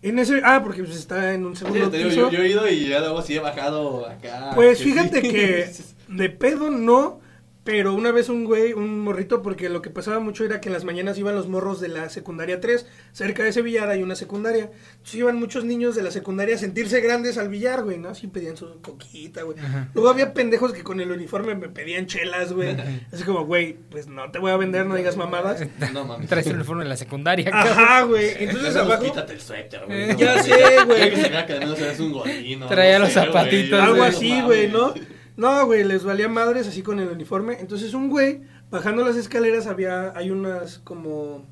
En 0.02 0.18
ese, 0.18 0.39
ah, 0.45 0.62
porque 0.64 0.82
pues 0.82 0.95
está 0.95 1.34
en 1.34 1.45
un 1.45 1.56
Sí, 1.58 1.66
segundo 1.66 1.89
te 1.89 1.97
digo, 1.97 2.10
piso. 2.10 2.32
yo, 2.32 2.38
yo 2.38 2.43
he 2.43 2.47
ido 2.50 2.70
y 2.70 2.88
ya 2.88 3.00
luego 3.02 3.22
sí 3.22 3.36
he 3.36 3.39
bajado 3.39 4.08
acá. 4.08 4.52
Pues 4.56 4.80
fíjate 4.84 5.22
sí. 5.22 5.28
que 5.30 5.70
de 6.10 6.30
pedo 6.30 6.70
no, 6.70 7.22
pero 7.66 7.93
una 7.93 8.12
vez 8.12 8.30
un 8.30 8.45
güey, 8.45 8.74
un 8.74 8.99
morrito, 9.01 9.43
porque 9.43 9.70
lo 9.70 9.84
que 9.84 9.91
pasaba 9.91 10.20
mucho 10.20 10.43
era 10.43 10.60
que 10.60 10.70
en 10.70 10.74
las 10.74 10.86
mañanas 10.86 11.20
iban 11.20 11.36
los 11.36 11.47
morros 11.47 11.80
de 11.80 11.89
la 11.89 12.10
secundaria 12.10 12.60
3, 12.60 12.88
cerca 13.12 13.43
de 13.43 13.49
ese 13.49 13.62
billar 13.62 13.89
hay 13.89 14.01
una 14.01 14.16
secundaria. 14.16 14.72
Entonces 14.93 15.16
iban 15.16 15.36
muchos 15.36 15.66
niños 15.66 15.93
de 15.95 16.01
la 16.01 16.10
secundaria 16.10 16.55
a 16.55 16.57
sentirse 16.57 16.99
grandes 16.99 17.38
al 17.38 17.49
billar, 17.49 17.84
güey, 17.84 17.99
¿no? 17.99 18.10
Así 18.10 18.26
pedían 18.26 18.57
su 18.57 18.82
coquita, 18.82 19.43
güey. 19.43 19.57
Luego 19.93 20.10
había 20.10 20.34
pendejos 20.34 20.74
que 20.74 20.82
con 20.82 20.99
el 20.99 21.12
uniforme 21.12 21.53
me 21.53 21.70
pedían 21.70 22.07
chelas, 22.07 22.53
güey. 22.53 22.76
Así 23.14 23.24
como, 23.24 23.45
güey, 23.45 23.74
pues 23.91 24.07
no 24.07 24.32
te 24.32 24.39
voy 24.39 24.49
a 24.51 24.57
vender, 24.57 24.88
no 24.88 24.95
digas 24.95 25.16
mamadas. 25.18 25.64
No 25.93 26.05
mames. 26.05 26.28
Traes 26.28 26.47
el 26.47 26.55
uniforme 26.55 26.84
de 26.84 26.89
la 26.89 26.97
secundaria, 26.97 27.51
cabrón. 27.51 27.74
Ajá, 27.78 28.01
güey. 28.03 28.32
Entonces 28.39 28.76
abajo... 28.76 29.03
Quítate 29.03 29.34
el 29.34 29.41
suéter, 29.41 29.86
güey. 29.86 30.10
Eh, 30.12 30.16
Ya 30.18 30.41
sé, 30.41 30.86
güey. 30.86 31.10
Que 31.12 31.16
se 31.18 31.30
vea 31.30 31.45
que 31.45 31.53
al 31.53 31.60
menos 31.60 31.80
eres 31.80 31.99
un 31.99 32.14
gordino. 32.14 32.68
Traía 32.68 32.97
no 32.97 33.05
los 33.05 33.14
sé, 33.14 33.20
zapatitos, 33.20 33.80
güey. 33.80 33.91
Algo 33.91 34.03
así, 34.03 34.41
güey, 34.41 34.70
¿no? 34.70 34.93
No, 35.40 35.66
güey, 35.66 35.84
les 35.84 36.04
valía 36.04 36.28
madres 36.28 36.68
así 36.68 36.82
con 36.84 37.00
el 37.00 37.08
uniforme. 37.10 37.58
Entonces 37.60 37.94
un 37.94 38.10
güey, 38.10 38.42
bajando 38.70 39.04
las 39.06 39.16
escaleras 39.16 39.68
había, 39.68 40.12
hay 40.16 40.32
unas 40.32 40.80
como, 40.80 41.46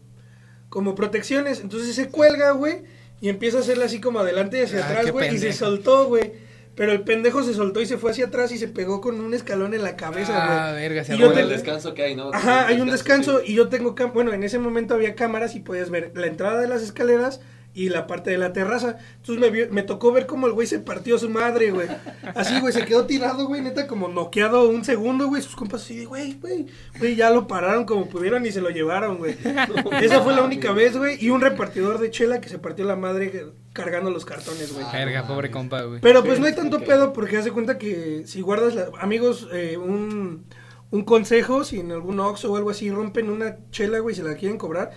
como 0.70 0.94
protecciones. 0.96 1.62
Entonces 1.62 1.96
se 1.96 2.10
cuelga, 2.10 2.52
güey, 2.52 2.84
y 3.22 3.30
empieza 3.30 3.58
a 3.58 3.62
hacerle 3.62 3.86
así 3.86 4.00
como 4.02 4.20
adelante 4.20 4.60
y 4.60 4.62
hacia 4.64 4.80
Ah, 4.86 4.90
atrás, 4.90 5.12
güey, 5.12 5.34
y 5.34 5.38
se 5.38 5.54
soltó, 5.54 6.06
güey. 6.08 6.46
Pero 6.76 6.92
el 6.92 7.02
pendejo 7.02 7.42
se 7.42 7.56
soltó 7.56 7.82
y 7.82 7.88
se 7.88 7.98
fue 7.98 8.12
hacia 8.12 8.28
atrás 8.28 8.52
y 8.52 8.60
se 8.60 8.68
pegó 8.68 9.02
con 9.02 9.20
un 9.20 9.34
escalón 9.34 9.74
en 9.74 9.82
la 9.82 9.96
cabeza, 9.96 10.34
güey. 10.34 10.58
Ah, 10.60 10.72
verga, 10.76 11.04
se 11.04 11.16
Y 11.16 11.18
yo 11.18 11.32
te- 11.34 11.40
el 11.42 11.50
descanso 11.50 11.96
que 11.96 12.04
hay, 12.04 12.16
¿no? 12.16 12.30
Ajá, 12.32 12.68
hay 12.68 12.80
un 12.82 12.92
descanso 12.92 13.40
sí. 13.40 13.54
y 13.54 13.56
yo 13.56 13.68
tengo, 13.70 13.96
cam- 13.96 14.14
bueno, 14.14 14.32
en 14.32 14.44
ese 14.44 14.60
momento 14.60 14.94
había 14.94 15.16
cámaras 15.16 15.56
y 15.56 15.62
podías 15.62 15.90
ver 15.90 16.12
la 16.14 16.28
entrada 16.28 16.60
de 16.62 16.68
las 16.68 16.84
escaleras 16.84 17.40
y 17.78 17.90
la 17.90 18.08
parte 18.08 18.32
de 18.32 18.38
la 18.40 18.54
terraza. 18.54 18.98
Entonces 19.18 19.40
me, 19.40 19.50
vio- 19.52 19.70
me 19.70 19.84
tocó 19.84 20.12
ver 20.12 20.26
cómo 20.26 20.48
el 20.48 20.54
güey 20.54 20.66
se 20.68 20.80
partió 20.80 21.18
su 21.20 21.30
madre, 21.30 21.70
güey. 21.72 21.88
Así, 22.36 22.60
güey, 22.60 22.74
se 22.74 22.86
quedó 22.86 23.06
tirado, 23.06 23.46
güey, 23.48 23.62
neta, 23.62 23.86
como 23.86 24.08
noqueado 24.08 24.68
un 24.68 24.84
segundo, 24.84 25.28
güey. 25.28 25.42
Sus 25.44 25.56
compas 25.56 25.84
así, 25.84 25.96
de, 25.98 26.06
güey, 26.06 26.34
güey, 26.42 26.66
güey, 26.98 27.16
ya 27.16 27.30
lo 27.30 27.48
pararon 27.48 27.86
como 27.86 28.08
pudieron 28.10 28.46
y 28.46 28.52
se 28.52 28.62
lo 28.62 28.70
llevaron, 28.72 29.18
güey. 29.18 29.36
Esa 30.02 30.22
fue 30.22 30.34
la 30.36 30.42
única 30.42 30.72
vez, 30.72 30.98
güey. 30.98 31.24
Y 31.24 31.30
un 31.30 31.42
repartidor 31.42 32.00
de 32.00 32.10
chela 32.10 32.42
que 32.42 32.50
se 32.50 32.58
partió 32.60 32.84
la 32.86 32.96
madre 32.96 33.46
cargando 33.74 34.10
los 34.10 34.26
cartones, 34.26 34.74
güey. 34.74 34.84
Ah, 34.88 34.92
Verga, 34.94 35.22
no 35.22 35.28
pobre 35.28 35.52
compa, 35.52 35.82
güey. 35.84 36.02
Pero 36.02 36.24
pues 36.24 36.40
no 36.40 36.48
hay 36.48 36.56
tanto 36.56 36.80
pedo 36.82 37.14
porque 37.14 37.38
hace 37.38 37.52
cuenta 37.52 37.78
que 37.78 38.24
si 38.26 38.42
guardas, 38.42 38.74
la- 38.74 38.90
amigos, 39.00 39.48
eh, 39.54 39.78
un, 39.78 40.46
un 40.90 41.04
consejo, 41.04 41.64
si 41.64 41.80
en 41.82 41.92
algún 41.92 42.20
Oxxo 42.20 42.52
o 42.52 42.58
algo 42.58 42.72
así 42.72 42.90
rompen 42.90 43.30
una 43.30 43.58
chela, 43.70 44.00
güey, 44.00 44.14
y 44.14 44.18
se 44.18 44.24
la 44.24 44.36
quieren 44.36 44.58
cobrar, 44.58 44.92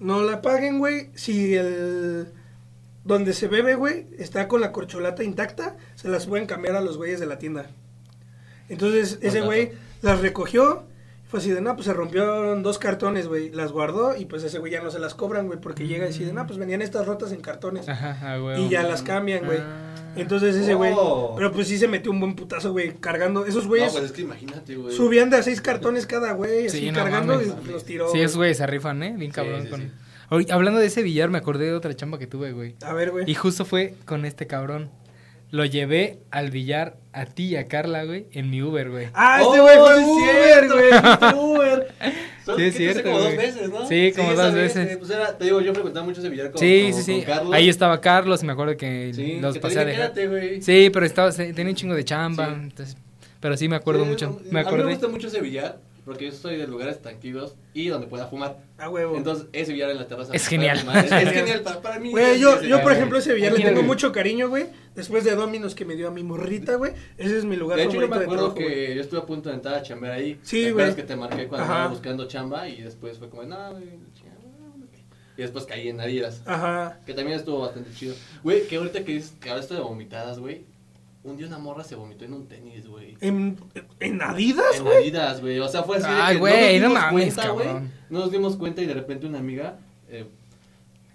no 0.00 0.22
la 0.22 0.42
paguen, 0.42 0.78
güey. 0.78 1.10
Si 1.14 1.54
el 1.54 2.28
donde 3.04 3.32
se 3.32 3.48
bebe, 3.48 3.74
güey, 3.74 4.06
está 4.18 4.48
con 4.48 4.60
la 4.60 4.72
corcholata 4.72 5.22
intacta, 5.24 5.76
se 5.94 6.08
las 6.08 6.26
pueden 6.26 6.46
cambiar 6.46 6.76
a 6.76 6.80
los 6.80 6.96
güeyes 6.96 7.20
de 7.20 7.26
la 7.26 7.38
tienda. 7.38 7.70
Entonces 8.68 9.18
ese 9.22 9.40
güey 9.40 9.72
las 10.02 10.20
recogió. 10.20 10.84
Fue 11.30 11.38
así 11.38 11.50
de, 11.50 11.60
no, 11.60 11.74
pues 11.76 11.86
se 11.86 11.92
rompieron 11.92 12.64
dos 12.64 12.78
cartones, 12.78 13.28
güey. 13.28 13.50
Las 13.50 13.70
guardó 13.70 14.16
y 14.16 14.24
pues 14.24 14.42
ese 14.42 14.58
güey 14.58 14.72
ya 14.72 14.82
no 14.82 14.90
se 14.90 14.98
las 14.98 15.14
cobran, 15.14 15.46
güey, 15.46 15.60
porque 15.60 15.86
llega 15.86 16.06
y 16.06 16.08
dice, 16.08 16.32
no, 16.32 16.44
pues 16.44 16.58
venían 16.58 16.82
estas 16.82 17.06
rotas 17.06 17.30
en 17.30 17.40
cartones. 17.40 17.88
Ajá, 17.88 18.18
ah, 18.20 18.38
güey. 18.38 18.64
Y 18.64 18.68
ya 18.68 18.82
las 18.82 19.02
cambian, 19.02 19.44
güey. 19.46 19.58
Ah. 19.60 19.94
Entonces 20.16 20.56
ese 20.56 20.74
güey. 20.74 20.92
Oh. 20.96 21.34
Pero 21.36 21.52
pues 21.52 21.68
sí 21.68 21.78
se 21.78 21.86
metió 21.86 22.10
un 22.10 22.18
buen 22.18 22.34
putazo, 22.34 22.72
güey, 22.72 22.94
cargando. 22.96 23.46
Esos 23.46 23.62
No, 23.62 23.68
güeyes 23.70 23.92
pues 23.92 24.04
es 24.06 24.12
que 24.12 24.22
imagínate, 24.22 24.74
güey. 24.74 24.92
subían 24.94 25.30
de 25.30 25.36
a 25.36 25.42
seis 25.44 25.60
cartones 25.60 26.04
cada 26.06 26.32
güey, 26.32 26.66
así 26.66 26.80
Sí, 26.80 26.90
no 26.90 26.98
cargando 26.98 27.34
mames. 27.34 27.54
y 27.64 27.70
los 27.70 27.84
tiró. 27.84 28.06
Sí, 28.06 28.12
güey. 28.14 28.24
esos 28.24 28.36
güeyes 28.36 28.56
se 28.56 28.66
rifan, 28.66 29.00
¿eh? 29.04 29.14
Bien 29.16 29.30
cabrón. 29.30 29.62
sí, 29.62 29.68
con... 29.68 29.80
sí. 29.82 29.90
Ahorita, 30.30 30.54
hablando 30.54 30.78
de 30.80 30.86
ese 30.86 31.02
billar, 31.02 31.28
me 31.28 31.38
acordé 31.38 31.66
de 31.66 31.74
otra 31.74 31.94
chamba 31.94 32.18
que 32.18 32.26
tuve, 32.28 32.52
güey. 32.52 32.76
A 32.82 32.92
ver, 32.92 33.10
güey. 33.10 33.28
Y 33.28 33.34
justo 33.34 33.64
fue 33.64 33.94
con 34.04 34.24
este 34.24 34.46
cabrón. 34.46 34.90
Lo 35.50 35.64
llevé 35.64 36.18
al 36.30 36.50
billar 36.50 36.96
a 37.12 37.26
ti 37.26 37.44
y 37.48 37.56
a 37.56 37.66
Carla, 37.66 38.04
güey, 38.04 38.26
en 38.32 38.50
mi 38.50 38.62
Uber, 38.62 38.88
güey. 38.90 39.08
Ah, 39.14 39.40
este 39.42 39.58
Oh, 39.60 39.62
güey 39.62 39.78
fue 39.78 40.04
Uber, 40.04 40.68
cierto, 40.70 40.74
güey. 40.74 41.34
Uber. 41.44 41.88
Sí, 42.00 42.50
es 42.50 42.56
¿Qué 42.56 42.62
te 42.64 42.72
cierto, 42.72 43.02
como 43.02 43.16
güey. 43.18 43.28
dos 43.28 43.36
veces, 43.36 43.68
¿no? 43.70 43.86
Sí, 43.88 44.12
como 44.16 44.32
dos 44.34 44.54
veces. 44.54 44.90
eh, 44.92 44.96
Pues 44.96 45.10
era, 45.10 45.36
te 45.36 45.44
digo, 45.44 45.60
yo 45.60 45.72
frecuentaba 45.72 46.06
mucho 46.06 46.20
ese 46.20 46.28
billar 46.30 46.50
con, 46.52 46.60
sí, 46.60 46.88
con- 46.92 47.02
sí, 47.02 47.22
sí. 47.24 47.32
Ahí 47.52 47.68
estaba 47.68 48.00
Carlos, 48.00 48.42
me 48.44 48.52
acuerdo 48.52 48.76
que 48.76 49.12
Sí, 49.14 49.38
los 49.40 49.54
que 49.54 49.60
te 49.60 49.62
pasé 49.62 49.78
a 49.80 49.84
dije, 49.84 49.96
dejar. 49.98 50.12
quédate, 50.14 50.28
güey. 50.28 50.62
Sí, 50.62 50.90
pero 50.92 51.04
estaba, 51.06 51.32
se- 51.32 51.52
tenía 51.52 51.70
un 51.70 51.76
chingo 51.76 51.94
de 51.94 52.04
chamba. 52.04 52.46
Sí. 52.46 52.52
entonces- 52.54 52.96
pero 53.40 53.56
sí 53.56 53.68
me 53.68 53.76
acuerdo 53.76 54.04
Sí, 54.04 54.10
mucho. 54.10 54.30
Me 54.30 54.34
A 54.34 54.42
mí 54.42 54.48
me 54.52 54.60
acordé. 54.60 54.84
gusta 54.84 55.08
mucho 55.08 55.26
ese 55.28 55.40
billar 55.40 55.78
porque 56.10 56.24
yo 56.24 56.32
soy 56.32 56.56
de 56.56 56.66
lugares 56.66 57.00
tranquilos 57.00 57.54
y 57.72 57.86
donde 57.86 58.08
pueda 58.08 58.26
fumar. 58.26 58.58
A 58.78 58.90
huevo. 58.90 59.16
Entonces, 59.16 59.46
ese 59.52 59.72
billar 59.72 59.90
en 59.90 59.98
la 59.98 60.08
terraza. 60.08 60.34
Es 60.34 60.48
genial. 60.48 60.80
fumar. 60.80 61.04
Es, 61.04 61.12
es 61.12 61.30
genial 61.30 61.60
para, 61.60 61.80
para 61.80 62.00
mí. 62.00 62.10
Güey, 62.10 62.40
yo, 62.40 62.60
yo, 62.62 62.82
por 62.82 62.90
ejemplo, 62.90 63.16
ese 63.16 63.32
billar 63.32 63.52
le 63.52 63.58
tengo 63.60 63.74
güey. 63.74 63.84
mucho 63.86 64.10
cariño, 64.10 64.48
güey. 64.48 64.66
Después 64.96 65.22
de 65.22 65.36
Dominos 65.36 65.76
que 65.76 65.84
me 65.84 65.94
dio 65.94 66.08
a 66.08 66.10
mi 66.10 66.24
morrita, 66.24 66.74
güey. 66.74 66.94
Ese 67.16 67.38
es 67.38 67.44
mi 67.44 67.54
lugar 67.54 67.78
De 67.78 67.84
hecho, 67.84 68.00
yo 68.00 68.08
me 68.08 68.18
de 68.18 68.24
acuerdo 68.24 68.52
trabajo, 68.52 68.54
güey. 68.56 68.86
que 68.86 68.94
yo 68.96 69.00
estuve 69.02 69.20
a 69.20 69.24
punto 69.24 69.50
de 69.50 69.54
entrar 69.54 69.76
a 69.76 69.82
chambear 69.84 70.14
ahí. 70.14 70.40
Sí, 70.42 70.64
¿Te 70.64 70.72
güey. 70.72 70.96
que 70.96 71.04
te 71.04 71.14
marqué 71.14 71.46
cuando 71.46 71.64
Ajá. 71.64 71.74
estaba 71.74 71.88
buscando 71.90 72.26
chamba 72.26 72.68
y 72.68 72.82
después 72.82 73.16
fue 73.16 73.30
como, 73.30 73.44
no, 73.44 73.70
güey, 73.70 73.84
chingada, 74.14 74.40
no, 74.58 74.84
ok". 74.84 74.94
Y 75.36 75.42
después 75.42 75.64
caí 75.64 75.90
en 75.90 76.00
Adidas. 76.00 76.42
Ajá. 76.44 76.98
Que 77.06 77.14
también 77.14 77.38
estuvo 77.38 77.60
bastante 77.60 77.92
chido. 77.94 78.16
Güey, 78.42 78.66
que 78.66 78.78
ahorita 78.78 79.04
que 79.04 79.12
dices 79.12 79.32
que 79.40 79.48
hablaste 79.48 79.74
de 79.74 79.80
vomitadas, 79.80 80.40
güey. 80.40 80.64
Un 81.22 81.36
día 81.36 81.46
una 81.46 81.58
morra 81.58 81.84
se 81.84 81.96
vomitó 81.96 82.24
en 82.24 82.32
un 82.32 82.46
tenis, 82.48 82.86
güey. 82.88 83.16
¿En, 83.20 83.58
en 84.00 84.22
Adidas, 84.22 84.78
En 84.78 84.84
güey? 84.84 84.96
Adidas, 84.96 85.40
güey. 85.40 85.58
O 85.58 85.68
sea, 85.68 85.82
fue 85.82 85.98
así 85.98 86.06
Ay, 86.08 86.38
güey, 86.38 86.80
no 86.80 86.88
no 86.88 86.94
nos 86.94 87.00
dimos 87.00 87.12
mames, 87.12 87.34
cuenta, 87.34 87.50
güey. 87.52 87.68
No 88.08 88.18
nos 88.20 88.32
dimos 88.32 88.56
cuenta 88.56 88.82
y 88.82 88.86
de 88.86 88.94
repente 88.94 89.26
una 89.26 89.38
amiga... 89.38 89.78
Eh, 90.08 90.26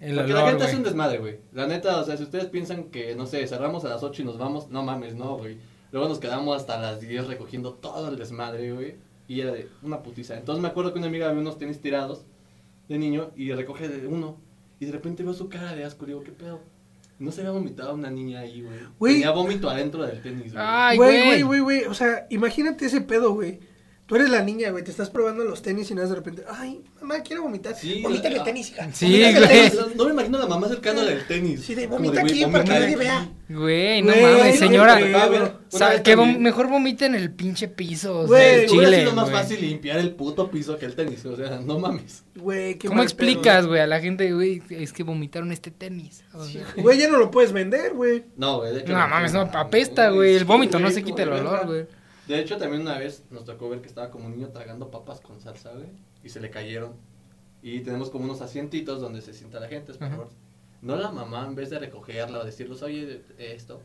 El 0.00 0.14
porque 0.16 0.32
la 0.32 0.48
gente 0.48 0.64
hace 0.64 0.76
un 0.76 0.84
desmadre, 0.84 1.18
güey. 1.18 1.38
La 1.52 1.66
neta, 1.66 2.00
o 2.00 2.04
sea, 2.04 2.16
si 2.16 2.22
ustedes 2.22 2.46
piensan 2.46 2.84
que, 2.84 3.16
no 3.16 3.26
sé, 3.26 3.44
cerramos 3.48 3.84
a 3.84 3.88
las 3.88 4.04
8 4.04 4.22
y 4.22 4.24
nos 4.24 4.38
vamos, 4.38 4.68
no 4.68 4.84
mames, 4.84 5.16
no, 5.16 5.38
güey. 5.38 5.58
Luego 5.90 6.08
nos 6.08 6.20
quedamos 6.20 6.56
hasta 6.56 6.78
las 6.78 7.00
10 7.00 7.26
recogiendo 7.26 7.74
todo 7.74 8.08
el 8.08 8.16
desmadre, 8.16 8.72
güey. 8.72 8.96
Y 9.26 9.40
era 9.40 9.52
de 9.52 9.68
una 9.82 10.04
putiza. 10.04 10.36
Entonces 10.36 10.62
me 10.62 10.68
acuerdo 10.68 10.92
que 10.92 10.98
una 11.00 11.08
amiga 11.08 11.32
vio 11.32 11.40
unos 11.40 11.58
tenis 11.58 11.80
tirados 11.80 12.24
de 12.88 12.96
niño 12.98 13.32
y 13.34 13.52
recoge 13.52 13.88
de 13.88 14.06
uno. 14.06 14.36
Y 14.78 14.86
de 14.86 14.92
repente 14.92 15.24
veo 15.24 15.34
su 15.34 15.48
cara 15.48 15.74
de 15.74 15.84
asco 15.84 16.04
y 16.04 16.08
digo, 16.08 16.22
¿qué 16.22 16.30
pedo? 16.30 16.60
No 17.18 17.32
se 17.32 17.40
había 17.40 17.52
vomitado 17.52 17.94
una 17.94 18.10
niña 18.10 18.40
ahí, 18.40 18.62
güey. 18.98 19.14
Tenía 19.14 19.30
vómito 19.30 19.70
adentro 19.70 20.02
del 20.06 20.20
tenis, 20.20 20.52
güey. 20.52 20.64
Ay, 20.66 20.96
Güey, 20.98 21.10
güey. 21.10 21.26
güey, 21.26 21.42
güey, 21.42 21.60
güey. 21.60 21.84
O 21.84 21.94
sea, 21.94 22.26
imagínate 22.30 22.86
ese 22.86 23.00
pedo, 23.00 23.32
güey. 23.32 23.58
Tú 24.06 24.14
eres 24.14 24.30
la 24.30 24.40
niña, 24.40 24.70
güey, 24.70 24.84
te 24.84 24.92
estás 24.92 25.10
probando 25.10 25.42
los 25.42 25.62
tenis 25.62 25.90
y 25.90 25.94
nada 25.96 26.06
de 26.06 26.14
repente, 26.14 26.44
ay, 26.48 26.80
mamá, 27.00 27.22
quiero 27.24 27.42
vomitar. 27.42 27.74
Sí, 27.74 28.02
Vomítale 28.04 28.38
ah. 28.38 28.44
tenis, 28.44 28.70
hija. 28.70 28.88
Sí, 28.92 29.08
güey. 29.20 29.72
No 29.96 30.04
me 30.04 30.10
imagino 30.12 30.38
a 30.38 30.42
la 30.42 30.46
mamá 30.46 30.66
acercándole 30.68 31.12
el 31.12 31.26
tenis. 31.26 31.64
Sí, 31.64 31.74
de 31.74 31.88
vomita 31.88 32.20
aquí 32.20 32.44
para 32.46 32.62
que 32.62 32.70
vomita 32.70 32.78
nadie 32.80 32.96
vea. 32.96 33.28
Güey, 33.48 34.02
no 34.02 34.12
Güey, 34.12 34.22
mames, 34.22 34.60
no, 34.60 34.66
señora. 34.66 36.02
que 36.04 36.16
mejor 36.16 36.68
vomita 36.68 37.06
en 37.06 37.16
el 37.16 37.32
pinche 37.32 37.66
piso. 37.66 38.26
Güey, 38.28 38.66
Chile. 38.66 39.00
sido 39.00 39.12
más 39.12 39.28
güey. 39.28 39.36
fácil 39.42 39.60
limpiar 39.60 39.98
el 39.98 40.14
puto 40.14 40.52
piso 40.52 40.78
que 40.78 40.86
el 40.86 40.94
tenis. 40.94 41.24
O 41.26 41.34
sea, 41.34 41.58
no 41.58 41.80
mames. 41.80 42.22
Güey, 42.36 42.76
qué 42.78 42.86
¿Cómo 42.86 43.02
explicas, 43.02 43.62
pedo. 43.62 43.68
güey, 43.70 43.80
a 43.80 43.88
la 43.88 43.98
gente, 43.98 44.32
güey, 44.32 44.62
es 44.70 44.92
que 44.92 45.02
vomitaron 45.02 45.50
este 45.50 45.72
tenis? 45.72 46.22
O 46.32 46.44
sea, 46.44 46.64
Güey, 46.76 46.96
ya 46.98 47.08
no 47.08 47.18
lo 47.18 47.32
puedes 47.32 47.52
vender, 47.52 47.92
güey. 47.94 48.22
No, 48.36 48.58
güey. 48.58 48.72
de 48.72 48.80
hecho, 48.82 48.92
no 48.92 49.08
mames, 49.08 49.32
no, 49.32 49.40
apesta, 49.40 50.10
güey. 50.10 50.36
El 50.36 50.44
vómito 50.44 50.78
no 50.78 50.92
se 50.92 51.02
quita 51.02 51.24
el 51.24 51.30
olor, 51.32 51.66
güey. 51.66 51.86
De 52.26 52.40
hecho, 52.40 52.56
también 52.58 52.82
una 52.82 52.98
vez 52.98 53.24
nos 53.30 53.44
tocó 53.44 53.68
ver 53.68 53.80
que 53.80 53.88
estaba 53.88 54.10
como 54.10 54.26
un 54.26 54.32
niño 54.36 54.48
tragando 54.48 54.90
papas 54.90 55.20
con 55.20 55.40
salsa, 55.40 55.72
güey. 55.72 55.86
Y 56.24 56.28
se 56.28 56.40
le 56.40 56.50
cayeron. 56.50 56.94
Y 57.62 57.80
tenemos 57.80 58.10
como 58.10 58.24
unos 58.24 58.40
asientitos 58.40 59.00
donde 59.00 59.20
se 59.22 59.32
sienta 59.32 59.60
la 59.60 59.68
gente, 59.68 59.92
por 59.94 60.04
Ajá. 60.04 60.16
favor. 60.16 60.30
No 60.82 60.96
la 60.96 61.10
mamá, 61.10 61.46
en 61.46 61.54
vez 61.54 61.70
de 61.70 61.78
recogerla 61.78 62.40
o 62.40 62.44
decirles, 62.44 62.82
oye, 62.82 63.22
esto. 63.38 63.80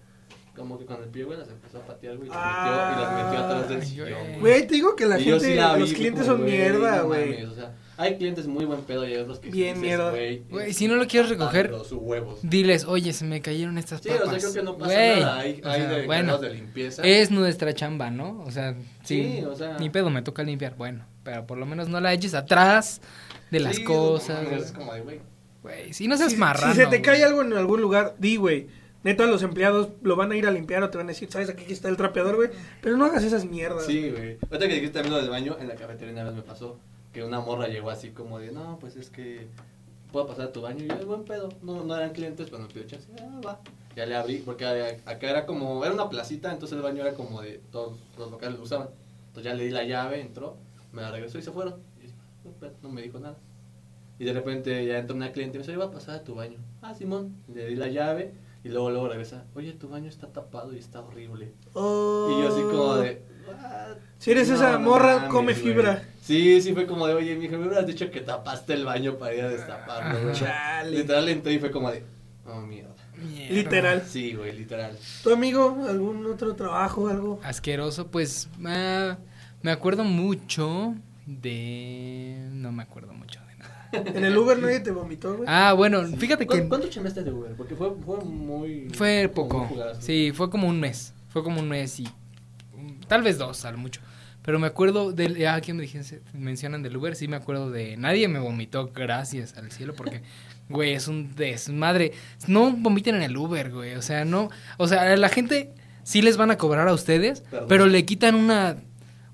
Como 0.62 0.78
que 0.80 0.86
con 0.86 1.02
el 1.02 1.10
pie, 1.10 1.24
güey, 1.24 1.38
las 1.40 1.50
empezó 1.50 1.80
a 1.80 1.82
patear, 1.82 2.16
güey. 2.18 2.28
Y, 2.28 2.32
las 2.32 2.38
Ah. 2.40 2.92
metió- 2.92 3.02
y 3.02 3.04
las 3.04 3.26
metió 3.26 3.46
atrás 3.46 3.70
del 3.70 3.84
sillón, 3.86 4.10
güey. 4.10 4.40
Güey, 4.40 4.68
te 4.68 4.74
digo 4.76 4.96
que 4.96 5.06
la 5.06 5.20
Y 5.20 5.24
gente, 5.24 5.40
sí 5.46 5.56
la 5.56 5.74
vi, 5.76 5.80
los 5.82 5.94
clientes 5.94 6.24
como, 6.28 6.38
son 6.38 6.46
mierda, 6.46 6.98
no 6.98 7.08
güey. 7.08 7.30
mames, 7.32 7.46
O 7.50 7.56
sea, 7.56 7.74
hay 7.98 8.18
clientes 8.18 8.48
muy 8.48 8.66
buen 8.66 8.82
pedo 8.82 9.08
y 9.08 9.14
hay 9.14 9.18
otros 9.18 9.40
que 9.40 9.48
sí 9.48 9.52
Bien 9.58 9.82
dices, 9.82 9.82
mierda. 9.88 10.12
Güey, 10.50 10.74
si 10.74 10.88
no 10.88 10.96
lo 10.96 11.08
quieres 11.08 11.30
recoger, 11.30 11.72
huevos. 11.92 12.40
Diles, 12.44 12.86
oye, 12.86 13.12
se 13.14 13.26
me 13.26 13.42
cayeron 13.42 13.78
estas 13.78 14.02
Sí, 14.02 14.10
papas. 14.10 14.28
o 14.28 14.30
sea, 14.32 14.40
creo 14.40 14.54
que 14.54 14.64
no 14.64 14.78
pasa 14.78 14.94
Güey, 14.94 15.20
nada. 15.20 15.38
Hay, 15.40 15.62
o 15.64 15.68
hay 15.70 15.82
sea, 15.82 15.90
de, 15.90 16.06
bueno, 16.06 16.38
de 16.38 16.54
limpieza. 16.54 17.02
es 17.04 17.32
nuestra 17.32 17.74
chamba, 17.74 18.12
¿no? 18.12 18.44
O 18.46 18.52
sea, 18.52 18.74
sí, 19.04 19.38
Sí, 19.40 19.46
o 19.46 19.56
sea. 19.56 19.78
ni 19.80 19.90
pedo, 19.90 20.10
me 20.10 20.22
toca 20.22 20.44
limpiar. 20.44 20.76
Bueno, 20.76 21.06
pero 21.24 21.46
por 21.48 21.58
lo 21.58 21.66
menos 21.66 21.90
no 21.90 22.00
la 22.00 22.14
eches 22.14 22.34
atrás 22.34 23.02
de 23.50 23.60
las 23.60 23.76
Sí, 23.78 23.84
cosas. 23.84 24.46
es 24.52 24.72
como 24.72 24.94
de, 24.94 25.02
güey. 25.02 25.20
Güey, 25.64 25.94
si 25.94 26.08
no 26.08 26.18
seas 26.18 26.32
Si, 26.32 26.38
marrano. 26.38 26.74
si 26.74 26.78
se 26.80 26.84
te 26.86 26.90
güey. 26.98 27.02
cae 27.04 27.24
algo 27.24 27.44
en 27.44 27.54
algún 27.54 27.82
lugar, 27.82 28.16
di, 28.18 28.36
güey. 28.38 28.68
Neta, 29.04 29.26
los 29.26 29.42
empleados 29.42 29.90
lo 30.04 30.16
van 30.16 30.32
a 30.32 30.38
ir 30.38 30.46
a 30.46 30.52
limpiar 30.52 30.84
o 30.84 30.90
te 30.90 30.98
van 30.98 31.08
a 31.08 31.10
decir, 31.10 31.32
¿sabes? 31.32 31.50
Aquí 31.50 31.72
está 31.74 31.90
el 31.90 31.98
trapeador, 31.98 32.36
güey. 32.36 32.50
Pero 32.82 32.98
no 32.98 33.06
hagas 33.06 33.24
esas 33.24 33.46
mierdas. 33.46 33.86
Sí, 33.86 34.12
güey. 34.12 34.38
Ahorita 34.44 34.68
que 34.68 34.76
dijiste 34.76 35.04
lo 35.10 35.18
del 35.18 35.30
baño, 35.30 35.58
en 35.60 35.68
la 35.68 35.76
cafetería 35.76 36.14
una 36.14 36.26
vez 36.26 36.34
me 36.34 36.44
pasó 36.44 36.78
que 37.12 37.24
una 37.24 37.40
morra 37.40 37.68
llegó 37.68 37.90
así 37.90 38.12
como 38.12 38.38
de, 38.40 38.52
no, 38.52 38.78
pues 38.80 38.96
es 38.96 39.10
que 39.10 39.48
puedo 40.12 40.28
pasar 40.28 40.48
a 40.48 40.52
tu 40.52 40.62
baño. 40.62 40.86
Y 40.86 40.88
yo, 40.88 41.06
buen 41.08 41.24
pedo. 41.24 41.50
No, 41.64 41.84
no 41.84 41.96
eran 41.96 42.12
clientes, 42.12 42.50
pero 42.50 42.62
me 42.62 42.68
pidió 42.68 42.86
chance. 42.86 43.08
Ah, 43.20 43.42
va. 43.46 43.60
Ya 43.96 44.06
le 44.06 44.16
abrí, 44.16 44.38
porque 44.38 44.66
acá 44.66 45.30
era 45.30 45.46
como, 45.46 45.84
era 45.84 45.94
una 45.94 46.08
placita, 46.08 46.52
entonces 46.52 46.78
el 46.78 46.84
baño 46.84 47.02
era 47.02 47.14
como 47.14 47.42
de 47.42 47.60
todos 47.72 47.98
los 48.18 48.32
locales 48.32 48.58
lo 48.58 48.64
usaban. 48.64 48.90
Entonces 49.28 49.52
ya 49.52 49.58
le 49.58 49.66
di 49.66 49.72
la 49.72 49.84
llave, 49.84 50.22
entró, 50.22 50.58
me 50.94 51.02
la 51.02 51.12
regresó 51.12 51.40
y 51.40 51.42
se 51.42 51.52
fueron. 51.52 51.76
Y 52.02 52.08
no, 52.48 52.54
pero 52.60 52.74
no 52.84 52.90
me 52.90 53.02
dijo 53.02 53.20
nada. 53.20 53.38
Y 54.20 54.26
de 54.26 54.34
repente 54.34 54.86
ya 54.86 55.00
entró 55.00 55.16
una 55.16 55.32
cliente 55.32 55.58
y 55.58 55.60
me 55.60 55.64
dice, 55.64 55.72
oye, 55.72 55.84
va 55.84 55.90
a 55.90 55.92
pasar 55.92 56.16
a 56.16 56.24
tu 56.24 56.36
baño. 56.36 56.60
Ah, 56.82 56.94
Simón. 56.94 57.36
Le 57.54 57.66
di 57.66 57.76
la 57.76 57.88
llave 57.88 58.34
y 58.64 58.70
luego, 58.70 58.92
luego 58.92 59.08
regresa, 59.10 59.46
oye, 59.56 59.74
tu 59.74 59.90
baño 59.90 60.08
está 60.08 60.28
tapado 60.28 60.74
y 60.74 60.80
está 60.80 61.02
horrible. 61.02 61.54
Oh. 61.74 62.30
Y 62.32 62.42
yo 62.42 62.50
así 62.50 62.62
como 62.62 62.96
de... 62.96 63.24
"What?". 63.48 63.98
Si 64.20 64.32
eres 64.32 64.50
esa 64.50 64.78
morra, 64.78 65.16
mames, 65.16 65.30
come 65.32 65.54
güey. 65.54 65.64
fibra. 65.64 66.04
Sí, 66.22 66.62
sí 66.62 66.74
fue 66.74 66.86
como 66.86 67.08
de, 67.08 67.16
oye, 67.16 67.36
mija, 67.36 67.58
me 67.58 67.66
hubieras 67.66 67.88
dicho 67.88 68.12
que 68.12 68.22
tapaste 68.22 68.74
el 68.74 68.86
baño 68.86 69.18
para 69.18 69.34
ir 69.34 69.44
a 69.44 69.50
destaparlo. 69.50 70.32
Chale. 70.34 70.98
Literal 71.00 71.28
entré 71.30 71.54
y 71.54 71.60
fue 71.60 71.72
como 71.72 71.90
de, 71.92 72.04
oh, 72.46 72.62
mierda. 72.62 72.94
Mierda. 73.18 73.54
Literal. 73.56 74.04
Sí, 74.08 74.34
güey, 74.36 74.56
literal. 74.56 74.98
¿Tu 75.24 75.34
amigo? 75.34 75.86
¿Algún 75.90 76.26
otro 76.28 76.56
trabajo? 76.56 77.08
¿Algo? 77.08 77.40
Asqueroso, 77.44 78.08
pues 78.08 78.48
ah, 78.66 79.18
me 79.64 79.72
acuerdo 79.72 80.04
mucho 80.04 80.94
de... 81.26 82.48
No 82.52 82.72
me 82.72 82.84
acuerdo 82.84 83.14
mucho 83.14 83.40
de. 83.42 83.51
En 83.92 84.24
el 84.24 84.38
Uber 84.38 84.58
nadie 84.60 84.80
te 84.80 84.92
vomitó, 84.92 85.36
güey. 85.36 85.48
Ah, 85.48 85.74
bueno, 85.74 86.04
fíjate 86.06 86.46
¿Cuánto, 86.46 86.64
que 86.64 86.70
¿Cuánto 86.70 86.88
chamaste 86.90 87.24
de 87.24 87.32
Uber? 87.32 87.54
Porque 87.56 87.76
fue, 87.76 87.94
fue 88.06 88.24
muy... 88.24 88.90
fue 88.94 89.30
poco. 89.34 89.60
muy 89.60 89.68
fugaz, 89.68 89.98
¿no? 89.98 90.02
Sí, 90.02 90.32
fue 90.34 90.50
como 90.50 90.68
un 90.68 90.80
mes. 90.80 91.14
Fue 91.30 91.44
como 91.44 91.60
un 91.60 91.70
mes 91.70 92.00
y... 92.00 92.08
Tal 93.08 93.22
vez 93.22 93.38
dos, 93.38 93.66
a 93.66 93.72
lo 93.72 93.78
mucho. 93.78 94.02
Pero 94.42 94.60
me 94.60 94.68
acuerdo 94.68 95.12
del... 95.12 95.46
Ah, 95.46 95.60
¿quién 95.62 95.78
me 95.78 95.84
dijiste? 95.84 96.22
mencionan 96.34 96.82
del 96.82 96.96
Uber? 96.98 97.16
Sí, 97.16 97.28
me 97.28 97.36
acuerdo 97.36 97.70
de... 97.70 97.98
Nadie 97.98 98.28
me 98.28 98.40
vomitó, 98.40 98.92
gracias 98.94 99.58
al 99.58 99.72
cielo, 99.72 99.94
porque... 99.96 100.22
Güey, 100.70 100.94
es 100.94 101.10
un 101.10 101.36
desmadre. 101.36 102.14
No 102.48 102.72
vomiten 102.72 103.16
en 103.16 103.24
el 103.24 103.36
Uber, 103.36 103.72
güey. 103.72 103.96
O 103.96 104.02
sea, 104.02 104.24
no... 104.24 104.50
O 104.78 104.88
sea, 104.88 105.02
a 105.02 105.18
la 105.18 105.28
gente 105.28 105.74
sí 106.04 106.22
les 106.22 106.38
van 106.38 106.50
a 106.50 106.58
cobrar 106.58 106.88
a 106.88 106.94
ustedes, 106.94 107.42
Perdón. 107.42 107.68
pero 107.68 107.86
le 107.88 108.06
quitan 108.06 108.36
una... 108.36 108.78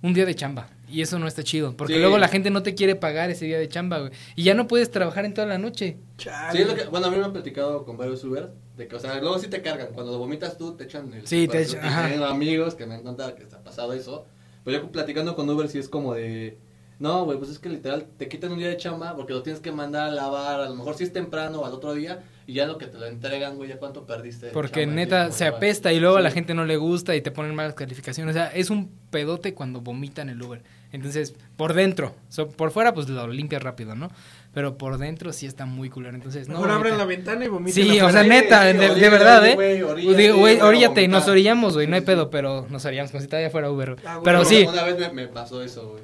Un 0.02 0.16
día 0.16 0.26
de 0.26 0.34
chamba. 0.34 0.68
Y 0.90 1.02
eso 1.02 1.20
no 1.20 1.28
está 1.28 1.44
chido. 1.44 1.76
Porque 1.76 1.94
Sí. 1.96 2.00
luego 2.00 2.18
la 2.18 2.28
gente 2.30 2.50
no 2.50 2.64
te 2.64 2.74
quiere 2.76 2.96
pagar 2.96 3.30
ese 3.30 3.46
día 3.46 3.60
de 3.60 3.68
chamba, 3.68 4.00
güey. 4.00 4.12
Y 4.36 4.44
ya 4.44 4.54
no 4.54 4.68
puedes 4.68 4.90
trabajar 4.90 5.26
en 5.26 5.34
toda 5.34 5.46
la 5.48 5.58
noche. 5.58 5.98
Chale. 6.18 6.52
Sí, 6.58 6.62
es 6.64 6.68
lo 6.68 6.76
que, 6.76 6.86
bueno, 6.86 7.08
a 7.08 7.12
mí 7.12 7.18
me 7.18 7.26
han 7.26 7.34
platicado 7.34 7.84
con 7.86 7.98
varios 7.98 8.24
Uber 8.24 8.52
de 8.78 8.88
que, 8.88 8.96
o 8.96 9.00
sea, 9.00 9.20
luego 9.20 9.38
sí 9.40 9.48
te 9.48 9.62
cargan. 9.62 9.88
Cuando 9.94 10.12
lo 10.14 10.18
vomitas 10.20 10.58
tú, 10.58 10.76
te 10.78 10.86
echan 10.86 11.14
el. 11.14 11.28
Sí, 11.28 11.48
te 11.48 11.62
echan, 11.62 11.84
ajá. 11.84 12.08
Tengo 12.10 12.26
amigos 12.26 12.76
que 12.76 12.86
me 12.86 12.96
han 12.96 13.04
contado 13.04 13.36
que 13.36 13.44
ha 13.44 13.64
pasado 13.64 13.92
eso. 13.94 14.26
Pero 14.64 14.82
yo 14.82 14.92
platicando 14.92 15.36
con 15.36 15.50
Uber 15.50 15.68
sí 15.68 15.78
es 15.80 15.90
como 15.90 16.14
de. 16.14 16.58
No, 17.00 17.26
güey, 17.26 17.38
pues 17.38 17.52
es 17.52 17.60
que 17.60 17.70
literal 17.70 18.08
te 18.18 18.28
quitan 18.28 18.52
un 18.54 18.58
día 18.60 18.70
de 18.70 18.78
chamba 18.78 19.16
porque 19.16 19.34
lo 19.34 19.44
tienes 19.44 19.62
que 19.62 19.72
mandar 19.72 20.10
a 20.10 20.12
lavar. 20.12 20.62
A 20.62 20.70
lo 20.70 20.76
mejor 20.76 20.96
si 20.96 21.04
es 21.04 21.14
temprano 21.14 21.62
o 21.62 21.66
al 21.66 21.74
otro 21.74 21.94
día. 21.94 22.24
Y 22.50 22.54
ya 22.54 22.66
lo 22.66 22.78
que 22.78 22.88
te 22.88 22.98
lo 22.98 23.06
entregan, 23.08 23.58
güey, 23.58 23.68
ya 23.70 23.78
cuánto 23.78 24.06
perdiste. 24.06 24.48
Porque 24.54 24.82
chamba? 24.84 24.96
Neta 24.96 25.32
se 25.34 25.46
apesta 25.46 25.92
y 25.92 26.00
luego 26.00 26.16
a 26.16 26.22
la 26.22 26.32
gente 26.32 26.54
no 26.54 26.64
le 26.64 26.78
gusta 26.78 27.14
y 27.14 27.20
te 27.22 27.30
ponen 27.30 27.54
malas 27.54 27.74
calificaciones. 27.74 28.34
O 28.36 28.40
sea, 28.40 28.48
es 28.48 28.70
un 28.70 28.90
pedote 29.12 29.54
cuando 29.54 29.82
vomitan 29.82 30.30
el 30.30 30.42
Uber. 30.42 30.64
Entonces, 30.94 31.36
por 31.58 31.74
dentro, 31.74 32.16
so- 32.30 32.48
por 32.48 32.72
fuera 32.72 32.94
pues 32.94 33.10
lo 33.10 33.28
limpias 33.28 33.62
rápido, 33.62 33.96
¿no? 33.96 34.10
Pero 34.54 34.78
por 34.78 34.98
dentro 34.98 35.34
sí 35.34 35.46
está 35.46 35.66
muy 35.66 35.90
culero. 35.90 36.16
Entonces, 36.16 36.48
no. 36.48 36.54
Mejor 36.56 36.72
abran 36.72 36.84
neta. 36.94 36.98
la 36.98 37.06
ventana 37.06 37.44
y 37.44 37.48
vomiten 37.50 37.84
Sí, 37.86 38.00
o 38.00 38.10
sea, 38.10 38.24
neta, 38.24 38.64
de, 38.64 38.74
verdad, 39.10 39.46
¿eh? 39.46 39.56
güey, 39.56 39.84
oríllate, 39.84 40.62
oríllate, 40.64 41.02
vomitar. 41.02 41.10
nos 41.10 41.28
orillamos, 41.28 41.74
güey, 41.74 41.88
no 41.88 41.96
hay 41.96 42.02
pedo, 42.02 42.30
pero 42.30 42.66
nos 42.70 42.86
orillamos 42.86 43.12
como 43.12 43.22
si 43.22 43.28
todavía 43.28 43.50
fuera 43.50 43.70
Uber. 43.70 43.98
Ah, 44.06 44.14
güey. 44.16 44.24
pero 44.24 44.40
Una- 44.40 44.48
sí, 44.50 44.66
Una 44.72 44.84
vez 44.86 44.98
me, 44.98 45.10
me 45.10 45.28
pasó 45.28 45.62
eso, 45.62 45.90
güey. 45.90 46.04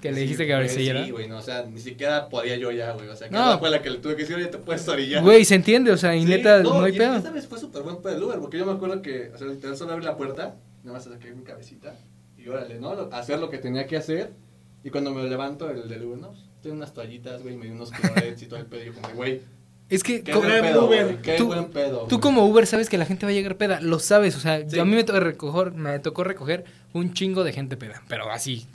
Que 0.00 0.10
le 0.10 0.14
Sí, 0.16 0.22
dijiste 0.22 0.46
que 0.46 0.54
güey, 0.54 0.68
orillara. 0.68 1.04
Sí, 1.04 1.10
güey, 1.10 1.28
no, 1.28 1.38
o 1.38 1.42
sea, 1.42 1.64
ni 1.64 1.80
siquiera 1.80 2.28
podía 2.28 2.56
yo 2.56 2.70
ya, 2.70 2.92
güey. 2.92 3.08
O 3.08 3.16
sea, 3.16 3.28
que 3.28 3.34
No. 3.34 3.58
fue 3.58 3.68
la 3.70 3.82
que 3.82 3.90
le 3.90 3.98
tuve 3.98 4.14
que 4.14 4.22
decir, 4.22 4.36
oye, 4.36 4.46
te 4.46 4.58
puedes 4.58 4.86
orillar. 4.88 5.22
Güey, 5.22 5.44
se 5.44 5.56
entiende, 5.56 5.90
o 5.90 5.96
sea, 5.96 6.14
y 6.14 6.20
Sí, 6.22 6.26
neta, 6.28 6.62
no, 6.62 6.82
hay 6.82 6.94
y 6.94 6.98
pedo. 6.98 7.16
Esta 7.16 7.30
vez 7.30 7.46
fue 7.46 7.58
súper 7.58 7.82
buen 7.82 7.96
pedo 8.00 8.16
el 8.16 8.22
Uber, 8.22 8.38
porque 8.38 8.58
yo 8.58 8.66
me 8.66 8.72
acuerdo 8.72 9.02
que, 9.02 9.30
o 9.34 9.38
sea, 9.38 9.46
literal 9.48 9.76
solo 9.76 9.92
abrí 9.92 10.04
la 10.04 10.16
puerta, 10.16 10.54
nada 10.84 10.98
más 10.98 11.04
saqué 11.04 11.32
mi 11.32 11.42
cabecita, 11.42 11.96
y 12.36 12.48
órale, 12.48 12.78
¿no? 12.78 12.94
Lo- 12.94 13.12
Hacer 13.12 13.38
lo 13.40 13.50
que 13.50 13.58
tenía 13.58 13.86
que 13.86 13.96
hacer, 13.96 14.30
y 14.84 14.90
cuando 14.90 15.12
me 15.12 15.24
levanto 15.24 15.68
el 15.70 15.88
del 15.88 16.04
Uber, 16.04 16.18
no, 16.18 16.32
tengo 16.62 16.76
unas 16.76 16.94
toallitas, 16.94 17.42
güey, 17.42 17.56
me 17.56 17.66
dio 17.66 17.74
unos 17.74 17.90
clorets 17.90 18.40
y 18.42 18.46
todo 18.46 18.60
el 18.60 18.66
pedo, 18.66 18.82
y 18.82 18.86
yo 18.86 18.92
como, 18.94 19.08
güey, 19.14 19.40
Es 19.90 20.02
que 20.04 20.22
qué 20.22 20.32
co- 20.32 20.38
buen 20.40 20.50
Gran 20.52 20.62
pedo, 20.64 20.86
Uber. 20.86 21.16
qué 21.22 21.36
Tú- 21.38 21.46
buen 21.46 21.64
pedo. 21.70 22.06
Tú 22.08 22.20
como 22.20 22.44
Uber 22.46 22.66
sabes 22.66 22.88
que 22.90 22.98
la 22.98 23.06
gente 23.06 23.24
va 23.26 23.30
a 23.30 23.34
llegar 23.34 23.56
peda, 23.56 23.80
lo 23.80 23.98
sabes, 23.98 24.36
o 24.36 24.40
sea, 24.40 24.60
Sí. 24.60 24.76
yo 24.76 24.82
a 24.82 24.84
mí 24.84 24.94
me 24.94 25.02
tocó 25.02 25.18
recoger, 25.18 25.72
me 25.72 25.98
tocó 25.98 26.22
recoger 26.24 26.64
un 26.92 27.14
chingo 27.14 27.42
de 27.42 27.52
gente 27.52 27.76
peda, 27.76 28.02
pero 28.06 28.30
así, 28.30 28.66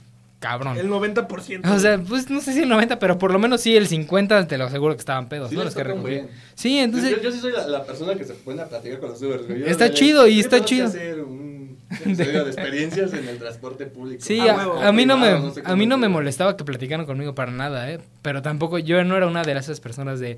cabrón. 0.48 0.76
El 0.76 0.88
90%. 0.90 1.70
O 1.74 1.78
sea, 1.78 1.98
pues 1.98 2.28
no 2.30 2.40
sé 2.40 2.52
si 2.52 2.60
el 2.62 2.68
90, 2.68 2.98
pero 2.98 3.18
por 3.18 3.32
lo 3.32 3.38
menos 3.38 3.60
sí 3.62 3.74
el 3.76 3.86
50 3.88 4.46
te 4.46 4.58
lo 4.58 4.64
aseguro 4.64 4.94
que 4.94 5.00
estaban 5.00 5.28
pedos, 5.28 5.50
Sí, 5.50 5.56
¿no? 5.56 5.64
Los 5.64 5.74
que 5.74 5.82
toca 5.82 5.94
un 5.94 6.04
recogí. 6.04 6.22
buen. 6.26 6.30
Sí, 6.54 6.78
entonces 6.78 7.10
yo, 7.10 7.22
yo 7.22 7.32
sí 7.32 7.38
soy 7.40 7.52
la, 7.52 7.66
la 7.66 7.84
persona 7.84 8.14
que 8.14 8.24
se 8.24 8.34
pone 8.34 8.60
a 8.62 8.66
platicar 8.68 9.00
con 9.00 9.10
los 9.10 9.22
Ubers, 9.22 9.46
güey. 9.46 9.64
Está 9.68 9.88
no 9.88 9.94
chido 9.94 10.26
y 10.28 10.34
¿qué 10.34 10.40
está 10.40 10.64
chido. 10.64 10.86
hacer 10.86 11.20
un 11.22 11.78
episodio 11.90 12.44
de 12.44 12.50
experiencias 12.50 13.12
en 13.14 13.28
el 13.28 13.38
transporte 13.38 13.86
público. 13.86 14.22
Sí, 14.24 14.40
Ah, 14.40 14.52
a, 14.52 14.56
huevo. 14.56 14.80
a 14.82 14.92
mí 14.92 15.06
no 15.06 15.16
me 15.16 15.26
Privado, 15.30 15.54
sé 15.54 15.62
a 15.64 15.76
mí 15.76 15.86
no 15.86 15.96
me 15.96 16.08
molestaba 16.08 16.56
que 16.56 16.64
platicaran 16.64 17.06
conmigo 17.06 17.34
para 17.34 17.50
nada, 17.52 17.90
¿eh? 17.90 18.00
Pero 18.22 18.42
tampoco 18.42 18.78
yo 18.78 19.02
no 19.04 19.16
era 19.16 19.26
una 19.26 19.42
de 19.42 19.52
esas 19.52 19.80
personas 19.80 20.20
de 20.20 20.36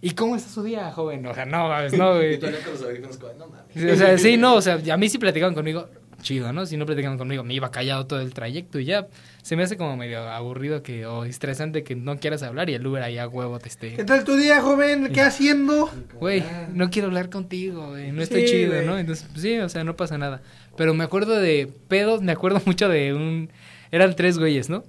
¿Y 0.00 0.12
cómo 0.12 0.36
está 0.36 0.48
su 0.48 0.62
día, 0.62 0.92
joven? 0.92 1.26
O 1.26 1.34
sea, 1.34 1.44
no, 1.44 1.68
mames, 1.68 1.92
no, 1.94 2.14
Y 2.22 2.36
güey. 2.36 2.38
tú 2.38 2.46
los 2.46 2.82
audífonos 2.82 3.16
como, 3.18 3.32
no 3.34 3.46
mames. 3.48 3.92
O 3.92 3.96
sea, 3.96 4.16
sí, 4.18 4.36
no, 4.36 4.54
o 4.54 4.60
sea, 4.62 4.78
a 4.92 4.96
mí 4.96 5.08
sí 5.08 5.18
platicaban 5.18 5.54
conmigo, 5.54 5.88
chido, 6.22 6.52
¿no? 6.52 6.66
Si 6.66 6.76
no 6.76 6.86
platicaban 6.86 7.18
conmigo, 7.18 7.44
me 7.44 7.54
iba 7.54 7.70
callado 7.70 8.06
todo 8.06 8.20
el 8.20 8.34
trayecto 8.34 8.78
y 8.80 8.84
ya 8.84 9.06
se 9.42 9.56
me 9.56 9.62
hace 9.62 9.76
como 9.76 9.96
medio 9.96 10.20
aburrido 10.28 10.82
que 10.82 11.06
o 11.06 11.24
estresante 11.24 11.84
que 11.84 11.94
no 11.96 12.18
quieras 12.18 12.42
hablar 12.42 12.68
y 12.70 12.74
el 12.74 12.86
Uber 12.86 13.02
ahí 13.02 13.18
a 13.18 13.28
huevo 13.28 13.58
te 13.58 13.64
¿Qué 13.64 13.68
esté. 13.68 14.04
tal 14.04 14.24
tu 14.24 14.36
día, 14.36 14.60
joven? 14.60 15.10
¿Qué 15.12 15.20
haciendo? 15.20 15.90
Güey, 16.14 16.42
no 16.74 16.90
quiero 16.90 17.08
hablar 17.08 17.30
contigo, 17.30 17.88
güey, 17.90 18.12
no 18.12 18.22
estoy 18.22 18.42
Sí, 18.42 18.52
chido, 18.52 18.72
güey. 18.74 18.86
¿no? 18.86 18.98
Entonces, 18.98 19.26
pues, 19.30 19.42
sí, 19.42 19.58
o 19.58 19.68
sea, 19.68 19.84
no 19.84 19.96
pasa 19.96 20.18
nada. 20.18 20.42
Pero 20.76 20.94
me 20.94 21.04
acuerdo 21.04 21.38
de 21.40 21.72
pedos, 21.88 22.20
me 22.22 22.32
acuerdo 22.32 22.60
mucho 22.66 22.88
de 22.88 23.14
un 23.14 23.50
eran 23.90 24.14
tres 24.16 24.38
güeyes, 24.38 24.68
¿no? 24.68 24.84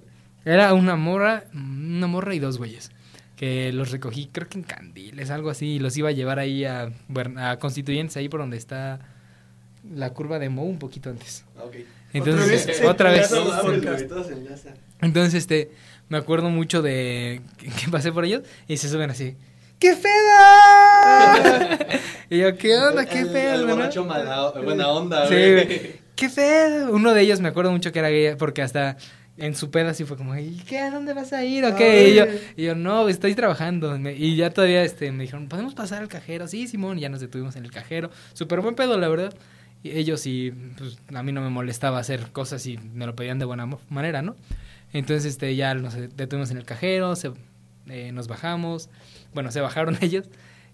Era 0.45 0.73
una 0.73 0.95
morra, 0.95 1.45
una 1.53 2.07
morra 2.07 2.33
y 2.35 2.39
dos 2.39 2.57
güeyes. 2.57 2.91
Que 3.35 3.71
los 3.71 3.91
recogí, 3.91 4.27
creo 4.31 4.49
que 4.49 4.57
en 4.57 4.63
Candiles, 4.65 5.29
algo 5.29 5.49
así, 5.49 5.67
y 5.75 5.79
los 5.79 5.95
iba 5.95 6.09
a 6.09 6.11
llevar 6.11 6.39
ahí 6.39 6.65
a, 6.65 6.91
a 7.37 7.57
Constituyentes, 7.57 8.17
ahí 8.17 8.27
por 8.27 8.41
donde 8.41 8.57
está 8.57 8.99
la 9.93 10.11
curva 10.13 10.39
de 10.39 10.49
Mo, 10.49 10.63
un 10.63 10.79
poquito 10.79 11.09
antes. 11.09 11.45
Ah. 11.57 11.63
Entonces, 12.13 12.81
otra 12.83 13.11
vez. 13.11 13.31
enlazan. 13.31 14.73
Entonces, 15.01 15.33
este, 15.35 15.71
me 16.09 16.17
acuerdo 16.17 16.49
mucho 16.49 16.81
de 16.81 17.41
que, 17.57 17.67
que 17.69 17.87
pasé 17.91 18.11
por 18.11 18.25
ellos 18.25 18.41
y 18.67 18.77
se 18.77 18.89
suben 18.89 19.09
así. 19.11 19.35
¡Qué 19.79 19.95
feda! 19.95 21.77
y 22.29 22.39
yo, 22.39 22.57
¿qué 22.57 22.75
onda? 22.77 23.05
¿Qué 23.05 23.19
El- 23.19 23.29
feo? 23.29 23.55
El 23.55 23.67
¿no? 23.67 23.75
borracho 23.75 24.03
mala, 24.05 24.51
buena 24.63 24.89
onda, 24.89 25.27
Sí, 25.27 25.33
güey. 25.35 25.99
¡Qué 26.15 26.27
feo! 26.29 26.91
Uno 26.91 27.13
de 27.13 27.21
ellos 27.21 27.39
me 27.39 27.47
acuerdo 27.47 27.71
mucho 27.71 27.91
que 27.93 27.99
era 27.99 28.09
gay 28.09 28.35
porque 28.35 28.61
hasta 28.61 28.97
en 29.37 29.55
su 29.55 29.71
peda 29.71 29.93
sí 29.93 30.03
fue 30.03 30.17
como, 30.17 30.35
¿y 30.35 30.57
qué? 30.67 30.79
¿A 30.79 30.91
dónde 30.91 31.13
vas 31.13 31.31
a 31.31 31.45
ir? 31.45 31.63
¿O 31.63 31.69
A 31.69 31.75
qué? 31.77 32.09
Y 32.09 32.15
yo, 32.15 32.25
ver. 32.25 32.41
y 32.57 32.63
yo, 32.65 32.75
no, 32.75 33.07
estoy 33.07 33.35
trabajando. 33.35 33.95
Y 33.97 34.35
ya 34.35 34.49
todavía 34.49 34.83
este, 34.83 35.13
me 35.13 35.23
dijeron, 35.23 35.47
¿podemos 35.47 35.73
pasar 35.75 36.01
al 36.01 36.09
cajero? 36.09 36.45
Sí, 36.49 36.67
Simón, 36.67 36.97
y 36.97 37.01
ya 37.01 37.09
nos 37.09 37.21
detuvimos 37.21 37.55
en 37.55 37.63
el 37.63 37.71
cajero. 37.71 38.09
Súper 38.33 38.59
buen 38.59 38.75
pedo, 38.75 38.97
la 38.97 39.07
verdad. 39.07 39.33
Y 39.83 39.91
ellos 39.91 40.19
sí, 40.21 40.51
pues 40.77 40.97
a 41.13 41.23
mí 41.23 41.31
no 41.31 41.41
me 41.41 41.49
molestaba 41.49 41.99
hacer 41.99 42.31
cosas 42.31 42.65
y 42.65 42.77
me 42.77 43.05
lo 43.05 43.15
pedían 43.15 43.39
de 43.39 43.45
buena 43.45 43.67
manera, 43.89 44.21
¿no? 44.21 44.35
Entonces 44.91 45.25
este, 45.25 45.55
ya 45.55 45.73
nos 45.75 45.93
detuvimos 45.95 46.51
en 46.51 46.57
el 46.57 46.65
cajero, 46.65 47.15
se- 47.15 47.31
eh, 47.89 48.11
nos 48.11 48.27
bajamos. 48.27 48.89
Bueno, 49.33 49.51
se 49.51 49.61
bajaron 49.61 49.97
ellos. 50.01 50.25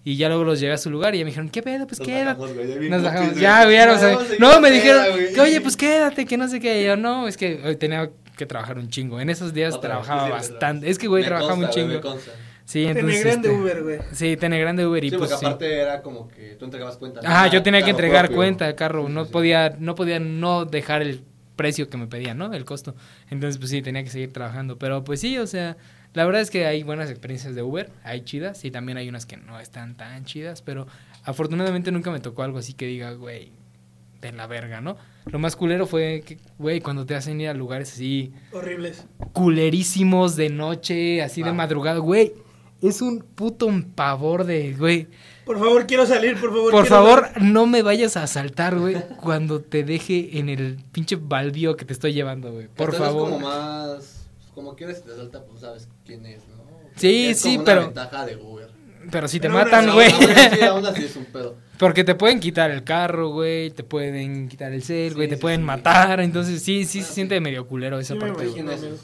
Y 0.04 0.18
ya 0.18 0.28
luego 0.30 0.44
los 0.44 0.60
llevé 0.60 0.74
a 0.74 0.78
su 0.78 0.92
lugar 0.92 1.16
y 1.16 1.18
ya 1.20 1.24
me 1.26 1.32
dijeron, 1.32 1.50
¿qué 1.50 1.64
pedo? 1.64 1.88
Pues 1.88 2.00
Nos 2.00 2.08
quédate. 2.08 2.40
bajamos, 2.40 2.54
güey, 2.54 2.90
Nos 2.90 3.04
bajamos. 3.04 3.30
güey. 3.32 3.42
Ya, 3.42 3.64
güey, 3.64 3.76
ya 3.76 4.38
no 4.40 4.62
me 4.62 4.70
dijeron, 4.72 5.06
güey. 5.12 5.34
que, 5.34 5.42
oye, 5.42 5.62
pues 5.62 5.76
quédate, 5.76 6.26
que 6.28 6.38
no 6.38 6.48
sé 6.48 6.60
qué. 6.60 6.82
Y 6.84 6.86
yo, 6.86 6.96
no, 6.96 7.28
es 7.28 7.38
que 7.38 7.60
hoy 7.66 7.76
tenía 7.76 8.12
que 8.38 8.46
trabajar 8.46 8.78
un 8.78 8.90
chingo. 8.90 9.20
En 9.20 9.30
esos 9.32 9.52
días 9.54 9.80
trabajaba 9.82 10.30
bastante. 10.30 10.90
Es 10.92 11.00
que, 11.00 11.08
güey, 11.08 11.24
Me 11.24 11.28
trabajaba 11.28 11.56
consta, 11.56 11.68
un 11.68 11.74
chingo. 11.90 12.16
me 12.16 12.18
Sí, 12.66 12.86
entonces. 12.86 13.24
Este, 13.26 13.50
Uber, 13.50 13.84
güey. 13.84 14.00
Sí, 14.12 14.36
tiene 14.38 14.60
grande 14.60 14.86
Uber 14.88 15.04
y 15.04 15.12
Sí, 15.12 15.18
pues 15.18 15.30
porque 15.30 15.40
sí. 15.40 15.46
aparte 15.46 15.74
era 15.78 16.02
como 16.02 16.28
que 16.28 16.56
tú 16.56 16.66
entregabas 16.66 16.98
cuenta. 16.98 17.22
Ajá, 17.24 17.46
¿no? 17.46 17.52
yo 17.54 17.62
tenía 17.64 17.84
que 17.84 17.92
entregar 17.92 18.26
propio. 18.26 18.38
cuenta 18.38 18.66
de 18.68 18.76
carro, 18.76 19.06
Sí, 19.08 19.14
no 19.14 19.22
sí, 19.22 19.28
sí. 19.28 19.34
podía, 19.34 19.76
no 19.80 19.94
podía 19.96 20.20
no 20.20 20.66
dejar 20.66 21.02
el 21.04 21.24
precio 21.56 21.88
que 21.90 21.98
me 21.98 22.08
pedían, 22.08 22.38
¿no? 22.40 22.52
El 22.54 22.66
costo. 22.66 22.96
Entonces, 23.30 23.60
pues 23.60 23.70
sí, 23.70 23.82
tenía 23.82 24.04
que 24.04 24.10
seguir 24.10 24.34
trabajando. 24.34 24.78
Pero 24.80 25.04
pues 25.04 25.22
sí, 25.22 25.38
o 25.38 25.46
sea, 25.48 25.78
la 26.14 26.26
verdad 26.26 26.42
es 26.42 26.50
que 26.50 26.66
hay 26.66 26.82
buenas 26.84 27.10
experiencias 27.12 27.54
de 27.56 27.62
Uber, 27.62 27.92
hay 28.04 28.22
chidas, 28.22 28.66
y 28.66 28.72
también 28.72 28.98
hay 28.98 29.08
unas 29.10 29.26
que 29.28 29.38
no 29.38 29.60
están 29.60 29.96
tan 29.96 30.26
chidas, 30.26 30.62
pero 30.64 30.88
afortunadamente 31.24 31.92
nunca 31.92 32.10
me 32.12 32.20
tocó 32.20 32.42
algo 32.44 32.58
así 32.58 32.74
que 32.74 32.88
diga, 32.88 33.12
güey, 33.14 33.52
de 34.22 34.32
la 34.32 34.48
verga, 34.48 34.82
¿no? 34.82 34.98
Lo 35.28 35.38
más 35.40 35.56
culero 35.56 35.86
fue 35.86 36.24
que, 36.26 36.40
güey, 36.58 36.82
cuando 36.82 37.06
te 37.06 37.16
hacen 37.16 37.40
ir 37.40 37.48
a 37.50 37.54
lugares 37.54 37.94
así 37.94 38.34
Horribles. 38.52 39.06
culerísimos 39.34 40.36
de 40.36 40.50
noche, 40.50 41.22
así 41.22 41.44
de 41.44 41.50
Ah. 41.52 41.54
madrugada, 41.54 42.00
güey. 42.00 42.34
Es 42.82 43.02
un 43.02 43.20
puto 43.20 43.68
pavor 43.96 44.44
de, 44.46 44.74
güey. 44.74 45.08
Por 45.46 45.60
favor, 45.60 45.86
quiero 45.88 46.06
salir, 46.06 46.40
por 46.40 46.50
favor. 46.52 46.72
Por 46.72 46.86
favor, 46.88 47.28
salir. 47.34 47.52
no 47.52 47.66
me 47.68 47.82
vayas 47.82 48.18
a 48.18 48.24
asaltar, 48.24 48.78
güey, 48.78 48.96
cuando 49.22 49.62
te 49.62 49.84
deje 49.84 50.40
en 50.40 50.50
el 50.50 50.78
pinche 50.92 51.16
baldío 51.16 51.78
que 51.78 51.86
te 51.86 51.94
estoy 51.94 52.14
llevando, 52.14 52.52
güey. 52.52 52.68
Por 52.68 52.94
Entonces 52.94 53.00
favor. 53.00 53.28
Es 53.30 53.34
como 53.36 53.48
más. 53.48 54.28
Como 54.54 54.76
quieres 54.76 55.04
te 55.04 55.16
salta, 55.16 55.44
pues 55.46 55.62
sabes 55.62 55.88
quién 56.06 56.26
es, 56.26 56.40
¿no? 56.48 56.64
Sí, 56.96 57.28
Es 57.28 57.42
sí, 57.42 57.50
como 57.50 57.56
una 57.56 57.66
pero- 57.66 57.82
ventaja 57.88 58.26
de 58.26 58.36
Uber. 58.38 58.55
Pero 59.12 59.28
si 59.28 59.40
te 59.40 59.50
matan, 59.50 59.92
güey. 59.94 60.12
Aún 60.12 60.32
así, 60.32 60.62
aún 60.62 60.86
así 60.86 61.06
es 61.06 61.16
un 61.16 61.26
pedo. 61.26 61.56
Porque 61.78 62.06
te 62.06 62.16
pueden 62.16 62.40
quitar 62.40 62.72
el 62.72 62.84
carro, 62.86 63.30
güey. 63.30 63.70
Te 63.70 63.84
pueden 63.84 64.48
quitar 64.48 64.72
el 64.72 64.82
cel, 64.82 65.14
güey. 65.14 65.26
Sí, 65.28 65.32
te 65.32 65.36
sí, 65.36 65.42
pueden 65.42 65.60
sí. 65.62 65.66
matar. 65.66 66.22
Entonces, 66.22 66.62
sí, 66.64 66.86
sí 66.86 67.02
se 67.02 67.14
siente 67.14 67.40
medio 67.42 67.68
culero 67.68 68.00
esa 68.00 68.16
me 68.16 68.22
parte. 68.22 68.46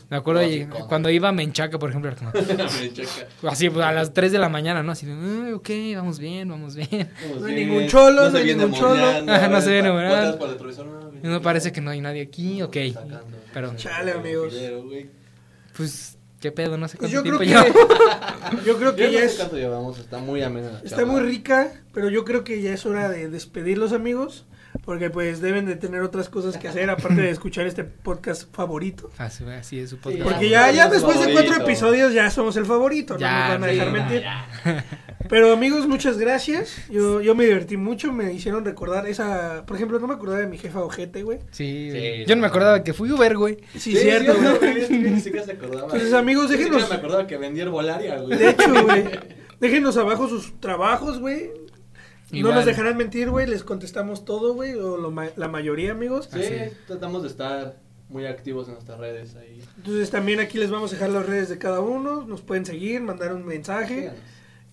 Me 0.10 0.16
acuerdo 0.18 0.42
Básico. 0.42 0.88
cuando 0.88 1.10
iba 1.10 1.28
a 1.30 1.32
Menchaca, 1.34 1.78
por 1.78 1.90
ejemplo, 1.90 2.12
así 3.50 3.70
pues, 3.70 3.86
a 3.86 3.92
las 3.92 4.14
3 4.14 4.32
de 4.32 4.40
la 4.40 4.48
mañana, 4.48 4.84
¿no? 4.84 4.94
Así 4.94 5.06
de, 5.06 5.14
"Ay, 5.14 5.52
ok, 5.52 5.70
vamos 5.98 6.18
bien, 6.20 6.48
vamos 6.48 6.76
bien. 6.76 7.10
No 7.40 7.46
hay 7.46 7.56
ningún 7.56 7.88
cholo, 7.88 8.30
no 8.30 8.38
hay 8.38 8.46
ningún 8.56 8.74
cholo. 8.74 9.22
no 9.24 9.62
se 9.62 9.72
viene 9.72 9.92
retrovisor, 9.92 10.86
no, 10.86 11.30
no 11.30 11.42
parece 11.42 11.72
que 11.72 11.82
no 11.82 11.92
hay 11.92 12.00
nadie 12.00 12.22
aquí, 12.22 12.62
ok. 12.62 12.78
Pero, 13.54 13.76
Chale, 13.76 14.14
amigos. 14.14 14.54
Pues, 15.76 16.18
¿qué 16.42 16.52
pedo? 16.52 16.78
No 16.78 16.88
sé 16.88 16.98
cuánto 16.98 17.14
yo 17.16 17.22
creo 17.24 17.40
tiempo 17.40 17.64
que, 17.64 17.70
llevo. 17.72 18.64
yo 18.66 18.78
creo 18.78 18.92
Ya 18.92 18.98
que 18.98 19.06
no 19.06 19.12
ya 19.14 19.20
sé 19.20 19.26
es, 19.26 19.36
cuánto 19.36 19.56
llevamos, 19.58 20.00
está 20.00 20.18
muy 20.18 20.42
amena 20.44 20.82
está 20.84 21.06
muy 21.06 21.22
rica, 21.22 21.72
pero 21.94 22.10
yo 22.10 22.26
creo 22.26 22.44
que 22.44 22.62
ya 22.62 22.74
es 22.74 22.86
hora 22.86 23.08
de 23.10 23.30
despedirlos, 23.30 23.94
amigos, 23.94 24.46
porque 24.84 25.10
pues 25.10 25.42
deben 25.42 25.66
de 25.66 25.76
tener 25.76 26.02
otras 26.02 26.30
cosas 26.30 26.58
que 26.58 26.68
hacer 26.68 26.90
aparte 26.90 27.22
de 27.22 27.30
escuchar 27.30 27.68
este 27.68 27.84
podcast 27.84 28.54
favorito. 28.54 29.10
Así, 29.18 29.44
así 29.46 29.80
es 29.80 29.90
su 29.92 29.98
podcast. 29.98 30.24
Sí, 30.24 30.30
Porque 30.30 30.50
Ya, 30.50 30.90
después 30.90 31.20
de 31.26 31.32
cuatro 31.34 31.56
episodios 31.56 32.14
ya 32.14 32.30
somos 32.32 32.56
el 32.58 32.66
favorito, 32.66 33.14
no 33.16 33.20
Ya, 33.20 33.40
nos 33.40 33.50
van 33.50 33.64
a 33.64 33.68
sí, 33.68 33.74
dejar 33.74 33.88
no, 33.88 33.94
mentir. 33.94 34.22
ya. 34.22 34.48
Pero 35.32 35.52
amigos, 35.54 35.88
muchas 35.88 36.18
gracias. 36.20 36.76
Yo, 36.90 37.22
yo 37.22 37.34
me 37.34 37.46
divertí 37.46 37.78
mucho, 37.78 38.12
me 38.14 38.32
hicieron 38.34 38.64
recordar 38.66 39.08
esa, 39.08 39.66
por 39.66 39.78
ejemplo, 39.78 39.98
no 39.98 40.06
me 40.08 40.14
acordaba 40.14 40.40
de 40.40 40.46
mi 40.48 40.58
jefa 40.60 40.82
ojete, 40.82 41.24
güey. 41.24 41.40
Sí, 41.52 41.90
Sí, 41.92 41.98
güey. 41.98 42.26
yo 42.26 42.36
no 42.36 42.42
me 42.42 42.48
acordaba 42.48 42.84
que 42.84 42.94
fui 42.94 43.10
Uber, 43.12 43.36
güey. 43.38 43.58
Sí, 43.78 43.96
cierto, 43.96 44.34
no, 44.40 44.58
güey. 44.60 44.90
Ni 44.90 45.20
siquiera 45.22 45.46
se 45.46 45.54
acordaba. 45.54 45.86
Entonces, 45.86 46.14
amigos, 46.14 46.52
déjenos- 46.52 46.88
me 46.90 46.96
acordaba 46.96 47.26
que 47.26 47.38
vendía 47.38 47.64
Herbolaria, 47.64 48.20
güey. 48.20 48.38
De 48.38 48.50
hecho, 48.50 48.84
güey. 48.84 49.06
Déjenos 49.60 49.96
abajo 49.98 50.28
sus 50.28 50.60
trabajos, 50.60 51.20
güey. 51.20 51.50
No 52.32 52.38
Igual. 52.38 52.56
nos 52.56 52.66
dejarán 52.66 52.98
mentir, 52.98 53.30
güey. 53.30 53.48
Les 53.48 53.64
contestamos 53.64 54.26
todo, 54.26 54.54
güey. 54.54 54.74
O 54.76 54.98
lo 54.98 55.12
ma- 55.12 55.30
la 55.38 55.48
mayoría, 55.48 55.92
amigos. 55.92 56.30
Sí, 56.32 56.40
Así. 56.40 56.76
tratamos 56.88 57.24
de 57.24 57.30
estar 57.30 57.76
muy 58.10 58.26
activos 58.26 58.68
en 58.68 58.74
nuestras 58.76 59.00
redes 59.00 59.36
ahí. 59.36 59.62
Entonces 59.78 60.10
también 60.10 60.40
aquí 60.42 60.58
les 60.58 60.70
vamos 60.70 60.92
a 60.92 60.96
dejar 60.96 61.10
las 61.10 61.26
redes 61.26 61.48
de 61.50 61.58
cada 61.58 61.80
uno. 61.80 62.26
Nos 62.26 62.42
pueden 62.42 62.66
seguir, 62.66 63.00
mandar 63.02 63.34
un 63.34 63.46
mensaje. 63.46 63.96
Síganos. 63.96 64.20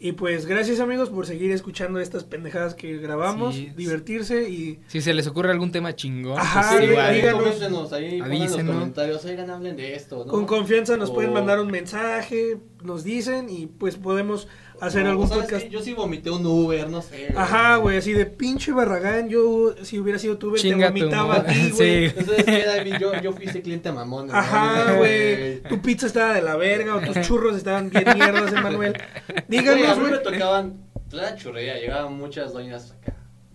Y 0.01 0.13
pues 0.13 0.47
gracias 0.47 0.79
amigos 0.79 1.11
por 1.11 1.27
seguir 1.27 1.51
escuchando 1.51 1.99
estas 1.99 2.23
pendejadas 2.23 2.75
que 2.77 2.99
grabamos. 2.99 3.57
Sí. 3.57 3.73
Divertirse 3.77 4.49
y... 4.49 4.79
Si 4.87 5.01
se 5.01 5.13
les 5.13 5.27
ocurre 5.27 5.51
algún 5.51 5.73
tema 5.73 5.97
chingón, 5.97 6.39
Ajá, 6.39 6.69
pues 6.71 6.85
Sí, 6.85 6.91
igual. 6.91 7.07
ahí 7.07 7.17
díganos. 7.17 7.93
ahí 7.93 8.05
en 8.15 8.19
los 8.21 8.27
Avísenos. 8.29 8.75
comentarios, 8.77 9.25
oigan, 9.25 9.51
hablen 9.51 9.77
de 9.77 9.95
esto, 9.97 10.25
¿no? 10.25 10.31
Con 10.31 10.47
confianza 10.47 10.97
nos 10.97 11.11
pueden 11.11 11.33
mandar 11.33 11.59
un 11.59 11.71
mensaje, 11.73 12.59
nos 12.85 13.03
dicen 13.03 13.51
y 13.51 13.67
pues 13.67 13.97
podemos 13.97 14.47
hacer 14.81 15.07
algún 15.07 15.29
¿sabes 15.29 15.45
podcast. 15.45 15.65
qué? 15.65 15.71
Yo 15.71 15.81
sí 15.81 15.93
vomité 15.95 16.31
un 16.31 16.45
Uber, 16.47 16.89
no 16.89 17.03
sé. 17.03 17.33
Ajá, 17.37 17.77
güey, 17.77 17.99
así 17.99 18.13
de 18.13 18.27
pinche 18.27 18.73
Barragán. 18.73 19.29
Yo, 19.29 19.75
si 19.83 19.99
hubiera 19.99 20.19
sido 20.19 20.39
tú, 20.39 20.53
te 20.55 20.71
tu 20.71 20.79
vomitaba 20.79 21.37
a 21.37 21.45
ti, 21.47 21.71
güey. 21.77 22.11
Sí. 22.11 22.15
Entonces, 22.17 22.45
¿qué, 22.45 22.65
David? 22.65 22.95
Yo, 23.01 23.21
yo 23.21 23.33
fui 23.33 23.47
ese 23.47 23.63
cliente 23.63 23.91
mamón. 23.93 24.29
¿no? 24.29 24.35
Ajá, 24.35 24.95
güey. 24.95 25.63
Tu 25.63 25.81
pizza 25.81 26.07
estaba 26.07 26.35
de 26.35 26.43
la 26.43 26.57
verga 26.57 26.97
o 26.97 27.01
tus 27.01 27.21
churros 27.27 27.57
estaban 27.57 27.91
bien 27.91 28.05
mierdas, 28.15 28.53
Emanuel. 28.57 28.93
Güey, 28.93 29.39
a 29.39 29.45
Díganos, 29.49 29.99
mí 29.99 30.11
me 30.11 30.19
tocaban, 30.19 30.81
pues 31.11 31.23
era 31.23 31.37
churrería, 31.37 31.79
llegaban 31.79 32.15
muchas 32.17 32.53
doñas 32.53 32.93
acá. 32.93 33.15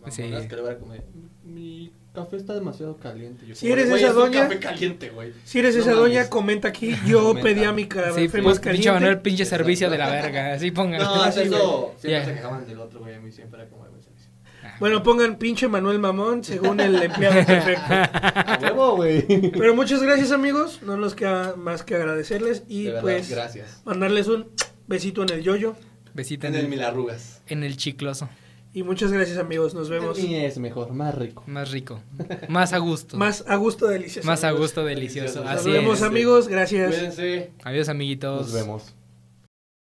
Sí. 0.10 0.24
Que 0.24 0.56
le 0.56 0.62
iban 0.62 0.76
a 0.76 0.80
comer. 0.80 1.04
Mi 1.44 1.92
café 2.14 2.38
está 2.38 2.54
demasiado 2.54 2.98
caliente. 2.98 3.46
Yo 3.48 3.56
Si 3.56 3.72
eres 3.72 3.90
"Güey, 3.90 4.02
esa 4.02 4.10
es 4.12 4.16
doña- 4.16 4.44
café 4.44 4.60
caliente, 4.60 5.10
güey. 5.10 5.34
Si 5.44 5.60
eres 5.60 5.76
No 5.76 5.82
esa 5.82 5.92
mames. 5.92 6.04
doña, 6.04 6.30
comenta 6.30 6.68
aquí. 6.68 6.96
Yo 7.08 7.24
Comenta. 7.24 7.50
pedí 7.50 7.64
a 7.64 7.72
mi 7.72 7.88
café 7.88 8.12
Sí, 8.14 8.22
más 8.22 8.32
pues, 8.32 8.44
pinche 8.44 8.60
caliente. 8.62 8.92
Manuel, 8.92 9.20
pinche 9.22 9.46
servicio 9.46 9.90
de 9.90 9.98
la 9.98 10.10
verga. 10.10 10.54
Así 10.54 10.72
pongan. 10.72 11.02
No, 11.02 11.14
Ah, 11.24 11.30
eso 11.30 11.42
siempre 12.00 12.26
se 12.26 12.34
quejaban 12.36 12.68
del 12.68 12.80
otro, 12.80 13.00
güey. 13.00 13.16
A 13.16 13.20
mí 13.20 13.32
siempre 13.32 13.62
era 13.62 13.70
como 13.70 13.82
buen 13.88 14.02
servicio. 14.02 14.30
Bueno, 14.80 15.02
pongan 15.04 15.38
pinche 15.38 15.68
Manuel 15.68 16.00
Mamón 16.00 16.44
según 16.44 16.80
el 16.80 17.02
empleado 17.02 17.36
perfecto. 17.46 18.96
Güey. 18.96 19.52
Pero 19.52 19.76
muchas 19.76 20.02
gracias, 20.02 20.32
amigos. 20.32 20.82
No 20.84 20.98
nos 20.98 21.16
queda 21.16 21.56
más 21.56 21.84
que 21.84 21.96
agradecerles 21.96 22.64
y 22.68 22.84
De 22.84 22.90
verdad, 22.92 23.02
pues 23.02 23.30
gracias. 23.30 23.82
mandarles 23.86 24.28
un 24.28 24.48
besito 24.88 25.24
en 25.24 25.30
el 25.30 25.42
yoyo. 25.44 25.76
Besita 26.14 26.48
En 26.48 26.54
en 26.54 26.60
el 26.60 26.66
el, 26.66 26.70
milarrugas. 26.72 27.42
en 27.48 27.64
el 27.64 27.76
chicloso. 27.76 28.30
Y 28.76 28.82
muchas 28.84 29.12
gracias, 29.12 29.38
amigos. 29.38 29.76
Nos 29.76 29.90
vemos 29.90 30.18
Y 30.18 30.34
es 30.36 30.58
mejor, 30.58 30.94
más 30.94 31.14
rico. 31.16 31.44
Más 31.46 31.72
rico. 31.72 32.00
Más 32.50 32.74
a 32.74 32.80
gusto. 32.80 33.18
más 33.18 33.44
a 33.48 33.56
gusto 33.56 33.88
delicioso. 33.88 34.26
Más 34.28 34.44
a 34.44 34.52
gusto 34.52 34.84
delicioso. 34.84 35.42
Delicioso. 35.42 35.44
Nos 35.52 35.62
Así 35.62 35.72
vemos, 35.72 35.94
es. 35.96 36.02
es. 36.02 36.08
amigos. 36.08 36.48
Gracias. 36.48 36.94
Cuídense. 36.96 37.52
Adiós, 37.64 37.90
amiguitos. 37.90 38.42
Nos 38.42 38.54
vemos. 38.54 38.96